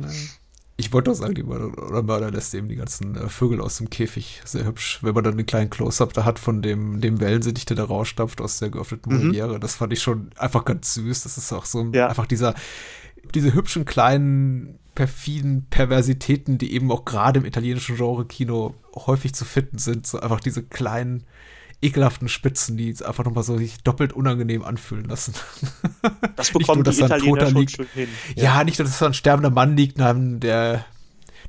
Ich 0.76 0.92
wollte 0.92 1.12
doch 1.12 1.18
sagen, 1.18 1.36
die 1.36 1.44
Mörder, 1.44 2.32
lässt 2.32 2.54
eben 2.56 2.68
die 2.68 2.76
ganzen 2.76 3.16
äh, 3.16 3.30
Vögel 3.30 3.62
aus 3.62 3.78
dem 3.78 3.92
Käfig. 3.92 4.42
Sehr 4.44 4.66
hübsch. 4.66 5.00
Wenn 5.04 5.14
man 5.14 5.24
dann 5.24 5.34
einen 5.34 5.46
kleinen 5.46 5.70
Close-Up 5.70 6.14
da 6.14 6.26
hat 6.26 6.40
von 6.40 6.64
dem, 6.64 7.00
dem 7.00 7.20
Wellensittich, 7.20 7.66
der 7.66 7.78
da 7.78 7.84
rausstapft 7.84 8.42
aus 8.42 8.58
der 8.58 8.70
geöffneten 8.70 9.14
mhm. 9.14 9.28
Moliere, 9.28 9.60
das 9.60 9.76
fand 9.76 9.94
ich 9.94 10.02
schon 10.02 10.32
einfach 10.36 10.66
ganz 10.66 10.96
süß. 10.96 11.24
Das 11.24 11.38
ist 11.38 11.54
auch 11.54 11.66
so 11.66 11.92
ja. 11.94 12.08
einfach 12.08 12.26
dieser 12.26 12.56
diese 13.34 13.54
hübschen 13.54 13.86
kleinen 13.86 14.80
perfiden 14.96 15.66
Perversitäten, 15.70 16.58
die 16.58 16.74
eben 16.74 16.92
auch 16.92 17.06
gerade 17.06 17.40
im 17.40 17.46
italienischen 17.46 17.96
Genre-Kino 17.96 18.76
häufig 18.96 19.34
zu 19.34 19.46
finden 19.46 19.80
sind. 19.80 20.06
So 20.06 20.20
einfach 20.20 20.40
diese 20.40 20.64
kleinen, 20.64 21.24
ekelhaften 21.82 22.30
Spitzen, 22.30 22.78
die 22.78 22.90
es 22.90 23.02
einfach 23.02 23.26
nochmal 23.26 23.44
so 23.44 23.58
sich 23.58 23.82
doppelt 23.84 24.14
unangenehm 24.14 24.64
anfühlen 24.64 25.06
lassen. 25.06 25.34
Das 26.36 26.52
bekommt 26.54 26.78
nur, 26.78 26.84
dass 26.84 26.98
die 26.98 27.04
Italiener 27.04 27.50
schon 27.50 27.60
liegt. 27.60 27.78
Ja. 28.36 28.44
ja. 28.44 28.64
nicht, 28.64 28.80
dass 28.80 29.00
da 29.00 29.08
ein 29.08 29.14
sterbender 29.14 29.50
Mann 29.50 29.76
liegt, 29.76 29.98
nein, 29.98 30.40
der 30.40 30.86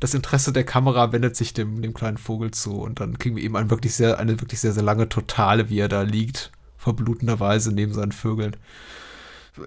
das 0.01 0.13
Interesse 0.13 0.53
der 0.53 0.65
Kamera 0.65 1.13
wendet 1.13 1.37
sich 1.37 1.55
dem, 1.55 1.81
dem 1.81 1.95
kleinen 1.95 2.19
Vogel 2.19 2.51
zu 2.51 2.81
und 2.81 3.01
dann 3.01 3.19
kriegen 3.19 3.37
wir 3.37 3.45
eben 3.45 3.57
ein 3.57 3.71
wirklich 3.71 3.95
sehr, 3.95 4.19
eine 4.19 4.41
wirklich 4.41 4.61
sehr, 4.61 4.73
sehr 4.73 4.83
lange 4.83 5.09
Totale, 5.09 5.71
wie 5.71 5.79
er 5.79 5.89
da 5.89 6.03
liegt, 6.03 6.51
verblutenderweise 6.79 7.73
neben 7.73 7.95
seinen 7.95 8.13
Vögeln 8.13 8.57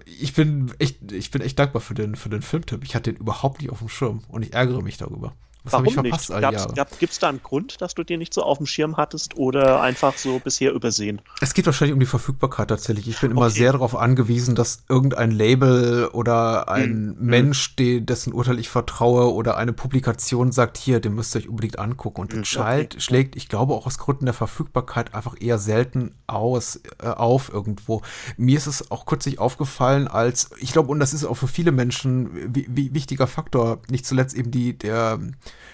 ich 0.04 0.34
bin 0.34 0.72
echt, 0.78 1.12
ich 1.12 1.30
bin 1.30 1.42
echt 1.42 1.58
dankbar 1.58 1.80
für 1.80 1.94
den, 1.94 2.14
für 2.14 2.28
den 2.28 2.42
Filmtipp. 2.42 2.84
Ich 2.84 2.94
hatte 2.94 3.12
den 3.12 3.20
überhaupt 3.20 3.60
nicht 3.60 3.70
auf 3.70 3.78
dem 3.78 3.88
Schirm 3.88 4.22
und 4.28 4.42
ich 4.42 4.52
ärgere 4.52 4.82
mich 4.82 4.98
darüber. 4.98 5.34
Das 5.64 5.72
Warum 5.72 5.92
verpasst, 5.92 6.30
nicht? 6.30 6.98
Gibt 6.98 7.12
es 7.12 7.18
da 7.18 7.28
einen 7.28 7.42
Grund, 7.42 7.80
dass 7.80 7.94
du 7.94 8.04
dir 8.04 8.16
nicht 8.16 8.32
so 8.32 8.42
auf 8.42 8.58
dem 8.58 8.66
Schirm 8.66 8.96
hattest 8.96 9.36
oder 9.36 9.82
einfach 9.82 10.16
so 10.16 10.38
bisher 10.38 10.72
übersehen? 10.72 11.20
Es 11.40 11.52
geht 11.52 11.66
wahrscheinlich 11.66 11.92
um 11.92 12.00
die 12.00 12.06
Verfügbarkeit 12.06 12.68
tatsächlich. 12.68 13.08
Ich 13.08 13.20
bin 13.20 13.32
immer 13.32 13.46
okay. 13.46 13.50
sehr 13.50 13.72
darauf 13.72 13.96
angewiesen, 13.96 14.54
dass 14.54 14.84
irgendein 14.88 15.30
Label 15.30 16.08
oder 16.12 16.68
ein 16.68 17.16
hm. 17.18 17.26
Mensch, 17.26 17.74
hm. 17.78 18.06
dessen 18.06 18.32
Urteil 18.32 18.58
ich 18.58 18.68
vertraue 18.68 19.34
oder 19.34 19.56
eine 19.56 19.72
Publikation 19.72 20.52
sagt, 20.52 20.78
hier, 20.78 21.00
den 21.00 21.14
müsst 21.14 21.34
ihr 21.34 21.40
euch 21.40 21.48
unbedingt 21.48 21.78
angucken. 21.78 22.20
Und 22.22 22.32
hm. 22.32 22.44
The 22.44 22.50
Child 22.50 22.94
okay. 22.94 23.00
schlägt, 23.00 23.36
ich 23.36 23.48
glaube 23.48 23.74
auch 23.74 23.86
aus 23.86 23.98
Gründen 23.98 24.24
der 24.24 24.34
Verfügbarkeit, 24.34 25.14
einfach 25.14 25.34
eher 25.38 25.58
selten 25.58 26.14
aus, 26.26 26.80
äh, 27.02 27.08
auf 27.08 27.52
irgendwo. 27.52 28.02
Mir 28.36 28.56
ist 28.56 28.66
es 28.66 28.90
auch 28.90 29.06
kürzlich 29.06 29.38
aufgefallen, 29.38 30.08
als, 30.08 30.50
ich 30.60 30.72
glaube, 30.72 30.90
und 30.90 31.00
das 31.00 31.12
ist 31.12 31.24
auch 31.24 31.34
für 31.34 31.48
viele 31.48 31.72
Menschen 31.72 32.30
wichtiger 32.54 33.26
Faktor, 33.26 33.80
nicht 33.90 34.06
zuletzt 34.06 34.34
eben 34.34 34.50
die, 34.50 34.78
der, 34.78 35.18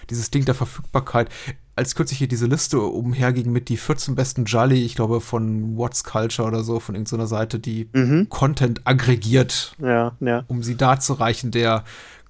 dieses 0.09 0.31
Ding 0.31 0.45
der 0.45 0.55
Verfügbarkeit. 0.55 1.29
Als 1.75 1.95
kürzlich 1.95 2.19
hier 2.19 2.29
diese 2.29 2.45
Liste 2.45 2.79
umherging 2.79 3.51
mit 3.51 3.67
die 3.67 3.77
14 3.77 4.15
besten 4.15 4.45
Jolly, 4.45 4.85
ich 4.85 4.95
glaube 4.95 5.19
von 5.19 5.75
What's 5.77 6.05
Culture 6.05 6.47
oder 6.47 6.63
so, 6.63 6.79
von 6.79 6.95
irgendeiner 6.95 7.27
Seite, 7.27 7.59
die 7.59 7.89
mhm. 7.91 8.29
Content 8.29 8.81
aggregiert, 8.85 9.75
ja, 9.81 10.15
ja. 10.21 10.45
um 10.47 10.63
sie 10.63 10.77
darzureichen, 10.77 11.51
der 11.51 11.83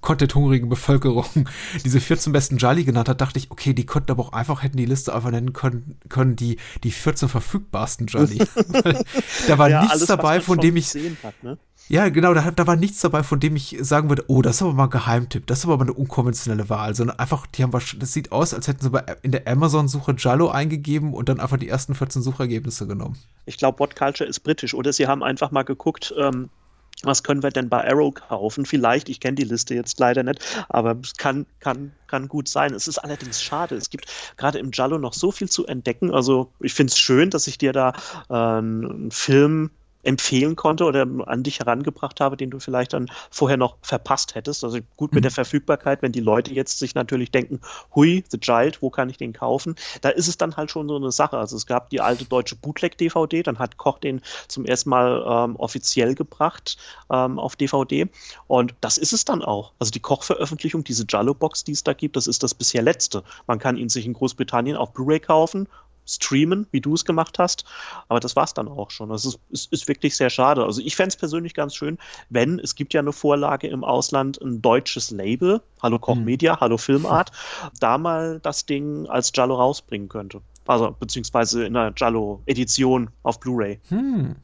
content-hungrigen 0.05 0.69
Bevölkerung 0.69 1.25
diese 1.83 1.99
14 1.99 2.31
besten 2.31 2.57
Jolly 2.57 2.85
genannt 2.85 3.09
hat, 3.09 3.19
dachte 3.19 3.39
ich, 3.39 3.51
okay, 3.51 3.73
die 3.73 3.85
könnten 3.85 4.11
aber 4.11 4.23
auch 4.23 4.33
einfach, 4.33 4.63
hätten 4.63 4.77
die 4.77 4.85
Liste 4.85 5.13
einfach 5.13 5.31
nennen 5.31 5.51
können, 5.51 5.99
können 6.07 6.35
die, 6.35 6.57
die 6.83 6.91
14 6.91 7.27
verfügbarsten 7.27 8.07
Jolly. 8.07 8.37
da 9.47 9.57
war 9.57 9.69
ja, 9.69 9.81
nichts 9.81 9.95
alles, 9.95 10.07
dabei, 10.07 10.39
von 10.39 10.59
dem 10.59 10.77
ich. 10.77 10.89
Hat, 11.23 11.43
ne? 11.43 11.57
Ja, 11.87 12.09
genau, 12.09 12.33
da, 12.33 12.49
da 12.49 12.65
war 12.65 12.75
nichts 12.75 13.01
dabei, 13.01 13.21
von 13.21 13.39
dem 13.39 13.55
ich 13.55 13.77
sagen 13.81 14.09
würde, 14.09 14.25
oh, 14.27 14.41
das 14.41 14.55
ist 14.55 14.61
aber 14.63 14.73
mal 14.73 14.85
ein 14.85 14.89
Geheimtipp, 14.89 15.45
das 15.45 15.59
ist 15.59 15.65
aber 15.65 15.77
mal 15.77 15.83
eine 15.83 15.93
unkonventionelle 15.93 16.67
Wahl, 16.67 16.95
sondern 16.95 17.19
einfach, 17.19 17.45
die 17.45 17.61
haben 17.61 17.73
was, 17.73 17.95
das 17.99 18.11
sieht 18.11 18.31
aus, 18.31 18.55
als 18.55 18.67
hätten 18.67 18.81
sie 18.81 18.91
in 19.21 19.31
der 19.31 19.47
Amazon-Suche 19.47 20.15
Jallo 20.17 20.49
eingegeben 20.49 21.13
und 21.13 21.29
dann 21.29 21.39
einfach 21.39 21.57
die 21.57 21.69
ersten 21.69 21.93
14 21.93 22.23
Suchergebnisse 22.23 22.87
genommen. 22.87 23.17
Ich 23.45 23.57
glaube, 23.57 23.79
What 23.79 23.95
Culture 23.95 24.27
ist 24.27 24.39
britisch, 24.39 24.73
oder 24.73 24.93
sie 24.93 25.05
haben 25.05 25.21
einfach 25.21 25.51
mal 25.51 25.63
geguckt, 25.63 26.11
ähm, 26.17 26.49
was 27.03 27.23
können 27.23 27.43
wir 27.43 27.51
denn 27.51 27.69
bei 27.69 27.87
Arrow 27.87 28.13
kaufen? 28.13 28.65
Vielleicht, 28.65 29.09
ich 29.09 29.19
kenne 29.19 29.35
die 29.35 29.43
Liste 29.43 29.75
jetzt 29.75 29.99
leider 29.99 30.23
nicht, 30.23 30.65
aber 30.69 30.97
es 31.03 31.13
kann, 31.15 31.45
kann, 31.59 31.91
kann 32.07 32.27
gut 32.27 32.47
sein. 32.47 32.73
Es 32.73 32.87
ist 32.87 32.97
allerdings 32.97 33.43
schade. 33.43 33.75
Es 33.75 33.89
gibt 33.89 34.05
gerade 34.37 34.59
im 34.59 34.71
Jallo 34.73 34.97
noch 34.97 35.13
so 35.13 35.31
viel 35.31 35.49
zu 35.49 35.67
entdecken. 35.67 36.11
Also 36.11 36.51
ich 36.61 36.73
finde 36.73 36.91
es 36.91 36.97
schön, 36.97 37.29
dass 37.29 37.47
ich 37.47 37.57
dir 37.57 37.73
da 37.73 37.93
äh, 38.29 38.33
einen 38.33 39.11
Film 39.11 39.71
empfehlen 40.05 40.55
konnte 40.55 40.85
oder 40.85 41.07
an 41.25 41.43
dich 41.43 41.59
herangebracht 41.59 42.19
habe, 42.19 42.37
den 42.37 42.49
du 42.49 42.59
vielleicht 42.59 42.93
dann 42.93 43.09
vorher 43.29 43.57
noch 43.57 43.77
verpasst 43.81 44.35
hättest. 44.35 44.63
Also 44.63 44.79
gut 44.97 45.13
mit 45.13 45.23
der 45.23 45.31
mhm. 45.31 45.35
Verfügbarkeit, 45.35 46.01
wenn 46.01 46.11
die 46.11 46.19
Leute 46.19 46.53
jetzt 46.53 46.79
sich 46.79 46.95
natürlich 46.95 47.31
denken, 47.31 47.59
hui, 47.93 48.23
The 48.29 48.39
Child, 48.39 48.81
wo 48.81 48.89
kann 48.89 49.09
ich 49.09 49.17
den 49.17 49.33
kaufen? 49.33 49.75
Da 50.01 50.09
ist 50.09 50.27
es 50.27 50.37
dann 50.37 50.55
halt 50.55 50.71
schon 50.71 50.87
so 50.87 50.95
eine 50.95 51.11
Sache. 51.11 51.37
Also 51.37 51.55
es 51.55 51.65
gab 51.65 51.89
die 51.89 52.01
alte 52.01 52.25
deutsche 52.25 52.55
Bootleg-DVD, 52.55 53.43
dann 53.43 53.59
hat 53.59 53.77
Koch 53.77 53.99
den 53.99 54.21
zum 54.47 54.65
ersten 54.65 54.89
Mal 54.89 55.23
ähm, 55.27 55.55
offiziell 55.55 56.15
gebracht 56.15 56.77
ähm, 57.11 57.39
auf 57.39 57.55
DVD 57.55 58.07
und 58.47 58.73
das 58.81 58.97
ist 58.97 59.13
es 59.13 59.25
dann 59.25 59.41
auch. 59.41 59.73
Also 59.79 59.91
die 59.91 59.99
Koch-Veröffentlichung, 59.99 60.83
diese 60.83 61.05
Jallo-Box, 61.07 61.63
die 61.63 61.71
es 61.71 61.83
da 61.83 61.93
gibt, 61.93 62.15
das 62.15 62.27
ist 62.27 62.43
das 62.43 62.53
bisher 62.53 62.81
letzte. 62.81 63.23
Man 63.47 63.59
kann 63.59 63.77
ihn 63.77 63.89
sich 63.89 64.05
in 64.05 64.13
Großbritannien 64.13 64.77
auf 64.77 64.93
Blu-ray 64.93 65.19
kaufen 65.19 65.67
streamen, 66.05 66.67
wie 66.71 66.81
du 66.81 66.93
es 66.93 67.05
gemacht 67.05 67.39
hast. 67.39 67.65
Aber 68.07 68.19
das 68.19 68.35
war 68.35 68.43
es 68.43 68.53
dann 68.53 68.67
auch 68.67 68.91
schon. 68.91 69.09
Das 69.09 69.25
ist, 69.25 69.39
ist, 69.49 69.71
ist 69.71 69.87
wirklich 69.87 70.15
sehr 70.15 70.29
schade. 70.29 70.63
Also 70.63 70.81
ich 70.81 70.95
fände 70.95 71.09
es 71.09 71.15
persönlich 71.15 71.53
ganz 71.53 71.75
schön, 71.75 71.97
wenn, 72.29 72.59
es 72.59 72.75
gibt 72.75 72.93
ja 72.93 73.01
eine 73.01 73.13
Vorlage 73.13 73.67
im 73.67 73.83
Ausland, 73.83 74.41
ein 74.41 74.61
deutsches 74.61 75.11
Label, 75.11 75.61
Hallo 75.81 75.99
Koch 75.99 76.15
mhm. 76.15 76.25
Media, 76.25 76.59
Hallo 76.59 76.77
Filmart, 76.77 77.31
da 77.79 77.97
mal 77.97 78.39
das 78.41 78.65
Ding 78.65 79.07
als 79.07 79.31
Jallo 79.35 79.55
rausbringen 79.55 80.09
könnte. 80.09 80.41
Also 80.67 80.95
beziehungsweise 80.99 81.65
in 81.65 81.75
einer 81.75 81.93
Jallo-Edition 81.95 83.09
auf 83.23 83.39
Blu-ray. 83.39 83.79
Hm. 83.89 84.35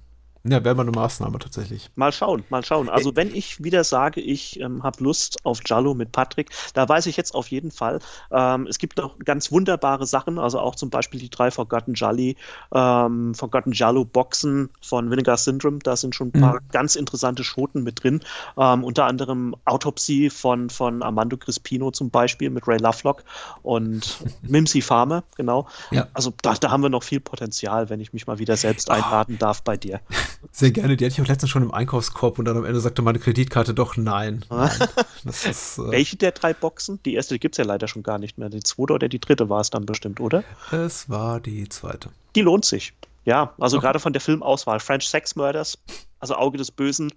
Ja, 0.44 0.64
wäre 0.64 0.74
mal 0.74 0.82
eine 0.82 0.92
Maßnahme 0.92 1.38
tatsächlich. 1.38 1.92
Mal 1.96 2.12
schauen, 2.12 2.44
mal 2.50 2.66
schauen. 2.66 2.90
Also 2.90 3.16
wenn 3.16 3.34
ich 3.34 3.64
wieder 3.64 3.84
sage, 3.84 4.22
ich 4.22 4.60
ähm, 4.60 4.82
habe 4.82 5.04
Lust 5.04 5.46
auf 5.46 5.60
Jallo 5.64 5.94
mit 5.94 6.12
Patrick, 6.12 6.50
da 6.74 6.90
weiß 6.90 7.06
ich 7.06 7.16
jetzt 7.16 7.36
auf 7.36 7.50
jeden 7.50 7.70
Fall, 7.70 8.00
ähm, 8.32 8.66
es 8.66 8.80
gibt 8.80 8.98
noch 8.98 9.20
ganz 9.20 9.52
wunderbare 9.52 10.08
Sachen, 10.08 10.40
also 10.40 10.60
auch 10.60 10.76
zum 10.76 10.90
Beispiel 10.90 11.20
die 11.20 11.30
drei 11.30 11.52
Forgotten 11.52 11.94
Jolly, 11.94 12.38
ähm, 12.74 13.36
Forgotten 13.36 13.72
Jallo 13.74 14.04
Boxen 14.04 14.72
von 14.82 15.12
Vinegar 15.12 15.38
Syndrome, 15.38 15.78
da 15.80 15.96
sind 15.96 16.16
schon 16.16 16.30
ein 16.30 16.42
paar 16.42 16.56
mhm. 16.56 16.68
ganz 16.72 16.96
interessante 16.96 17.44
Schoten 17.44 17.84
mit 17.84 18.04
drin, 18.04 18.22
ähm, 18.58 18.84
unter 18.84 19.06
anderem 19.06 19.56
Autopsy 19.66 20.32
von, 20.32 20.72
von 20.72 21.04
Armando 21.04 21.38
Crispino 21.38 21.92
zum 21.92 22.10
Beispiel 22.10 22.50
mit 22.50 22.68
Ray 22.68 22.80
Lovelock 22.80 23.24
und 23.62 24.18
Mimsy 24.42 24.82
Farmer, 24.82 25.24
genau. 25.36 25.68
Ja. 25.92 26.08
Also 26.14 26.34
da, 26.42 26.56
da 26.56 26.72
haben 26.72 26.82
wir 26.82 26.90
noch 26.90 27.04
viel 27.04 27.20
Potenzial, 27.20 27.92
wenn 27.92 28.00
ich 28.00 28.12
mich 28.12 28.26
mal 28.26 28.40
wieder 28.40 28.58
selbst 28.58 28.90
einladen 28.90 29.38
darf 29.38 29.62
bei 29.62 29.78
dir. 29.78 30.02
Sehr 30.52 30.72
gerne. 30.72 30.98
Die 30.98 31.06
hatte 31.06 31.14
ich 31.14 31.22
auch 31.22 31.28
letztens 31.28 31.50
schon 31.50 31.64
im 31.64 31.74
Einkaufskorb 31.74 32.40
und 32.40 32.46
dann 32.46 32.58
am 32.58 32.66
Ende 32.66 32.80
sagte 32.80 33.02
meine 33.02 33.20
Kreditkarte 33.20 33.74
doch 33.74 33.98
nein. 33.98 34.44
nein. 34.50 34.72
Ist, 35.26 35.78
äh 35.78 35.92
Welche 35.92 36.18
der 36.18 36.32
drei 36.32 36.54
Boxen? 36.54 37.00
Die 37.04 37.14
erste 37.14 37.40
gibt 37.40 37.56
es 37.56 37.58
ja 37.58 37.66
leider 37.66 37.88
schon 37.88 38.04
gar 38.04 38.20
nicht 38.20 38.38
mehr. 38.38 38.50
Die 38.50 38.64
zweite 38.64 38.94
oder 38.94 39.10
die 39.10 39.20
dritte 39.20 39.50
war 39.50 39.62
es 39.62 39.70
dann 39.70 39.86
bestimmt, 39.86 40.20
oder? 40.20 40.44
Es 40.72 41.10
war 41.10 41.40
die 41.40 41.70
zweite. 41.70 42.10
Die 42.36 42.42
lohnt 42.42 42.66
sich. 42.66 42.94
Ja, 43.24 43.54
also 43.60 43.78
okay. 43.78 43.86
gerade 43.86 44.00
von 44.00 44.14
der 44.14 44.22
Filmauswahl. 44.22 44.80
French 44.80 45.08
Sex 45.08 45.36
Murders, 45.36 45.78
also 46.20 46.36
Auge 46.36 46.58
des 46.58 46.72
Bösen, 46.72 47.14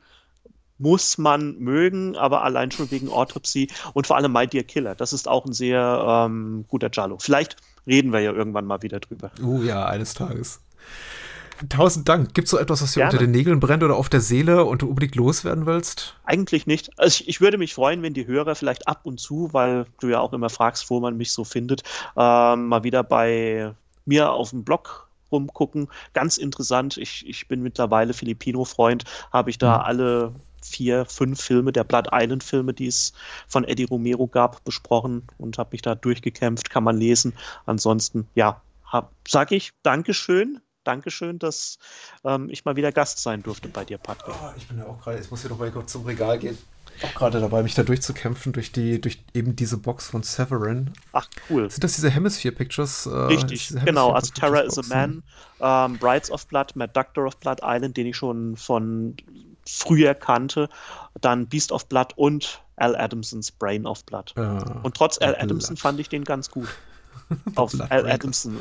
muss 0.78 1.18
man 1.18 1.58
mögen, 1.58 2.16
aber 2.16 2.42
allein 2.42 2.70
schon 2.70 2.90
wegen 2.90 3.08
Autopsy 3.08 3.68
und 3.94 4.06
vor 4.06 4.16
allem 4.16 4.32
My 4.32 4.46
Dear 4.46 4.64
Killer. 4.64 4.94
Das 4.94 5.12
ist 5.12 5.28
auch 5.28 5.46
ein 5.46 5.52
sehr 5.52 6.26
ähm, 6.26 6.64
guter 6.68 6.90
Jallo. 6.92 7.18
Vielleicht 7.18 7.56
reden 7.86 8.12
wir 8.12 8.20
ja 8.20 8.32
irgendwann 8.32 8.66
mal 8.66 8.82
wieder 8.82 9.00
drüber. 9.00 9.30
Oh 9.42 9.62
ja, 9.62 9.86
eines 9.86 10.14
Tages. 10.14 10.60
Tausend 11.68 12.08
Dank. 12.08 12.34
Gibt 12.34 12.46
es 12.46 12.50
so 12.50 12.58
etwas, 12.58 12.82
was 12.82 12.92
dir 12.92 13.00
Gerne. 13.00 13.12
unter 13.12 13.24
den 13.24 13.30
Nägeln 13.30 13.60
brennt 13.60 13.82
oder 13.82 13.96
auf 13.96 14.08
der 14.08 14.20
Seele 14.20 14.64
und 14.64 14.82
du 14.82 14.88
unbedingt 14.88 15.14
loswerden 15.14 15.66
willst? 15.66 16.16
Eigentlich 16.24 16.66
nicht. 16.66 16.98
Also 16.98 17.22
ich, 17.22 17.28
ich, 17.28 17.40
würde 17.40 17.58
mich 17.58 17.74
freuen, 17.74 18.02
wenn 18.02 18.14
die 18.14 18.26
Hörer 18.26 18.54
vielleicht 18.54 18.88
ab 18.88 19.00
und 19.04 19.20
zu, 19.20 19.52
weil 19.52 19.86
du 20.00 20.08
ja 20.08 20.20
auch 20.20 20.32
immer 20.32 20.50
fragst, 20.50 20.90
wo 20.90 21.00
man 21.00 21.16
mich 21.16 21.32
so 21.32 21.44
findet, 21.44 21.82
ähm, 22.16 22.66
mal 22.66 22.82
wieder 22.82 23.02
bei 23.02 23.74
mir 24.04 24.32
auf 24.32 24.50
dem 24.50 24.64
Blog 24.64 25.08
rumgucken. 25.30 25.88
Ganz 26.12 26.38
interessant. 26.38 26.96
Ich, 26.96 27.26
ich 27.28 27.48
bin 27.48 27.62
mittlerweile 27.62 28.14
Filipino-Freund, 28.14 29.04
habe 29.32 29.50
ich 29.50 29.58
da 29.58 29.78
mhm. 29.78 29.84
alle 29.84 30.34
vier, 30.62 31.04
fünf 31.04 31.40
Filme 31.40 31.72
der 31.72 31.84
Blood 31.84 32.08
Island 32.12 32.42
Filme, 32.42 32.72
die 32.72 32.86
es 32.86 33.12
von 33.46 33.64
Eddie 33.64 33.84
Romero 33.84 34.26
gab, 34.26 34.64
besprochen 34.64 35.22
und 35.38 35.58
habe 35.58 35.70
mich 35.72 35.82
da 35.82 35.94
durchgekämpft, 35.94 36.70
kann 36.70 36.84
man 36.84 36.96
lesen. 36.96 37.34
Ansonsten, 37.66 38.26
ja, 38.34 38.60
sage 39.26 39.56
ich 39.56 39.72
Dankeschön 39.82 40.60
Dankeschön, 40.84 41.38
dass 41.38 41.78
ähm, 42.24 42.48
ich 42.50 42.64
mal 42.64 42.76
wieder 42.76 42.92
Gast 42.92 43.18
sein 43.18 43.42
durfte 43.42 43.68
bei 43.68 43.84
dir, 43.84 43.98
Patrick. 43.98 44.34
Oh, 44.40 44.50
ich 44.56 44.68
bin 44.68 44.78
ja 44.78 44.86
auch 44.86 45.00
gerade, 45.00 45.18
ich 45.18 45.30
muss 45.30 45.40
hier 45.40 45.50
noch 45.50 45.58
mal 45.58 45.70
kurz 45.70 45.92
zum 45.92 46.04
Regal 46.04 46.38
gehen. 46.38 46.58
Auch 47.02 47.14
gerade 47.14 47.40
dabei, 47.40 47.62
mich 47.62 47.74
da 47.74 47.82
durchzukämpfen 47.82 48.52
durch 48.52 48.70
die, 48.70 49.00
durch 49.00 49.24
eben 49.34 49.56
diese 49.56 49.78
Box 49.78 50.08
von 50.08 50.22
Severin. 50.22 50.92
Ach, 51.12 51.26
cool. 51.50 51.68
Sind 51.68 51.82
das 51.82 51.94
diese 51.94 52.10
Hemisphere 52.10 52.54
Pictures? 52.54 53.06
Äh, 53.06 53.10
Richtig, 53.10 53.70
Hemisphere 53.70 53.84
genau. 53.84 54.12
Also 54.12 54.32
Terror 54.32 54.62
is 54.62 54.78
a 54.78 54.82
Man, 54.88 55.22
ähm, 55.60 55.98
Brides 55.98 56.30
of 56.30 56.46
Blood, 56.46 56.76
Mad 56.76 56.92
Doctor 56.94 57.26
of 57.26 57.36
Blood 57.38 57.60
Island, 57.62 57.96
den 57.96 58.06
ich 58.06 58.16
schon 58.16 58.56
von 58.56 59.16
früher 59.66 60.14
kannte. 60.14 60.68
Dann 61.20 61.48
Beast 61.48 61.72
of 61.72 61.86
Blood 61.86 62.12
und 62.16 62.62
Al 62.76 62.96
Adamsons 62.96 63.50
Brain 63.50 63.86
of 63.86 64.04
Blood. 64.04 64.34
Ja, 64.36 64.58
und 64.82 64.96
trotz 64.96 65.18
Al 65.18 65.36
Adamson 65.36 65.76
fand 65.76 66.00
ich 66.00 66.08
den 66.08 66.24
ganz 66.24 66.50
gut. 66.50 66.68
Auf 67.54 67.72
Al 67.80 68.10
Adamson 68.10 68.60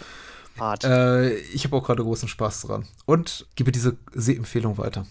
Art. 0.57 0.83
Äh, 0.83 1.35
ich 1.35 1.63
habe 1.65 1.75
auch 1.75 1.83
gerade 1.83 2.03
großen 2.03 2.27
Spaß 2.27 2.63
dran. 2.63 2.87
Und 3.05 3.45
gebe 3.55 3.71
diese 3.71 3.97
Sehempfehlung 4.13 4.77
weiter. 4.77 5.05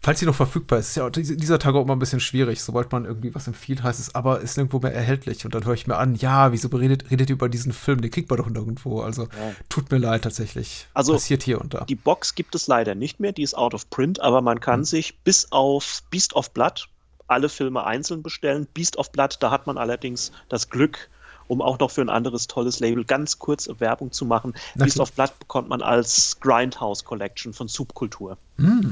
Falls 0.00 0.20
sie 0.20 0.26
noch 0.26 0.34
verfügbar 0.34 0.78
ist, 0.78 0.88
ist 0.88 0.96
ja 0.96 1.10
dieser 1.10 1.58
Tag 1.58 1.74
auch 1.74 1.82
immer 1.82 1.96
ein 1.96 1.98
bisschen 1.98 2.20
schwierig, 2.20 2.62
sobald 2.62 2.92
man 2.92 3.04
irgendwie 3.04 3.34
was 3.34 3.46
empfiehlt, 3.48 3.82
heißt 3.82 3.98
es, 3.98 4.14
aber 4.14 4.40
ist 4.40 4.56
nirgendwo 4.56 4.78
mehr 4.78 4.94
erhältlich. 4.94 5.44
Und 5.44 5.54
dann 5.54 5.64
höre 5.64 5.74
ich 5.74 5.86
mir 5.86 5.96
an, 5.96 6.14
ja, 6.14 6.52
wieso 6.52 6.68
redet, 6.68 7.10
redet 7.10 7.30
ihr 7.30 7.34
über 7.34 7.48
diesen 7.48 7.72
Film? 7.72 8.00
Den 8.00 8.10
kriegt 8.10 8.30
man 8.30 8.38
doch 8.38 8.48
nirgendwo. 8.48 9.00
Also 9.00 9.24
ja. 9.24 9.54
tut 9.68 9.90
mir 9.90 9.98
leid 9.98 10.22
tatsächlich. 10.22 10.86
Also 10.94 11.14
passiert 11.14 11.42
hier 11.42 11.60
und 11.60 11.74
da. 11.74 11.84
Die 11.84 11.96
Box 11.96 12.34
gibt 12.34 12.54
es 12.54 12.68
leider 12.68 12.94
nicht 12.94 13.18
mehr, 13.18 13.32
die 13.32 13.42
ist 13.42 13.56
out 13.56 13.74
of 13.74 13.90
print, 13.90 14.20
aber 14.20 14.40
man 14.40 14.60
kann 14.60 14.80
hm. 14.80 14.84
sich 14.84 15.18
bis 15.20 15.50
auf 15.50 16.02
Beast 16.10 16.34
of 16.34 16.52
Blood 16.52 16.88
alle 17.26 17.48
Filme 17.48 17.84
einzeln 17.84 18.22
bestellen. 18.22 18.66
Beast 18.72 18.96
of 18.96 19.10
Blood, 19.12 19.36
da 19.40 19.50
hat 19.50 19.66
man 19.66 19.78
allerdings 19.78 20.32
das 20.48 20.70
Glück, 20.70 21.10
um 21.48 21.60
auch 21.60 21.78
noch 21.78 21.90
für 21.90 22.02
ein 22.02 22.10
anderes 22.10 22.46
tolles 22.46 22.80
Label 22.80 23.04
ganz 23.04 23.38
kurz 23.38 23.68
Werbung 23.78 24.12
zu 24.12 24.24
machen. 24.24 24.54
Na, 24.74 24.84
Beast 24.84 25.00
of 25.00 25.12
Blood 25.12 25.38
bekommt 25.38 25.68
man 25.68 25.82
als 25.82 26.38
Grindhouse 26.40 27.04
Collection 27.04 27.52
von 27.52 27.68
Subkultur 27.68 28.36
mm. 28.58 28.90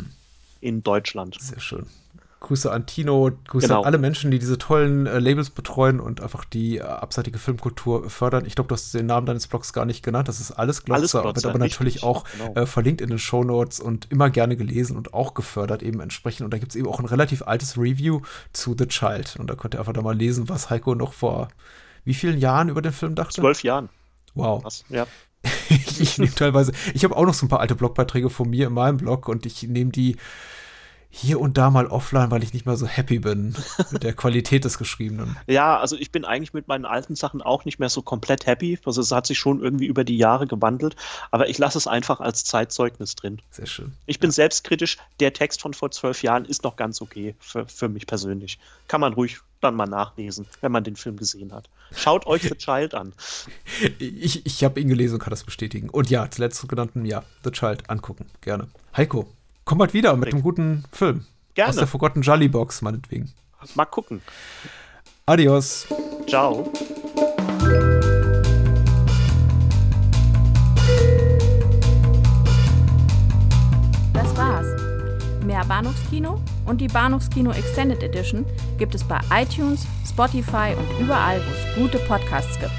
in 0.60 0.82
Deutschland. 0.82 1.36
Sehr 1.40 1.60
schön. 1.60 1.86
Grüße 2.40 2.70
an 2.70 2.86
Tino, 2.86 3.32
Grüße 3.48 3.66
genau. 3.66 3.80
an 3.80 3.86
alle 3.86 3.98
Menschen, 3.98 4.30
die 4.30 4.38
diese 4.38 4.58
tollen 4.58 5.06
äh, 5.06 5.18
Labels 5.18 5.50
betreuen 5.50 6.00
und 6.00 6.20
einfach 6.20 6.44
die 6.44 6.78
äh, 6.78 6.82
abseitige 6.82 7.38
Filmkultur 7.38 8.10
fördern. 8.10 8.44
Ich 8.44 8.54
glaube, 8.54 8.68
du 8.68 8.74
hast 8.74 8.92
den 8.92 9.06
Namen 9.06 9.26
deines 9.26 9.48
Blogs 9.48 9.72
gar 9.72 9.86
nicht 9.86 10.04
genannt. 10.04 10.28
Das 10.28 10.38
ist 10.38 10.52
alles 10.52 10.84
Glotzer, 10.84 11.24
alles 11.24 11.36
wird 11.42 11.46
aber 11.46 11.58
natürlich 11.58 12.02
auch 12.02 12.24
genau. 12.38 12.54
äh, 12.54 12.66
verlinkt 12.66 13.00
in 13.00 13.08
den 13.08 13.18
Show 13.18 13.42
Notes 13.42 13.80
und 13.80 14.12
immer 14.12 14.28
gerne 14.28 14.56
gelesen 14.56 14.96
und 14.96 15.14
auch 15.14 15.32
gefördert 15.32 15.82
eben 15.82 16.00
entsprechend. 16.00 16.44
Und 16.44 16.52
da 16.52 16.58
gibt 16.58 16.72
es 16.72 16.76
eben 16.76 16.88
auch 16.88 17.00
ein 17.00 17.06
relativ 17.06 17.42
altes 17.42 17.78
Review 17.78 18.20
zu 18.52 18.76
The 18.78 18.86
Child. 18.86 19.36
Und 19.38 19.48
da 19.48 19.54
könnt 19.54 19.74
ihr 19.74 19.80
einfach 19.80 19.94
da 19.94 20.02
mal 20.02 20.16
lesen, 20.16 20.48
was 20.48 20.68
Heiko 20.68 20.94
noch 20.94 21.14
vor 21.14 21.48
wie 22.06 22.14
vielen 22.14 22.38
Jahren 22.38 22.70
über 22.70 22.80
den 22.80 22.92
Film 22.92 23.14
dachte? 23.14 23.42
Zwölf 23.42 23.62
Jahren. 23.62 23.90
Wow. 24.34 24.64
Was? 24.64 24.84
Ja. 24.88 25.06
ich, 25.68 26.00
ich 26.00 26.18
nehme 26.18 26.34
teilweise, 26.34 26.72
ich 26.94 27.04
habe 27.04 27.16
auch 27.16 27.26
noch 27.26 27.34
so 27.34 27.44
ein 27.44 27.48
paar 27.50 27.60
alte 27.60 27.74
Blogbeiträge 27.74 28.30
von 28.30 28.48
mir 28.48 28.68
in 28.68 28.72
meinem 28.72 28.96
Blog 28.96 29.28
und 29.28 29.44
ich 29.44 29.64
nehme 29.64 29.90
die 29.90 30.16
hier 31.16 31.40
und 31.40 31.56
da 31.56 31.70
mal 31.70 31.86
offline, 31.86 32.30
weil 32.30 32.42
ich 32.42 32.52
nicht 32.52 32.66
mehr 32.66 32.76
so 32.76 32.86
happy 32.86 33.20
bin 33.20 33.54
mit 33.90 34.02
der 34.02 34.12
Qualität 34.12 34.64
des 34.66 34.76
Geschriebenen. 34.76 35.36
Ja, 35.46 35.78
also 35.78 35.96
ich 35.96 36.12
bin 36.12 36.26
eigentlich 36.26 36.52
mit 36.52 36.68
meinen 36.68 36.84
alten 36.84 37.16
Sachen 37.16 37.40
auch 37.40 37.64
nicht 37.64 37.78
mehr 37.78 37.88
so 37.88 38.02
komplett 38.02 38.46
happy. 38.46 38.78
Also 38.84 39.00
es 39.00 39.10
hat 39.12 39.26
sich 39.26 39.38
schon 39.38 39.62
irgendwie 39.62 39.86
über 39.86 40.04
die 40.04 40.18
Jahre 40.18 40.46
gewandelt, 40.46 40.94
aber 41.30 41.48
ich 41.48 41.56
lasse 41.56 41.78
es 41.78 41.86
einfach 41.86 42.20
als 42.20 42.44
Zeitzeugnis 42.44 43.14
drin. 43.14 43.40
Sehr 43.50 43.66
schön. 43.66 43.92
Ich 44.04 44.20
bin 44.20 44.30
selbstkritisch. 44.30 44.98
Der 45.18 45.32
Text 45.32 45.62
von 45.62 45.72
vor 45.72 45.90
zwölf 45.90 46.22
Jahren 46.22 46.44
ist 46.44 46.64
noch 46.64 46.76
ganz 46.76 47.00
okay 47.00 47.34
für, 47.38 47.66
für 47.66 47.88
mich 47.88 48.06
persönlich. 48.06 48.58
Kann 48.86 49.00
man 49.00 49.14
ruhig 49.14 49.38
dann 49.62 49.74
mal 49.74 49.86
nachlesen, 49.86 50.46
wenn 50.60 50.70
man 50.70 50.84
den 50.84 50.96
Film 50.96 51.16
gesehen 51.16 51.52
hat. 51.52 51.70
Schaut 51.94 52.26
euch 52.26 52.42
The 52.42 52.50
Child 52.58 52.94
an. 52.94 53.14
Ich, 53.98 54.44
ich 54.44 54.64
habe 54.64 54.80
ihn 54.80 54.88
gelesen 54.88 55.14
und 55.14 55.20
kann 55.20 55.30
das 55.30 55.44
bestätigen. 55.44 55.88
Und 55.88 56.10
ja, 56.10 56.30
zuletzt 56.30 56.68
genannten, 56.68 57.06
ja, 57.06 57.22
The 57.42 57.50
Child 57.52 57.88
angucken. 57.88 58.26
Gerne. 58.42 58.68
Heiko, 58.94 59.26
komm 59.66 59.78
bald 59.78 59.92
wieder 59.92 60.16
mit 60.16 60.32
einem 60.32 60.42
guten 60.42 60.84
Film. 60.90 61.26
Gerne. 61.54 61.70
Aus 61.70 61.76
der 61.76 61.86
Forgotten 61.86 62.22
Jolly 62.22 62.48
Box, 62.48 62.80
meinetwegen. 62.80 63.30
Mal 63.74 63.84
gucken. 63.84 64.22
Adios. 65.26 65.86
Ciao. 66.28 66.72
Das 74.12 74.36
war's. 74.36 74.66
Mehr 75.44 75.64
Bahnhofskino 75.64 76.40
und 76.64 76.80
die 76.80 76.88
Bahnhofskino 76.88 77.50
Extended 77.50 78.02
Edition 78.02 78.46
gibt 78.78 78.94
es 78.94 79.02
bei 79.02 79.18
iTunes, 79.32 79.86
Spotify 80.08 80.74
und 80.78 81.04
überall, 81.04 81.40
wo 81.40 81.50
es 81.50 81.74
gute 81.74 81.98
Podcasts 82.06 82.58
gibt. 82.60 82.70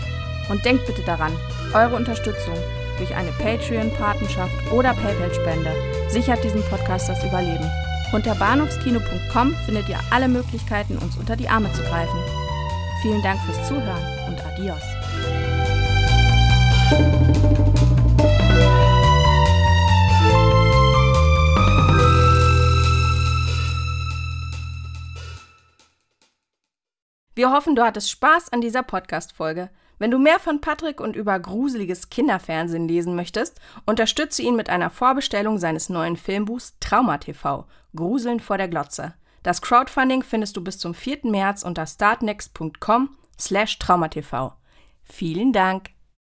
Und 0.50 0.64
denkt 0.64 0.86
bitte 0.86 1.02
daran, 1.02 1.34
eure 1.74 1.98
Unterstützung 1.98 2.56
durch 2.98 3.16
eine 3.16 3.32
Patreon-Patenschaft 3.34 4.72
oder 4.72 4.94
PayPal-Spende 4.94 5.72
sichert 6.10 6.44
diesem 6.44 6.64
Podcast 6.64 7.10
das 7.10 7.24
Überleben. 7.24 7.70
Unter 8.14 8.36
bahnhofskino.com 8.36 9.56
findet 9.66 9.90
ihr 9.90 10.00
alle 10.12 10.28
Möglichkeiten, 10.28 10.98
uns 10.98 11.18
unter 11.18 11.36
die 11.36 11.50
Arme 11.50 11.72
zu 11.74 11.82
greifen. 11.84 12.20
Vielen 13.02 13.22
Dank 13.22 13.40
fürs 13.42 13.68
Zuhören 13.68 14.04
und 14.28 14.44
adios. 14.46 14.82
Wir 27.36 27.52
hoffen, 27.52 27.76
du 27.76 27.84
hattest 27.84 28.10
Spaß 28.10 28.52
an 28.52 28.62
dieser 28.62 28.82
Podcast-Folge. 28.82 29.70
Wenn 30.00 30.12
du 30.12 30.20
mehr 30.20 30.40
von 30.40 30.62
Patrick 30.62 31.02
und 31.02 31.16
über 31.16 31.40
gruseliges 31.40 32.10
Kinderfernsehen 32.10 32.88
lesen 32.88 33.16
möchtest, 33.16 33.60
unterstütze 33.86 34.42
ihn 34.44 34.56
mit 34.56 34.70
einer 34.70 34.90
Vorbestellung 34.90 35.58
seines 35.58 35.90
neuen 35.90 36.18
Filmbuchs 36.18 36.76
Trauma 36.80 37.18
TV– 37.18 37.66
Gruseln 37.96 38.40
vor 38.40 38.58
der 38.58 38.68
Glotze. 38.68 39.14
Das 39.44 39.62
Crowdfunding 39.62 40.24
findest 40.24 40.56
du 40.58 40.64
bis 40.64 40.78
zum 40.78 40.94
4. 40.94 41.20
März 41.24 41.64
unter 41.64 41.86
startnext.com 41.86 43.18
slash 43.40 43.80
traumatv. 43.80 44.52
Vielen 45.04 45.54
Dank! 45.54 45.97